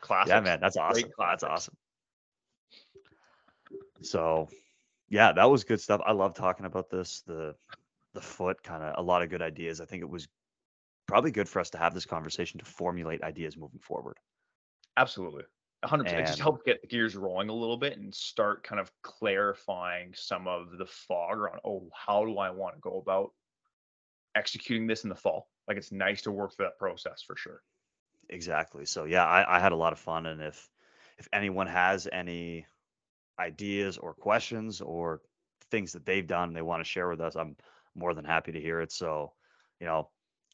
Classics. 0.00 0.30
yeah, 0.30 0.40
man, 0.40 0.58
that's 0.60 0.76
awesome. 0.76 1.10
That's 1.18 1.44
awesome. 1.44 1.76
So 4.02 4.48
yeah, 5.08 5.32
that 5.32 5.44
was 5.50 5.64
good 5.64 5.80
stuff. 5.80 6.00
I 6.04 6.12
love 6.12 6.34
talking 6.34 6.66
about 6.66 6.90
this. 6.90 7.22
The 7.26 7.54
the 8.14 8.20
foot 8.20 8.62
kind 8.62 8.82
of 8.82 8.94
a 8.98 9.02
lot 9.02 9.22
of 9.22 9.30
good 9.30 9.42
ideas. 9.42 9.80
I 9.80 9.84
think 9.84 10.02
it 10.02 10.08
was 10.10 10.26
probably 11.06 11.30
good 11.30 11.48
for 11.48 11.60
us 11.60 11.70
to 11.70 11.78
have 11.78 11.94
this 11.94 12.06
conversation 12.06 12.58
to 12.58 12.64
formulate 12.64 13.22
ideas 13.22 13.56
moving 13.56 13.80
forward. 13.80 14.16
Absolutely. 14.96 15.44
100%. 15.84 16.06
It 16.06 16.20
just 16.26 16.32
And- 16.34 16.42
helped 16.42 16.66
get 16.66 16.80
the 16.82 16.88
gears 16.88 17.16
rolling 17.16 17.48
a 17.48 17.54
little 17.54 17.76
bit 17.76 17.96
and 17.98 18.14
start 18.14 18.64
kind 18.64 18.80
of 18.80 18.90
clarifying 19.02 20.12
some 20.14 20.46
of 20.46 20.76
the 20.76 20.86
fog 20.86 21.38
around, 21.38 21.60
oh, 21.64 21.88
how 21.94 22.24
do 22.24 22.38
I 22.38 22.50
want 22.50 22.74
to 22.74 22.80
go 22.80 22.98
about 22.98 23.32
executing 24.34 24.86
this 24.86 25.04
in 25.04 25.08
the 25.08 25.16
fall? 25.16 25.48
Like 25.70 25.78
it's 25.78 25.92
nice 25.92 26.22
to 26.22 26.32
work 26.32 26.52
through 26.52 26.66
that 26.66 26.80
process 26.80 27.22
for 27.22 27.36
sure. 27.36 27.62
Exactly. 28.28 28.86
So 28.86 29.04
yeah, 29.04 29.24
I, 29.24 29.56
I 29.56 29.60
had 29.60 29.70
a 29.70 29.76
lot 29.76 29.92
of 29.92 30.00
fun, 30.00 30.26
and 30.26 30.42
if 30.42 30.68
if 31.16 31.28
anyone 31.32 31.68
has 31.68 32.08
any 32.12 32.66
ideas 33.38 33.96
or 33.96 34.12
questions 34.14 34.80
or 34.80 35.20
things 35.70 35.92
that 35.92 36.04
they've 36.04 36.26
done 36.26 36.48
and 36.48 36.56
they 36.56 36.62
want 36.62 36.80
to 36.80 36.90
share 36.90 37.08
with 37.08 37.20
us, 37.20 37.36
I'm 37.36 37.54
more 37.94 38.14
than 38.14 38.24
happy 38.24 38.50
to 38.50 38.60
hear 38.60 38.80
it. 38.80 38.90
So, 38.90 39.32
you 39.78 39.86
know, 39.86 40.10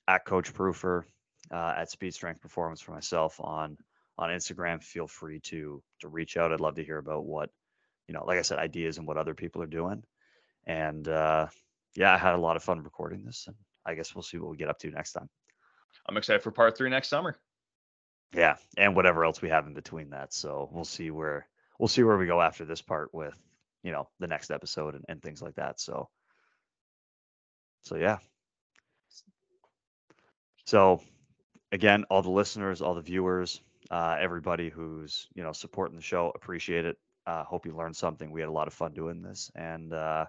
at 0.06 0.26
Coach 0.26 0.52
Proofer, 0.52 1.04
uh, 1.50 1.72
at 1.78 1.90
Speed 1.90 2.12
Strength 2.12 2.42
Performance 2.42 2.82
for 2.82 2.92
myself 2.92 3.40
on 3.40 3.78
on 4.18 4.28
Instagram. 4.28 4.82
Feel 4.82 5.06
free 5.06 5.40
to 5.40 5.82
to 6.00 6.08
reach 6.08 6.36
out. 6.36 6.52
I'd 6.52 6.60
love 6.60 6.74
to 6.74 6.84
hear 6.84 6.98
about 6.98 7.24
what 7.24 7.48
you 8.06 8.12
know, 8.12 8.26
like 8.26 8.38
I 8.38 8.42
said, 8.42 8.58
ideas 8.58 8.98
and 8.98 9.06
what 9.06 9.16
other 9.16 9.34
people 9.34 9.62
are 9.62 9.66
doing. 9.66 10.02
And 10.66 11.08
uh, 11.08 11.46
yeah, 11.96 12.12
I 12.12 12.18
had 12.18 12.34
a 12.34 12.38
lot 12.38 12.56
of 12.56 12.62
fun 12.62 12.82
recording 12.82 13.24
this, 13.24 13.44
and 13.46 13.56
I 13.86 13.94
guess 13.94 14.14
we'll 14.14 14.22
see 14.22 14.38
what 14.38 14.50
we 14.50 14.56
get 14.56 14.68
up 14.68 14.78
to 14.80 14.90
next 14.90 15.12
time. 15.12 15.28
I'm 16.08 16.16
excited 16.16 16.42
for 16.42 16.50
part 16.50 16.76
three 16.76 16.90
next 16.90 17.08
summer. 17.08 17.36
Yeah, 18.34 18.56
and 18.76 18.96
whatever 18.96 19.24
else 19.24 19.40
we 19.40 19.48
have 19.48 19.66
in 19.66 19.74
between 19.74 20.10
that. 20.10 20.32
So 20.34 20.68
we'll 20.72 20.84
see 20.84 21.10
where 21.10 21.48
we'll 21.78 21.88
see 21.88 22.02
where 22.02 22.18
we 22.18 22.26
go 22.26 22.40
after 22.40 22.64
this 22.64 22.82
part 22.82 23.14
with 23.14 23.36
you 23.82 23.92
know 23.92 24.08
the 24.18 24.26
next 24.26 24.50
episode 24.50 24.94
and, 24.94 25.04
and 25.08 25.22
things 25.22 25.40
like 25.40 25.54
that. 25.54 25.80
So 25.80 26.08
so 27.82 27.96
yeah. 27.96 28.18
So 30.64 31.00
again, 31.70 32.04
all 32.10 32.22
the 32.22 32.30
listeners, 32.30 32.82
all 32.82 32.94
the 32.94 33.00
viewers, 33.00 33.60
uh, 33.90 34.16
everybody 34.20 34.68
who's 34.68 35.28
you 35.34 35.42
know 35.42 35.52
supporting 35.52 35.96
the 35.96 36.02
show, 36.02 36.32
appreciate 36.34 36.84
it. 36.84 36.98
Uh, 37.26 37.44
hope 37.44 37.66
you 37.66 37.76
learned 37.76 37.96
something. 37.96 38.30
We 38.30 38.40
had 38.40 38.48
a 38.48 38.52
lot 38.52 38.66
of 38.66 38.74
fun 38.74 38.92
doing 38.92 39.22
this, 39.22 39.50
and 39.54 39.92
uh, 39.92 40.26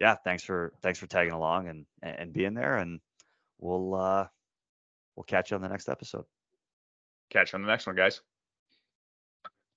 yeah, 0.00 0.16
thanks 0.24 0.42
for 0.42 0.72
thanks 0.82 0.98
for 0.98 1.06
tagging 1.06 1.32
along 1.32 1.68
and 1.68 1.86
and 2.02 2.32
being 2.32 2.54
there. 2.54 2.76
And 2.76 3.00
we'll 3.58 3.94
uh, 3.94 4.26
we'll 5.14 5.24
catch 5.24 5.50
you 5.50 5.56
on 5.56 5.62
the 5.62 5.68
next 5.68 5.88
episode. 5.88 6.24
Catch 7.30 7.52
you 7.52 7.58
on 7.58 7.62
the 7.62 7.68
next 7.68 7.86
one, 7.86 7.94
guys. 7.94 8.22